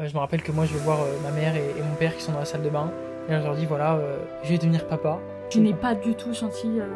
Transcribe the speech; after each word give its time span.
Euh, 0.00 0.08
je 0.08 0.14
me 0.14 0.18
rappelle 0.18 0.42
que 0.42 0.52
moi, 0.52 0.64
je 0.64 0.72
vais 0.72 0.80
voir 0.80 1.02
euh, 1.02 1.20
ma 1.22 1.30
mère 1.30 1.56
et, 1.56 1.78
et 1.78 1.82
mon 1.82 1.94
père 1.94 2.16
qui 2.16 2.22
sont 2.22 2.32
dans 2.32 2.38
la 2.38 2.44
salle 2.44 2.62
de 2.62 2.70
bain. 2.70 2.90
Et 3.28 3.32
je 3.32 3.44
leur 3.44 3.54
dis, 3.54 3.66
voilà, 3.66 3.94
euh, 3.94 4.18
je 4.42 4.48
vais 4.48 4.58
devenir 4.58 4.86
papa. 4.86 5.20
Je 5.50 5.60
n'ai 5.60 5.74
pas 5.74 5.94
du 5.94 6.14
tout 6.14 6.32
senti 6.32 6.80
euh, 6.80 6.86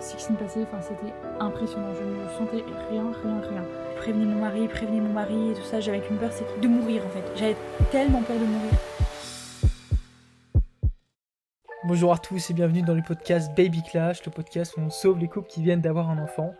Sixtine 0.00 0.36
passer, 0.36 0.60
enfin 0.64 0.82
c'était 0.82 1.14
impressionnant, 1.40 1.94
je 1.94 2.02
ne 2.02 2.28
sentais 2.28 2.64
rien, 2.90 3.04
rien, 3.22 3.40
rien. 3.48 3.64
Prévenez 3.96 4.26
mon 4.26 4.40
mari, 4.40 4.68
prévenez 4.68 5.00
mon 5.00 5.12
mari 5.12 5.52
et 5.52 5.54
tout 5.54 5.62
ça, 5.62 5.80
j'avais 5.80 6.00
qu'une 6.00 6.18
peur, 6.18 6.30
c'est 6.32 6.60
de 6.60 6.68
mourir 6.68 7.02
en 7.06 7.08
fait. 7.10 7.24
J'avais 7.36 7.56
tellement 7.90 8.20
peur 8.22 8.36
de 8.36 8.44
mourir. 8.44 8.72
Bonjour 11.86 12.12
à 12.12 12.18
tous 12.18 12.50
et 12.50 12.54
bienvenue 12.54 12.82
dans 12.82 12.94
le 12.94 13.02
podcast 13.02 13.52
Baby 13.56 13.82
Clash, 13.82 14.24
le 14.26 14.32
podcast 14.32 14.76
où 14.76 14.80
on 14.80 14.90
sauve 14.90 15.18
les 15.18 15.28
couples 15.28 15.48
qui 15.48 15.62
viennent 15.62 15.80
d'avoir 15.80 16.10
un 16.10 16.18
enfant. 16.18 16.52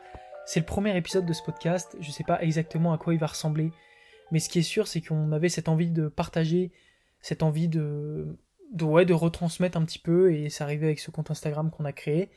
C'est 0.46 0.60
le 0.60 0.66
premier 0.66 0.96
épisode 0.96 1.26
de 1.26 1.32
ce 1.32 1.42
podcast, 1.42 1.96
je 2.00 2.10
sais 2.10 2.24
pas 2.24 2.40
exactement 2.40 2.92
à 2.92 2.98
quoi 2.98 3.12
il 3.12 3.20
va 3.20 3.26
ressembler, 3.26 3.72
mais 4.30 4.38
ce 4.38 4.48
qui 4.48 4.58
est 4.58 4.62
sûr 4.62 4.86
c'est 4.86 5.00
qu'on 5.00 5.32
avait 5.32 5.48
cette 5.48 5.68
envie 5.68 5.90
de 5.90 6.08
partager, 6.08 6.72
cette 7.20 7.42
envie 7.42 7.68
de, 7.68 8.38
de, 8.72 8.84
ouais, 8.84 9.04
de 9.04 9.14
retransmettre 9.14 9.78
un 9.78 9.84
petit 9.84 9.98
peu, 9.98 10.34
et 10.34 10.50
c'est 10.50 10.64
arrivé 10.64 10.86
avec 10.86 11.00
ce 11.00 11.10
compte 11.10 11.30
Instagram 11.30 11.70
qu'on 11.70 11.84
a 11.84 11.92
créé, 11.92 12.30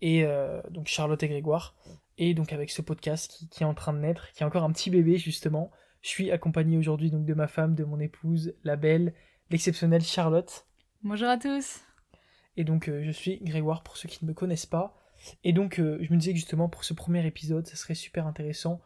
et 0.00 0.24
euh, 0.24 0.60
donc 0.70 0.86
Charlotte 0.86 1.22
et 1.22 1.28
Grégoire, 1.28 1.74
et 2.18 2.34
donc 2.34 2.52
avec 2.52 2.70
ce 2.70 2.82
podcast 2.82 3.30
qui, 3.30 3.48
qui 3.48 3.62
est 3.62 3.66
en 3.66 3.74
train 3.74 3.92
de 3.92 3.98
naître, 3.98 4.32
qui 4.32 4.42
est 4.42 4.46
encore 4.46 4.64
un 4.64 4.72
petit 4.72 4.90
bébé 4.90 5.18
justement. 5.18 5.70
Je 6.02 6.08
suis 6.08 6.30
accompagné 6.30 6.78
aujourd'hui 6.78 7.10
donc 7.10 7.26
de 7.26 7.34
ma 7.34 7.46
femme, 7.46 7.74
de 7.74 7.84
mon 7.84 8.00
épouse, 8.00 8.54
la 8.64 8.76
belle, 8.76 9.12
l'exceptionnelle 9.50 10.02
Charlotte. 10.02 10.66
Bonjour 11.02 11.28
à 11.28 11.36
tous 11.36 11.80
Et 12.56 12.64
donc 12.64 12.88
euh, 12.88 13.02
je 13.04 13.10
suis 13.10 13.38
Grégoire 13.42 13.82
pour 13.82 13.96
ceux 13.96 14.08
qui 14.08 14.24
ne 14.24 14.28
me 14.30 14.34
connaissent 14.34 14.66
pas. 14.66 14.96
Et 15.44 15.52
donc 15.52 15.78
euh, 15.78 15.98
je 16.00 16.12
me 16.12 16.18
disais 16.18 16.32
que 16.32 16.38
justement 16.38 16.68
pour 16.68 16.84
ce 16.84 16.94
premier 16.94 17.26
épisode, 17.26 17.66
ça 17.66 17.76
serait 17.76 17.94
super 17.94 18.26
intéressant 18.26 18.80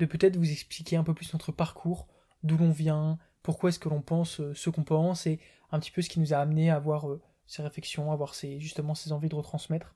de 0.00 0.06
peut-être 0.06 0.36
vous 0.36 0.50
expliquer 0.50 0.96
un 0.96 1.04
peu 1.04 1.14
plus 1.14 1.32
notre 1.34 1.52
parcours, 1.52 2.08
d'où 2.42 2.56
l'on 2.56 2.70
vient, 2.70 3.18
pourquoi 3.42 3.68
est-ce 3.68 3.78
que 3.78 3.88
l'on 3.88 4.00
pense 4.00 4.40
euh, 4.40 4.54
ce 4.54 4.70
qu'on 4.70 4.82
pense, 4.82 5.26
et 5.26 5.38
un 5.70 5.78
petit 5.78 5.90
peu 5.90 6.02
ce 6.02 6.08
qui 6.08 6.20
nous 6.20 6.32
a 6.32 6.38
amené 6.38 6.70
à 6.70 6.76
avoir 6.76 7.08
euh, 7.08 7.20
ces 7.46 7.62
réflexions, 7.62 8.10
à 8.10 8.14
avoir 8.14 8.34
ces, 8.34 8.58
justement 8.58 8.94
ces 8.94 9.12
envies 9.12 9.28
de 9.28 9.34
retransmettre. 9.34 9.94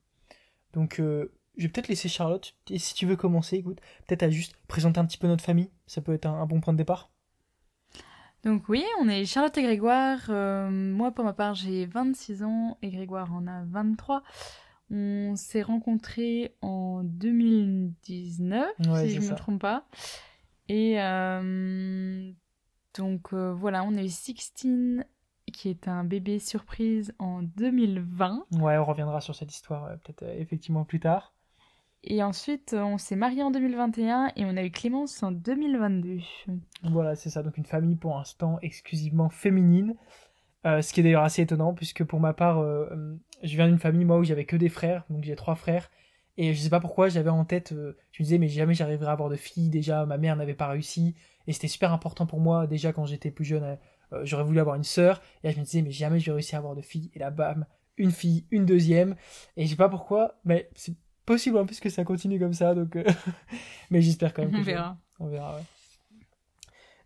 Donc 0.75 1.01
euh, 1.01 1.33
je 1.57 1.63
vais 1.63 1.69
peut-être 1.69 1.89
laisser 1.89 2.09
Charlotte, 2.09 2.55
et 2.69 2.79
si 2.79 2.95
tu 2.95 3.07
veux 3.07 3.17
commencer, 3.17 3.57
écoute, 3.57 3.81
peut-être 4.07 4.25
à 4.25 4.31
juste 4.31 4.57
présenter 4.69 5.01
un 5.01 5.07
petit 5.07 5.19
peu 5.19 5.27
notre 5.27 5.45
famille, 5.45 5.71
ça 5.87 6.03
peut 6.03 6.13
être 6.13 6.27
un, 6.27 6.45
bon 6.47 6.61
point 6.61 6.75
de 6.75 6.79
départ. 6.79 7.11
Donc 8.45 8.69
oui, 8.69 8.85
on 9.01 9.09
est 9.09 9.25
Charlotte 9.25 9.57
et 9.57 9.63
Grégoire. 9.63 10.29
Moi 10.29 11.13
pour 11.13 11.25
ma 11.25 11.33
part 11.33 11.55
j'ai 11.55 11.87
26 11.87 12.43
ans 12.43 12.77
et 12.83 12.91
Grégoire 12.91 13.33
en 13.33 13.47
a 13.47 13.65
23. 13.65 14.23
On 14.91 15.35
s'est 15.37 15.63
rencontrés 15.63 16.55
en 16.61 17.03
2019, 17.05 18.67
Ouais, 18.87 19.09
si 19.09 19.15
je 19.15 19.21
ne 19.21 19.31
me 19.31 19.35
trompe 19.35 19.61
pas. 19.61 19.87
Et 20.69 21.01
euh, 21.01 22.33
donc 22.97 23.33
euh, 23.33 23.53
voilà, 23.53 23.85
on 23.85 23.95
a 23.97 24.03
eu 24.03 24.09
Sixtine 24.09 25.05
qui 25.53 25.69
est 25.69 25.89
un 25.89 26.05
bébé 26.05 26.39
surprise 26.39 27.15
en 27.19 27.43
2020. 27.43 28.47
Ouais, 28.53 28.77
on 28.79 28.85
reviendra 28.85 29.21
sur 29.21 29.35
cette 29.35 29.53
histoire 29.53 29.85
euh, 29.85 29.97
peut-être 29.97 30.23
euh, 30.23 30.35
effectivement 30.39 30.85
plus 30.85 31.01
tard. 31.01 31.35
Et 32.03 32.23
ensuite, 32.23 32.75
on 32.79 32.99
s'est 32.99 33.17
mariés 33.17 33.43
en 33.43 33.51
2021 33.51 34.33
et 34.37 34.45
on 34.45 34.57
a 34.59 34.65
eu 34.65 34.71
Clémence 34.71 35.23
en 35.23 35.33
2022. 35.33 36.19
Voilà, 36.83 37.15
c'est 37.15 37.31
ça. 37.31 37.43
Donc 37.43 37.57
une 37.57 37.65
famille 37.65 37.97
pour 37.97 38.15
l'instant 38.15 38.59
exclusivement 38.61 39.31
féminine. 39.31 39.95
Euh, 40.67 40.81
ce 40.81 40.93
qui 40.93 41.01
est 41.01 41.03
d'ailleurs 41.03 41.25
assez 41.25 41.43
étonnant 41.43 41.75
puisque 41.75 42.05
pour 42.05 42.21
ma 42.21 42.33
part, 42.33 42.59
euh, 42.59 42.89
euh, 42.91 43.17
je 43.43 43.55
viens 43.55 43.69
d'une 43.69 43.79
famille 43.79 44.05
moi 44.05 44.19
où 44.19 44.25
j'avais 44.25 44.47
que 44.47 44.57
des 44.57 44.71
frères, 44.71 45.05
donc 45.11 45.25
j'ai 45.25 45.37
trois 45.37 45.55
frères. 45.57 45.91
Et 46.37 46.53
je 46.53 46.61
sais 46.61 46.71
pas 46.71 46.81
pourquoi 46.81 47.09
j'avais 47.09 47.31
en 47.31 47.45
tête, 47.45 47.73
euh, 47.73 47.97
je 48.13 48.23
me 48.23 48.25
disais 48.25 48.39
mais 48.39 48.49
jamais 48.49 48.75
j'arriverai 48.75 49.09
à 49.09 49.13
avoir 49.13 49.29
de 49.29 49.37
filles. 49.37 49.69
Déjà 49.69 50.07
ma 50.07 50.17
mère 50.17 50.37
n'avait 50.37 50.55
pas 50.55 50.69
réussi 50.69 51.15
et 51.47 51.53
c'était 51.53 51.69
super 51.69 51.93
important 51.93 52.27
pour 52.27 52.41
moi 52.41 52.67
déjà 52.67 52.93
quand 52.93 53.05
j'étais 53.05 53.31
plus 53.31 53.45
jeune. 53.45 53.79
j'aurais 54.23 54.45
voulu 54.45 54.61
avoir 54.61 54.77
une 54.77 54.85
sœur 54.85 55.21
et 55.43 55.49
là 55.49 55.53
je 55.53 55.59
me 55.59 55.65
disais 55.65 55.83
mais 55.83 55.91
jamais 55.91 56.19
je 56.19 56.27
vais 56.27 56.33
réussir 56.33 56.57
à 56.57 56.59
avoir 56.59 56.75
de 56.75 56.83
filles. 56.83 57.11
Et 57.15 57.19
là 57.19 57.31
bam, 57.31 57.67
une 57.99 58.11
fille, 58.11 58.47
une 58.51 58.65
deuxième. 58.65 59.17
Et 59.57 59.65
je 59.67 59.71
sais 59.71 59.77
pas 59.77 59.91
pourquoi, 59.91 60.41
mais 60.45 60.71
c'est 60.75 60.97
possible 61.27 61.59
en 61.59 61.67
plus 61.67 61.79
que 61.79 61.91
ça 61.91 62.05
continue 62.05 62.39
comme 62.39 62.55
ça. 62.55 62.75
Donc, 62.75 62.97
mais 63.91 64.01
j'espère 64.01 64.33
quand 64.33 64.43
même. 64.43 64.51
que 64.51 64.57
On 64.57 64.63
verra. 64.63 64.97
on 65.21 65.27
verra, 65.29 65.57
ouais. 65.57 65.63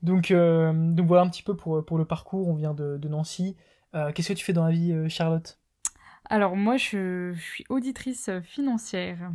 Donc, 0.03 0.31
euh, 0.31 0.73
donc 0.93 1.07
voilà 1.07 1.23
un 1.23 1.29
petit 1.29 1.43
peu 1.43 1.57
pour, 1.57 1.85
pour 1.85 1.99
le 1.99 2.05
parcours. 2.05 2.49
On 2.49 2.55
vient 2.55 2.75
de, 2.75 2.97
de 2.99 3.09
Nancy. 3.09 3.57
Euh, 3.95 4.13
Qu'est-ce 4.13 4.29
que 4.29 4.35
tu 4.35 4.45
fais 4.45 4.53
dans 4.53 4.65
la 4.65 4.71
vie, 4.71 4.93
euh, 4.93 5.09
Charlotte? 5.09 5.59
Alors 6.31 6.57
moi, 6.57 6.77
je, 6.77 7.33
je 7.35 7.41
suis 7.41 7.65
auditrice 7.69 8.31
financière. 8.43 9.33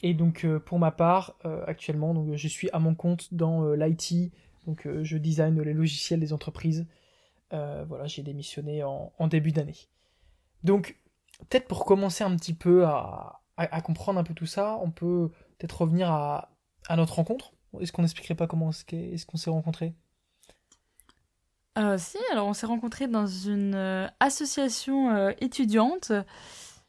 Et 0.00 0.14
donc 0.14 0.46
pour 0.64 0.78
ma 0.78 0.90
part, 0.92 1.36
actuellement, 1.66 2.14
donc, 2.14 2.34
je 2.36 2.48
suis 2.48 2.70
à 2.72 2.78
mon 2.78 2.94
compte 2.94 3.34
dans 3.34 3.74
l'IT. 3.74 4.32
Donc 4.66 4.86
je 5.02 5.18
design 5.18 5.60
les 5.60 5.74
logiciels 5.74 6.20
des 6.20 6.32
entreprises. 6.32 6.86
Voilà, 7.50 8.06
j'ai 8.06 8.22
démissionné 8.22 8.84
en, 8.84 9.12
en 9.18 9.26
début 9.26 9.50
d'année. 9.50 9.76
Donc 10.62 10.96
peut-être 11.50 11.66
pour 11.66 11.84
commencer 11.84 12.22
un 12.24 12.34
petit 12.36 12.54
peu 12.54 12.86
à, 12.86 13.40
à, 13.56 13.74
à 13.74 13.80
comprendre 13.80 14.20
un 14.20 14.24
peu 14.24 14.34
tout 14.34 14.46
ça, 14.46 14.78
on 14.80 14.90
peut 14.90 15.30
peut-être 15.58 15.82
revenir 15.82 16.10
à, 16.10 16.52
à 16.88 16.96
notre 16.96 17.14
rencontre. 17.14 17.52
Est-ce 17.80 17.92
qu'on 17.92 18.02
n'expliquerait 18.02 18.34
pas 18.34 18.46
comment 18.46 18.70
est-ce 18.70 19.26
qu'on 19.26 19.36
s'est 19.36 19.50
rencontrés? 19.50 19.94
Euh, 21.78 21.96
si, 21.96 22.18
alors 22.32 22.48
on 22.48 22.54
s'est 22.54 22.66
rencontrés 22.66 23.06
dans 23.06 23.26
une 23.26 23.74
euh, 23.74 24.08
association 24.18 25.14
euh, 25.14 25.30
étudiante 25.40 26.10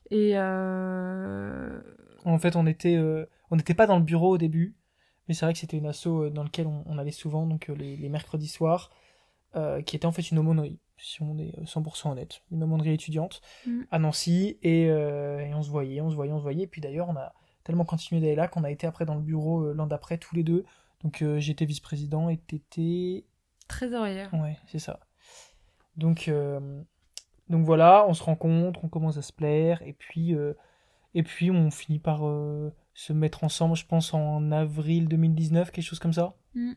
et 0.10 0.32
euh, 0.34 1.80
En 2.26 2.40
fait, 2.40 2.56
on 2.56 2.66
était, 2.66 2.98
on 3.52 3.56
n'était 3.56 3.76
pas 3.76 3.86
dans 3.86 3.98
le 3.98 4.04
bureau 4.04 4.32
au 4.32 4.38
début, 4.40 4.76
mais 5.28 5.36
c'est 5.36 5.46
vrai 5.46 5.54
que 5.54 5.60
c'était 5.60 5.78
une 5.78 5.86
asso 5.86 6.30
dans 6.32 6.44
laquelle 6.44 6.66
on, 6.66 6.84
on 6.88 6.98
allait 6.98 7.12
souvent, 7.12 7.46
donc 7.46 7.68
les, 7.68 7.96
les 7.98 8.10
mercredis 8.10 8.48
soirs, 8.48 8.90
qui 9.86 9.96
était 9.96 10.08
en 10.08 10.12
fait 10.12 10.32
une 10.32 10.40
aumônerie, 10.40 10.80
si 10.98 11.22
on 11.22 11.38
est 11.38 11.54
euh, 11.60 11.66
100% 11.66 12.10
honnête, 12.12 12.42
une 12.52 12.64
aumônerie 12.64 12.94
étudiante 12.94 13.42
Mm. 13.68 13.82
à 13.92 14.00
Nancy, 14.00 14.58
et, 14.64 14.86
et 14.86 15.54
on 15.54 15.62
se 15.62 15.70
voyait, 15.70 16.02
on 16.02 16.10
se 16.10 16.16
voyait, 16.16 16.32
on 16.34 16.40
se 16.40 16.44
voyait, 16.44 16.64
et 16.64 16.68
puis 16.68 16.82
d'ailleurs, 16.82 17.10
on 17.10 17.16
a 17.16 17.34
tellement 17.70 17.86
continué 17.86 18.20
d'aller 18.20 18.36
là 18.36 18.48
qu'on 18.48 18.64
a 18.64 18.72
été 18.72 18.88
après 18.88 19.06
dans 19.06 19.14
le 19.14 19.22
bureau 19.22 19.62
euh, 19.62 19.74
l'an 19.74 19.86
d'après 19.86 20.18
tous 20.18 20.34
les 20.34 20.42
deux. 20.42 20.66
Donc 21.04 21.22
euh, 21.22 21.40
j'étais 21.40 21.66
vice-président 21.66 22.28
et 22.28 22.38
t'étais 22.38 23.26
trésorière. 23.68 24.34
Ouais, 24.34 24.58
c'est 24.66 24.80
ça. 24.80 25.00
Donc, 25.96 26.28
euh, 26.30 26.82
donc 27.48 27.64
voilà, 27.64 28.08
on 28.08 28.16
se 28.16 28.24
rencontre, 28.24 28.84
on 28.84 28.90
commence 28.90 29.18
à 29.18 29.22
se 29.22 29.32
plaire, 29.32 29.84
et 29.84 29.94
puis, 29.94 30.34
et 31.14 31.24
puis 31.24 31.52
on 31.52 31.70
finit 31.70 32.00
par 32.00 32.22
se 32.94 33.14
mettre 33.14 33.44
ensemble, 33.44 33.76
je 33.76 33.86
pense, 33.86 34.14
en 34.14 34.52
avril 34.52 35.08
2019, 35.08 35.72
quelque 35.72 35.84
chose 35.84 36.00
comme 36.00 36.14
ça. 36.14 36.36
Mm. 36.56 36.72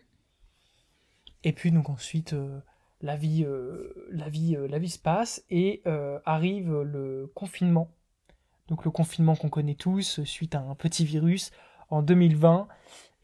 Et 1.44 1.52
puis 1.52 1.70
donc 1.72 1.88
ensuite, 1.88 2.32
euh, 2.34 2.60
la 3.00 3.16
vie, 3.16 3.44
euh, 3.44 3.92
la 4.10 4.28
vie, 4.28 4.56
euh, 4.56 4.68
la 4.68 4.78
vie 4.78 4.90
se 4.90 4.98
passe, 4.98 5.44
et 5.50 5.82
arrive 6.24 6.82
le 6.82 7.30
confinement. 7.34 7.90
Donc 8.68 8.84
le 8.84 8.90
confinement 8.90 9.34
qu'on 9.36 9.48
connaît 9.50 9.74
tous, 9.74 10.18
euh, 10.20 10.24
suite 10.24 10.54
à 10.54 10.60
un 10.60 10.74
petit 10.74 11.04
virus, 11.04 11.50
en 11.90 12.02
2020. 12.02 12.68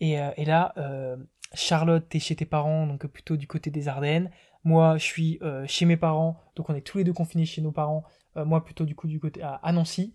Et, 0.00 0.21
euh, 0.21 0.31
et 0.37 0.44
là, 0.44 0.72
euh, 0.76 1.16
Charlotte, 1.54 2.06
t'es 2.09 2.19
chez 2.19 2.37
tes 2.37 2.44
parents, 2.44 2.87
donc 2.87 3.06
plutôt 3.06 3.37
du 3.37 3.47
côté 3.47 3.71
des 3.71 3.88
Ardennes. 3.88 4.31
Moi, 4.65 4.99
je 4.99 5.04
suis 5.04 5.38
euh, 5.43 5.65
chez 5.66 5.87
mes 5.87 5.97
parents, 5.97 6.38
donc 6.56 6.69
on 6.69 6.75
est 6.75 6.82
tous 6.82 6.99
les 6.99 7.04
deux 7.04 7.12
confinés 7.12 7.47
chez 7.47 7.62
nos 7.62 7.72
parents. 7.72 8.04
Euh, 8.37 8.44
moi, 8.44 8.65
plutôt 8.65 8.84
du 8.84 8.94
coup 8.94 9.06
du 9.09 9.19
côté 9.21 9.43
à, 9.43 9.54
à 9.54 9.72
Nancy. 9.72 10.12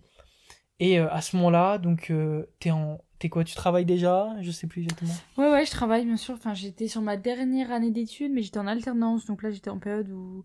Et 0.80 1.00
euh, 1.00 1.08
à 1.12 1.22
ce 1.22 1.36
moment-là, 1.38 1.78
donc 1.78 2.12
euh, 2.12 2.46
t'es 2.60 2.72
en, 2.72 3.00
t'es 3.20 3.30
quoi? 3.30 3.44
Tu 3.44 3.56
travailles 3.56 3.86
déjà? 3.86 4.36
Je 4.42 4.52
sais 4.52 4.68
plus 4.68 4.82
exactement. 4.84 5.14
Ouais, 5.38 5.50
ouais, 5.50 5.66
je 5.66 5.72
travaille 5.72 6.06
bien 6.06 6.18
sûr. 6.18 6.36
Enfin, 6.36 6.54
j'étais 6.54 6.88
sur 6.88 7.02
ma 7.02 7.16
dernière 7.18 7.72
année 7.72 7.92
d'études, 7.92 8.32
mais 8.34 8.42
j'étais 8.42 8.60
en 8.60 8.68
alternance. 8.68 9.26
Donc 9.26 9.44
là, 9.44 9.50
j'étais 9.52 9.70
en 9.70 9.80
période 9.80 10.10
où, 10.10 10.44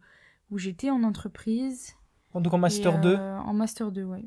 où 0.51 0.59
j'étais 0.59 0.91
en 0.91 1.03
entreprise. 1.03 1.95
Donc 2.35 2.53
en 2.55 2.59
master 2.59 2.99
Et, 2.99 3.01
2. 3.01 3.17
euh, 3.17 3.37
En 3.39 3.53
master 3.53 3.91
2, 3.91 4.05
ouais. 4.05 4.25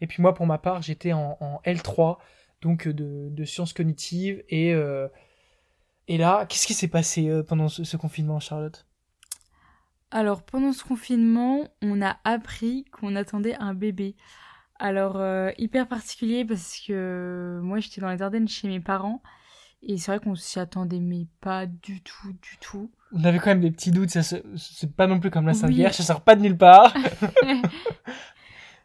Et 0.00 0.06
puis 0.06 0.22
moi, 0.22 0.34
pour 0.34 0.46
ma 0.46 0.58
part, 0.58 0.82
j'étais 0.82 1.12
en, 1.12 1.36
en 1.40 1.60
L3, 1.64 2.18
donc 2.62 2.86
euh, 2.86 2.92
de, 2.92 3.28
de 3.30 3.44
sciences 3.44 3.72
cognitives. 3.72 4.42
Et, 4.48 4.74
euh, 4.74 5.08
et 6.08 6.18
là, 6.18 6.46
qu'est-ce 6.46 6.66
qui 6.66 6.74
s'est 6.74 6.88
passé 6.88 7.28
euh, 7.28 7.42
pendant 7.42 7.68
ce, 7.68 7.84
ce 7.84 7.96
confinement, 7.96 8.40
Charlotte? 8.40 8.86
Alors, 10.10 10.42
pendant 10.42 10.72
ce 10.72 10.84
confinement, 10.84 11.68
on 11.82 12.00
a 12.02 12.18
appris 12.24 12.84
qu'on 12.92 13.16
attendait 13.16 13.54
un 13.56 13.74
bébé. 13.74 14.14
Alors, 14.78 15.16
euh, 15.16 15.50
hyper 15.58 15.88
particulier 15.88 16.44
parce 16.44 16.78
que 16.86 17.60
moi, 17.62 17.80
j'étais 17.80 18.00
dans 18.00 18.10
les 18.10 18.22
Ardennes 18.22 18.48
chez 18.48 18.68
mes 18.68 18.80
parents. 18.80 19.22
Et 19.86 19.98
c'est 19.98 20.12
vrai 20.12 20.18
qu'on 20.20 20.34
s'y 20.34 20.58
attendait, 20.58 21.00
mais 21.00 21.26
pas 21.40 21.66
du 21.66 22.00
tout, 22.02 22.32
du 22.32 22.56
tout. 22.60 22.90
On 23.12 23.22
avait 23.24 23.38
quand 23.38 23.50
même 23.50 23.60
des 23.60 23.70
petits 23.70 23.90
doutes, 23.90 24.08
ça 24.10 24.22
se- 24.22 24.36
c'est 24.56 24.94
pas 24.96 25.06
non 25.06 25.20
plus 25.20 25.30
comme 25.30 25.44
la 25.46 25.52
Oui. 25.52 25.58
Saint-Vierge, 25.58 25.92
ça 25.94 26.02
sort 26.02 26.22
pas 26.22 26.36
de 26.36 26.40
nulle 26.40 26.56
part. 26.56 26.94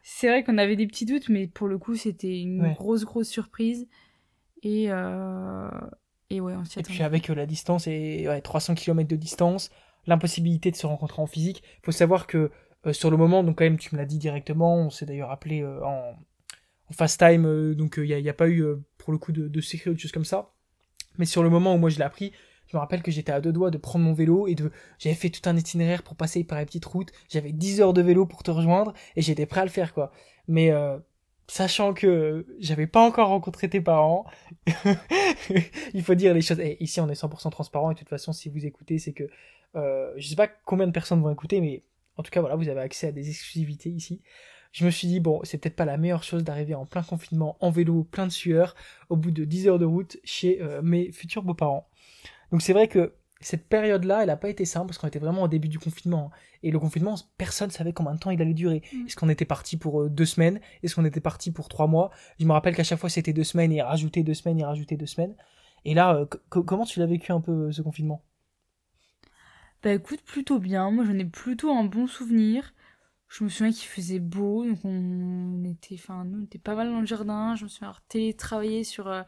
c'est 0.02 0.28
vrai 0.28 0.44
qu'on 0.44 0.58
avait 0.58 0.76
des 0.76 0.86
petits 0.86 1.06
doutes, 1.06 1.28
mais 1.28 1.46
pour 1.46 1.68
le 1.68 1.78
coup, 1.78 1.94
c'était 1.94 2.40
une 2.40 2.62
Ouais. 2.62 2.74
grosse, 2.74 3.04
grosse 3.04 3.28
surprise. 3.28 3.86
Et, 4.62 4.86
euh... 4.90 5.70
et 6.30 6.40
ouais, 6.40 6.54
on 6.54 6.64
s'y 6.64 6.80
Et 6.80 6.82
puis 6.82 7.02
avec 7.02 7.30
euh, 7.30 7.34
la 7.34 7.46
distance 7.46 7.86
et 7.86 8.26
ouais, 8.28 8.40
300 8.40 8.74
km 8.74 9.08
de 9.08 9.16
distance, 9.16 9.70
l'impossibilité 10.06 10.70
de 10.70 10.76
se 10.76 10.86
rencontrer 10.86 11.20
en 11.22 11.26
physique, 11.26 11.62
faut 11.82 11.92
savoir 11.92 12.26
que 12.26 12.50
euh, 12.86 12.92
sur 12.92 13.10
le 13.10 13.16
moment, 13.16 13.42
donc 13.44 13.58
quand 13.58 13.64
même 13.64 13.78
tu 13.78 13.94
me 13.94 13.98
l'as 14.00 14.06
dit 14.06 14.18
directement, 14.18 14.76
on 14.76 14.90
s'est 14.90 15.06
d'ailleurs 15.06 15.30
appelé 15.30 15.62
euh, 15.62 15.82
en, 15.84 16.14
en 16.88 16.92
FaceTime, 16.92 17.46
euh, 17.46 17.74
donc 17.74 17.94
il 17.98 18.04
n'y 18.04 18.14
a, 18.14 18.18
y 18.18 18.28
a 18.28 18.34
pas 18.34 18.48
eu 18.48 18.64
pour 18.98 19.12
le 19.12 19.18
coup 19.18 19.32
de, 19.32 19.48
de 19.48 19.60
secret 19.60 19.90
ou 19.90 19.94
de 19.94 19.98
choses 19.98 20.12
comme 20.12 20.24
ça. 20.24 20.52
Mais 21.18 21.26
sur 21.26 21.42
le 21.42 21.50
moment 21.50 21.74
où 21.74 21.78
moi 21.78 21.90
je 21.90 21.98
l'ai 21.98 22.04
appris, 22.04 22.32
Je 22.70 22.76
me 22.76 22.80
rappelle 22.80 23.02
que 23.02 23.10
j'étais 23.10 23.32
à 23.32 23.40
deux 23.40 23.52
doigts 23.52 23.70
de 23.70 23.78
prendre 23.78 24.04
mon 24.04 24.12
vélo 24.12 24.46
et 24.46 24.54
de, 24.54 24.70
j'avais 24.98 25.16
fait 25.16 25.30
tout 25.30 25.48
un 25.48 25.56
itinéraire 25.56 26.04
pour 26.04 26.14
passer 26.14 26.44
par 26.44 26.56
la 26.56 26.64
petite 26.64 26.84
route. 26.84 27.10
J'avais 27.28 27.50
10 27.50 27.80
heures 27.80 27.92
de 27.92 28.00
vélo 28.00 28.26
pour 28.26 28.44
te 28.44 28.50
rejoindre 28.52 28.94
et 29.16 29.22
j'étais 29.22 29.44
prêt 29.44 29.62
à 29.62 29.64
le 29.64 29.70
faire, 29.70 29.92
quoi. 29.92 30.12
Mais, 30.46 30.70
euh, 30.70 30.96
sachant 31.48 31.94
que 31.94 32.46
j'avais 32.60 32.86
pas 32.86 33.00
encore 33.00 33.28
rencontré 33.28 33.68
tes 33.68 33.80
parents, 33.80 34.24
il 35.94 36.02
faut 36.04 36.14
dire 36.14 36.32
les 36.32 36.42
choses. 36.42 36.60
Et 36.60 36.80
ici, 36.80 37.00
on 37.00 37.08
est 37.08 37.20
100% 37.20 37.50
transparent 37.50 37.90
et 37.90 37.94
de 37.94 37.98
toute 37.98 38.08
façon, 38.08 38.32
si 38.32 38.48
vous 38.48 38.64
écoutez, 38.64 38.98
c'est 38.98 39.12
que, 39.12 39.24
euh, 39.74 40.12
je 40.16 40.28
sais 40.28 40.36
pas 40.36 40.46
combien 40.46 40.86
de 40.86 40.92
personnes 40.92 41.20
vont 41.20 41.32
écouter, 41.32 41.60
mais 41.60 41.82
en 42.16 42.22
tout 42.22 42.30
cas, 42.30 42.40
voilà, 42.40 42.54
vous 42.54 42.68
avez 42.68 42.80
accès 42.80 43.08
à 43.08 43.12
des 43.12 43.28
exclusivités 43.28 43.90
ici 43.90 44.22
je 44.72 44.84
me 44.84 44.90
suis 44.90 45.08
dit, 45.08 45.20
bon, 45.20 45.40
c'est 45.42 45.58
peut-être 45.58 45.76
pas 45.76 45.84
la 45.84 45.96
meilleure 45.96 46.22
chose 46.22 46.44
d'arriver 46.44 46.74
en 46.74 46.86
plein 46.86 47.02
confinement, 47.02 47.56
en 47.60 47.70
vélo, 47.70 48.04
plein 48.04 48.26
de 48.26 48.32
sueur, 48.32 48.74
au 49.08 49.16
bout 49.16 49.30
de 49.30 49.44
10 49.44 49.68
heures 49.68 49.78
de 49.78 49.84
route 49.84 50.18
chez 50.24 50.62
euh, 50.62 50.80
mes 50.82 51.10
futurs 51.12 51.42
beaux-parents. 51.42 51.88
Donc 52.52 52.62
c'est 52.62 52.72
vrai 52.72 52.88
que 52.88 53.14
cette 53.40 53.68
période-là, 53.68 54.20
elle 54.20 54.26
n'a 54.26 54.36
pas 54.36 54.50
été 54.50 54.64
simple 54.64 54.86
parce 54.86 54.98
qu'on 54.98 55.08
était 55.08 55.18
vraiment 55.18 55.42
au 55.42 55.48
début 55.48 55.68
du 55.68 55.78
confinement. 55.78 56.30
Hein. 56.32 56.38
Et 56.62 56.70
le 56.70 56.78
confinement, 56.78 57.14
personne 57.38 57.68
ne 57.68 57.72
savait 57.72 57.92
combien 57.92 58.14
de 58.14 58.18
temps 58.18 58.30
il 58.30 58.40
allait 58.42 58.54
durer. 58.54 58.82
Mm. 58.92 59.06
Est-ce 59.06 59.16
qu'on 59.16 59.30
était 59.30 59.46
parti 59.46 59.78
pour 59.78 60.02
euh, 60.02 60.08
deux 60.10 60.26
semaines? 60.26 60.60
Est-ce 60.82 60.94
qu'on 60.94 61.06
était 61.06 61.20
parti 61.20 61.50
pour 61.50 61.68
trois 61.68 61.86
mois? 61.86 62.10
Je 62.38 62.44
me 62.44 62.52
rappelle 62.52 62.76
qu'à 62.76 62.84
chaque 62.84 62.98
fois 62.98 63.08
c'était 63.08 63.32
deux 63.32 63.44
semaines 63.44 63.72
et 63.72 63.80
rajouter 63.80 64.22
deux 64.22 64.34
semaines 64.34 64.58
et 64.60 64.64
rajouter 64.64 64.96
deux 64.96 65.06
semaines. 65.06 65.34
Et 65.86 65.94
là, 65.94 66.14
euh, 66.14 66.26
comment 66.50 66.84
tu 66.84 66.98
l'as 66.98 67.06
vécu 67.06 67.32
un 67.32 67.40
peu 67.40 67.72
ce 67.72 67.80
confinement? 67.80 68.22
Bah 69.82 69.94
écoute, 69.94 70.20
plutôt 70.20 70.58
bien. 70.58 70.90
Moi 70.90 71.04
j'en 71.04 71.18
ai 71.18 71.24
plutôt 71.24 71.70
un 71.70 71.84
bon 71.84 72.06
souvenir 72.06 72.74
je 73.30 73.44
me 73.44 73.48
souviens 73.48 73.72
qu'il 73.72 73.88
faisait 73.88 74.18
beau, 74.18 74.66
donc 74.66 74.80
on 74.84 75.62
était, 75.64 75.94
enfin, 75.94 76.24
nous, 76.24 76.40
on 76.40 76.44
était 76.44 76.58
pas 76.58 76.74
mal 76.74 76.90
dans 76.90 76.98
le 76.98 77.06
jardin. 77.06 77.54
Je 77.54 77.62
me 77.62 77.68
souviens 77.68 77.88
avoir 77.88 78.02
télétravaillé 78.02 78.82
sur, 78.82 79.06
euh, 79.06 79.22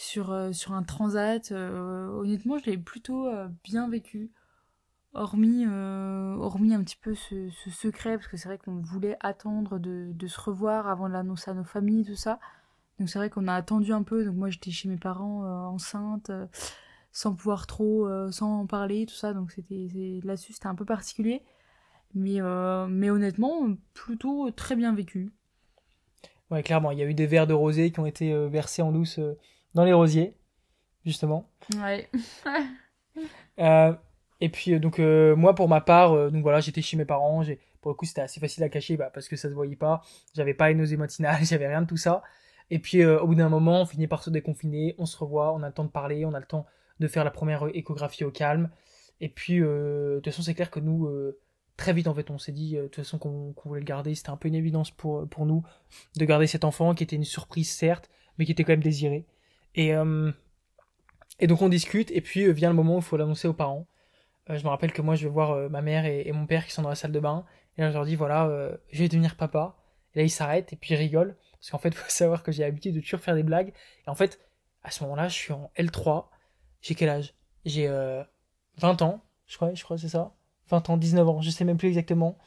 sur, 0.00 0.32
euh, 0.32 0.52
sur 0.52 0.72
un 0.72 0.82
transat. 0.82 1.52
Euh, 1.52 2.08
honnêtement, 2.08 2.58
je 2.58 2.66
l'ai 2.70 2.78
plutôt 2.78 3.30
bien 3.64 3.88
vécu. 3.88 4.30
Hormis, 5.12 5.66
hormis 5.66 6.72
un 6.72 6.84
petit 6.84 6.96
peu 6.96 7.14
ce, 7.14 7.50
ce 7.50 7.70
secret, 7.70 8.16
parce 8.16 8.28
que 8.28 8.36
c'est 8.36 8.48
vrai 8.48 8.58
qu'on 8.58 8.80
voulait 8.80 9.16
attendre 9.20 9.80
de, 9.80 10.12
de, 10.12 10.26
se 10.28 10.40
revoir 10.40 10.86
avant 10.86 11.08
de 11.08 11.14
l'annoncer 11.14 11.50
à 11.50 11.54
nos 11.54 11.64
familles, 11.64 12.04
tout 12.04 12.14
ça. 12.14 12.38
Donc 13.00 13.08
c'est 13.08 13.18
vrai 13.18 13.28
qu'on 13.28 13.48
a 13.48 13.54
attendu 13.54 13.92
un 13.92 14.04
peu. 14.04 14.24
Donc 14.24 14.36
moi, 14.36 14.50
j'étais 14.50 14.70
chez 14.70 14.88
mes 14.88 14.98
parents 14.98 15.42
enceinte, 15.66 16.30
sans 17.10 17.34
pouvoir 17.34 17.66
trop, 17.66 18.08
sans 18.30 18.60
en 18.60 18.66
parler, 18.66 19.06
tout 19.06 19.16
ça. 19.16 19.34
Donc 19.34 19.52
là-dessus, 20.22 20.52
c'était 20.52 20.68
un 20.68 20.76
peu 20.76 20.84
particulier. 20.84 21.42
Mais, 22.14 22.40
euh, 22.40 22.86
mais 22.88 23.10
honnêtement, 23.10 23.74
plutôt 23.94 24.50
très 24.50 24.76
bien 24.76 24.94
vécu. 24.94 25.32
Ouais, 26.50 26.62
clairement, 26.62 26.90
il 26.90 26.98
y 26.98 27.02
a 27.02 27.06
eu 27.06 27.14
des 27.14 27.26
verres 27.26 27.46
de 27.46 27.54
rosée 27.54 27.92
qui 27.92 28.00
ont 28.00 28.06
été 28.06 28.32
euh, 28.32 28.48
versés 28.48 28.82
en 28.82 28.90
douce 28.90 29.18
euh, 29.18 29.38
dans 29.74 29.84
les 29.84 29.92
rosiers, 29.92 30.36
justement. 31.04 31.50
Ouais. 31.76 32.08
et 34.40 34.48
puis, 34.48 34.78
donc, 34.80 34.98
moi, 34.98 35.54
pour 35.54 35.68
ma 35.68 35.80
part, 35.80 36.30
donc 36.30 36.42
voilà, 36.42 36.60
j'étais 36.60 36.82
chez 36.82 36.96
mes 36.96 37.04
parents. 37.04 37.42
Pour 37.80 37.90
le 37.90 37.96
coup, 37.96 38.04
c'était 38.04 38.20
assez 38.20 38.40
facile 38.40 38.62
à 38.64 38.68
cacher 38.68 38.96
bah, 38.96 39.10
parce 39.12 39.28
que 39.28 39.36
ça 39.36 39.48
se 39.48 39.54
voyait 39.54 39.76
pas. 39.76 40.02
J'avais 40.34 40.54
pas 40.54 40.70
une 40.70 40.78
nausée 40.78 40.96
matinale, 40.96 41.38
j'avais 41.44 41.68
rien 41.68 41.82
de 41.82 41.86
tout 41.86 41.96
ça. 41.96 42.22
Et 42.70 42.78
puis, 42.78 43.04
au 43.04 43.26
bout 43.26 43.34
d'un 43.34 43.48
moment, 43.48 43.82
on 43.82 43.86
finit 43.86 44.06
par 44.06 44.22
se 44.22 44.30
déconfiner, 44.30 44.94
on 44.98 45.06
se 45.06 45.16
revoit, 45.16 45.52
on 45.54 45.62
a 45.62 45.68
le 45.68 45.74
temps 45.74 45.84
de 45.84 45.90
parler, 45.90 46.24
on 46.24 46.34
a 46.34 46.40
le 46.40 46.46
temps 46.46 46.66
de 47.00 47.08
faire 47.08 47.24
la 47.24 47.30
première 47.30 47.66
échographie 47.74 48.24
au 48.24 48.30
calme. 48.30 48.70
Et 49.20 49.28
puis, 49.28 49.58
de 49.58 50.20
toute 50.22 50.32
façon, 50.32 50.42
c'est 50.42 50.54
clair 50.54 50.70
que 50.70 50.80
nous 50.80 51.08
très 51.80 51.92
vite 51.94 52.06
en 52.06 52.14
fait 52.14 52.30
on 52.30 52.38
s'est 52.38 52.52
dit 52.52 52.76
euh, 52.76 52.82
de 52.82 52.86
toute 52.88 52.96
façon 52.96 53.18
qu'on 53.18 53.54
voulait 53.64 53.80
le 53.80 53.86
garder 53.86 54.14
c'était 54.14 54.30
un 54.30 54.36
peu 54.36 54.48
une 54.48 54.54
évidence 54.54 54.90
pour, 54.90 55.26
pour 55.28 55.46
nous 55.46 55.64
de 56.16 56.24
garder 56.24 56.46
cet 56.46 56.64
enfant 56.64 56.94
qui 56.94 57.02
était 57.02 57.16
une 57.16 57.24
surprise 57.24 57.70
certes 57.70 58.10
mais 58.36 58.44
qui 58.44 58.52
était 58.52 58.64
quand 58.64 58.74
même 58.74 58.82
désiré 58.82 59.26
et 59.74 59.94
euh, 59.94 60.32
et 61.38 61.46
donc 61.46 61.62
on 61.62 61.68
discute 61.68 62.10
et 62.10 62.20
puis 62.20 62.44
euh, 62.44 62.52
vient 62.52 62.68
le 62.68 62.76
moment 62.76 62.96
où 62.96 62.98
il 62.98 63.04
faut 63.04 63.16
l'annoncer 63.16 63.48
aux 63.48 63.54
parents. 63.54 63.86
Je 64.48 64.64
me 64.64 64.68
rappelle 64.68 64.92
que 64.92 65.00
moi 65.00 65.14
je 65.14 65.24
vais 65.24 65.32
voir 65.32 65.70
ma 65.70 65.80
mère 65.80 66.06
et, 66.06 66.32
mon 66.32 66.44
père 66.44 66.66
qui 66.66 66.72
sont 66.72 66.82
dans 66.82 66.88
la 66.88 66.96
salle 66.96 67.12
de 67.12 67.20
bain. 67.20 67.44
Et 67.78 67.82
là 67.82 67.90
je 67.90 67.94
leur 67.94 68.04
dis 68.04 68.16
voilà 68.16 68.50
je 68.90 68.98
vais 68.98 69.08
devenir 69.08 69.36
papa. 69.36 69.76
Et 70.14 70.18
là 70.18 70.24
ils 70.24 70.30
s'arrêtent 70.30 70.72
et 70.72 70.76
puis 70.76 70.94
ils 70.94 70.96
rigolent. 70.96 71.36
Parce 71.52 71.70
qu'en 71.70 71.78
fait 71.78 71.94
faut 71.94 72.10
savoir 72.10 72.42
que 72.42 72.50
j'ai 72.50 72.64
l'habitude 72.64 72.96
de 72.96 73.00
toujours 73.00 73.20
faire 73.20 73.36
des 73.36 73.44
blagues. 73.44 73.72
Et 74.06 74.10
en 74.10 74.16
fait 74.16 74.40
à 74.82 74.90
ce 74.90 75.04
moment 75.04 75.14
là 75.14 75.28
je 75.28 75.34
suis 75.34 75.52
en 75.52 75.70
L3 75.76 76.26
j'ai 76.80 76.96
quel 76.96 77.10
âge? 77.10 77.34
J'ai 77.64 77.86
20 78.78 79.02
ans 79.02 79.22
je 79.46 79.54
crois 79.54 79.72
je 79.72 79.84
crois 79.84 79.98
c'est 79.98 80.08
ça? 80.08 80.34
20 80.70 80.90
ans, 80.90 80.96
19 80.96 81.28
ans, 81.28 81.40
je 81.42 81.50
sais 81.50 81.64
même 81.64 81.76
plus 81.76 81.88
exactement. 81.88 82.38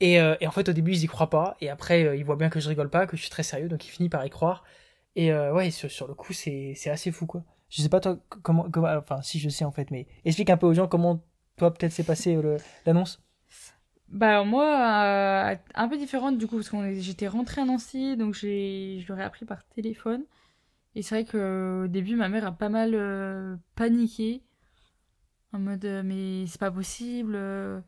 Et, 0.00 0.20
euh, 0.20 0.34
et 0.40 0.46
en 0.46 0.50
fait, 0.50 0.68
au 0.68 0.72
début, 0.72 0.92
ils 0.92 1.04
y 1.04 1.06
croient 1.06 1.30
pas. 1.30 1.56
Et 1.60 1.70
après, 1.70 2.04
euh, 2.04 2.16
ils 2.16 2.24
voient 2.24 2.36
bien 2.36 2.50
que 2.50 2.60
je 2.60 2.68
rigole 2.68 2.90
pas, 2.90 3.06
que 3.06 3.16
je 3.16 3.22
suis 3.22 3.30
très 3.30 3.42
sérieux, 3.42 3.68
donc 3.68 3.86
ils 3.86 3.90
finissent 3.90 4.10
par 4.10 4.24
y 4.26 4.30
croire. 4.30 4.64
Et 5.16 5.32
euh, 5.32 5.52
ouais, 5.52 5.70
sur, 5.70 6.08
le 6.08 6.14
coup, 6.14 6.32
c'est 6.32 6.74
assez 6.86 7.12
fou, 7.12 7.26
quoi. 7.26 7.44
Je 7.68 7.82
sais 7.82 7.88
pas, 7.88 8.00
toi, 8.00 8.18
comment. 8.42 8.66
Enfin, 8.98 9.22
si 9.22 9.38
je 9.38 9.48
sais, 9.48 9.64
en 9.64 9.72
fait, 9.72 9.90
mais 9.90 10.06
explique 10.24 10.50
un 10.50 10.56
peu 10.56 10.66
aux 10.66 10.74
gens 10.74 10.88
comment, 10.88 11.22
toi, 11.56 11.72
peut-être, 11.72 11.92
s'est 11.92 12.04
passé 12.04 12.38
l'annonce. 12.86 13.22
Bah 14.08 14.44
moi, 14.44 15.56
un 15.74 15.88
peu 15.88 15.96
différente 15.96 16.36
du 16.36 16.46
coup, 16.46 16.56
parce 16.56 16.68
que 16.68 17.00
j'étais 17.00 17.28
rentrée 17.28 17.62
à 17.62 17.64
Nancy, 17.64 18.14
donc 18.18 18.34
je 18.34 19.06
l'aurais 19.08 19.24
appris 19.24 19.46
par 19.46 19.64
téléphone. 19.68 20.24
Et 20.94 21.00
c'est 21.00 21.14
vrai 21.14 21.24
qu'au 21.24 21.88
début, 21.88 22.16
ma 22.16 22.28
mère 22.28 22.44
a 22.44 22.52
pas 22.52 22.68
mal 22.68 23.58
paniqué 23.74 24.42
en 25.52 25.58
mode 25.58 25.84
euh, 25.84 26.02
mais 26.04 26.46
c'est 26.46 26.60
pas 26.60 26.70
possible 26.70 27.34
euh, 27.36 27.80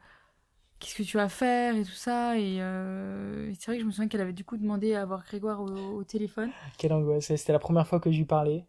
qu'est-ce 0.84 0.96
que 0.96 1.02
tu 1.02 1.16
vas 1.16 1.28
faire 1.28 1.76
et 1.76 1.82
tout 1.82 1.90
ça. 1.90 2.38
Et, 2.38 2.60
euh, 2.60 3.52
c'est 3.54 3.66
vrai 3.66 3.76
que 3.76 3.82
je 3.82 3.86
me 3.86 3.90
souviens 3.90 4.08
qu'elle 4.08 4.20
avait 4.20 4.32
du 4.32 4.44
coup 4.44 4.56
demandé 4.56 4.94
à 4.94 5.04
voir 5.06 5.25
Grégoire 5.25 5.62
au, 5.62 6.04
téléphone. 6.04 6.50
Quelle 6.76 6.92
angoisse. 6.92 7.34
C'était 7.34 7.52
la 7.52 7.58
première 7.58 7.86
fois 7.86 8.00
que 8.00 8.10
je 8.12 8.19
lui 8.19 8.25
parlais. 8.25 8.64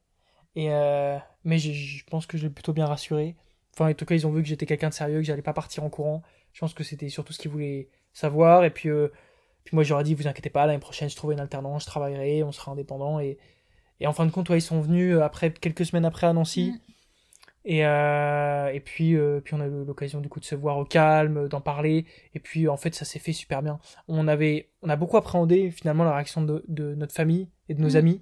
Et 0.56 0.70
mais 1.44 1.58
je, 1.60 2.04
pense 2.06 2.26
que 2.26 2.38
je 2.38 2.44
l'ai 2.48 2.54
plutôt 2.54 2.72
bien 2.72 2.86
rassuré. 2.86 3.36
Enfin 3.74 3.92
en 3.92 3.94
tout 3.94 4.06
cas 4.06 4.16
ils 4.16 4.26
ont 4.26 4.32
vu 4.32 4.42
que 4.42 4.48
j'étais 4.48 4.66
quelqu'un 4.66 4.88
de 4.88 4.94
sérieux 4.94 5.18
que 5.18 5.26
j'allais 5.26 5.42
pas 5.42 5.54
partir 5.54 5.84
en 5.84 5.90
courant. 5.90 6.24
Je 6.54 6.62
pense 6.62 6.74
que 6.74 6.86
c'était 6.86 7.10
surtout 7.10 7.34
ce 7.34 7.40
qu'ils 7.40 7.52
voulaient 7.52 7.90
savoir. 8.14 8.64
Et 8.64 8.70
puis 8.70 8.90
puis 9.66 9.76
moi 9.76 9.84
j'aurais 9.84 10.06
dit 10.06 10.16
vous 10.16 10.28
inquiétez 10.28 10.50
pas 10.50 10.66
l'année 10.66 10.80
prochaine 10.80 11.10
je 11.10 11.16
trouverai 11.16 11.34
une 11.34 11.42
alternance 11.42 11.84
je 11.84 11.88
travaillerai 11.88 12.44
on 12.44 12.54
sera 12.54 12.72
indépendant. 12.72 13.20
Et 13.20 13.38
et 14.00 14.08
en 14.08 14.14
fin 14.14 14.26
de 14.26 14.32
compte 14.32 14.50
ouais, 14.50 14.60
ils 14.60 14.62
sont 14.62 14.80
venus 14.80 15.20
après 15.20 15.52
quelques 15.52 15.86
semaines 15.86 16.06
après 16.06 16.28
à 16.28 16.32
Nancy. 16.32 16.72
Mm. 16.72 16.95
Et, 17.66 17.84
euh, 17.84 18.68
et 18.72 18.80
puis, 18.80 19.16
euh, 19.16 19.42
puis 19.42 19.56
on 19.56 19.60
a 19.60 19.66
eu 19.66 19.84
l'occasion 19.86 20.22
du 20.22 20.30
coup 20.30 20.40
de 20.40 20.46
se 20.46 20.54
voir 20.54 20.78
au 20.78 20.86
calme, 20.86 21.48
d'en 21.50 21.62
parler. 21.62 22.06
Et 22.36 22.40
puis 22.40 22.68
en 22.68 22.78
fait, 22.78 22.94
ça 22.94 23.06
s'est 23.06 23.20
fait 23.20 23.34
super 23.34 23.64
bien. 23.64 23.80
On 24.08 24.28
avait, 24.28 24.70
on 24.84 24.90
a 24.90 24.96
beaucoup 24.96 25.18
appréhendé 25.18 25.72
finalement 25.72 26.04
la 26.04 26.14
réaction 26.14 26.44
de, 26.44 26.64
de 26.68 26.94
notre 26.94 27.14
famille 27.14 27.50
et 27.68 27.74
de 27.74 27.82
nos 27.82 27.94
mmh. 27.94 27.98
amis, 27.98 28.22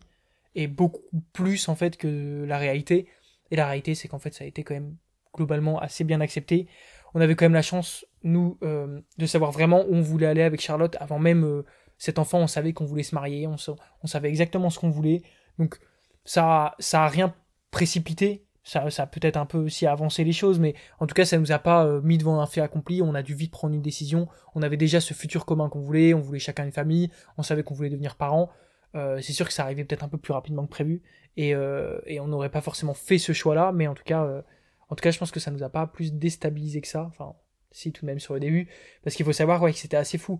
et 0.56 0.68
beaucoup 0.68 1.02
plus 1.34 1.68
en 1.68 1.76
fait 1.76 1.98
que 1.98 2.46
la 2.48 2.58
réalité. 2.58 3.08
Et 3.52 3.58
la 3.58 3.68
réalité, 3.68 3.96
c'est 3.96 4.08
qu'en 4.08 4.20
fait, 4.20 4.34
ça 4.34 4.46
a 4.46 4.48
été 4.48 4.64
quand 4.64 4.74
même 4.74 4.96
globalement 5.36 5.78
assez 5.80 6.06
bien 6.06 6.22
accepté. 6.22 6.68
On 7.14 7.22
avait 7.22 7.36
quand 7.36 7.46
même 7.46 7.54
la 7.54 7.62
chance, 7.62 8.06
nous, 8.24 8.58
euh, 8.64 9.02
de 9.18 9.26
savoir 9.26 9.52
vraiment 9.52 9.84
où 9.86 9.94
on 9.94 10.02
voulait 10.02 10.28
aller 10.28 10.42
avec 10.42 10.62
Charlotte 10.62 10.96
avant 11.00 11.20
même 11.20 11.44
euh, 11.44 11.66
cet 11.98 12.18
enfant. 12.18 12.40
On 12.40 12.48
savait 12.48 12.72
qu'on 12.72 12.86
voulait 12.86 13.04
se 13.04 13.14
marier, 13.14 13.46
on, 13.46 13.58
on 14.02 14.08
savait 14.08 14.30
exactement 14.30 14.70
ce 14.70 14.80
qu'on 14.80 14.90
voulait. 14.90 15.22
Donc 15.60 15.80
ça, 16.24 16.76
ça 16.80 17.04
a 17.04 17.10
rien 17.10 17.36
précipité 17.72 18.46
ça, 18.64 18.90
ça 18.90 19.06
peut-être 19.08 19.38
un 19.38 19.46
peu 19.46 19.58
aussi 19.58 19.86
avancé 19.86 20.24
les 20.24 20.32
choses, 20.32 20.60
mais 20.60 20.74
en 21.00 21.08
tout 21.08 21.14
cas, 21.14 21.26
ça 21.26 21.38
nous 21.38 21.52
a 21.52 21.60
pas 21.60 21.86
euh, 21.86 22.02
mis 22.02 22.18
devant 22.18 22.40
un 22.40 22.46
fait 22.46 22.62
accompli. 22.62 23.02
On 23.02 23.14
a 23.14 23.22
dû 23.22 23.36
vite 23.36 23.52
prendre 23.52 23.76
une 23.76 23.82
décision. 23.82 24.28
On 24.56 24.62
avait 24.62 24.78
déjà 24.78 25.02
ce 25.02 25.14
futur 25.14 25.46
commun 25.46 25.70
qu'on 25.70 25.82
voulait. 25.82 26.14
On 26.14 26.22
voulait 26.22 26.40
chacun 26.40 26.64
une 26.64 26.72
famille. 26.72 27.12
On 27.38 27.44
savait 27.44 27.64
qu'on 27.64 27.74
voulait 27.74 27.90
devenir 27.90 28.16
parents. 28.16 28.50
Euh, 28.96 29.20
c'est 29.22 29.34
sûr 29.34 29.48
que 29.48 29.54
ça 29.54 29.64
arrivait 29.64 29.84
peut-être 29.84 30.04
un 30.04 30.08
peu 30.08 30.18
plus 30.18 30.34
rapidement 30.34 30.66
que 30.66 30.70
prévu, 30.70 31.02
et, 31.36 31.56
euh, 31.56 32.00
et 32.06 32.20
on 32.20 32.28
n'aurait 32.28 32.52
pas 32.52 32.62
forcément 32.62 32.94
fait 32.94 33.18
ce 33.18 33.34
choix-là, 33.34 33.72
mais 33.72 33.88
en 33.88 33.96
tout 33.96 34.04
cas, 34.04 34.44
en 34.90 34.96
tout 34.96 35.02
cas, 35.02 35.10
je 35.10 35.18
pense 35.18 35.32
que 35.32 35.40
ça 35.40 35.50
nous 35.50 35.64
a 35.64 35.70
pas 35.70 35.88
plus 35.88 36.14
déstabilisé 36.14 36.80
que 36.80 36.88
ça. 36.88 37.06
Enfin, 37.08 37.34
si 37.72 37.92
tout 37.92 38.02
de 38.02 38.06
même 38.06 38.20
sur 38.20 38.36
le 38.36 38.40
début, 38.40 38.70
parce 39.04 39.16
qu'il 39.16 39.26
faut 39.26 39.34
savoir 39.34 39.60
que 39.60 39.72
c'était 39.72 39.98
assez 39.98 40.20
fou. 40.20 40.40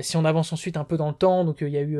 Si 0.00 0.16
on 0.16 0.24
avance 0.24 0.52
ensuite 0.52 0.76
un 0.76 0.84
peu 0.84 0.96
dans 0.96 1.08
le 1.08 1.14
temps, 1.14 1.44
donc 1.44 1.60
il 1.60 1.68
y 1.68 1.78
a 1.78 1.82
eu 1.82 1.98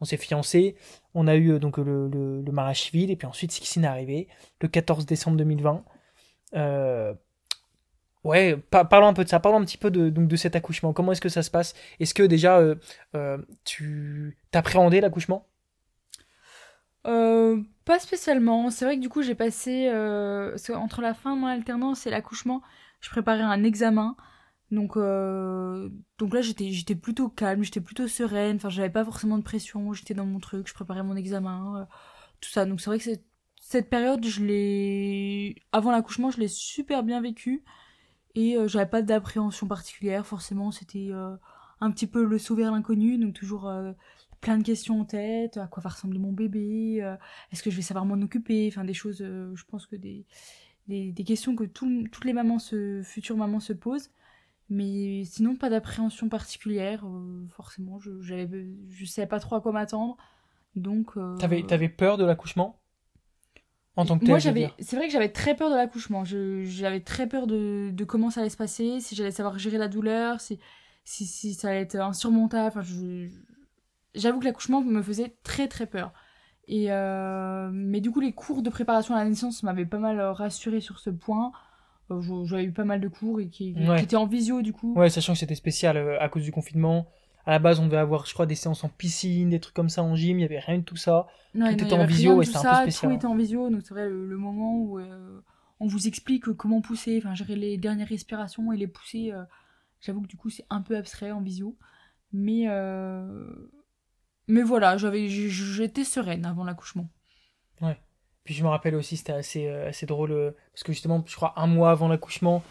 on 0.00 0.04
s'est 0.04 0.16
fiancé, 0.16 0.76
on 1.14 1.26
a 1.26 1.34
eu 1.36 1.52
euh, 1.52 1.58
donc 1.58 1.78
le, 1.78 2.08
le, 2.08 2.52
mariage 2.52 2.82
civil, 2.82 3.10
et 3.10 3.16
puis 3.16 3.26
ensuite 3.26 3.52
Sixine 3.52 3.84
est 3.84 3.88
arrivé, 3.88 4.28
le 4.60 4.68
14 4.68 5.06
décembre 5.06 5.36
2020. 5.38 5.84
Euh, 6.54 7.14
ouais, 8.24 8.56
parlons 8.70 9.08
un 9.08 9.14
peu 9.14 9.24
de 9.24 9.28
ça, 9.28 9.40
parlons 9.40 9.58
un 9.58 9.64
petit 9.64 9.78
peu 9.78 9.90
de, 9.90 10.10
donc, 10.10 10.28
de 10.28 10.36
cet 10.36 10.56
accouchement. 10.56 10.92
Comment 10.92 11.12
est-ce 11.12 11.20
que 11.20 11.28
ça 11.28 11.42
se 11.42 11.50
passe? 11.50 11.74
Est-ce 12.00 12.14
que 12.14 12.22
déjà 12.22 12.58
euh, 12.58 13.38
tu 13.64 14.38
t'appréhendais 14.50 15.00
l'accouchement? 15.00 15.46
Pas 17.84 18.00
spécialement. 18.00 18.68
C'est 18.70 18.84
vrai 18.84 18.96
que 18.96 19.00
du 19.00 19.08
coup 19.08 19.22
j'ai 19.22 19.36
passé, 19.36 19.88
entre 20.74 21.00
la 21.00 21.14
fin 21.14 21.36
de 21.36 21.40
mon 21.40 21.46
alternance 21.46 22.06
et 22.06 22.10
l'accouchement, 22.10 22.62
je 23.00 23.10
préparais 23.10 23.42
un 23.42 23.62
examen. 23.62 24.16
Donc, 24.70 24.96
euh, 24.96 25.88
donc 26.18 26.34
là, 26.34 26.42
j'étais, 26.42 26.72
j'étais 26.72 26.96
plutôt 26.96 27.28
calme, 27.28 27.62
j'étais 27.62 27.80
plutôt 27.80 28.08
sereine. 28.08 28.56
Enfin, 28.56 28.68
j'avais 28.68 28.90
pas 28.90 29.04
forcément 29.04 29.38
de 29.38 29.42
pression. 29.42 29.92
J'étais 29.92 30.14
dans 30.14 30.26
mon 30.26 30.40
truc, 30.40 30.68
je 30.68 30.74
préparais 30.74 31.02
mon 31.02 31.16
examen, 31.16 31.82
euh, 31.82 31.84
tout 32.40 32.50
ça. 32.50 32.66
Donc 32.66 32.80
c'est 32.80 32.90
vrai 32.90 32.98
que 32.98 33.10
cette 33.60 33.90
période, 33.90 34.24
je 34.24 34.44
l'ai, 34.44 35.56
avant 35.72 35.92
l'accouchement, 35.92 36.30
je 36.30 36.40
l'ai 36.40 36.48
super 36.48 37.02
bien 37.02 37.20
vécue 37.20 37.64
et 38.34 38.56
euh, 38.56 38.68
j'avais 38.68 38.90
pas 38.90 39.02
d'appréhension 39.02 39.66
particulière. 39.68 40.26
Forcément, 40.26 40.72
c'était 40.72 41.10
un 41.80 41.90
petit 41.90 42.06
peu 42.06 42.24
le 42.24 42.38
saut 42.38 42.56
vers 42.56 42.72
l'inconnu, 42.72 43.18
donc 43.18 43.34
toujours 43.34 43.70
plein 44.40 44.58
de 44.58 44.64
questions 44.64 45.00
en 45.00 45.04
tête. 45.04 45.58
À 45.58 45.66
quoi 45.68 45.82
va 45.82 45.90
ressembler 45.90 46.18
mon 46.18 46.32
bébé 46.32 46.98
Est-ce 47.52 47.62
que 47.62 47.70
je 47.70 47.76
vais 47.76 47.82
savoir 47.82 48.04
m'en 48.04 48.20
occuper? 48.22 48.68
Enfin, 48.68 48.84
des 48.84 48.94
choses. 48.94 49.18
je 49.18 49.64
pense 49.68 49.86
que 49.86 49.96
des 49.96 50.26
des, 50.88 51.24
questions 51.24 51.56
que 51.56 51.64
tout- 51.64 52.06
toutes 52.10 52.24
les 52.24 52.32
mamans, 52.32 52.58
se, 52.58 53.02
futures 53.02 53.36
mamans 53.36 53.60
se 53.60 53.72
posent. 53.72 54.10
Mais 54.68 55.24
sinon, 55.24 55.56
pas 55.56 55.70
d'appréhension 55.70 56.28
particulière. 56.28 57.04
euh, 57.06 57.46
forcément, 57.56 57.98
je 57.98 58.20
j'avais, 58.20 58.66
je 58.90 59.04
savais 59.04 59.28
pas 59.28 59.40
trop 59.40 59.56
à 59.56 59.60
quoi 59.60 59.72
m'attendre. 59.72 60.16
Donc. 60.74 61.16
euh, 61.16 61.36
T'avais, 61.38 61.62
t'avais 61.62 61.88
peur 61.88 62.16
de 62.18 62.24
l'accouchement? 62.24 62.76
En 63.96 64.04
tant 64.04 64.18
que 64.18 64.26
Moi, 64.26 64.38
j'avais, 64.38 64.70
c'est 64.78 64.96
vrai 64.96 65.06
que 65.06 65.12
j'avais 65.12 65.30
très 65.30 65.54
peur 65.56 65.70
de 65.70 65.74
l'accouchement. 65.76 66.24
Je, 66.24 66.64
j'avais 66.64 67.00
très 67.00 67.26
peur 67.28 67.46
de, 67.46 67.90
de 67.92 68.04
comment 68.04 68.30
ça 68.30 68.40
allait 68.40 68.50
se 68.50 68.56
passer, 68.56 69.00
si 69.00 69.14
j'allais 69.14 69.30
savoir 69.30 69.58
gérer 69.58 69.78
la 69.78 69.88
douleur, 69.88 70.40
si, 70.40 70.58
si, 71.04 71.26
si 71.26 71.54
ça 71.54 71.68
allait 71.68 71.80
être 71.82 71.96
insurmontable. 71.96 72.66
Enfin, 72.68 72.82
je, 72.82 73.28
j'avoue 74.14 74.40
que 74.40 74.44
l'accouchement 74.44 74.82
me 74.82 75.02
faisait 75.02 75.36
très 75.42 75.68
très 75.68 75.86
peur. 75.86 76.12
Et 76.68 76.92
euh, 76.92 77.70
mais 77.72 78.00
du 78.00 78.10
coup, 78.10 78.20
les 78.20 78.32
cours 78.32 78.62
de 78.62 78.70
préparation 78.70 79.14
à 79.14 79.18
la 79.24 79.28
naissance 79.30 79.62
m'avaient 79.62 79.86
pas 79.86 79.98
mal 79.98 80.20
rassuré 80.20 80.80
sur 80.80 80.98
ce 80.98 81.10
point. 81.10 81.52
Euh, 82.10 82.44
J'avais 82.44 82.64
eu 82.64 82.72
pas 82.72 82.84
mal 82.84 83.00
de 83.00 83.08
cours 83.08 83.40
et 83.40 83.48
qui, 83.48 83.74
Ouais. 83.74 83.98
qui 83.98 84.04
étaient 84.04 84.16
en 84.16 84.26
visio 84.26 84.62
du 84.62 84.72
coup. 84.72 84.94
Ouais, 84.94 85.10
sachant 85.10 85.32
que 85.32 85.38
c'était 85.38 85.54
spécial 85.54 85.96
euh, 85.96 86.20
à 86.20 86.28
cause 86.28 86.42
du 86.44 86.52
confinement. 86.52 87.06
À 87.44 87.50
la 87.52 87.58
base, 87.60 87.78
on 87.78 87.86
devait 87.86 87.96
avoir, 87.96 88.26
je 88.26 88.32
crois, 88.34 88.46
des 88.46 88.56
séances 88.56 88.82
en 88.82 88.88
piscine, 88.88 89.50
des 89.50 89.60
trucs 89.60 89.74
comme 89.74 89.88
ça 89.88 90.02
en 90.02 90.16
gym. 90.16 90.38
Il 90.38 90.42
y 90.42 90.44
avait 90.44 90.58
rien 90.58 90.78
de 90.78 90.82
tout 90.84 90.96
ça. 90.96 91.26
Non, 91.54 91.66
Tout 91.66 91.72
non, 91.78 91.86
était 91.86 91.94
en 91.94 92.04
visio 92.04 92.42
et 92.42 92.44
c'était 92.44 92.58
un 92.58 92.62
peu 92.62 92.90
spécial, 92.90 93.10
Tout 93.12 93.16
était 93.16 93.26
en 93.26 93.36
visio, 93.36 93.70
donc 93.70 93.82
c'est 93.82 93.94
vrai 93.94 94.08
le, 94.08 94.26
le 94.28 94.36
moment 94.36 94.76
où 94.78 94.98
euh, 94.98 95.40
on 95.78 95.86
vous 95.86 96.06
explique 96.08 96.44
comment 96.54 96.80
pousser, 96.80 97.18
enfin 97.18 97.34
gérer 97.34 97.54
les 97.56 97.76
dernières 97.78 98.08
respirations 98.08 98.72
et 98.72 98.76
les 98.76 98.88
pousser. 98.88 99.32
euh, 99.32 99.44
J'avoue 100.00 100.22
que 100.22 100.26
du 100.28 100.36
coup 100.36 100.50
c'est 100.50 100.66
un 100.70 100.82
peu 100.82 100.96
abstrait 100.96 101.30
en 101.30 101.40
visio, 101.40 101.76
mais 102.32 102.66
mais 104.48 104.62
voilà, 104.62 104.96
j'étais 104.96 106.04
sereine 106.04 106.46
avant 106.46 106.64
l'accouchement. 106.64 107.08
Puis 108.46 108.54
je 108.54 108.62
me 108.62 108.68
rappelle 108.68 108.94
aussi, 108.94 109.16
c'était 109.16 109.32
assez, 109.32 109.66
euh, 109.66 109.88
assez 109.88 110.06
drôle, 110.06 110.30
euh, 110.30 110.52
parce 110.72 110.84
que 110.84 110.92
justement, 110.92 111.22
je 111.26 111.34
crois 111.34 111.52
un 111.56 111.66
mois 111.66 111.90
avant 111.90 112.06
l'accouchement, 112.08 112.62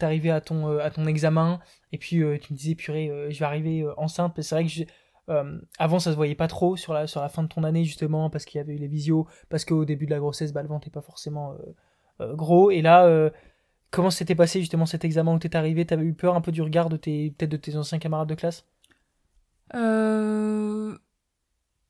arrivé 0.00 0.30
à 0.30 0.40
ton, 0.40 0.68
euh, 0.70 0.78
à 0.78 0.90
ton 0.90 1.06
examen, 1.06 1.58
et 1.90 1.98
puis 1.98 2.18
tu 2.40 2.52
me 2.52 2.56
disais, 2.56 2.74
purée, 2.76 3.10
je 3.30 3.38
vais 3.38 3.44
arriver 3.46 3.84
enceinte. 3.96 4.40
C'est 4.42 4.54
vrai 4.54 4.64
que 4.64 4.70
je- 4.70 4.84
avant, 5.78 5.98
ça 5.98 6.12
se 6.12 6.16
voyait 6.16 6.36
pas 6.36 6.46
trop 6.48 6.76
sur 6.76 6.92
la, 6.92 7.06
sur 7.08 7.20
la 7.20 7.28
fin 7.28 7.42
de 7.42 7.48
ton 7.48 7.64
année, 7.64 7.84
justement, 7.84 8.30
parce 8.30 8.44
qu'il 8.44 8.58
y 8.58 8.60
avait 8.60 8.74
eu 8.74 8.78
les 8.78 8.86
visios, 8.88 9.26
parce 9.48 9.64
qu'au 9.64 9.84
début 9.84 10.06
de 10.06 10.10
la 10.12 10.18
grossesse, 10.18 10.52
bah, 10.52 10.62
le 10.62 10.68
ventre 10.68 10.86
n'est 10.86 10.92
pas 10.92 11.00
forcément 11.00 11.56
gros. 12.20 12.70
Et 12.70 12.82
là, 12.82 13.30
comment 13.90 14.10
s'était 14.10 14.34
passé 14.36 14.60
justement 14.60 14.86
cet 14.86 15.04
examen 15.04 15.34
où 15.34 15.38
t'es 15.38 15.56
arrivé? 15.56 15.86
T'avais 15.86 16.04
eu 16.04 16.14
peur 16.14 16.36
un 16.36 16.40
peu 16.42 16.52
du 16.52 16.62
regard 16.62 16.90
de 16.90 16.96
tes, 16.98 17.30
peut-être 17.30 17.50
de 17.50 17.56
tes 17.56 17.76
anciens 17.76 17.98
camarades 17.98 18.28
de 18.28 18.34
classe? 18.36 18.66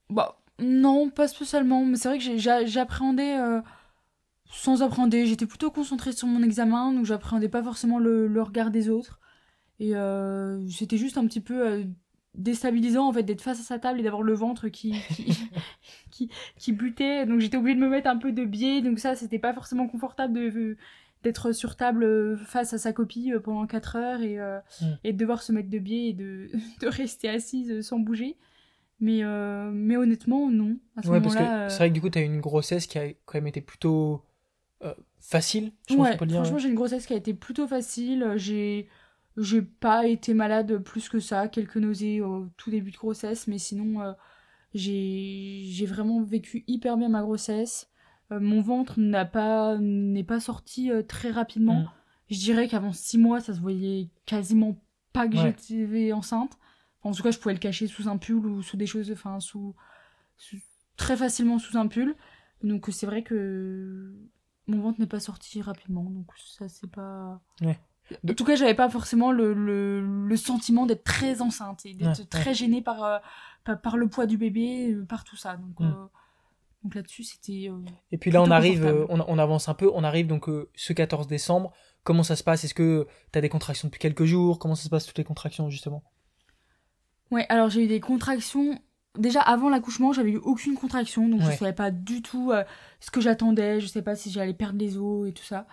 Bah 0.08 0.38
non, 0.60 1.10
pas 1.10 1.28
spécialement, 1.28 1.84
mais 1.84 1.96
c'est 1.96 2.08
vrai 2.08 2.18
que 2.18 2.66
j'appréhendais 2.66 3.38
euh, 3.38 3.60
sans 4.50 4.82
appréhender. 4.82 5.26
J'étais 5.26 5.46
plutôt 5.46 5.70
concentrée 5.70 6.12
sur 6.12 6.28
mon 6.28 6.42
examen, 6.42 6.92
donc 6.92 7.04
j'appréhendais 7.04 7.48
pas 7.48 7.62
forcément 7.62 7.98
le, 7.98 8.26
le 8.26 8.42
regard 8.42 8.70
des 8.70 8.88
autres. 8.88 9.20
Et 9.80 9.94
euh, 9.94 10.66
c'était 10.68 10.96
juste 10.96 11.18
un 11.18 11.26
petit 11.26 11.42
peu 11.42 11.66
euh, 11.66 11.84
déstabilisant 12.34 13.06
en 13.08 13.12
fait 13.12 13.22
d'être 13.22 13.42
face 13.42 13.60
à 13.60 13.62
sa 13.62 13.78
table 13.78 14.00
et 14.00 14.02
d'avoir 14.02 14.22
le 14.22 14.32
ventre 14.32 14.68
qui, 14.68 14.94
qui, 15.14 15.26
qui, 16.10 16.30
qui 16.56 16.72
butait. 16.72 17.26
Donc 17.26 17.40
j'étais 17.40 17.58
obligée 17.58 17.76
de 17.76 17.80
me 17.82 17.88
mettre 17.90 18.08
un 18.08 18.16
peu 18.16 18.32
de 18.32 18.44
biais, 18.46 18.80
donc 18.80 18.98
ça 18.98 19.14
c'était 19.14 19.38
pas 19.38 19.52
forcément 19.52 19.86
confortable 19.88 20.32
de 20.32 20.76
d'être 21.22 21.50
sur 21.52 21.76
table 21.76 22.38
face 22.38 22.72
à 22.72 22.78
sa 22.78 22.92
copie 22.92 23.32
pendant 23.42 23.66
4 23.66 23.96
heures 23.96 24.20
et, 24.22 24.38
euh, 24.38 24.60
Mm. 24.80 24.84
et 25.02 25.12
de 25.12 25.18
devoir 25.18 25.42
se 25.42 25.50
mettre 25.50 25.68
de 25.70 25.78
biais 25.78 26.10
et 26.10 26.12
de, 26.12 26.48
de 26.80 26.86
rester 26.86 27.28
assise 27.28 27.80
sans 27.80 27.98
bouger. 27.98 28.36
Mais, 28.98 29.22
euh, 29.22 29.70
mais 29.72 29.96
honnêtement, 29.96 30.50
non. 30.50 30.78
À 30.96 31.02
ce 31.02 31.08
Ouais, 31.08 31.20
parce 31.20 31.34
que 31.34 31.40
moment-là, 31.40 31.66
euh, 31.66 31.68
c'est 31.68 31.78
vrai 31.78 31.88
que 31.90 31.94
du 31.94 32.00
coup, 32.00 32.08
t'as 32.10 32.20
eu 32.20 32.24
une 32.24 32.40
grossesse 32.40 32.86
qui 32.86 32.98
a 32.98 33.08
quand 33.24 33.34
même 33.34 33.46
été 33.46 33.60
plutôt 33.60 34.24
euh, 34.82 34.94
facile, 35.20 35.72
je 35.88 35.94
pense 35.94 36.04
Ouais, 36.04 36.12
qu'on 36.12 36.18
peut 36.18 36.24
le 36.24 36.30
dire. 36.30 36.40
franchement, 36.40 36.58
j'ai 36.58 36.68
une 36.68 36.74
grossesse 36.74 37.06
qui 37.06 37.12
a 37.12 37.16
été 37.16 37.34
plutôt 37.34 37.66
facile. 37.66 38.32
J'ai, 38.36 38.88
j'ai 39.36 39.62
pas 39.62 40.06
été 40.06 40.32
malade 40.32 40.78
plus 40.78 41.08
que 41.08 41.20
ça, 41.20 41.48
quelques 41.48 41.76
nausées 41.76 42.22
au 42.22 42.46
tout 42.56 42.70
début 42.70 42.90
de 42.90 42.96
grossesse, 42.96 43.46
mais 43.46 43.58
sinon, 43.58 44.14
j'ai, 44.72 45.86
vraiment 45.86 46.22
vécu 46.22 46.64
hyper 46.66 46.96
bien 46.96 47.08
ma 47.08 47.22
grossesse. 47.22 47.90
Mon 48.30 48.60
ventre 48.60 48.98
n'a 48.98 49.24
pas, 49.24 49.76
n'est 49.78 50.24
pas 50.24 50.40
sorti 50.40 50.90
très 51.06 51.30
rapidement. 51.30 51.80
Mm. 51.80 51.90
Je 52.30 52.38
dirais 52.38 52.66
qu'avant 52.66 52.92
six 52.92 53.18
mois, 53.18 53.40
ça 53.40 53.54
se 53.54 53.60
voyait 53.60 54.08
quasiment 54.24 54.82
pas 55.12 55.28
que 55.28 55.36
Ouais. 55.36 55.54
j'étais 55.68 56.12
enceinte. 56.12 56.58
En 57.06 57.12
tout 57.12 57.22
cas, 57.22 57.30
je 57.30 57.38
pouvais 57.38 57.54
le 57.54 57.60
cacher 57.60 57.86
sous 57.86 58.08
un 58.08 58.16
pull 58.18 58.46
ou 58.46 58.62
sous 58.62 58.76
des 58.76 58.86
choses, 58.86 59.10
enfin, 59.12 59.40
sous, 59.40 59.74
sous- 60.36 60.56
très 60.96 61.16
facilement 61.16 61.58
sous 61.58 61.76
un 61.76 61.86
pull. 61.88 62.14
Donc, 62.62 62.86
c'est 62.90 63.06
vrai 63.06 63.22
que 63.22 64.12
mon 64.66 64.80
ventre 64.80 64.98
n'est 65.00 65.06
pas 65.06 65.20
sorti 65.20 65.62
rapidement. 65.62 66.04
Donc, 66.04 66.26
ça, 66.36 66.68
c'est 66.68 66.90
pas. 66.90 67.40
Ouais. 67.60 67.78
En 68.28 68.34
tout 68.34 68.44
cas, 68.44 68.54
j'avais 68.54 68.74
pas 68.74 68.88
forcément 68.88 69.32
le, 69.32 69.52
le, 69.52 70.00
le 70.26 70.36
sentiment 70.36 70.86
d'être 70.86 71.02
très 71.04 71.42
enceinte 71.42 71.84
et 71.86 71.94
d'être 71.94 72.18
Ouais, 72.20 72.24
très 72.26 72.54
gênée 72.54 72.80
par, 72.82 73.02
euh, 73.04 73.18
par, 73.64 73.80
par 73.80 73.96
le 73.96 74.08
poids 74.08 74.26
du 74.26 74.36
bébé, 74.38 74.92
euh, 74.92 75.04
par 75.04 75.24
tout 75.24 75.36
ça. 75.36 75.56
Donc, 75.56 75.78
Mm. 75.80 75.84
euh, 75.86 76.06
donc 76.84 76.94
là-dessus, 76.94 77.24
c'était. 77.24 77.68
euh, 77.68 77.78
Et 78.12 78.18
puis 78.18 78.30
là, 78.30 78.42
on 78.42 78.50
arrive, 78.50 78.84
on, 79.08 79.20
on 79.26 79.38
avance 79.38 79.68
un 79.68 79.74
peu, 79.74 79.90
on 79.92 80.04
arrive 80.04 80.26
donc 80.28 80.48
ce 80.74 80.92
14 80.92 81.26
décembre. 81.26 81.72
Comment 82.04 82.22
ça 82.22 82.36
se 82.36 82.44
passe? 82.44 82.62
Est-ce 82.64 82.74
que 82.74 83.08
t'as 83.32 83.40
des 83.40 83.48
contractions 83.48 83.88
depuis 83.88 83.98
quelques 83.98 84.24
jours? 84.24 84.60
Comment 84.60 84.76
ça 84.76 84.84
se 84.84 84.88
passe 84.88 85.04
toutes 85.06 85.18
les 85.18 85.24
contractions 85.24 85.68
justement? 85.70 86.04
Ouais, 87.30 87.46
alors 87.48 87.70
j'ai 87.70 87.84
eu 87.84 87.88
des 87.88 88.00
contractions. 88.00 88.80
Déjà 89.18 89.40
avant 89.40 89.68
l'accouchement, 89.70 90.12
j'avais 90.12 90.32
eu 90.32 90.36
aucune 90.36 90.74
contraction, 90.74 91.28
donc 91.28 91.40
Ouais. 91.40 91.52
je 91.52 91.56
savais 91.58 91.72
pas 91.72 91.90
du 91.90 92.22
tout 92.22 92.52
euh, 92.52 92.64
ce 93.00 93.10
que 93.10 93.20
j'attendais, 93.20 93.80
je 93.80 93.86
sais 93.86 94.02
pas 94.02 94.14
si 94.14 94.30
j'allais 94.30 94.54
perdre 94.54 94.78
les 94.78 94.98
os 94.98 95.28
et 95.28 95.32
tout 95.32 95.42
ça. 95.42 95.66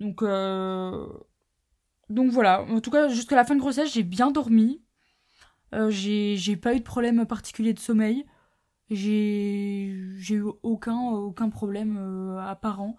Donc, 0.00 0.22
euh... 0.22 1.06
donc 2.08 2.30
voilà. 2.30 2.62
En 2.64 2.80
tout 2.80 2.90
cas, 2.90 3.08
jusqu'à 3.08 3.36
la 3.36 3.44
fin 3.44 3.54
de 3.54 3.60
grossesse, 3.60 3.92
j'ai 3.92 4.02
bien 4.02 4.30
dormi. 4.30 4.82
Euh, 5.74 5.90
j'ai 5.90 6.36
j'ai 6.36 6.56
pas 6.56 6.74
eu 6.74 6.78
de 6.78 6.84
problème 6.84 7.26
particulier 7.26 7.72
de 7.74 7.78
sommeil. 7.78 8.24
J'ai 8.90 9.94
j'ai 10.18 10.36
eu 10.36 10.44
aucun 10.62 10.98
aucun 11.10 11.50
problème 11.50 11.96
euh, 11.98 12.38
apparent. 12.40 12.96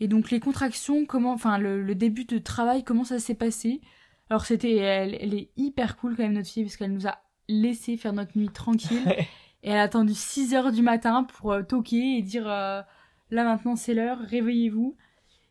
Et 0.00 0.08
donc 0.08 0.30
les 0.30 0.40
contractions, 0.40 1.06
comment, 1.06 1.32
enfin 1.32 1.58
le, 1.58 1.82
le 1.82 1.94
début 1.94 2.24
de 2.24 2.38
travail, 2.38 2.84
comment 2.84 3.04
ça 3.04 3.18
s'est 3.18 3.34
passé? 3.34 3.80
Alors 4.30 4.46
c'était, 4.46 4.76
elle, 4.76 5.16
elle 5.20 5.34
est 5.34 5.50
hyper 5.56 5.96
cool 5.96 6.16
quand 6.16 6.22
même 6.22 6.34
notre 6.34 6.48
fille 6.48 6.64
parce 6.64 6.76
qu'elle 6.76 6.92
nous 6.92 7.06
a 7.06 7.18
laissé 7.48 7.96
faire 7.96 8.12
notre 8.12 8.36
nuit 8.38 8.48
tranquille 8.50 9.02
et 9.62 9.70
elle 9.70 9.76
a 9.78 9.82
attendu 9.82 10.14
6 10.14 10.54
heures 10.54 10.72
du 10.72 10.82
matin 10.82 11.24
pour 11.24 11.52
euh, 11.52 11.62
toquer 11.62 12.16
et 12.18 12.22
dire 12.22 12.46
euh, 12.48 12.82
là 13.30 13.44
maintenant 13.44 13.76
c'est 13.76 13.94
l'heure, 13.94 14.18
réveillez-vous. 14.18 14.96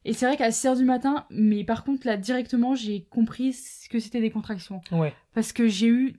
Et 0.05 0.13
c'est 0.13 0.25
vrai 0.25 0.37
qu'à 0.37 0.51
6 0.51 0.67
heures 0.67 0.75
du 0.77 0.85
matin, 0.85 1.25
mais 1.29 1.63
par 1.63 1.83
contre 1.83 2.07
là 2.07 2.15
directement 2.17 2.75
j'ai 2.75 3.03
compris 3.09 3.53
ce 3.53 3.89
que 3.89 3.99
c'était 3.99 4.21
des 4.21 4.31
contractions 4.31 4.81
Ouais. 4.91 5.13
parce 5.33 5.51
que 5.53 5.67
j'ai 5.67 5.87
eu 5.87 6.15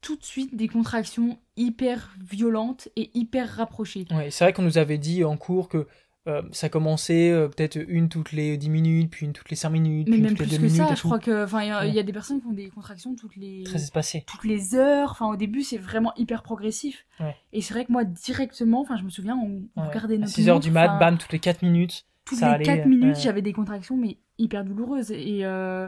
tout 0.00 0.16
de 0.16 0.24
suite 0.24 0.54
des 0.54 0.68
contractions 0.68 1.38
hyper 1.56 2.14
violentes 2.30 2.88
et 2.96 3.10
hyper 3.14 3.48
rapprochées. 3.48 4.06
Ouais, 4.12 4.30
c'est 4.30 4.44
vrai 4.44 4.52
qu'on 4.52 4.62
nous 4.62 4.78
avait 4.78 4.98
dit 4.98 5.24
en 5.24 5.36
cours 5.36 5.68
que 5.68 5.86
euh, 6.26 6.42
ça 6.50 6.68
commençait 6.68 7.30
euh, 7.30 7.48
peut-être 7.48 7.78
une 7.88 8.08
toutes 8.08 8.32
les 8.32 8.56
10 8.56 8.68
minutes, 8.68 9.10
puis 9.10 9.26
une 9.26 9.32
toutes 9.32 9.48
les 9.50 9.56
5 9.56 9.70
minutes, 9.70 10.08
Mais 10.08 10.12
puis 10.12 10.18
une 10.18 10.24
même 10.24 10.34
toutes 10.36 10.40
les 10.40 10.46
plus 10.46 10.56
2 10.56 10.66
que 10.68 10.72
minutes. 10.72 10.88
ça, 10.88 10.94
je 10.94 11.00
tout. 11.00 11.08
crois 11.08 11.18
que, 11.20 11.44
enfin, 11.44 11.62
il 11.62 11.68
y 11.68 11.70
a- 11.70 11.86
y, 11.86 12.04
des 12.04 12.12
personnes 12.12 12.40
qui 12.40 12.46
ont 12.46 12.52
des 12.52 12.68
contractions 12.68 13.14
toutes 13.14 13.36
les 13.36 13.62
Très 13.64 13.76
espacé. 13.82 14.24
toutes 14.26 14.44
les 14.44 14.74
heures. 14.74 15.10
Enfin, 15.12 15.26
au 15.28 15.36
début, 15.36 15.62
c'est 15.62 15.78
vraiment 15.78 16.12
hyper 16.16 16.42
progressif. 16.42 17.06
Ouais. 17.20 17.34
Et 17.52 17.60
c'est 17.60 17.74
vrai 17.74 17.84
que 17.84 17.92
moi, 17.92 18.04
directement, 18.04 18.80
enfin, 18.80 18.96
je 18.96 19.04
me 19.04 19.10
souviens, 19.10 19.36
on, 19.36 19.62
on 19.76 19.82
Ouais. 19.82 19.88
regardait 19.88 20.18
notre 20.18 20.32
6 20.32 20.48
heures 20.48 20.60
du 20.60 20.70
mat, 20.70 20.98
bam, 20.98 21.16
toutes 21.18 21.32
les 21.32 21.38
4 21.38 21.62
minutes. 21.62 22.06
toutes 22.24 22.38
ça 22.38 22.48
les 22.48 22.54
allait, 22.54 22.64
4 22.64 22.86
minutes, 22.86 23.16
j'avais 23.20 23.42
des 23.42 23.52
contractions, 23.52 23.96
mais 23.96 24.18
hyper 24.38 24.64
douloureuses. 24.64 25.12
Et 25.12 25.44
euh, 25.44 25.86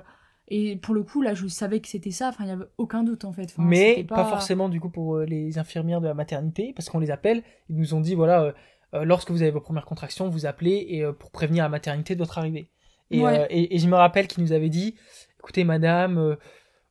et 0.50 0.76
pour 0.76 0.95
le 0.95 1.02
coup, 1.02 1.21
là, 1.21 1.35
je 1.35 1.47
savais 1.47 1.80
que 1.80 1.88
c'était 1.88 2.11
ça. 2.11 2.28
Enfin, 2.28 2.45
il 2.45 2.49
y 2.49 2.52
avait 2.52 2.64
aucun 2.78 3.02
doute 3.02 3.25
en 3.26 3.33
fait. 3.33 3.52
Enfin, 3.54 3.62
mais 3.68 4.04
pas... 4.09 4.25
forcément 4.25 4.71
du 4.71 4.80
coup 4.80 4.88
pour 4.88 5.18
les 5.18 5.59
infirmières 5.59 6.00
de 6.00 6.07
la 6.07 6.14
maternité, 6.14 6.73
parce 6.75 6.88
qu'on 6.88 7.00
les 7.00 7.11
appelle, 7.11 7.42
ils 7.68 7.76
nous 7.76 7.92
ont 7.92 8.00
dit 8.00 8.14
voilà, 8.14 8.54
lorsque 8.92 9.30
vous 9.30 9.42
avez 9.42 9.50
vos 9.50 9.61
premières 9.61 9.85
contractions, 9.85 10.28
vous 10.28 10.47
appelez 10.47 10.87
et 10.88 11.04
euh, 11.04 11.12
pour 11.12 11.30
prévenir 11.30 11.64
la 11.64 11.68
maternité 11.68 12.14
de 12.14 12.21
votre 12.21 12.38
arrivée. 12.38 12.71
Et, 13.11 13.21
Ouais. 13.23 13.40
euh, 13.40 13.47
et, 13.50 13.75
et 13.75 13.78
je 13.78 13.88
me 13.88 13.95
rappelle 13.97 14.26
qu'ils 14.28 14.42
nous 14.45 14.52
avaient 14.52 14.68
dit 14.68 14.95
écoutez 15.38 15.64
madame, 15.64 16.18
euh, 16.18 16.37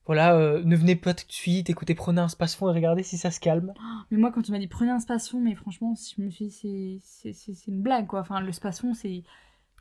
voilà, 0.05 0.35
euh, 0.35 0.63
ne 0.63 0.75
venez 0.75 0.95
pas 0.95 1.13
tout 1.13 1.27
de 1.27 1.31
suite, 1.33 1.69
écoutez, 1.69 1.93
prenez 1.93 2.21
un 2.21 2.29
space-fond 2.29 2.69
et 2.69 2.73
regardez 2.73 3.03
si 3.03 3.17
ça 3.17 3.29
se 3.29 3.39
calme. 3.39 3.73
Mais 4.11 4.17
moi, 4.17 4.31
quand 4.31 4.41
tu 4.41 4.51
m'as 4.51 4.57
dit 4.59 4.67
prenez 4.67 4.89
un 4.91 4.99
spasson, 4.99 5.39
mais 5.39 5.53
franchement, 5.53 5.93
je 5.95 6.21
me 6.21 6.29
suis 6.29 6.47
dit, 6.47 7.01
c'est- 7.03 7.67
une 7.67 7.81
blague, 7.81 8.07
quoi. 8.07 8.21
Enfin, 8.21 8.39
le 8.39 8.51
spasson, 8.53 8.93
c'est. 8.93 9.23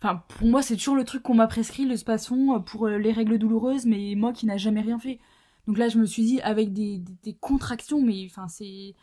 Enfin, 0.02 0.24
pour 0.28 0.46
moi, 0.48 0.62
c'est 0.62 0.76
toujours 0.76 0.96
le 0.96 1.04
truc 1.04 1.22
qu'on 1.22 1.34
m'a 1.34 1.46
prescrit, 1.46 1.86
le 1.86 1.94
euh, 1.94 2.58
pour 2.58 2.86
euh, 2.86 2.98
les 2.98 3.12
règles 3.12 3.38
douloureuses, 3.38 3.86
mais 3.86 4.14
moi 4.16 4.32
qui 4.32 4.44
n'a 4.46 4.56
jamais 4.58 4.80
rien 4.82 4.98
fait. 4.98 5.20
Donc 5.66 5.78
là, 5.78 5.88
je 5.88 5.98
me 5.98 6.04
suis 6.06 6.22
dit, 6.24 6.40
avec 6.42 6.72
des, 6.72 6.98
des, 6.98 7.12
des 7.22 7.34
contractions, 7.34 8.02
mais 8.02 8.26
enfin, 8.28 8.48
c'est. 8.48 8.94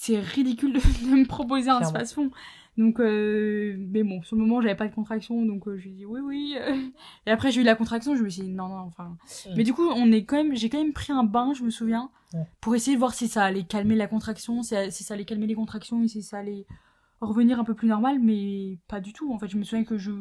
C'est 0.00 0.20
ridicule 0.20 0.74
de, 0.74 0.78
de 0.78 1.16
me 1.16 1.26
proposer 1.26 1.70
un 1.70 1.82
spasson. 1.82 2.30
Donc, 2.76 3.00
euh, 3.00 3.74
mais 3.90 4.04
bon, 4.04 4.22
sur 4.22 4.36
le 4.36 4.42
moment, 4.42 4.60
j'avais 4.60 4.76
pas 4.76 4.86
de 4.86 4.94
contraction, 4.94 5.44
donc 5.44 5.66
euh, 5.66 5.76
j'ai 5.76 5.90
dit 5.90 6.06
oui, 6.06 6.20
oui. 6.20 6.56
Et 7.26 7.32
après, 7.32 7.50
j'ai 7.50 7.62
eu 7.62 7.64
la 7.64 7.74
contraction, 7.74 8.14
je 8.14 8.22
me 8.22 8.28
suis 8.28 8.42
dit 8.42 8.50
non, 8.50 8.68
non, 8.68 8.76
enfin. 8.76 9.16
Mm. 9.46 9.54
Mais 9.56 9.64
du 9.64 9.74
coup, 9.74 9.88
on 9.88 10.12
est 10.12 10.24
quand 10.24 10.36
même, 10.36 10.54
j'ai 10.54 10.68
quand 10.68 10.78
même 10.78 10.92
pris 10.92 11.12
un 11.12 11.24
bain, 11.24 11.52
je 11.52 11.64
me 11.64 11.70
souviens, 11.70 12.10
pour 12.60 12.76
essayer 12.76 12.94
de 12.94 13.00
voir 13.00 13.12
si 13.12 13.26
ça 13.26 13.42
allait 13.42 13.64
calmer 13.64 13.96
la 13.96 14.06
contraction, 14.06 14.62
si, 14.62 14.76
si 14.90 15.02
ça 15.02 15.14
allait 15.14 15.24
calmer 15.24 15.48
les 15.48 15.56
contractions 15.56 16.04
et 16.04 16.06
si 16.06 16.22
ça 16.22 16.38
allait 16.38 16.64
revenir 17.20 17.58
un 17.58 17.64
peu 17.64 17.74
plus 17.74 17.88
normal, 17.88 18.20
mais 18.20 18.78
pas 18.86 19.00
du 19.00 19.12
tout. 19.12 19.32
En 19.32 19.38
fait, 19.40 19.48
je 19.48 19.56
me 19.56 19.64
souviens 19.64 19.84
que 19.84 19.98
je, 19.98 20.12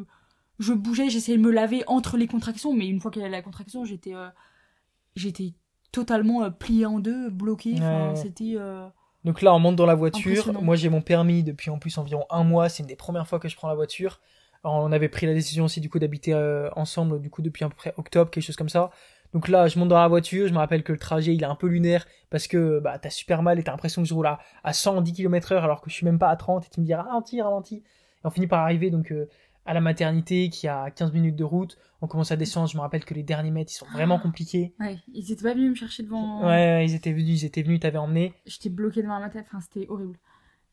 je 0.57 0.73
bougeais, 0.73 1.11
j'essayais 1.11 1.37
de 1.37 1.43
me 1.43 1.51
laver 1.51 1.83
entre 1.85 2.17
les 2.17 2.25
contractions, 2.25 2.73
mais 2.73 2.87
une 2.87 2.99
fois 2.99 3.11
qu'il 3.11 3.21
y 3.21 3.25
avait 3.25 3.31
la 3.31 3.43
contraction, 3.43 3.85
j'étais 3.85 4.15
euh, 4.15 4.29
j'étais 5.15 5.53
totalement 5.91 6.41
euh, 6.41 6.49
pliée 6.49 6.87
en 6.87 6.99
deux, 6.99 7.29
bloquée. 7.29 7.75
Enfin. 7.75 8.15
C'était. 8.15 8.55
Donc 9.27 9.41
là, 9.41 9.53
on 9.53 9.59
monte 9.59 9.75
dans 9.75 9.85
la 9.85 9.93
voiture. 9.93 10.53
Moi, 10.61 10.77
j'ai 10.77 10.87
mon 10.87 11.01
permis 11.01 11.43
depuis 11.43 11.69
en 11.69 11.79
plus 11.79 11.97
environ 11.97 12.25
un 12.29 12.45
mois. 12.45 12.69
C'est 12.69 12.83
une 12.83 12.87
des 12.87 12.95
premières 12.95 13.27
fois 13.27 13.39
que 13.39 13.49
je 13.49 13.57
prends 13.57 13.67
la 13.67 13.75
voiture. 13.75 14.21
Alors, 14.63 14.77
on 14.77 14.91
avait 14.93 15.09
pris 15.09 15.27
la 15.27 15.33
décision 15.33 15.65
aussi 15.65 15.81
du 15.81 15.89
coup 15.89 15.99
d'habiter 15.99 16.33
euh, 16.33 16.69
ensemble 16.77 17.19
du 17.19 17.29
coup 17.29 17.41
depuis 17.41 17.65
à 17.65 17.67
peu 17.67 17.75
près 17.75 17.93
octobre, 17.97 18.31
quelque 18.31 18.45
chose 18.45 18.55
comme 18.55 18.69
ça. 18.69 18.89
Donc 19.33 19.49
là, 19.49 19.67
je 19.67 19.77
monte 19.79 19.89
dans 19.89 19.99
la 19.99 20.07
voiture. 20.07 20.47
Je 20.47 20.53
me 20.53 20.59
rappelle 20.59 20.81
que 20.81 20.93
le 20.93 20.97
trajet 20.97 21.35
il 21.35 21.43
est 21.43 21.45
un 21.45 21.55
peu 21.55 21.67
lunaire 21.67 22.07
parce 22.29 22.47
que 22.47 22.79
bah 22.79 22.99
t'as 22.99 23.09
super 23.09 23.43
mal 23.43 23.59
et 23.59 23.63
t'as 23.63 23.71
l'impression 23.71 24.01
que 24.01 24.07
je 24.07 24.13
roule 24.13 24.27
à, 24.27 24.39
à 24.63 24.71
110 24.71 25.11
km/h 25.11 25.61
alors 25.61 25.81
que 25.81 25.89
je 25.89 25.95
suis 25.95 26.05
même 26.05 26.19
pas 26.19 26.29
à 26.29 26.37
30 26.37 26.65
et 26.65 26.69
tu 26.69 26.79
me 26.79 26.85
dis 26.85 26.93
ralentis, 26.93 27.41
ralentis. 27.41 27.83
Et 28.23 28.27
on 28.27 28.29
finit 28.29 28.47
par 28.47 28.61
arriver 28.61 28.91
donc 28.91 29.11
euh, 29.11 29.27
à 29.67 29.73
la 29.73 29.81
maternité 29.81 30.49
qui 30.49 30.67
a 30.67 30.89
15 30.89 31.11
minutes 31.13 31.35
de 31.35 31.43
route. 31.43 31.77
On 32.01 32.07
commence 32.07 32.31
à 32.31 32.35
descendre. 32.35 32.69
Je 32.69 32.77
me 32.77 32.81
rappelle 32.81 33.05
que 33.05 33.13
les 33.13 33.23
derniers 33.23 33.51
mètres 33.51 33.71
ils 33.71 33.77
sont 33.77 33.85
vraiment 33.91 34.17
compliqués. 34.17 34.73
Ouais, 34.79 34.97
ils 35.13 35.31
étaient 35.31 35.43
pas 35.43 35.53
venus 35.53 35.71
me 35.71 35.75
chercher 35.75 36.03
devant. 36.03 36.41
Ouais, 36.41 36.47
ouais, 36.47 36.85
ils 36.85 36.95
étaient 36.95 37.11
venus, 37.11 37.43
ils 37.43 37.45
étaient 37.45 37.61
venus, 37.61 37.81
t'avais 37.81 37.97
emmené. 37.97 38.33
J'étais 38.45 38.69
bloquée 38.69 39.03
devant 39.03 39.19
la 39.19 39.29
tête, 39.29 39.45
enfin, 39.47 39.59
c'était 39.61 39.87
horrible. 39.89 40.17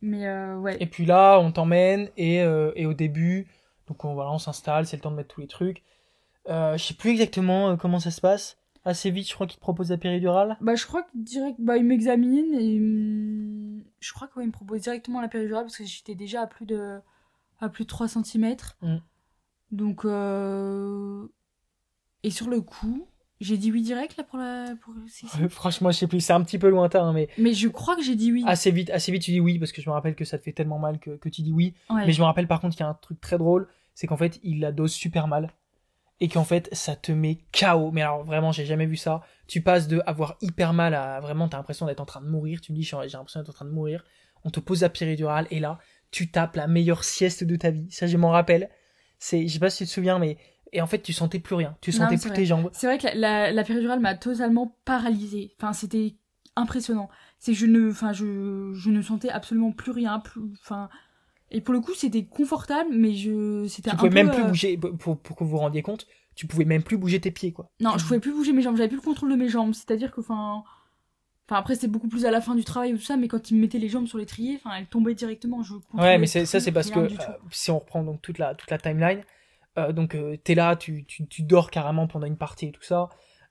Mais 0.01 0.27
euh, 0.27 0.57
ouais. 0.59 0.77
Et 0.81 0.87
puis 0.87 1.05
là, 1.07 1.39
on 1.41 1.51
t'emmène 1.51 2.09
et, 2.17 2.43
euh, 2.43 2.73
et 2.77 2.87
au 2.87 2.95
début, 2.95 3.49
donc 3.89 4.05
on, 4.05 4.15
voilà, 4.15 4.31
on 4.31 4.39
s'installe, 4.39 4.87
c'est 4.87 4.97
le 4.97 5.03
temps 5.03 5.11
de 5.11 5.17
mettre 5.17 5.35
tous 5.35 5.41
les 5.41 5.49
trucs. 5.49 5.83
Euh, 6.49 6.77
je 6.77 6.85
sais 6.85 6.95
plus 6.95 7.11
exactement 7.11 7.71
euh, 7.71 7.77
comment 7.77 7.99
ça 7.99 8.11
se 8.11 8.21
passe. 8.21 8.59
Assez 8.85 9.11
vite, 9.11 9.29
je 9.29 9.35
crois 9.35 9.47
qu'il 9.47 9.57
te 9.57 9.63
propose 9.63 9.91
la 9.91 9.97
péridurale. 9.97 10.59
Bah, 10.61 10.75
je 10.75 10.87
crois 10.87 11.03
que 11.03 11.09
direct, 11.15 11.57
bah, 11.59 11.79
il 11.79 11.85
m'examine 11.85 12.55
et 12.55 12.79
hum, 12.79 13.83
je 13.99 14.13
crois 14.13 14.29
qu'il 14.29 14.47
me 14.47 14.53
propose 14.53 14.83
directement 14.83 15.23
la 15.23 15.29
péridurale 15.29 15.65
parce 15.65 15.79
que 15.79 15.85
j'étais 15.85 16.15
déjà 16.15 16.43
à 16.43 16.47
plus 16.47 16.67
de, 16.67 17.01
à 17.61 17.69
plus 17.69 17.85
de 17.85 17.89
3 17.89 18.09
cm. 18.09 18.57
Mm. 18.83 18.97
Donc, 19.71 20.05
euh... 20.05 21.27
et 22.23 22.31
sur 22.31 22.49
le 22.49 22.61
coup, 22.61 23.09
j'ai 23.41 23.57
dit 23.59 23.73
oui 23.73 23.83
direct 23.83 24.17
là 24.17 24.25
pour 24.25 24.39
la. 24.39 24.75
Pour... 24.81 24.95
si, 25.09 25.27
si. 25.27 25.49
Franchement, 25.49 25.91
je 25.91 25.99
sais 25.99 26.07
plus, 26.07 26.21
c'est 26.21 26.33
un 26.33 26.43
petit 26.43 26.59
peu 26.59 26.69
lointain, 26.69 27.05
hein, 27.07 27.13
mais 27.13 27.29
Mais 27.39 27.53
je 27.53 27.69
crois 27.69 27.97
que 27.97 28.03
j'ai 28.03 28.15
dit 28.17 28.33
oui. 28.33 28.45
assez 28.47 28.71
vite, 28.71 28.91
assez 28.91 29.13
vite, 29.13 29.23
tu 29.23 29.33
dis 29.33 29.41
oui 29.41 29.59
parce 29.59 29.73
que 29.73 29.83
je 29.83 29.89
me 29.89 29.95
rappelle 29.95 30.15
que 30.15 30.25
ça 30.25 30.39
te 30.39 30.45
fait 30.45 30.53
tellement 30.53 30.79
mal 30.79 30.99
que, 30.99 31.17
que 31.17 31.29
tu 31.29 31.43
dis 31.43 31.53
oui. 31.53 31.75
Ouais. 31.91 32.07
Mais 32.07 32.13
je 32.13 32.21
me 32.21 32.27
rappelle 32.27 32.47
par 32.47 32.61
contre 32.61 32.77
qu'il 32.77 32.85
y 32.85 32.87
a 32.87 32.91
un 32.91 32.95
truc 32.95 33.21
très 33.21 33.39
drôle, 33.39 33.69
c'est 33.95 34.07
qu'en 34.07 34.17
fait, 34.17 34.41
il 34.43 34.61
la 34.61 34.73
dose 34.73 34.93
super 34.93 35.29
mal. 35.29 35.53
Et 36.21 36.29
qu'en 36.29 36.45
fait, 36.45 36.69
ça 36.73 36.95
te 36.95 37.11
met 37.11 37.41
KO. 37.53 37.91
Mais 37.91 38.03
alors, 38.03 38.23
vraiment, 38.23 38.53
j'ai 38.53 38.65
jamais 38.65 38.87
vu 38.87 38.97
ça. 38.97 39.23
Tu 39.49 39.63
passes 39.63 39.89
de 39.89 40.01
avoir 40.07 40.37
hyper 40.41 40.73
mal 40.73 40.95
à 40.95 41.21
vraiment, 41.21 41.49
t'as 41.49 41.57
l'impression 41.57 41.87
d'être 41.87 42.01
en 42.01 42.07
train 42.07 42.21
de 42.21 42.29
mourir. 42.29 42.61
Tu 42.61 42.73
me 42.73 42.77
dis, 42.77 42.85
j'ai 42.85 42.97
l'impression 42.97 43.41
d'être 43.41 43.51
en 43.51 43.53
train 43.53 43.65
de 43.65 43.73
mourir. 43.73 44.05
On 44.45 44.51
te 44.51 44.61
pose 44.61 44.83
la 44.83 44.91
péridurale 44.91 45.49
et 45.51 45.59
là, 45.59 45.79
tu 46.15 46.31
tapes 46.31 46.55
la 46.55 46.69
meilleure 46.69 47.03
sieste 47.03 47.43
de 47.43 47.57
ta 47.57 47.73
vie. 47.73 47.91
Ça, 47.91 48.07
je 48.07 48.17
m'en 48.17 48.31
rappelle. 48.31 48.71
C'est, 49.19 49.49
je 49.49 49.53
sais 49.53 49.59
pas 49.59 49.69
si 49.69 49.79
tu 49.79 49.89
te 49.89 49.91
souviens, 49.91 50.21
mais. 50.21 50.39
Et 50.73 50.81
en 50.81 50.87
fait, 50.87 51.01
tu 51.03 51.13
sentais 51.13 51.41
plus 51.41 51.57
rien. 51.57 51.77
Tu 51.81 51.91
sentais 51.91 52.17
plus 52.17 52.31
tes 52.31 52.47
jambes. 52.47 52.71
C'est 52.73 52.87
vrai 52.87 52.99
que 52.99 53.05
la, 53.05 53.15
la, 53.15 53.53
la 53.53 53.65
péridurale 53.65 53.99
m'a 53.99 54.15
totalement 54.15 54.77
paralysée. 54.85 55.55
Enfin, 55.59 55.73
c'était 55.73 56.15
impressionnant. 56.55 57.09
C'est 57.41 57.53
je 57.53 57.67
ne, 57.67 57.91
enfin, 57.91 58.13
je, 58.13 58.73
je 58.75 58.91
ne 58.91 59.03
sentais 59.03 59.29
absolument 59.29 59.73
plus 59.73 59.91
rien. 59.91 60.21
Plus, 60.21 60.43
enfin, 60.63 60.89
et 61.51 61.61
pour 61.61 61.75
le 61.75 61.81
coup, 61.81 61.95
c'était 61.95 62.25
confortable, 62.25 62.91
mais 62.93 63.15
je, 63.15 63.67
c'était 63.69 63.91
Tu 63.91 63.97
un 63.97 63.99
pouvais 63.99 64.11
peu, 64.11 64.15
même 64.15 64.31
plus 64.31 64.43
euh, 64.43 64.49
bouger, 64.49 64.77
pour, 64.77 65.19
pour 65.19 65.37
que 65.37 65.43
vous 65.43 65.51
vous 65.51 65.59
rendiez 65.59 65.83
compte, 65.83 66.07
tu 66.37 66.47
pouvais 66.47 66.65
même 66.65 66.83
plus 66.83 66.97
bouger 66.97 67.21
tes 67.21 67.33
pieds, 67.33 67.53
quoi. 67.53 67.71
Non, 67.81 67.99
je 67.99 68.05
pouvais 68.05 68.21
plus 68.21 68.33
bouger 68.33 68.53
mes 68.53 68.63
jambes. 68.63 68.77
J'avais 68.77 68.89
plus 68.89 68.99
le 68.99 69.03
contrôle 69.03 69.31
de 69.31 69.37
mes 69.37 69.49
jambes. 69.49 69.75
C'est-à-dire 69.75 70.13
que, 70.13 70.21
enfin, 70.21 70.63
enfin, 71.47 71.57
après, 71.59 71.75
c'était 71.75 71.89
beaucoup 71.89 72.09
plus 72.09 72.25
à 72.27 72.31
la 72.31 72.41
fin 72.41 72.55
du 72.55 72.65
travail 72.65 72.95
ou 72.95 72.97
tout 72.97 73.03
ça, 73.05 73.17
mais 73.17 73.29
quand 73.29 73.51
ils 73.51 73.55
me 73.55 73.61
mettaient 73.61 73.79
les 73.79 73.89
jambes 73.89 74.07
sur 74.07 74.19
l'étrier, 74.19 74.57
enfin, 74.57 74.77
elles 74.77 74.87
tombaient 74.87 75.15
directement. 75.15 75.63
Je 75.63 75.75
Ouais, 75.95 76.19
mais 76.19 76.27
c'est, 76.27 76.47
ça, 76.47 76.61
c'est 76.61 76.73
parce 76.73 76.91
que 76.91 77.01
euh, 77.01 77.09
si 77.51 77.71
on 77.71 77.79
reprend 77.79 78.03
donc 78.03 78.21
toute 78.23 78.39
la, 78.39 78.55
toute 78.55 78.71
la 78.71 78.79
timeline, 78.79 79.23
euh, 79.79 79.93
donc 79.93 80.15
euh, 80.15 80.37
t'es 80.37 80.55
là, 80.55 80.77
tu, 80.77 81.05
tu, 81.05 81.27
tu 81.27 81.43
dors 81.43 81.71
carrément 81.71 82.07
pendant 82.07 82.27
une 82.27 82.37
partie 82.37 82.67
et 82.67 82.73
tout 82.73 82.83
ça, 82.83 83.09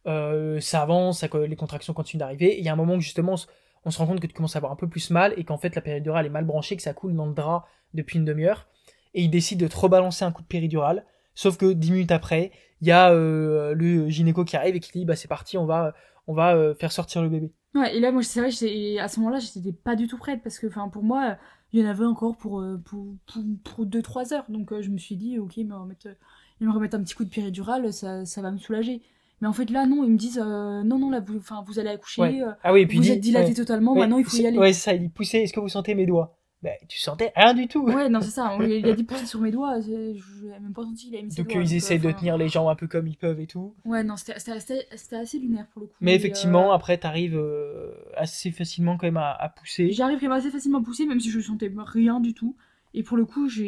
euh, 0.08 0.60
ça 0.60 0.82
avance, 0.82 1.20
ça, 1.20 1.28
les 1.48 1.56
contractions 1.56 1.94
continuent 1.94 2.20
d'arriver, 2.20 2.48
et 2.54 2.60
il 2.60 2.66
y 2.66 2.70
a 2.70 2.74
un 2.74 2.76
moment 2.76 2.96
où 2.96 3.02
justement 3.02 3.34
on, 3.34 3.38
se- 3.38 3.48
on 3.86 3.92
se 3.92 3.98
rend 3.98 4.08
compte 4.08 4.20
que 4.20 4.28
tu 4.28 4.34
commences 4.34 4.56
à 4.56 4.60
avoir 4.60 4.72
un 4.72 4.76
peu 4.76 4.88
plus 4.90 5.10
mal 5.10 5.34
et 5.38 5.44
qu'en 5.46 5.58
fait 5.58 5.76
la 5.76 5.82
péridurale 5.82 6.26
est 6.26 6.30
mal 6.30 6.46
branchée, 6.46 6.76
que 6.76 6.82
ça 6.82 6.94
coule 6.94 7.16
dans 7.16 7.26
le 7.26 7.34
drap 7.34 7.66
depuis 7.94 8.18
une 8.20 8.26
demi-heure, 8.26 8.68
et 9.14 9.22
il 9.24 9.30
décide 9.30 9.60
de 9.60 9.68
te 9.68 9.78
rebalancer 9.78 10.26
un 10.26 10.32
coup 10.32 10.42
de 10.42 10.48
péridurale, 10.48 11.06
sauf 11.36 11.58
que 11.58 11.72
dix 11.72 11.92
minutes 11.92 12.12
après, 12.12 12.52
il 12.82 12.88
y 12.88 12.92
a 12.92 13.12
euh, 13.12 13.74
le 13.74 14.10
gynéco 14.10 14.44
qui 14.44 14.58
arrive 14.58 14.76
et 14.76 14.80
qui 14.80 14.92
dit 14.92 15.06
bah 15.06 15.16
c'est 15.16 15.28
parti, 15.28 15.58
on 15.58 15.66
va, 15.66 15.94
on 16.28 16.34
va 16.34 16.74
faire 16.76 16.92
sortir 16.92 17.22
le 17.22 17.30
bébé. 17.30 17.52
Ouais, 17.76 17.98
et 17.98 18.00
là, 18.00 18.12
moi, 18.12 18.22
c'est 18.22 18.40
vrai, 18.40 18.52
j'étais- 18.52 19.00
à 19.00 19.08
ce 19.08 19.20
moment-là, 19.20 19.40
j'étais 19.40 19.72
pas 19.72 19.96
du 19.96 20.08
tout 20.08 20.18
prête 20.18 20.42
parce 20.44 20.60
que, 20.60 20.68
enfin, 20.68 20.90
pour 20.90 21.04
moi, 21.04 21.38
il 21.72 21.80
y 21.82 21.84
en 21.86 21.90
avait 21.90 22.06
encore 22.06 22.38
pour, 22.38 22.60
euh, 22.62 22.78
pour, 22.86 23.16
pour, 23.26 23.44
pour 23.64 23.86
2-3 23.88 24.32
heures. 24.34 24.46
Donc, 24.50 24.72
euh, 24.72 24.82
je 24.82 24.90
me 24.92 24.98
suis 25.00 25.16
dit, 25.16 25.40
ok, 25.40 25.58
va 25.68 25.84
mettre, 25.86 26.08
euh, 26.08 26.14
ils 26.62 26.68
me 26.68 26.72
remettent 26.72 26.94
un 26.94 27.02
petit 27.04 27.16
coup 27.16 27.26
de 27.26 27.30
péridurale, 27.30 27.92
ça, 27.92 28.26
ça 28.26 28.42
va 28.44 28.52
me 28.52 28.60
soulager. 28.60 29.02
Mais 29.42 29.48
en 29.48 29.54
fait, 29.54 29.72
là, 29.72 29.88
non, 29.88 30.04
ils 30.04 30.12
me 30.12 30.18
disent, 30.18 30.40
euh, 30.40 30.84
non, 30.84 31.00
non, 31.00 31.10
là, 31.10 31.20
vous, 31.20 31.38
enfin, 31.38 31.64
vous 31.66 31.80
allez 31.80 31.90
accoucher, 31.90 32.22
Ouais. 32.22 32.42
euh, 32.44 32.52
Ah 32.64 32.74
oui, 32.74 32.82
et 32.82 32.88
puis 32.88 32.98
vous 32.98 33.04
dit, 33.06 33.12
êtes 33.12 33.20
dilaté 33.22 33.50
ouais. 33.50 33.56
totalement, 33.56 33.94
Ouais, 33.94 34.02
maintenant, 34.02 34.20
il 34.20 34.26
faut 34.26 34.38
y 34.38 34.46
aller. 34.46 34.60
Ouais, 34.60 34.72
ça, 34.74 34.94
il 34.94 35.02
dit 35.02 35.10
poussez, 35.10 35.40
est-ce 35.40 35.54
que 35.54 35.60
vous 35.60 35.68
sentez 35.70 35.96
mes 35.96 36.06
doigts? 36.06 36.38
Ben, 36.64 36.72
tu 36.88 36.98
sentais 36.98 37.32
rien 37.36 37.54
du 37.54 37.68
tout. 37.68 37.84
Ouais, 37.84 38.08
non, 38.08 38.22
c'est 38.22 38.32
ça. 38.32 38.58
Il 38.62 38.88
a 38.90 38.94
dit 38.94 39.04
pousser 39.04 39.26
sur 39.26 39.42
mes 39.42 39.52
doigts, 39.52 39.82
je 39.82 39.92
l'ai 39.92 40.60
même 40.62 40.74
pas 40.74 40.84
senti, 40.84 41.10
il 41.10 41.18
a 41.18 41.22
mis 41.22 41.30
ses 41.30 41.42
Donc 41.44 41.52
doigts. 41.52 41.62
ils 41.62 41.66
donc, 41.68 41.74
essaient 41.76 42.00
de 42.00 42.08
enfin, 42.08 42.18
tenir 42.18 42.38
les 42.38 42.48
jambes 42.48 42.70
un 42.70 42.76
peu 42.76 42.88
comme 42.88 43.06
ils 43.08 43.18
peuvent 43.18 43.40
et 43.42 43.48
tout. 43.48 43.76
Ouais, 43.84 44.04
non, 44.04 44.16
c'était 44.16 44.34
assez, 44.52 44.86
assez 45.12 45.40
lunaire 45.40 45.68
pour 45.74 45.82
le 45.82 45.88
coup. 45.88 45.96
Mais 46.00 46.16
effectivement, 46.16 46.72
euh, 46.72 46.76
après, 46.76 46.98
t'arrives 46.98 47.36
euh, 47.38 47.92
assez 48.16 48.52
facilement 48.52 48.96
quand 48.98 49.08
même 49.08 49.18
à, 49.18 49.32
à 49.32 49.50
pousser. 49.50 49.92
J'arrive 49.92 50.20
quand 50.20 50.28
même 50.30 50.38
assez 50.38 50.52
facilement 50.52 50.80
à 50.80 50.84
pousser, 50.84 51.06
même 51.06 51.20
si 51.20 51.30
je 51.30 51.40
sentais 51.42 51.70
rien 51.76 52.20
du 52.22 52.34
tout. 52.34 52.56
Et 52.96 53.04
pour 53.04 53.18
le 53.18 53.26
coup, 53.26 53.50
je 53.50 53.64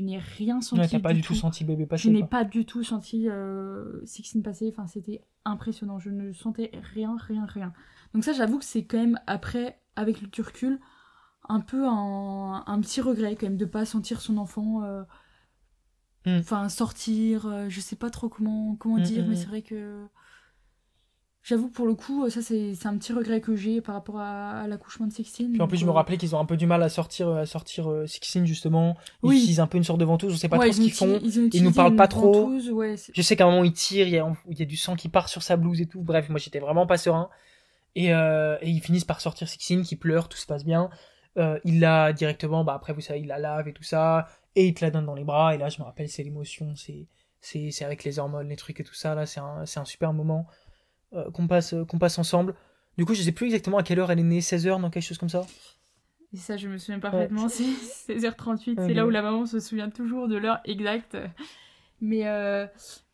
n'ai 0.00 0.18
rien 0.18 0.60
senti. 0.62 0.80
Ouais, 0.80 0.88
t'as 0.88 0.98
pas 0.98 1.12
du 1.12 1.20
tout 1.20 1.34
senti 1.34 1.62
bébé 1.62 1.84
Je 1.84 1.88
passer. 1.88 2.10
n'ai 2.10 2.20
quoi. 2.20 2.28
pas 2.28 2.44
du 2.44 2.64
tout 2.64 2.82
senti 2.82 3.28
euh, 3.28 4.00
Sixteen 4.04 4.42
passer. 4.42 4.68
Enfin, 4.72 4.86
c'était 4.86 5.20
impressionnant. 5.44 5.98
Je 5.98 6.10
ne 6.10 6.32
sentais 6.32 6.70
rien, 6.94 7.16
rien, 7.20 7.44
rien. 7.46 7.72
Donc 8.14 8.24
ça, 8.24 8.32
j'avoue 8.32 8.58
que 8.58 8.64
c'est 8.64 8.84
quand 8.84 8.98
même 8.98 9.20
après, 9.26 9.78
avec 9.94 10.20
le 10.22 10.28
recul, 10.42 10.80
un 11.48 11.60
peu 11.60 11.86
un, 11.86 12.64
un 12.66 12.80
petit 12.80 13.00
regret 13.00 13.36
quand 13.36 13.46
même 13.46 13.56
de 13.56 13.64
pas 13.66 13.84
sentir 13.84 14.20
son 14.20 14.36
enfant. 14.38 14.82
euh, 14.84 15.02
Hmm. 16.24 16.38
Enfin, 16.38 16.68
sortir. 16.68 17.46
euh, 17.46 17.68
je 17.68 17.80
sais 17.80 17.96
pas 17.96 18.08
trop 18.10 18.28
comment 18.28 18.76
comment 18.76 18.98
Hmm, 18.98 19.02
dire, 19.02 19.24
mais 19.26 19.32
hmm. 19.32 19.36
c'est 19.36 19.46
vrai 19.46 19.62
que. 19.62 20.06
J'avoue 21.44 21.68
pour 21.68 21.86
le 21.88 21.94
coup, 21.96 22.30
ça 22.30 22.40
c'est 22.40 22.86
un 22.86 22.96
petit 22.96 23.12
regret 23.12 23.40
que 23.40 23.56
j'ai 23.56 23.80
par 23.80 23.96
rapport 23.96 24.20
à, 24.20 24.60
à 24.60 24.68
l'accouchement 24.68 25.08
de 25.08 25.12
Sixteen. 25.12 25.50
Puis 25.50 25.60
en 25.60 25.66
plus, 25.66 25.76
je 25.76 25.84
me 25.84 25.90
euh, 25.90 25.92
rappelais 25.92 26.16
qu'ils 26.16 26.36
ont 26.36 26.38
un 26.38 26.44
peu 26.44 26.56
du 26.56 26.66
mal 26.66 26.80
à 26.84 26.88
sortir, 26.88 27.30
à 27.30 27.46
sortir 27.46 27.90
euh, 27.90 28.06
justement. 28.44 28.96
Ils 29.24 29.28
Oui. 29.28 29.36
utilisent 29.38 29.58
un 29.58 29.66
peu 29.66 29.76
une 29.76 29.82
sorte 29.82 29.98
de 29.98 30.04
ventouse, 30.04 30.32
on 30.32 30.36
sait 30.36 30.48
pas 30.48 30.58
ouais, 30.58 30.70
trop 30.70 30.76
ce 30.76 30.80
ils 30.82 30.92
qu'ils 30.92 31.08
ont 31.08 31.18
font. 31.18 31.20
ils 31.24 31.40
ont 31.40 31.64
nous 31.64 31.72
parlent 31.72 31.96
pas 31.96 32.06
trop. 32.06 32.32
ventouse, 32.32 32.70
ouais, 32.70 32.96
c'est- 32.96 33.12
Je 33.16 33.22
sais 33.22 33.34
qu'à 33.34 33.44
un 33.44 33.50
moment 33.50 33.64
ils 33.64 33.72
tirent, 33.72 34.06
il 34.06 34.14
y, 34.14 34.18
a, 34.18 34.32
il 34.48 34.56
y 34.56 34.62
a 34.62 34.66
du 34.66 34.76
sang 34.76 34.94
qui 34.94 35.08
part 35.08 35.28
sur 35.28 35.42
sa 35.42 35.56
blouse 35.56 35.80
et 35.80 35.86
tout. 35.86 36.00
Bref, 36.00 36.28
moi 36.28 36.38
j'étais 36.38 36.60
vraiment 36.60 36.86
pas 36.86 36.96
serein. 36.96 37.28
Et, 37.96 38.06
et 38.10 38.70
ils 38.70 38.80
finissent 38.80 39.04
par 39.04 39.20
sortir 39.20 39.48
Sixteen 39.48 39.82
qui 39.82 39.96
pleure, 39.96 40.28
tout 40.28 40.38
se 40.38 40.46
passe 40.46 40.64
bien. 40.64 40.90
Euh, 41.38 41.58
il 41.64 41.80
la 41.80 42.12
directement, 42.12 42.62
bah 42.64 42.74
après 42.74 42.92
vous 42.92 43.00
savez, 43.00 43.20
il 43.20 43.26
la 43.26 43.38
lave 43.38 43.68
et 43.68 43.72
tout 43.72 43.82
ça. 43.82 44.28
Et 44.54 44.66
il 44.68 44.74
te 44.74 44.84
la 44.84 44.90
donne 44.90 45.06
dans 45.06 45.14
les 45.14 45.24
bras. 45.24 45.54
Et 45.54 45.58
là, 45.58 45.68
je 45.68 45.78
me 45.78 45.84
rappelle, 45.84 46.08
c'est 46.08 46.22
l'émotion, 46.22 46.74
c'est 46.76 47.06
c'est 47.40 47.70
c'est 47.70 47.84
avec 47.84 48.04
les 48.04 48.18
hormones, 48.18 48.48
les 48.48 48.56
trucs 48.56 48.80
et 48.80 48.84
tout 48.84 48.94
ça. 48.94 49.14
Là, 49.14 49.26
c'est 49.26 49.40
un, 49.40 49.64
c'est 49.66 49.80
un 49.80 49.84
super 49.84 50.12
moment 50.12 50.46
euh, 51.14 51.30
qu'on 51.30 51.46
passe, 51.46 51.74
qu'on 51.88 51.98
passe 51.98 52.18
ensemble. 52.18 52.54
Du 52.98 53.06
coup, 53.06 53.14
je 53.14 53.22
sais 53.22 53.32
plus 53.32 53.46
exactement 53.46 53.78
à 53.78 53.82
quelle 53.82 53.98
heure 53.98 54.10
elle 54.10 54.18
est 54.18 54.24
née, 54.24 54.40
16h, 54.40 54.80
dans 54.80 54.90
quelque 54.90 55.02
chose 55.02 55.18
comme 55.18 55.30
ça. 55.30 55.46
Et 56.34 56.36
ça, 56.36 56.56
je 56.56 56.68
me 56.68 56.78
souviens 56.78 56.98
parfaitement, 56.98 57.48
c'est 57.48 57.64
16h38, 57.64 58.78
Ouais, 58.78 58.86
c'est 58.86 58.94
là 58.94 59.06
où 59.06 59.10
la 59.10 59.22
maman 59.22 59.46
se 59.46 59.60
souvient 59.60 59.90
toujours 59.90 60.28
de 60.28 60.36
l'heure 60.36 60.60
exacte. 60.64 61.16
Mais 62.04 62.26
euh, 62.26 62.66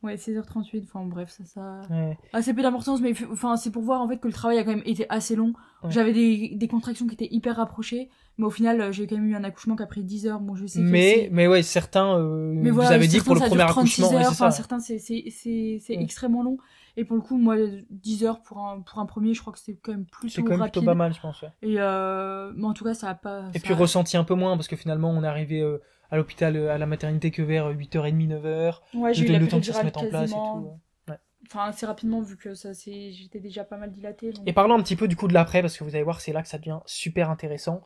ouais, 0.02 0.16
16h38, 0.16 0.84
enfin 0.84 1.04
bref, 1.04 1.28
ça, 1.30 1.44
ça... 1.44 1.80
Ouais. 1.90 2.16
Assez 2.32 2.54
peu 2.54 2.62
d'importance, 2.62 3.02
mais 3.02 3.12
enfin, 3.30 3.56
c'est 3.58 3.70
pour 3.70 3.82
voir 3.82 4.00
en 4.00 4.08
fait 4.08 4.16
que 4.16 4.26
le 4.26 4.32
travail 4.32 4.56
a 4.56 4.64
quand 4.64 4.70
même 4.70 4.82
été 4.86 5.04
assez 5.10 5.36
long. 5.36 5.52
Ouais. 5.82 5.90
J'avais 5.90 6.14
des, 6.14 6.52
des 6.54 6.68
contractions 6.68 7.06
qui 7.06 7.12
étaient 7.12 7.28
hyper 7.30 7.56
rapprochées, 7.56 8.08
mais 8.38 8.46
au 8.46 8.50
final, 8.50 8.90
j'ai 8.92 9.06
quand 9.06 9.16
même 9.16 9.26
eu 9.28 9.34
un 9.36 9.44
accouchement 9.44 9.76
qui 9.76 9.82
a 9.82 9.86
pris 9.86 10.02
10 10.02 10.26
heures. 10.26 10.40
Bon, 10.40 10.54
je 10.56 10.64
sais 10.64 10.80
Mais, 10.80 11.14
c'est- 11.14 11.28
mais 11.32 11.46
ouais, 11.46 11.62
certains, 11.62 12.16
euh, 12.18 12.50
mais 12.54 12.70
vous 12.70 12.76
voilà, 12.76 12.92
avez 12.92 13.06
dit 13.08 13.20
pour 13.20 13.34
le 13.34 13.40
premier 13.40 13.56
dure 13.56 13.66
36 13.66 14.00
accouchement, 14.02 14.18
heures, 14.20 14.30
c'est 14.30 14.34
ça. 14.36 14.50
certains, 14.52 14.80
c'est 14.80 14.98
c'est- 14.98 15.24
c'est- 15.30 15.78
c'est 15.82 15.94
extrêmement 15.94 16.42
long. 16.42 16.56
Et 16.96 17.04
pour 17.04 17.14
le 17.16 17.22
coup, 17.22 17.36
moi, 17.36 17.56
10 17.90 18.24
heures 18.24 18.40
pour 18.40 18.58
un, 18.66 18.80
pour 18.80 18.98
un 19.00 19.06
premier, 19.06 19.34
je 19.34 19.40
crois 19.42 19.52
que 19.52 19.58
c'est 19.58 19.76
quand 19.76 19.92
même 19.92 20.06
C'est 20.10 20.18
plutôt 20.18 20.42
quand 20.44 20.48
même 20.50 20.60
rapide. 20.60 20.72
plutôt 20.72 20.86
pas 20.86 20.94
mal, 20.94 21.12
je 21.12 21.20
pense. 21.20 21.44
Et 21.60 21.74
euh, 21.78 22.52
mais 22.56 22.64
en 22.64 22.72
tout 22.72 22.84
cas, 22.84 22.94
ça 22.94 23.10
a 23.10 23.14
pas. 23.14 23.50
Et 23.52 23.58
ça 23.58 23.64
puis 23.64 23.74
ressenti 23.74 24.16
un 24.16 24.24
peu 24.24 24.34
moins, 24.34 24.56
parce 24.56 24.66
que 24.66 24.76
finalement, 24.76 25.10
on 25.10 25.22
est 25.22 25.26
arrivé 25.28 25.60
euh, 25.60 25.78
à 26.10 26.16
l'hôpital, 26.16 26.56
euh, 26.56 26.70
à 26.72 26.78
la 26.78 26.86
maternité 26.86 27.30
que 27.30 27.42
vers 27.42 27.68
8h30, 27.70 28.28
9h. 28.28 28.80
Ouais, 28.94 29.14
j'ai 29.14 29.26
eu 29.28 29.32
la 29.32 29.38
le 29.38 29.48
temps 29.48 29.60
que 29.60 29.66
ça 29.66 29.72
se 29.74 29.84
mette 29.84 29.96
en 29.96 30.08
place 30.08 30.30
et 30.30 30.34
tout. 30.34 30.70
ouais. 31.08 31.16
Enfin, 31.46 31.64
assez 31.66 31.86
rapidement, 31.86 32.20
vu 32.20 32.36
que 32.36 32.54
ça, 32.54 32.74
c'est, 32.74 33.10
j'étais 33.12 33.40
déjà 33.40 33.64
pas 33.64 33.76
mal 33.78 33.90
dilatée. 33.90 34.32
donc- 34.32 34.46
Et 34.46 34.52
parlons 34.52 34.74
un 34.78 34.82
petit 34.82 34.96
peu 34.96 35.08
du 35.08 35.16
coup 35.16 35.28
de 35.28 35.34
l'après, 35.34 35.62
parce 35.62 35.76
que 35.78 35.84
vous 35.84 35.94
allez 35.94 36.04
voir, 36.04 36.20
c'est 36.20 36.32
là 36.32 36.42
que 36.42 36.48
ça 36.48 36.58
devient 36.58 36.80
super 36.86 37.30
intéressant. 37.30 37.82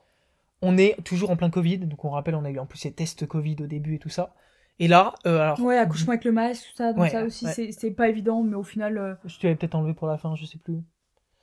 On 0.63 0.79
est 0.79 0.97
toujours 1.05 1.31
en 1.31 1.37
plein 1.37 1.51
Covid, 1.51 1.79
donc 1.79 2.05
on 2.05 2.11
rappelle, 2.11 2.35
on 2.35 2.45
a 2.45 2.51
eu 2.51 2.59
en 2.59 2.67
plus 2.67 2.79
ces 2.79 2.93
tests 2.93 3.27
Covid 3.27 3.57
au 3.63 3.67
début 3.67 3.97
et 3.97 3.99
tout 3.99 4.09
ça. 4.09 4.35
Et 4.79 4.89
là, 4.89 5.13
euh, 5.27 5.39
alors, 5.41 5.61
Ouais, 5.61 5.77
accouchement 5.77 6.13
avec 6.13 6.25
le 6.25 6.33
masque, 6.33 6.65
tout 6.71 6.77
ça, 6.77 6.93
donc 6.93 7.03
Ouais, 7.03 7.11
ça 7.11 7.23
aussi, 7.25 7.45
ouais. 7.47 7.53
c'est, 7.53 7.73
c'est 7.73 7.91
pas 7.91 8.09
évident, 8.09 8.43
mais 8.43 8.55
au 8.57 8.63
final, 8.63 8.97
euh, 8.99 9.15
je 9.27 9.39
te 9.39 9.47
l'avais 9.47 9.57
peut-être 9.57 9.75
enlevé 9.75 9.93
pour 9.95 10.07
la 10.09 10.17
fin, 10.19 10.35
je 10.35 10.45
sais 10.47 10.59
plus. 10.59 10.79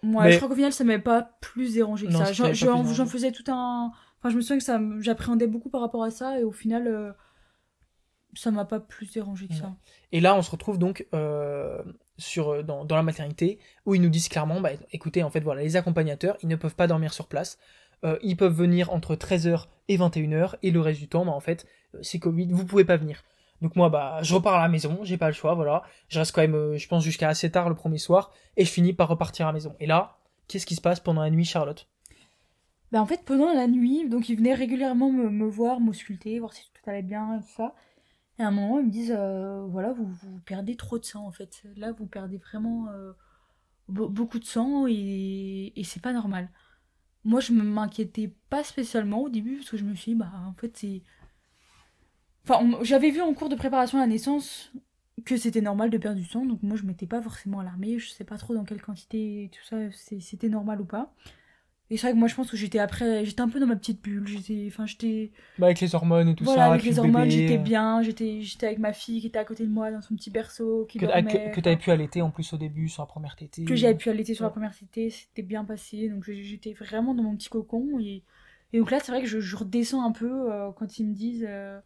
moi, 0.01 0.23
Mais- 0.23 0.31
je 0.31 0.37
crois 0.37 0.47
qu'au 0.49 0.55
final, 0.55 0.73
ça 0.73 0.83
m'avait 0.83 0.99
pas 1.03 1.21
plus 1.41 1.73
dérangé 1.75 2.07
que 2.07 2.11
Non, 2.13 2.25
ça. 2.25 2.31
j'en 2.33 3.05
faisais 3.05 3.31
tout 3.31 3.43
un. 3.49 3.91
Enfin, 4.19 4.29
je 4.29 4.35
me 4.35 4.41
souviens 4.41 4.57
que 4.57 4.63
ça, 4.63 4.79
j'appréhendais 4.99 5.47
beaucoup 5.47 5.69
par 5.69 5.81
rapport 5.81 6.03
à 6.03 6.11
ça, 6.11 6.39
et 6.39 6.43
au 6.43 6.51
final, 6.51 6.87
euh, 6.87 7.11
ça 8.33 8.51
m'a 8.51 8.65
pas 8.65 8.79
plus 8.79 9.11
dérangé 9.11 9.47
que 9.47 9.53
ça. 9.53 9.73
Et 10.11 10.19
là, 10.19 10.35
on 10.35 10.41
se 10.41 10.51
retrouve 10.51 10.77
donc 10.77 11.07
euh, 11.13 11.81
sur, 12.17 12.49
euh, 12.49 12.63
dans, 12.63 12.85
dans, 12.85 12.95
la 12.95 13.03
maternité 13.03 13.59
où 13.85 13.95
ils 13.95 14.01
nous 14.01 14.09
disent 14.09 14.29
clairement 14.29 14.61
bah, 14.61 14.71
écoutez, 14.91 15.23
en 15.23 15.29
fait, 15.29 15.39
voilà, 15.39 15.61
les 15.61 15.75
accompagnateurs, 15.75 16.37
ils 16.41 16.49
ne 16.49 16.55
peuvent 16.55 16.75
pas 16.75 16.87
dormir 16.87 17.13
sur 17.13 17.27
place. 17.27 17.57
Euh, 18.05 18.17
ils 18.21 18.37
peuvent 18.37 18.53
venir 18.53 18.93
entre 18.93 19.15
13h 19.15 19.65
et 19.89 19.97
21h 19.97 20.55
et 20.61 20.71
le 20.71 20.79
reste 20.79 20.99
du 20.99 21.07
temps, 21.07 21.25
bah, 21.25 21.31
en 21.31 21.39
fait, 21.39 21.65
c'est 22.01 22.19
Covid, 22.19 22.47
vous 22.51 22.65
pouvez 22.65 22.85
pas 22.85 22.97
venir. 22.97 23.23
Donc 23.61 23.75
moi, 23.75 23.89
bah, 23.89 24.19
je 24.21 24.33
repars 24.33 24.55
à 24.55 24.61
la 24.61 24.69
maison, 24.69 24.99
j'ai 25.03 25.17
pas 25.17 25.27
le 25.27 25.33
choix, 25.33 25.53
voilà. 25.53 25.83
Je 26.07 26.19
reste 26.19 26.33
quand 26.33 26.41
même, 26.41 26.77
je 26.77 26.87
pense, 26.87 27.03
jusqu'à 27.03 27.27
assez 27.27 27.51
tard 27.51 27.67
le 27.67 27.75
premier 27.75 27.97
soir 27.97 28.31
et 28.55 28.63
je 28.63 28.71
finis 28.71 28.93
par 28.93 29.09
repartir 29.09 29.47
à 29.47 29.49
la 29.49 29.53
maison. 29.53 29.75
Et 29.81 29.85
là, 29.85 30.17
qu'est-ce 30.47 30.65
qui 30.65 30.75
se 30.75 30.81
passe 30.81 31.01
pendant 31.01 31.21
la 31.21 31.29
nuit, 31.29 31.43
Charlotte? 31.43 31.88
Bah 32.91 33.01
en 33.01 33.05
fait, 33.05 33.23
pendant 33.23 33.53
la 33.53 33.67
nuit, 33.67 34.07
donc 34.09 34.29
ils 34.29 34.35
venaient 34.35 34.53
régulièrement 34.53 35.11
me, 35.11 35.29
me 35.29 35.45
voir, 35.47 35.79
m'ausculter, 35.79 36.39
voir 36.39 36.53
si 36.53 36.71
tout 36.73 36.89
allait 36.89 37.03
bien 37.03 37.37
et 37.37 37.41
tout 37.41 37.49
ça. 37.55 37.75
Et 38.39 38.43
à 38.43 38.47
un 38.47 38.51
moment, 38.51 38.79
ils 38.79 38.85
me 38.87 38.91
disent 38.91 39.13
euh, 39.15 39.65
voilà, 39.67 39.93
vous, 39.93 40.07
perdez 40.45 40.75
trop 40.75 40.97
de 40.97 41.05
sang 41.05 41.25
en 41.27 41.31
fait. 41.31 41.63
Là, 41.75 41.91
vous 41.91 42.07
perdez 42.07 42.37
vraiment 42.37 42.87
euh, 42.89 43.11
beaucoup 43.87 44.39
de 44.39 44.45
sang 44.45 44.87
et, 44.87 45.73
et 45.75 45.83
c'est 45.83 46.01
pas 46.01 46.13
normal. 46.13 46.49
Moi, 47.25 47.41
je 47.41 47.51
m'inquiétais 47.53 48.33
pas 48.49 48.63
spécialement 48.63 49.21
au 49.23 49.29
début 49.29 49.57
parce 49.57 49.69
que 49.69 49.77
je 49.77 49.83
me 49.83 49.93
suis 49.93 50.13
dit 50.13 50.17
bah 50.17 50.31
en 50.47 50.53
fait, 50.53 50.75
c'est. 50.77 51.03
Enfin, 52.47 52.79
j'avais 52.81 53.11
vu 53.11 53.21
en 53.21 53.33
cours 53.33 53.49
de 53.49 53.55
préparation 53.55 53.99
à 53.99 54.01
la 54.01 54.07
naissance 54.07 54.71
que 55.25 55.37
c'était 55.37 55.61
normal 55.61 55.89
de 55.89 55.97
perdre 55.97 56.17
du 56.17 56.25
sang, 56.25 56.45
donc 56.45 56.63
moi 56.63 56.77
je 56.77 56.83
m'étais 56.83 57.05
pas 57.05 57.21
forcément 57.21 57.59
alarmée, 57.59 57.99
je 57.99 58.09
sais 58.09 58.23
pas 58.23 58.37
trop 58.37 58.55
dans 58.55 58.63
quelle 58.63 58.81
quantité 58.81 59.51
tout 59.53 59.63
ça, 59.65 59.77
c'était 59.91 60.49
normal 60.49 60.81
ou 60.81 60.85
pas. 60.85 61.13
Et 61.91 61.97
c'est 61.97 62.07
vrai 62.07 62.13
que 62.13 62.19
moi, 62.19 62.27
je 62.27 62.35
pense 62.35 62.51
que 62.51 62.57
j'étais 62.57 62.77
après, 62.77 63.25
j'étais 63.25 63.41
un 63.41 63.49
peu 63.49 63.59
dans 63.59 63.65
ma 63.65 63.75
petite 63.75 64.03
bulle. 64.03 64.27
J'étais, 64.27 64.65
enfin, 64.67 64.85
j'étais. 64.85 65.31
Bah, 65.57 65.67
avec 65.67 65.79
les 65.79 65.95
hormones 65.95 66.29
et 66.29 66.35
tout 66.35 66.43
voilà, 66.43 66.65
ça. 66.65 66.71
avec 66.71 66.83
les 66.83 66.99
hormones, 66.99 67.31
j'étais 67.31 67.57
euh. 67.57 67.61
bien. 67.61 68.03
J'étais, 68.03 68.41
j'étais 68.41 68.67
avec 68.67 68.77
ma 68.77 68.93
fille 68.93 69.21
qui 69.21 69.27
était 69.27 69.39
à 69.39 69.45
côté 69.45 69.65
de 69.65 69.71
moi 69.71 69.89
dans 69.89 70.01
son 70.01 70.15
petit 70.15 70.29
berceau. 70.29 70.85
Qui 70.85 70.99
que 70.99 71.07
dormait, 71.07 71.51
que, 71.51 71.59
t'avais 71.59 71.77
pu 71.77 71.89
allaiter 71.89 72.21
en 72.21 72.29
plus 72.29 72.53
au 72.53 72.57
début 72.57 72.89
sur 72.89 73.01
la 73.01 73.07
première 73.07 73.35
tétée. 73.35 73.65
Que 73.65 73.75
j'avais 73.75 73.95
pu 73.95 74.09
allaiter 74.09 74.35
sur 74.35 74.43
la 74.43 74.51
première 74.51 74.77
tétée, 74.77 75.09
c'était 75.09 75.41
bien 75.41 75.65
passé. 75.65 76.09
Donc 76.09 76.25
j'étais 76.29 76.73
vraiment 76.73 77.15
dans 77.15 77.23
mon 77.23 77.35
petit 77.35 77.49
cocon. 77.49 77.99
Et, 77.99 78.23
et 78.71 78.77
donc 78.77 78.91
là, 78.91 78.99
c'est 78.99 79.11
vrai 79.11 79.21
que 79.21 79.27
je, 79.27 79.39
je, 79.39 79.55
redescends 79.55 80.05
un 80.05 80.11
peu 80.11 80.51
euh, 80.51 80.71
quand 80.71 80.99
ils 80.99 81.07
me 81.07 81.15
disent 81.15 81.47
euh, 81.49 81.79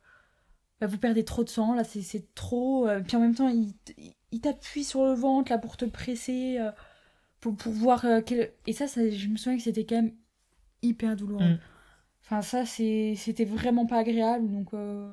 bah, 0.82 0.88
Vous 0.88 0.98
perdez 0.98 1.24
trop 1.24 1.46
de 1.46 1.50
sang, 1.50 1.76
là, 1.76 1.86
c'est 1.86 2.36
trop. 2.36 2.90
puis 3.08 3.16
en 3.16 3.22
même 3.22 3.36
temps, 3.36 3.48
ils, 3.48 3.74
ils 4.34 4.42
t'appuient 4.42 4.84
sur 4.84 5.06
le 5.06 5.14
ventre 5.14 5.50
là 5.50 5.58
pour 5.58 5.78
te 5.78 5.86
presser. 5.86 6.60
Pour, 7.44 7.56
pour 7.58 7.74
voir 7.74 8.06
quel... 8.26 8.52
Et 8.66 8.74
ça, 8.74 8.88
ça, 8.88 9.10
je 9.10 9.28
me 9.28 9.36
souviens 9.36 9.58
que 9.58 9.64
c'était 9.64 9.86
quand 9.86 9.96
même 9.96 10.14
hyper 10.82 11.18
douloureux. 11.18 11.44
Mm. 11.44 11.60
Enfin, 12.24 12.42
ça, 12.42 12.66
c'était 12.66 13.46
vraiment 13.46 13.86
pas 13.86 13.98
agréable. 13.98 14.50
Donc, 14.50 14.74
euh, 14.74 15.12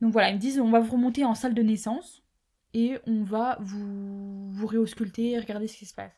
donc 0.00 0.12
voilà, 0.12 0.30
ils 0.30 0.36
me 0.36 0.40
disent 0.40 0.60
on 0.60 0.70
va 0.70 0.78
vous 0.78 0.92
remonter 0.92 1.24
en 1.24 1.34
salle 1.34 1.54
de 1.54 1.62
naissance 1.62 2.22
et 2.74 2.98
on 3.06 3.24
va 3.24 3.58
vous, 3.60 4.52
vous 4.52 4.66
réausculter 4.66 5.32
et 5.32 5.38
regarder 5.40 5.66
ce 5.66 5.76
qui 5.76 5.86
se 5.86 5.94
passe. 5.94 6.12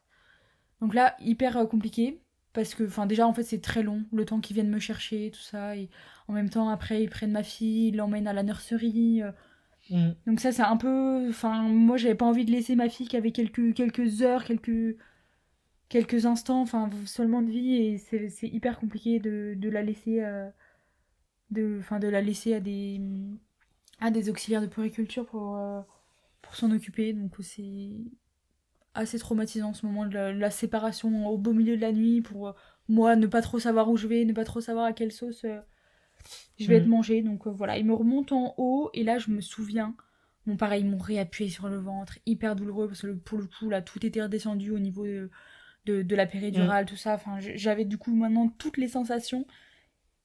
Donc 0.83 0.93
là, 0.93 1.17
hyper 1.21 1.57
euh, 1.57 1.65
compliqué 1.65 2.21
parce 2.53 2.75
que, 2.75 2.85
enfin, 2.85 3.07
déjà, 3.07 3.27
en 3.27 3.33
fait, 3.33 3.45
c'est 3.45 3.63
très 3.63 3.83
long 3.83 4.05
le 4.13 4.27
temps 4.27 4.41
qu'ils 4.41 4.55
viennent 4.55 4.71
me 4.71 4.79
chercher, 4.79 5.31
tout 5.31 5.41
ça. 5.41 5.75
Et 5.75 5.89
en 6.27 6.35
même 6.35 6.51
temps, 6.51 6.69
après, 6.69 7.03
ils 7.03 7.09
prennent 7.09 7.33
ma 7.33 7.43
fille, 7.43 7.89
ils 7.89 7.97
l'emmènent 7.97 8.29
à 8.29 8.35
la 8.35 8.43
nurserie. 8.43 9.23
Euh. 9.23 9.33
Mm. 9.91 10.11
Donc 10.27 10.41
ça, 10.41 10.53
c'est 10.53 10.63
un 10.63 10.77
peu. 10.77 11.29
Enfin, 11.29 11.63
moi, 11.63 11.97
j'avais 11.97 12.15
pas 12.15 12.27
envie 12.27 12.45
de 12.45 12.51
laisser 12.51 12.77
ma 12.77 12.89
fille 12.89 13.09
qui 13.09 13.17
avait 13.17 13.33
quelques, 13.33 13.75
quelques 13.75 14.23
heures, 14.23 14.45
quelques 14.45 14.97
quelques 15.89 16.27
instants, 16.27 16.61
enfin 16.61 16.91
seulement 17.07 17.43
de 17.43 17.51
vie, 17.51 17.75
et 17.77 17.99
c'est 17.99 18.49
hyper 18.49 18.79
compliqué 18.79 19.19
de, 19.19 19.55
de 19.57 19.69
la 19.69 19.83
laisser, 19.83 20.23
euh, 20.23 20.49
de, 21.51 21.81
de 22.01 22.09
la 22.09 22.21
laisser 22.21 22.55
à 22.55 22.61
des, 22.61 23.01
à 24.01 24.11
des 24.11 24.31
auxiliaires 24.31 24.63
de 24.63 24.67
puriculture 24.67 25.27
pour, 25.27 25.57
euh, 25.57 25.81
pour 26.43 26.57
s'en 26.57 26.71
occuper. 26.71 27.13
Donc 27.13 27.35
c'est 27.41 27.91
assez 28.95 29.19
traumatisant 29.19 29.75
ce 29.75 29.87
moment 29.87 30.07
de 30.07 30.15
la, 30.15 30.51
séparation 30.51 31.27
au 31.29 31.39
beau 31.39 31.53
milieu 31.53 31.77
de 31.77 31.83
la 31.83 31.93
nuit 31.93 32.21
pour 32.21 32.49
euh, 32.49 32.53
moi 32.89 33.17
ne 33.17 33.27
pas 33.27 33.43
trop 33.43 33.59
savoir 33.59 33.91
où 33.91 33.97
je 33.97 34.07
vais, 34.07 34.25
ne 34.25 34.33
pas 34.33 34.45
trop 34.45 34.61
savoir 34.61 34.87
à 34.87 34.93
quelle 34.93 35.13
sauce 35.13 35.45
je 36.59 36.67
vais 36.67 36.77
être 36.77 36.87
mm. 36.87 36.91
mangée. 36.91 37.23
Donc 37.23 37.47
voilà, 37.47 37.79
il 37.79 37.87
me 37.87 37.95
remonte 37.95 38.33
en 38.33 38.55
haut 38.59 38.91
et 38.95 39.05
là 39.05 39.19
je 39.19 39.31
me 39.31 39.41
souviens. 39.41 39.95
Bon, 40.47 40.57
pareil, 40.57 40.83
ils 40.83 40.89
m'ont 40.89 40.99
réappuyé 40.99 41.51
sur 41.51 41.69
le 41.69 41.77
ventre, 41.77 42.19
hyper 42.25 42.57
douloureux 42.57 42.89
parce 42.89 43.03
que 43.03 43.09
pour 43.09 43.39
le 43.39 43.47
coup, 43.47 43.69
là, 43.69 43.83
tout 43.83 44.05
était 44.07 44.23
redescendu 44.23 44.71
au 44.71 44.79
niveau 44.79 45.05
de, 45.07 45.31
de, 45.85 46.17
la 46.17 46.27
péridurale, 46.27 46.85
mm. 46.85 46.89
tout 46.89 46.97
ça. 46.97 47.15
Enfin, 47.15 47.39
j'avais 47.41 47.85
du 47.85 47.99
coup 47.99 48.15
maintenant 48.15 48.49
toutes 48.49 48.79
les 48.79 48.89
sensations. 48.89 49.47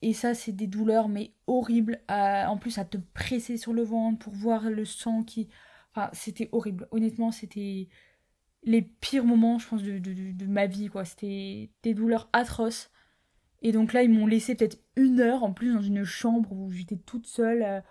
Et 0.01 0.13
ça, 0.13 0.33
c'est 0.33 0.51
des 0.51 0.67
douleurs, 0.67 1.07
mais 1.07 1.33
horribles. 1.47 2.01
en 2.09 2.57
plus, 2.57 2.77
à 2.77 2.85
te 2.85 2.97
presser 3.13 3.57
sur 3.57 3.73
le 3.73 3.83
ventre 3.83 4.19
pour 4.19 4.33
voir 4.33 4.69
le 4.69 4.85
sang 4.85 5.23
qui. 5.23 5.47
Enfin, 5.95 6.09
c'était 6.13 6.49
horrible. 6.51 6.87
Honnêtement, 6.91 7.31
c'était 7.31 7.87
les 8.63 8.81
pires 8.81 9.25
moments, 9.25 9.59
je 9.59 9.67
pense, 9.67 9.83
de, 9.83 9.99
de, 9.99 10.45
ma 10.45 10.67
vie, 10.67 10.87
quoi. 10.87 11.05
C'était 11.05 11.71
des 11.83 11.93
douleurs 11.93 12.29
atroces. 12.33 12.91
Et 13.63 13.71
donc 13.71 13.93
là, 13.93 14.03
ils 14.03 14.11
m'ont 14.11 14.27
laissé 14.27 14.55
peut-être 14.55 14.77
une 14.95 15.19
heure 15.19 15.43
en 15.43 15.53
plus 15.53 15.73
dans 15.73 15.81
une 15.81 16.03
chambre 16.03 16.51
où 16.51 16.69
j'étais 16.71 16.97
toute 16.97 17.25
seule. 17.25 17.63
Euh, 17.63 17.81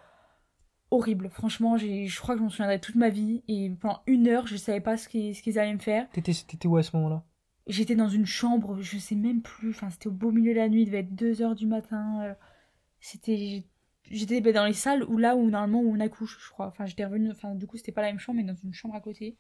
horrible. 0.93 1.31
Franchement, 1.31 1.77
je 1.77 2.21
crois 2.21 2.35
que 2.35 2.41
je 2.41 2.45
m'en 2.45 2.51
souviendrai 2.51 2.79
toute 2.79 2.95
ma 2.95 3.09
vie. 3.09 3.43
Et 3.49 3.71
pendant 3.81 4.03
une 4.07 4.29
heure, 4.29 4.47
je 4.47 4.57
savais 4.57 4.81
pas 4.81 4.97
ce 4.97 5.09
qu'ils 5.09 5.35
qu'ils 5.35 5.59
allaient 5.59 5.75
me 5.75 5.79
faire. 5.79 6.09
T'étais 6.11 6.69
où 6.69 6.77
à 6.77 6.83
ce 6.83 6.95
moment-là? 6.97 7.25
J'étais 7.67 7.95
dans 7.95 8.09
une 8.09 8.27
chambre, 8.27 8.81
je 8.81 8.99
sais 8.99 9.15
même 9.15 9.41
plus, 9.41 9.71
enfin 9.71 9.89
c'était 9.89 10.09
au 10.09 10.13
beau 10.13 10.33
milieu 10.33 10.53
de 10.53 10.59
la 10.59 10.69
nuit, 10.69 10.83
il 10.83 10.87
devait 10.87 10.99
être 10.99 11.15
2h 11.15 11.55
du 11.55 11.67
matin. 11.67 12.21
Euh, 12.23 12.35
c'était 12.99 13.65
j'étais 14.11 14.41
ben, 14.41 14.53
dans 14.53 14.67
les 14.67 14.73
salles 14.73 15.05
où 15.05 15.17
là 15.17 15.37
où 15.37 15.49
normalement 15.49 15.81
où 15.81 15.95
on 15.95 16.01
accouche, 16.01 16.39
je 16.45 16.51
crois. 16.51 16.67
Enfin 16.67 16.87
j'étais 16.87 17.05
revenue 17.05 17.31
enfin 17.31 17.55
du 17.55 17.69
coup 17.69 17.77
c'était 17.77 17.93
pas 17.93 18.03
la 18.03 18.09
même 18.09 18.19
chambre 18.19 18.39
mais 18.39 18.45
dans 18.45 18.57
une 18.65 18.75
chambre 18.75 18.97
à 18.97 19.01
côté. 19.01 19.39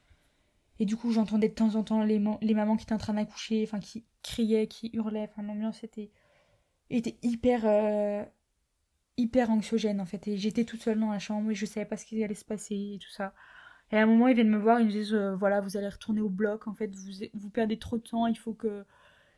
Et 0.79 0.87
du 0.87 0.97
coup 0.97 1.11
j'entendais 1.11 1.49
de 1.49 1.55
temps 1.55 1.75
en 1.75 1.83
temps 1.83 2.05
les, 2.05 2.23
les 2.42 2.55
mamans 2.55 2.77
qui 2.77 2.85
étaient 2.85 2.95
en 2.95 2.99
train 2.99 3.14
d'accoucher, 3.14 3.64
enfin 3.64 3.81
qui 3.81 4.05
criaient, 4.23 4.68
qui 4.68 4.90
hurlaient, 4.92 5.29
enfin 5.29 5.42
l'ambiance 5.42 5.83
était 5.83 6.12
était 6.98 7.18
hyper 7.22 7.62
euh, 7.64 8.24
hyper 9.16 9.50
anxiogène 9.50 10.00
en 10.00 10.07
fait 10.07 10.26
et 10.28 10.37
j'étais 10.37 10.64
toute 10.64 10.83
seule 10.83 10.98
dans 10.98 11.11
la 11.11 11.18
chambre 11.18 11.50
et 11.50 11.55
je 11.55 11.66
savais 11.66 11.87
pas 11.87 11.96
ce 11.96 12.07
qui 12.07 12.22
allait 12.24 12.35
se 12.35 12.44
passer 12.44 12.94
et 12.94 12.98
tout 12.98 13.11
ça. 13.11 13.35
Et 13.90 13.96
à 13.98 14.02
un 14.02 14.07
moment, 14.07 14.28
ils 14.28 14.35
viennent 14.35 14.48
me 14.48 14.59
voir, 14.59 14.81
ils 14.81 14.87
me 14.87 14.90
disent 14.90 15.14
euh, 15.14 15.35
voilà, 15.37 15.61
vous 15.61 15.76
allez 15.76 15.88
retourner 15.88 16.20
au 16.22 16.31
bloc, 16.31 16.66
en 16.66 16.74
fait, 16.74 16.94
vous, 16.94 17.26
vous 17.35 17.50
perdez 17.50 17.78
trop 17.78 17.98
de 17.98 18.02
temps, 18.02 18.26
il 18.26 18.38
faut 18.38 18.55
que 18.55 18.85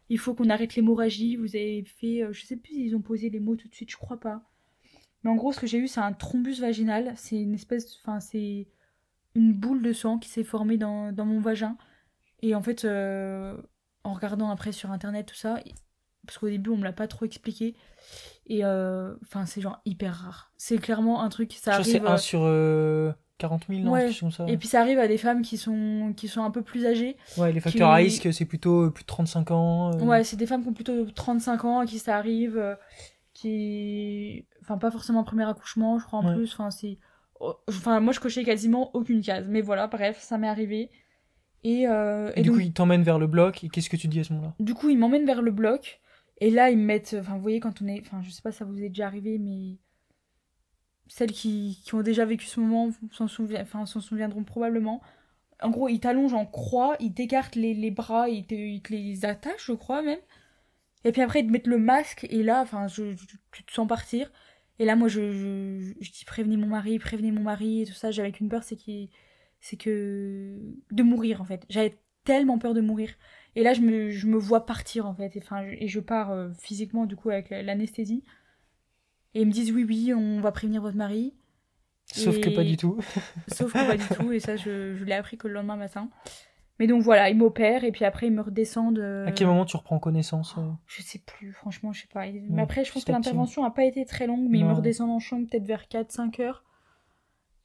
il 0.09 0.19
faut 0.19 0.35
qu'on 0.35 0.51
arrête 0.51 0.75
l'hémorragie. 0.75 1.37
Vous 1.37 1.57
avez 1.57 1.85
fait, 1.85 2.23
euh, 2.23 2.33
je 2.33 2.45
sais 2.45 2.57
plus 2.57 2.75
s'ils 2.75 2.97
ont 2.97 3.03
posé 3.03 3.31
les 3.31 3.41
mots 3.41 3.57
tout 3.57 3.69
de 3.69 3.75
suite, 3.75 3.91
je 3.91 3.97
crois 3.97 4.21
pas. 4.21 4.43
Mais 5.23 5.31
en 5.31 5.37
gros, 5.37 5.53
ce 5.53 5.61
que 5.61 5.67
j'ai 5.67 5.79
eu, 5.79 5.89
c'est 5.89 6.01
un 6.01 6.13
thrombus 6.13 6.61
vaginal. 6.61 7.15
C'est 7.17 7.41
une 7.41 7.55
espèce, 7.55 7.99
enfin, 7.99 8.21
c'est 8.21 8.69
une 9.35 9.53
boule 9.55 9.83
de 9.83 9.93
sang 9.93 10.19
qui 10.19 10.29
s'est 10.29 10.45
formée 10.45 10.77
dans, 10.77 11.13
dans, 11.13 11.25
mon 11.27 11.41
vagin. 11.41 11.77
Et 12.43 12.55
en 12.55 12.63
fait, 12.63 12.85
euh, 12.85 13.57
en 14.05 14.13
regardant 14.15 14.51
après 14.51 14.73
sur 14.73 14.91
internet 14.93 15.27
tout 15.27 15.35
ça, 15.35 15.61
parce 16.27 16.39
qu'au 16.39 16.49
début 16.49 16.71
on 16.71 16.77
me 16.77 16.85
l'a 16.85 16.93
pas 16.93 17.09
trop 17.09 17.25
expliqué, 17.25 17.75
et 18.47 18.65
enfin, 18.65 19.47
c'est 19.47 19.61
genre 19.61 19.81
hyper 19.85 20.15
rare. 20.15 20.53
C'est 20.57 20.79
clairement 20.79 21.23
un 21.23 21.29
truc, 21.29 21.53
ça 21.53 21.75
arrive. 21.75 21.87
C'est 21.87 22.07
un 22.07 22.17
sur 22.19 22.45
40 23.39 23.65
000, 23.69 23.81
non, 23.81 24.31
ça. 24.31 24.47
Et 24.47 24.57
puis 24.57 24.69
ça 24.69 24.81
arrive 24.81 24.99
à 24.99 25.09
des 25.09 25.19
femmes 25.19 25.43
qui 25.43 25.57
sont, 25.57 26.13
qui 26.17 26.29
sont 26.29 26.43
un 26.45 26.51
peu 26.51 26.63
plus 26.63 26.87
âgées. 26.87 27.17
Ouais, 27.37 27.53
les 27.53 27.61
facteurs 27.61 27.91
à 27.91 27.97
risque, 27.97 28.33
c'est 28.33 28.45
plutôt 28.45 28.91
plus 28.91 29.03
de 29.03 29.09
35 29.09 29.51
ans. 29.51 29.93
Euh. 29.93 30.05
Ouais, 30.05 30.23
c'est 30.23 30.37
des 30.37 30.47
femmes 30.47 30.63
qui 30.63 30.69
ont 30.69 30.75
plutôt 30.75 31.05
35 31.07 31.65
ans 31.65 31.81
à 31.81 31.87
qui 31.87 31.99
ça 31.99 32.17
arrive, 32.17 32.57
euh, 32.57 32.75
qui. 33.33 34.47
Enfin, 34.63 34.79
pas 34.79 34.91
forcément 34.91 35.21
un 35.21 35.25
premier 35.25 35.49
accouchement, 35.49 35.99
je 35.99 36.05
crois 36.05 36.21
en 36.21 36.35
plus. 36.35 36.53
Enfin, 36.53 36.71
c'est. 36.71 36.99
Oh, 37.41 37.57
enfin, 37.69 37.99
moi 37.99 38.13
je 38.13 38.21
cochais 38.21 38.45
quasiment 38.45 38.95
aucune 38.95 39.21
case. 39.21 39.47
Mais 39.49 39.61
voilà, 39.61 39.89
bref, 39.89 40.21
ça 40.21 40.39
m'est 40.39 40.49
arrivé. 40.49 40.91
Et, 41.65 41.89
euh, 41.89 42.31
et, 42.37 42.43
du 42.43 42.53
coup, 42.53 42.61
ils 42.61 42.73
t'emmènent 42.73 43.03
vers 43.03 43.19
le 43.19 43.27
bloc, 43.27 43.65
et 43.65 43.69
qu'est-ce 43.69 43.89
que 43.89 43.97
tu 43.97 44.07
dis 44.07 44.21
à 44.21 44.25
ce 44.25 44.35
moment-là? 44.35 44.55
Du 44.61 44.75
coup, 44.75 44.91
ils 44.91 44.99
m'emmènent 44.99 45.25
vers 45.25 45.41
le 45.41 45.51
bloc, 45.51 46.01
et 46.45 46.51
là, 46.51 46.71
ils 46.71 46.77
me 46.77 46.85
mettent. 46.85 47.17
Enfin, 47.19 47.37
vous 47.37 47.41
voyez, 47.41 47.59
quand 47.59 47.81
on 47.81 47.87
est. 47.87 48.01
Enfin, 48.01 48.21
je 48.23 48.29
sais 48.29 48.43
pas 48.43 48.53
si 48.53 48.59
ça 48.59 48.67
vous 48.67 48.79
est 48.83 48.91
déjà 48.91 49.07
arrivé, 49.07 49.39
mais 49.39 49.79
celles 51.09 51.33
qui, 51.33 51.81
qui, 51.83 51.95
ont 51.95 52.03
déjà 52.03 52.27
vécu 52.27 52.45
ce 52.45 52.61
moment 52.61 52.91
s'en 53.13 53.29
souviendront 53.29 54.45
probablement. 54.45 55.01
En 55.63 55.71
gros, 55.71 55.89
ils 55.89 56.01
t'allongent 56.01 56.35
en 56.35 56.45
croix, 56.45 56.97
ils 57.01 57.15
t'écartent 57.15 57.57
les, 57.57 57.73
les, 57.73 57.91
bras, 57.91 58.29
ils 58.29 58.45
te, 58.45 58.55
ils 58.55 58.83
te, 58.83 58.93
les 58.93 59.25
attachent, 59.25 59.67
je 59.69 59.73
crois 59.73 60.03
même. 60.03 60.19
Et 61.05 61.13
puis 61.13 61.23
après, 61.23 61.41
ils 61.41 61.47
te 61.47 61.51
mettent 61.53 61.67
le 61.67 61.79
masque, 61.79 62.27
et 62.29 62.43
là, 62.43 62.61
enfin, 62.61 62.89
je, 62.89 63.15
tu 63.53 63.65
te 63.65 63.73
sens 63.73 63.89
partir. 63.89 64.31
Et 64.79 64.85
là, 64.85 64.97
moi, 64.97 65.09
je, 65.09 65.33
je, 65.33 65.95
je, 65.99 66.11
dis 66.13 66.25
prévenez 66.27 66.59
mon 66.59 66.67
mari, 66.67 66.99
prévenez 66.99 67.33
mon 67.33 67.43
mari, 67.43 67.83
et 67.83 67.87
tout 67.87 67.95
ça. 67.95 68.11
J'avais 68.11 68.33
qu'une 68.33 68.51
peur, 68.51 68.65
c'est 68.65 68.77
c'est 69.61 69.77
que. 69.79 70.59
de 70.91 71.03
mourir, 71.03 71.41
en 71.41 71.45
fait. 71.47 71.65
J'avais 71.71 71.99
tellement 72.25 72.59
peur 72.59 72.75
de 72.75 72.83
mourir. 72.83 73.15
Et 73.57 73.63
là, 73.63 73.73
je 73.73 73.81
me, 73.81 74.11
je 74.11 74.27
me 74.27 74.37
vois 74.37 74.67
partir, 74.67 75.07
en 75.07 75.15
fait. 75.15 75.37
Et, 75.37 75.41
enfin, 75.41 75.63
et 75.63 75.89
je 75.89 76.01
pars 76.01 76.31
euh, 76.33 76.51
physiquement, 76.59 77.07
du 77.07 77.17
coup, 77.17 77.31
avec 77.31 77.51
l'anesthésie. 77.51 78.25
Et 79.35 79.43
ils 79.43 79.47
me 79.47 79.53
disent 79.53 79.73
oui, 79.73 79.85
oui, 79.85 80.13
on 80.15 80.41
va 80.41 80.53
prévenir 80.53 80.83
votre 80.83 80.97
mari. 80.97 81.35
Sauf 82.07 82.39
que 82.41 82.51
pas 82.51 82.65
du 82.65 82.77
tout. 82.77 82.99
Sauf 83.49 83.73
que 83.73 83.87
pas 83.87 83.97
du 83.97 84.07
tout, 84.15 84.31
et 84.33 84.39
ça, 84.41 84.57
je, 84.57 84.95
je 84.95 85.05
l'ai 85.05 85.15
appris 85.15 85.37
que 85.37 85.49
le 85.49 85.55
lendemain 85.55 85.77
matin. 85.77 86.11
Mais 86.79 86.87
donc 86.89 87.03
voilà, 87.03 87.31
ils 87.31 87.37
m'opèrent 87.37 87.85
et 87.85 87.93
puis 87.93 88.05
après 88.05 88.27
ils 88.27 88.33
me 88.33 88.41
redescendent. 88.43 88.99
À 89.27 89.31
quel 89.33 89.47
moment 89.47 89.65
tu 89.65 89.77
reprends 89.77 90.01
connaissance 90.01 90.57
euh? 90.59 90.63
Je 90.87 91.03
sais 91.03 91.21
plus, 91.21 91.53
franchement, 91.53 91.93
je 91.93 92.03
sais 92.03 92.09
pas. 92.13 92.27
Mais 92.27 92.63
après, 92.63 92.85
je 92.85 92.93
pense 92.93 93.05
que 93.05 93.13
l'intervention 93.13 93.65
a 93.65 93.71
pas 93.71 93.85
été 93.85 94.05
très 94.05 94.27
longue, 94.27 94.47
mais 94.51 94.59
ils 94.59 94.67
me 94.67 94.73
redescendent 94.73 95.11
en 95.13 95.21
chambre 95.21 95.47
peut-être 95.49 95.67
vers 95.67 95.85
4-5 95.85 96.43
heures. 96.43 96.65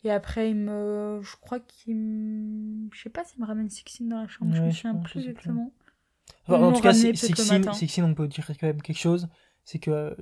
Et 0.03 0.11
après, 0.11 0.51
il 0.51 0.55
me. 0.55 1.19
Je 1.21 1.35
crois 1.41 1.59
qu'il 1.59 1.95
me. 1.97 2.87
Je 2.93 3.01
sais 3.01 3.09
pas 3.09 3.23
s'il 3.25 3.41
me 3.41 3.45
ramène 3.47 3.69
Sixine 3.69 4.09
dans 4.09 4.21
la 4.21 4.27
chambre, 4.27 4.53
je 4.55 4.61
me 4.61 4.71
souviens 4.71 4.95
plus. 4.95 5.19
exactement. 5.19 5.73
Enfin, 6.47 6.57
en 6.67 6.71
tout 6.73 6.81
cas, 6.81 6.93
Sixine, 7.73 8.03
on 8.05 8.13
peut 8.13 8.27
dire 8.27 8.45
quand 8.47 8.67
même 8.67 8.81
quelque 8.81 8.97
chose. 8.97 9.27
C'est 9.63 9.79
que, 9.79 9.91
euh, 9.91 10.15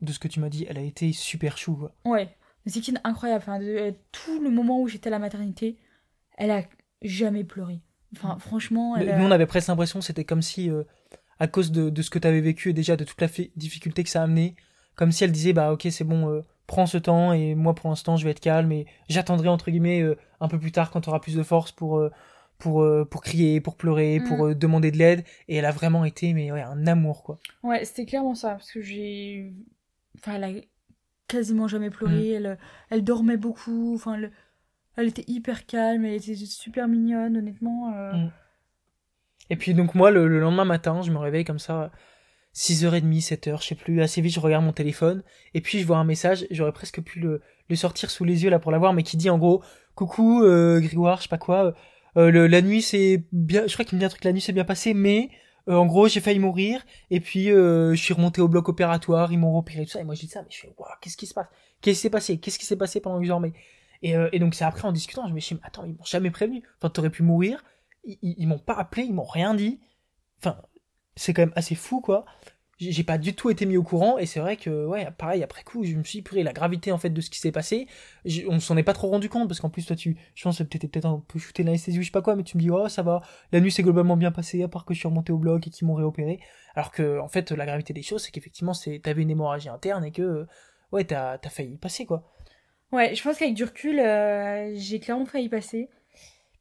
de 0.00 0.12
ce 0.12 0.18
que 0.18 0.28
tu 0.28 0.40
m'as 0.40 0.48
dit, 0.48 0.66
elle 0.68 0.78
a 0.78 0.82
été 0.82 1.12
super 1.12 1.56
chou. 1.58 1.76
Quoi. 1.76 1.94
Ouais, 2.04 2.28
Sixine, 2.66 3.00
incroyable. 3.04 3.42
Enfin, 3.42 3.58
de- 3.58 3.64
euh, 3.64 3.92
tout 4.12 4.40
le 4.42 4.50
moment 4.50 4.80
où 4.80 4.88
j'étais 4.88 5.08
à 5.08 5.10
la 5.10 5.18
maternité, 5.18 5.76
elle 6.36 6.50
a 6.50 6.62
jamais 7.02 7.44
pleuré. 7.44 7.80
Enfin, 8.16 8.38
franchement, 8.38 8.96
elle 8.96 9.10
a- 9.10 9.18
Nous, 9.18 9.24
on 9.24 9.30
avait 9.30 9.46
presque 9.46 9.68
l'impression, 9.68 10.00
c'était 10.00 10.24
comme 10.24 10.42
si, 10.42 10.70
euh, 10.70 10.82
à 11.38 11.46
cause 11.46 11.70
de, 11.70 11.90
de 11.90 12.02
ce 12.02 12.10
que 12.10 12.18
tu 12.18 12.26
avais 12.26 12.40
vécu 12.40 12.70
et 12.70 12.72
déjà 12.72 12.96
de 12.96 13.04
toute 13.04 13.20
la 13.20 13.28
fi- 13.28 13.52
difficulté 13.56 14.02
que 14.02 14.10
ça 14.10 14.20
a 14.20 14.24
amené, 14.24 14.56
comme 14.96 15.12
si 15.12 15.22
elle 15.24 15.30
disait, 15.32 15.52
bah 15.52 15.72
ok, 15.72 15.86
c'est 15.90 16.04
bon, 16.04 16.28
euh, 16.28 16.40
prends 16.66 16.86
ce 16.86 16.98
temps 16.98 17.32
et 17.32 17.54
moi 17.54 17.74
pour 17.74 17.88
l'instant 17.88 18.16
je 18.16 18.24
vais 18.24 18.30
être 18.32 18.40
calme 18.40 18.72
et 18.72 18.86
j'attendrai 19.08 19.48
entre 19.48 19.70
guillemets 19.70 20.02
euh, 20.02 20.16
un 20.40 20.48
peu 20.48 20.58
plus 20.58 20.72
tard 20.72 20.90
quand 20.90 21.00
tu 21.02 21.08
auras 21.08 21.20
plus 21.20 21.34
de 21.36 21.42
force 21.42 21.70
pour, 21.72 21.98
pour, 22.58 22.82
euh, 22.82 23.04
pour 23.04 23.22
crier, 23.22 23.60
pour 23.60 23.76
pleurer, 23.76 24.20
pour 24.26 24.38
Mm. 24.38 24.50
euh, 24.50 24.54
demander 24.54 24.90
de 24.90 24.96
l'aide. 24.98 25.24
Et 25.48 25.56
elle 25.56 25.64
a 25.64 25.70
vraiment 25.70 26.04
été, 26.04 26.32
mais 26.34 26.50
ouais, 26.52 26.62
un 26.62 26.86
amour 26.86 27.22
quoi. 27.22 27.38
Ouais, 27.62 27.84
c'était 27.84 28.04
clairement 28.06 28.34
ça, 28.34 28.50
parce 28.50 28.70
que 28.72 28.80
j'ai... 28.80 29.52
Enfin, 30.18 30.34
elle 30.34 30.44
a 30.44 30.50
quasiment 31.28 31.68
jamais 31.68 31.90
pleuré, 31.90 32.30
elle, 32.30 32.58
elle 32.90 33.04
dormait 33.04 33.36
beaucoup, 33.36 33.94
enfin, 33.94 34.14
elle, 34.14 34.32
elle 34.96 35.06
était 35.08 35.24
hyper 35.28 35.66
calme, 35.66 36.04
elle 36.04 36.14
était 36.14 36.34
super 36.34 36.88
mignonne, 36.88 37.36
honnêtement. 37.36 37.92
euh, 37.94 38.12
Mm. 38.14 38.30
Et 39.50 39.56
puis 39.56 39.72
donc 39.74 39.94
moi, 39.94 40.10
le, 40.10 40.26
le 40.28 40.40
lendemain 40.40 40.64
matin, 40.66 41.00
je 41.02 41.10
me 41.10 41.18
réveille 41.18 41.44
comme 41.44 41.58
ça, 41.58 41.90
6h30, 42.54 43.20
7h, 43.22 43.62
je 43.62 43.66
sais 43.68 43.74
plus, 43.74 44.02
assez 44.02 44.20
vite, 44.20 44.34
je 44.34 44.40
regarde 44.40 44.64
mon 44.64 44.72
téléphone, 44.72 45.22
et 45.54 45.60
puis 45.60 45.78
je 45.80 45.86
vois 45.86 45.98
un 45.98 46.04
message, 46.04 46.46
j'aurais 46.50 46.72
presque 46.72 47.00
pu 47.02 47.20
le, 47.20 47.40
le 47.68 47.76
sortir 47.76 48.10
sous 48.10 48.24
les 48.24 48.42
yeux 48.44 48.50
là 48.50 48.58
pour 48.58 48.72
l'avoir, 48.72 48.92
mais 48.92 49.02
qui 49.02 49.16
dit 49.16 49.30
en 49.30 49.38
gros, 49.38 49.62
coucou 49.94 50.42
euh, 50.42 50.80
Grégoire, 50.80 51.18
je 51.18 51.22
sais 51.24 51.28
pas 51.28 51.38
quoi, 51.38 51.64
euh, 51.66 51.72
le, 52.30 52.46
la 52.46 52.62
nuit 52.62 52.82
c'est 52.82 53.24
bien, 53.32 53.66
je 53.66 53.72
crois 53.72 53.84
qu'il 53.84 53.96
me 53.96 54.00
dit 54.00 54.06
un 54.06 54.08
truc, 54.08 54.24
la 54.24 54.32
nuit 54.32 54.40
c'est 54.40 54.52
bien 54.52 54.64
passé, 54.64 54.94
mais 54.94 55.30
euh, 55.68 55.74
en 55.76 55.86
gros 55.86 56.08
j'ai 56.08 56.20
failli 56.20 56.38
mourir, 56.38 56.84
et 57.10 57.20
puis 57.20 57.50
euh, 57.50 57.94
je 57.94 58.02
suis 58.02 58.14
remonté 58.14 58.40
au 58.40 58.48
bloc 58.48 58.68
opératoire, 58.68 59.32
ils 59.32 59.38
m'ont 59.38 59.54
repéré 59.54 59.84
tout 59.84 59.92
ça, 59.92 60.00
et 60.00 60.04
moi 60.04 60.14
je 60.14 60.20
dis 60.20 60.28
ça, 60.28 60.42
mais 60.42 60.48
je 60.50 60.58
fais, 60.58 60.74
waouh, 60.76 60.90
qu'est-ce 61.00 61.16
qui 61.16 61.26
se 61.26 61.34
passe? 61.34 61.46
Qu'est-ce 61.80 61.96
qui 61.96 62.02
s'est 62.02 62.10
passé? 62.10 62.38
Qu'est-ce 62.38 62.58
qui 62.58 62.66
s'est 62.66 62.76
passé 62.76 63.00
pendant 63.00 63.20
que 63.20 63.26
je 63.26 63.32
et, 64.00 64.16
euh, 64.16 64.30
donc 64.38 64.54
c'est 64.54 64.64
après 64.64 64.86
en 64.86 64.92
discutant, 64.92 65.26
je 65.28 65.34
me 65.34 65.40
suis 65.40 65.56
dit, 65.56 65.60
attends, 65.64 65.84
ils 65.84 65.92
m'ont 65.92 66.04
jamais 66.04 66.30
prévenu, 66.30 66.62
enfin 66.78 66.88
t'aurais 66.90 67.10
pu 67.10 67.22
mourir, 67.22 67.64
ils, 68.04 68.18
ils, 68.22 68.34
ils 68.38 68.46
m'ont 68.46 68.58
pas 68.58 68.74
appelé, 68.74 69.02
ils 69.04 69.14
m'ont 69.14 69.24
rien 69.24 69.54
dit. 69.54 69.80
Enfin, 70.38 70.62
c'est 71.16 71.34
quand 71.34 71.42
même 71.42 71.52
assez 71.56 71.74
fou, 71.74 72.00
quoi. 72.00 72.24
J'ai 72.80 73.02
pas 73.02 73.18
du 73.18 73.34
tout 73.34 73.50
été 73.50 73.66
mis 73.66 73.76
au 73.76 73.82
courant, 73.82 74.18
et 74.18 74.26
c'est 74.26 74.38
vrai 74.38 74.56
que, 74.56 74.86
ouais, 74.86 75.08
pareil, 75.18 75.42
après 75.42 75.64
coup, 75.64 75.82
je 75.82 75.96
me 75.96 76.04
suis 76.04 76.22
purée, 76.22 76.44
la 76.44 76.52
gravité, 76.52 76.92
en 76.92 76.98
fait, 76.98 77.10
de 77.10 77.20
ce 77.20 77.28
qui 77.28 77.40
s'est 77.40 77.50
passé, 77.50 77.88
on 78.46 78.60
s'en 78.60 78.76
est 78.76 78.84
pas 78.84 78.92
trop 78.92 79.08
rendu 79.08 79.28
compte, 79.28 79.48
parce 79.48 79.58
qu'en 79.58 79.68
plus, 79.68 79.84
toi, 79.84 79.96
tu, 79.96 80.16
je 80.36 80.44
pense 80.44 80.58
que 80.58 80.62
t'étais 80.62 80.86
peut-être 80.86 81.06
un 81.06 81.24
peu 81.26 81.40
shooté 81.40 81.64
l'anesthésie 81.64 81.98
ou 81.98 82.02
je 82.02 82.06
sais 82.06 82.12
pas 82.12 82.22
quoi, 82.22 82.36
mais 82.36 82.44
tu 82.44 82.56
me 82.56 82.62
dis, 82.62 82.70
oh, 82.70 82.88
ça 82.88 83.02
va, 83.02 83.20
la 83.50 83.58
nuit 83.58 83.72
s'est 83.72 83.82
globalement 83.82 84.16
bien 84.16 84.30
passée, 84.30 84.62
à 84.62 84.68
part 84.68 84.84
que 84.84 84.94
je 84.94 85.00
suis 85.00 85.08
remonté 85.08 85.32
au 85.32 85.38
bloc 85.38 85.66
et 85.66 85.70
qu'ils 85.70 85.88
m'ont 85.88 85.94
réopéré. 85.94 86.38
Alors 86.76 86.92
que, 86.92 87.18
en 87.18 87.28
fait, 87.28 87.50
la 87.50 87.66
gravité 87.66 87.92
des 87.92 88.02
choses, 88.02 88.22
c'est 88.22 88.30
qu'effectivement, 88.30 88.74
c'est, 88.74 89.00
t'avais 89.00 89.22
une 89.22 89.30
hémorragie 89.30 89.68
interne 89.68 90.04
et 90.04 90.12
que, 90.12 90.46
ouais, 90.92 91.02
t'as, 91.02 91.36
t'as 91.38 91.50
failli 91.50 91.78
passer, 91.78 92.06
quoi. 92.06 92.32
Ouais, 92.92 93.14
je 93.14 93.22
pense 93.22 93.38
qu'avec 93.38 93.54
du 93.54 93.64
recul, 93.64 93.98
euh, 93.98 94.72
j'ai 94.76 95.00
clairement 95.00 95.26
failli 95.26 95.48
passer. 95.48 95.88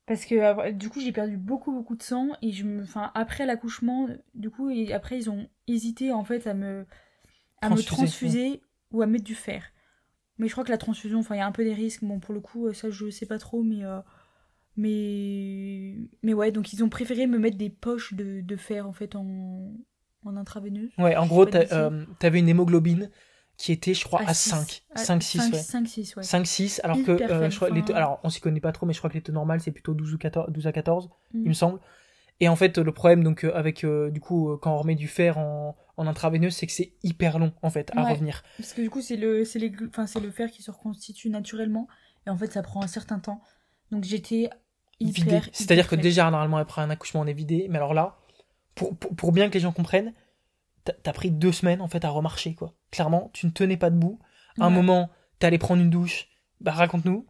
Parce 0.07 0.25
que 0.25 0.71
du 0.71 0.89
coup, 0.89 0.99
j'ai 1.01 1.11
perdu 1.11 1.37
beaucoup, 1.37 1.71
beaucoup 1.71 1.95
de 1.95 2.01
sang. 2.01 2.29
Et 2.41 2.51
je 2.51 2.63
me... 2.63 2.81
enfin, 2.81 3.11
après 3.13 3.45
l'accouchement, 3.45 4.07
du 4.33 4.49
coup, 4.49 4.69
et 4.69 4.93
après, 4.93 5.17
ils 5.17 5.29
ont 5.29 5.47
hésité 5.67 6.11
en 6.11 6.23
fait 6.23 6.47
à 6.47 6.53
me, 6.53 6.85
à 7.61 7.69
me 7.69 7.75
Transfuser, 7.75 7.95
transfuser 7.95 8.61
ou 8.91 9.01
à 9.01 9.05
mettre 9.05 9.25
du 9.25 9.35
fer. 9.35 9.63
Mais 10.37 10.47
je 10.47 10.53
crois 10.53 10.63
que 10.63 10.71
la 10.71 10.77
transfusion, 10.77 11.19
enfin, 11.19 11.35
il 11.35 11.39
y 11.39 11.41
a 11.41 11.47
un 11.47 11.51
peu 11.51 11.63
des 11.63 11.73
risques. 11.73 12.03
Bon, 12.03 12.19
pour 12.19 12.33
le 12.33 12.39
coup, 12.39 12.67
euh, 12.67 12.73
ça, 12.73 12.89
je 12.89 13.09
sais 13.09 13.25
pas 13.25 13.37
trop, 13.37 13.63
mais. 13.63 13.83
euh, 13.83 13.99
Mais. 14.77 15.95
Mais 16.23 16.33
ouais, 16.33 16.51
donc 16.51 16.71
ils 16.73 16.83
ont 16.83 16.89
préféré 16.89 17.27
me 17.27 17.39
mettre 17.39 17.57
des 17.57 17.69
poches 17.69 18.13
de, 18.13 18.41
de 18.41 18.55
fer 18.55 18.87
en 18.87 18.93
fait 18.93 19.15
en, 19.15 19.73
en 20.23 20.37
intraveineuse. 20.37 20.91
Ouais, 20.97 21.15
en 21.15 21.25
gros, 21.25 21.47
euh, 21.53 22.05
t'avais 22.19 22.39
une 22.39 22.49
hémoglobine 22.49 23.09
qui 23.57 23.71
était, 23.71 23.93
je 23.93 24.03
crois, 24.05 24.21
à. 24.25 24.33
5. 24.33 24.83
À 24.93 25.03
5, 25.03 25.21
6, 25.23 25.39
ouais. 25.51 25.57
5, 25.57 25.87
6, 25.87 26.15
ouais. 26.15 26.23
5, 26.23 26.45
6, 26.47 26.81
alors 26.83 27.01
que 27.03 27.11
euh, 27.11 27.49
je 27.49 27.55
crois, 27.55 27.69
les 27.69 27.83
alors 27.93 28.19
on 28.23 28.29
s'y 28.29 28.39
connaît 28.39 28.59
pas 28.59 28.71
trop, 28.71 28.85
mais 28.85 28.93
je 28.93 28.99
crois 28.99 29.09
que 29.09 29.15
les 29.15 29.21
taux 29.21 29.31
normales 29.31 29.59
c'est 29.61 29.71
plutôt 29.71 29.93
12 29.93 30.13
ou 30.13 30.17
14, 30.17 30.51
12 30.51 30.67
à 30.67 30.71
14, 30.71 31.09
Mm. 31.33 31.41
il 31.43 31.47
me 31.49 31.53
semble. 31.53 31.79
Et 32.39 32.47
en 32.49 32.55
fait, 32.55 32.77
le 32.77 32.91
problème, 32.91 33.23
donc, 33.23 33.43
euh, 33.43 33.51
avec, 33.55 33.83
euh, 33.83 34.11
du 34.11 34.19
coup, 34.19 34.51
euh, 34.51 34.57
quand 34.57 34.71
on 34.71 34.77
remet 34.77 34.93
du 34.93 35.07
fer 35.07 35.39
en, 35.39 35.75
en 35.97 36.05
intraveineuse, 36.05 36.55
c'est 36.55 36.67
que 36.67 36.71
c'est 36.71 36.93
hyper 37.03 37.39
long, 37.39 37.51
en 37.63 37.71
fait, 37.71 37.89
à 37.97 38.03
Ouais. 38.03 38.11
revenir. 38.11 38.43
Parce 38.57 38.73
que 38.73 38.81
du 38.81 38.91
coup, 38.91 39.01
c'est 39.01 39.15
le, 39.17 39.41
les, 39.55 39.69
le 40.21 40.31
fer 40.31 40.51
qui 40.51 40.61
se 40.61 40.69
reconstitue 40.69 41.31
naturellement. 41.31 41.87
Et 42.27 42.29
en 42.29 42.37
fait, 42.37 42.53
ça 42.53 42.61
prend 42.61 42.83
un 42.83 42.87
certain 42.87 43.17
temps. 43.17 43.41
Donc 43.89 44.03
j'étais 44.03 44.51
hyper. 44.99 45.49
C'est-à-dire 45.51 45.87
que 45.87 45.95
déjà, 45.95 46.29
normalement, 46.29 46.57
après 46.57 46.83
un 46.83 46.91
accouchement, 46.91 47.21
on 47.21 47.25
est 47.25 47.33
vidé, 47.33 47.65
mais 47.71 47.77
alors 47.77 47.95
là, 47.95 48.19
pour, 48.75 48.95
pour, 48.95 49.15
pour 49.15 49.31
bien 49.31 49.49
que 49.49 49.55
les 49.55 49.59
gens 49.59 49.71
comprennent, 49.71 50.13
t'as 51.03 51.13
pris 51.13 51.31
deux 51.31 51.51
semaines, 51.51 51.81
en 51.81 51.87
fait, 51.87 52.05
à 52.05 52.09
remarcher, 52.09 52.53
quoi. 52.53 52.75
Clairement, 52.91 53.29
tu 53.33 53.45
ne 53.45 53.51
tenais 53.51 53.77
pas 53.77 53.89
debout. 53.89 54.19
À 54.59 54.65
un 54.65 54.69
Ouais. 54.69 54.73
moment, 54.75 55.09
t'allais 55.39 55.57
prendre 55.57 55.81
une 55.81 55.89
douche, 55.89 56.27
bah, 56.61 56.71
raconte-nous. 56.71 57.25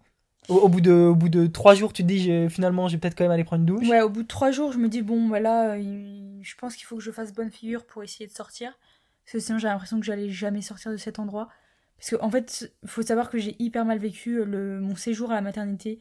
Au, 0.50 0.56
au 0.56 0.70
bout 0.70 0.80
de, 0.82 0.92
au 0.94 1.16
bout 1.16 1.28
de 1.30 1.46
trois 1.48 1.74
jours, 1.76 1.92
tu 1.92 2.04
te 2.04 2.08
dis, 2.08 2.20
je- 2.20 2.48
finalement, 2.48 2.88
je 2.88 2.94
vais 2.96 3.00
peut-être 3.00 3.18
quand 3.18 3.26
même 3.26 3.32
aller 3.32 3.44
prendre 3.44 3.62
une 3.62 3.66
douche. 3.66 3.88
Ouais, 3.90 4.02
au 4.02 4.10
bout 4.10 4.24
de 4.24 4.28
trois 4.28 4.52
jours, 4.52 4.72
je 4.72 4.78
me 4.78 4.88
dis, 4.88 5.02
bon, 5.02 5.28
voilà, 5.28 5.72
euh, 5.72 5.78
il- 5.80 6.40
je 6.42 6.56
pense 6.56 6.76
qu'il 6.76 6.86
faut 6.86 6.96
que 6.98 7.04
je 7.04 7.12
fasse 7.12 7.34
bonne 7.34 7.52
figure 7.52 7.86
pour 7.86 8.02
essayer 8.04 8.28
de 8.28 8.32
sortir. 8.32 8.78
Parce 9.26 9.34
que 9.34 9.40
sinon, 9.40 9.58
j'ai 9.58 9.68
l'impression 9.68 10.00
que 10.00 10.06
j'allais 10.06 10.30
jamais 10.30 10.62
sortir 10.62 10.90
de 10.92 10.96
cet 10.98 11.20
endroit. 11.20 11.50
Parce 11.98 12.12
qu'en 12.12 12.28
en 12.28 12.32
fait, 12.32 12.72
faut 12.86 13.02
savoir 13.02 13.30
que 13.30 13.38
j'ai 13.40 13.56
hyper 13.60 13.84
mal 13.84 13.98
vécu 13.98 14.46
le, 14.46 14.80
mon 14.80 14.96
séjour 14.96 15.32
à 15.32 15.36
la 15.36 15.42
maternité 15.42 16.00